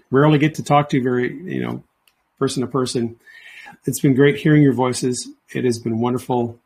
rarely 0.10 0.40
get 0.40 0.56
to 0.56 0.64
talk 0.64 0.90
to 0.90 1.04
very, 1.04 1.34
you 1.34 1.62
know, 1.62 1.84
person 2.40 2.62
to 2.62 2.68
person. 2.68 3.20
It's 3.86 4.00
been 4.00 4.16
great 4.16 4.38
hearing 4.38 4.64
your 4.64 4.74
voices. 4.74 5.28
It 5.54 5.66
has 5.66 5.80
been 5.80 6.00
wonderful 6.00 6.60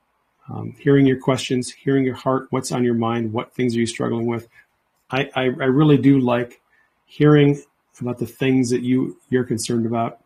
um, 0.49 0.75
hearing 0.77 1.07
your 1.07 1.19
questions, 1.19 1.71
hearing 1.71 2.05
your 2.05 2.15
heart, 2.15 2.47
what's 2.51 2.71
on 2.71 2.83
your 2.83 2.93
mind, 2.93 3.33
what 3.33 3.53
things 3.53 3.75
are 3.75 3.79
you 3.79 3.87
struggling 3.87 4.27
with. 4.27 4.47
I, 5.09 5.29
I, 5.35 5.43
I 5.43 5.65
really 5.65 5.97
do 5.97 6.19
like 6.19 6.61
hearing 7.07 7.59
about 7.99 8.19
the 8.19 8.27
things 8.27 8.69
that 8.69 8.83
you 8.83 9.17
you're 9.29 9.43
concerned 9.43 9.87
about. 9.87 10.19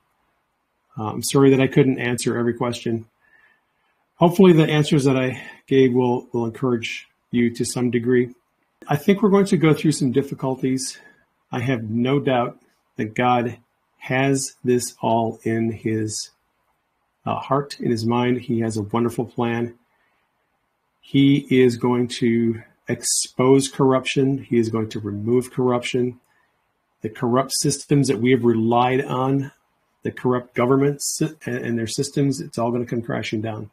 Uh, 0.98 1.06
I'm 1.06 1.24
sorry 1.24 1.50
that 1.52 1.62
I 1.62 1.68
couldn't 1.68 2.00
answer 2.00 2.38
every 2.38 2.54
question. 2.54 3.06
Hopefully, 4.16 4.52
the 4.52 4.70
answers 4.70 5.06
that 5.06 5.16
I 5.16 5.42
gave 5.68 5.94
will 5.94 6.28
will 6.34 6.46
encourage 6.46 7.08
you 7.32 7.50
to 7.56 7.64
some 7.64 7.90
degree. 7.90 8.36
I 8.88 8.98
think 8.98 9.22
we're 9.22 9.30
going 9.30 9.46
to 9.46 9.58
go 9.58 9.74
through 9.74 9.94
some 9.94 10.12
difficulties. 10.12 11.00
I 11.52 11.60
have 11.60 11.84
no 11.90 12.20
doubt 12.20 12.60
that 12.98 13.16
God 13.16 13.58
has 14.00 14.56
this 14.64 14.96
all 15.02 15.40
in 15.44 15.72
His 15.72 16.32
uh, 17.26 17.36
heart, 17.36 17.80
in 17.80 17.90
His 17.90 18.06
mind. 18.06 18.42
He 18.42 18.60
has 18.60 18.76
a 18.76 18.84
wonderful 18.84 19.26
plan. 19.26 19.78
He 21.00 21.46
is 21.50 21.78
going 21.78 22.08
to 22.20 22.62
expose 22.88 23.70
corruption. 23.70 24.44
He 24.44 24.58
is 24.58 24.70
going 24.70 24.90
to 24.90 25.00
remove 25.00 25.52
corruption. 25.52 26.20
The 27.02 27.10
corrupt 27.10 27.52
systems 27.54 28.08
that 28.08 28.20
we 28.20 28.32
have 28.32 28.44
relied 28.44 29.04
on, 29.04 29.52
the 30.04 30.12
corrupt 30.12 30.54
governments 30.54 31.22
and 31.46 31.78
their 31.78 31.88
systems, 31.88 32.40
it's 32.42 32.58
all 32.58 32.72
going 32.72 32.84
to 32.84 32.90
come 32.90 33.02
crashing 33.02 33.42
down. 33.42 33.70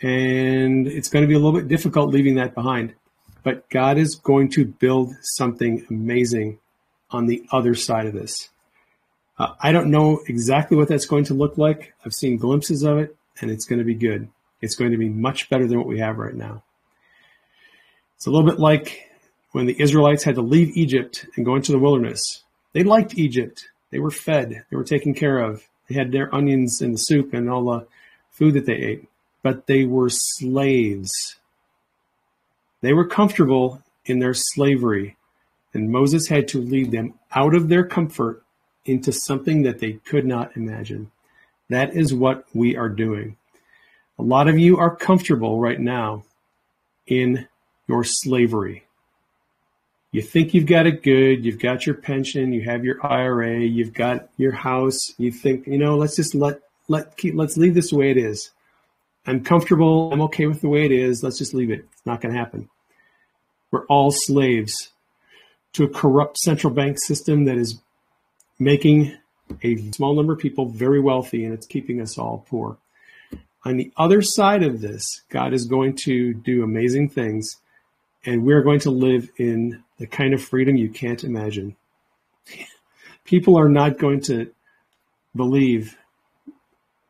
And 0.00 0.88
it's 0.88 1.08
going 1.08 1.22
to 1.22 1.28
be 1.28 1.34
a 1.34 1.38
little 1.38 1.58
bit 1.58 1.68
difficult 1.68 2.10
leaving 2.10 2.34
that 2.36 2.54
behind. 2.54 2.94
But 3.44 3.68
God 3.70 3.98
is 3.98 4.16
going 4.16 4.50
to 4.50 4.64
build 4.64 5.14
something 5.22 5.86
amazing 5.90 6.58
on 7.10 7.26
the 7.26 7.44
other 7.52 7.74
side 7.74 8.06
of 8.06 8.12
this. 8.12 8.50
Uh, 9.38 9.54
I 9.60 9.72
don't 9.72 9.90
know 9.90 10.20
exactly 10.26 10.76
what 10.76 10.88
that's 10.88 11.06
going 11.06 11.24
to 11.24 11.34
look 11.34 11.58
like. 11.58 11.94
I've 12.04 12.12
seen 12.12 12.36
glimpses 12.36 12.82
of 12.82 12.98
it, 12.98 13.16
and 13.40 13.50
it's 13.50 13.64
going 13.64 13.78
to 13.78 13.84
be 13.84 13.94
good. 13.94 14.28
It's 14.60 14.76
going 14.76 14.92
to 14.92 14.96
be 14.96 15.08
much 15.08 15.48
better 15.48 15.66
than 15.66 15.78
what 15.78 15.88
we 15.88 15.98
have 15.98 16.18
right 16.18 16.34
now. 16.34 16.62
It's 18.16 18.26
a 18.26 18.30
little 18.30 18.48
bit 18.48 18.60
like 18.60 19.10
when 19.52 19.66
the 19.66 19.80
Israelites 19.80 20.24
had 20.24 20.34
to 20.34 20.42
leave 20.42 20.76
Egypt 20.76 21.26
and 21.36 21.46
go 21.46 21.56
into 21.56 21.72
the 21.72 21.78
wilderness. 21.78 22.42
They 22.72 22.82
liked 22.82 23.18
Egypt. 23.18 23.68
They 23.90 23.98
were 23.98 24.10
fed. 24.10 24.64
They 24.70 24.76
were 24.76 24.84
taken 24.84 25.14
care 25.14 25.38
of. 25.38 25.68
They 25.88 25.94
had 25.94 26.10
their 26.10 26.34
onions 26.34 26.78
the 26.78 26.96
soup 26.96 27.34
and 27.34 27.48
all 27.48 27.64
the 27.64 27.86
food 28.30 28.54
that 28.54 28.66
they 28.66 28.74
ate. 28.74 29.08
But 29.42 29.66
they 29.66 29.84
were 29.84 30.08
slaves. 30.10 31.36
They 32.80 32.92
were 32.92 33.06
comfortable 33.06 33.82
in 34.06 34.18
their 34.18 34.34
slavery. 34.34 35.16
And 35.74 35.90
Moses 35.90 36.28
had 36.28 36.48
to 36.48 36.60
lead 36.60 36.90
them 36.90 37.14
out 37.34 37.54
of 37.54 37.68
their 37.68 37.84
comfort 37.84 38.42
into 38.84 39.12
something 39.12 39.62
that 39.62 39.78
they 39.78 39.92
could 39.92 40.26
not 40.26 40.56
imagine. 40.56 41.10
That 41.68 41.94
is 41.94 42.12
what 42.12 42.44
we 42.54 42.76
are 42.76 42.88
doing. 42.88 43.36
A 44.18 44.22
lot 44.22 44.48
of 44.48 44.58
you 44.58 44.78
are 44.78 44.94
comfortable 44.94 45.60
right 45.60 45.80
now 45.80 46.24
in 47.06 47.48
your 47.88 48.04
slavery. 48.04 48.84
You 50.12 50.20
think 50.20 50.52
you've 50.52 50.66
got 50.66 50.86
it 50.86 51.02
good, 51.02 51.44
you've 51.44 51.58
got 51.58 51.86
your 51.86 51.94
pension, 51.94 52.52
you 52.52 52.60
have 52.62 52.84
your 52.84 53.04
IRA, 53.04 53.60
you've 53.60 53.94
got 53.94 54.28
your 54.36 54.52
house, 54.52 54.98
you 55.16 55.32
think, 55.32 55.66
you 55.66 55.78
know, 55.78 55.96
let's 55.96 56.16
just 56.16 56.34
let 56.34 56.60
let 56.88 57.16
keep 57.16 57.34
let's 57.34 57.56
leave 57.56 57.74
this 57.74 57.90
the 57.90 57.96
way 57.96 58.10
it 58.10 58.18
is. 58.18 58.50
I'm 59.26 59.42
comfortable, 59.42 60.12
I'm 60.12 60.20
okay 60.22 60.46
with 60.46 60.60
the 60.60 60.68
way 60.68 60.84
it 60.84 60.92
is, 60.92 61.22
let's 61.22 61.38
just 61.38 61.54
leave 61.54 61.70
it. 61.70 61.86
It's 61.92 62.06
not 62.06 62.20
gonna 62.20 62.36
happen. 62.36 62.68
We're 63.70 63.86
all 63.86 64.10
slaves 64.10 64.90
to 65.72 65.84
a 65.84 65.88
corrupt 65.88 66.36
central 66.36 66.74
bank 66.74 66.98
system 67.00 67.46
that 67.46 67.56
is 67.56 67.80
making 68.58 69.16
a 69.62 69.76
small 69.92 70.14
number 70.14 70.34
of 70.34 70.38
people 70.38 70.66
very 70.66 71.00
wealthy 71.00 71.44
and 71.44 71.54
it's 71.54 71.66
keeping 71.66 72.02
us 72.02 72.18
all 72.18 72.44
poor. 72.50 72.76
On 73.64 73.76
the 73.78 73.92
other 73.96 74.20
side 74.20 74.62
of 74.62 74.82
this, 74.82 75.22
God 75.30 75.54
is 75.54 75.64
going 75.64 75.96
to 76.04 76.34
do 76.34 76.62
amazing 76.62 77.08
things, 77.08 77.56
and 78.24 78.44
we're 78.44 78.62
going 78.62 78.80
to 78.80 78.90
live 78.90 79.30
in 79.36 79.82
the 79.98 80.06
kind 80.06 80.34
of 80.34 80.42
freedom 80.42 80.76
you 80.76 80.88
can't 80.88 81.24
imagine. 81.24 81.76
People 83.24 83.58
are 83.58 83.68
not 83.68 83.98
going 83.98 84.20
to 84.22 84.50
believe 85.34 85.96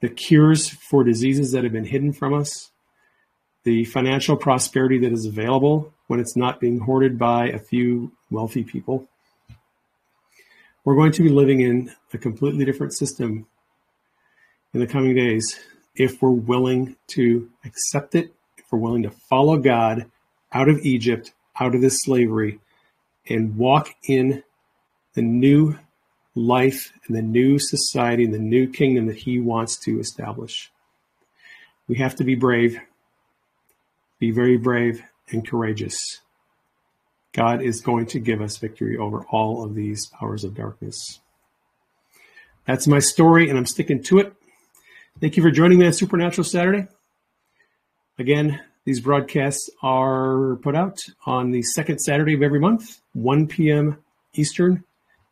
the 0.01 0.09
cures 0.09 0.69
for 0.69 1.05
diseases 1.05 1.53
that 1.53 1.65
have 1.65 1.73
been 1.73 1.85
hidden 1.85 2.13
from 2.13 2.35
us, 2.35 2.71
the 3.65 3.85
financial 3.85 4.37
prosperity 4.37 4.99
that 4.99 5.13
is 5.13 5.27
available 5.27 5.93
when 6.09 6.21
it's 6.21 6.37
not 6.37 6.61
being 6.61 6.81
hoarded 6.81 7.19
by 7.19 7.49
a 7.49 7.59
few 7.59 8.13
wealthy 8.31 8.65
people. 8.65 9.09
We're 10.85 10.97
going 10.97 11.13
to 11.13 11.23
be 11.23 11.29
living 11.29 11.61
in 11.61 11.93
a 12.13 12.19
completely 12.19 12.65
different 12.65 12.95
system 12.95 13.47
in 14.75 14.81
the 14.81 14.87
coming 14.87 15.15
days 15.15 15.61
if 15.95 16.21
we're 16.21 16.31
willing 16.31 16.97
to 17.09 17.49
accept 17.65 18.15
it, 18.15 18.35
if 18.59 18.65
we're 18.71 18.79
willing 18.79 19.03
to 19.05 19.13
follow 19.31 19.57
God 19.59 20.11
out 20.53 20.69
of 20.69 20.79
Egypt, 20.81 21.33
out 21.59 21.75
of 21.75 21.81
this 21.81 21.99
slavery, 22.03 22.61
and 23.29 23.57
walk 23.57 23.91
in 24.05 24.43
the 25.15 25.23
new 25.23 25.79
life 26.35 26.93
and 27.07 27.17
the 27.17 27.23
new 27.23 27.59
society 27.59 28.25
and 28.25 28.35
the 28.35 28.39
new 28.39 28.67
kingdom 28.69 29.07
that 29.07 29.17
He 29.17 29.39
wants 29.39 29.77
to 29.77 30.01
establish. 30.01 30.71
We 31.89 31.97
have 31.99 32.15
to 32.17 32.25
be 32.25 32.35
brave, 32.35 32.79
be 34.19 34.31
very 34.31 34.57
brave 34.57 35.03
and 35.31 35.47
courageous. 35.47 36.21
God 37.33 37.63
is 37.63 37.81
going 37.81 38.07
to 38.07 38.19
give 38.19 38.43
us 38.43 38.59
victory 38.59 38.97
over 38.97 39.25
all 39.31 39.65
of 39.65 39.75
these 39.75 40.07
powers 40.07 40.45
of 40.45 40.55
darkness. 40.55 41.21
That's 42.67 42.87
my 42.87 42.99
story, 43.01 43.49
and 43.49 43.59
I'm 43.59 43.67
sticking 43.67 44.03
to 44.05 44.19
it. 44.19 44.33
Thank 45.21 45.37
you 45.37 45.43
for 45.43 45.51
joining 45.51 45.79
me 45.79 45.87
on 45.87 45.93
Supernatural 45.93 46.45
Saturday. 46.45 46.87
Again, 48.19 48.61
these 48.85 49.01
broadcasts 49.01 49.71
are 49.83 50.57
put 50.63 50.75
out 50.75 50.99
on 51.25 51.51
the 51.51 51.63
second 51.63 51.99
Saturday 51.99 52.35
of 52.35 52.43
every 52.43 52.59
month, 52.59 53.01
1 53.15 53.47
p.m. 53.47 53.99
Eastern, 54.35 54.83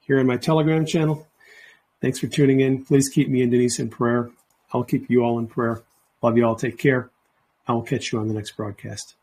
here 0.00 0.20
on 0.20 0.26
my 0.26 0.36
Telegram 0.36 0.86
channel. 0.86 1.26
Thanks 2.00 2.18
for 2.18 2.28
tuning 2.28 2.60
in. 2.60 2.84
Please 2.84 3.08
keep 3.08 3.28
me 3.28 3.42
and 3.42 3.50
Denise 3.50 3.78
in 3.78 3.88
prayer. 3.88 4.30
I'll 4.72 4.84
keep 4.84 5.10
you 5.10 5.22
all 5.22 5.38
in 5.38 5.46
prayer. 5.46 5.82
Love 6.22 6.36
you 6.36 6.46
all. 6.46 6.54
Take 6.54 6.78
care. 6.78 7.10
I 7.66 7.72
will 7.72 7.82
catch 7.82 8.12
you 8.12 8.18
on 8.18 8.28
the 8.28 8.34
next 8.34 8.52
broadcast. 8.52 9.16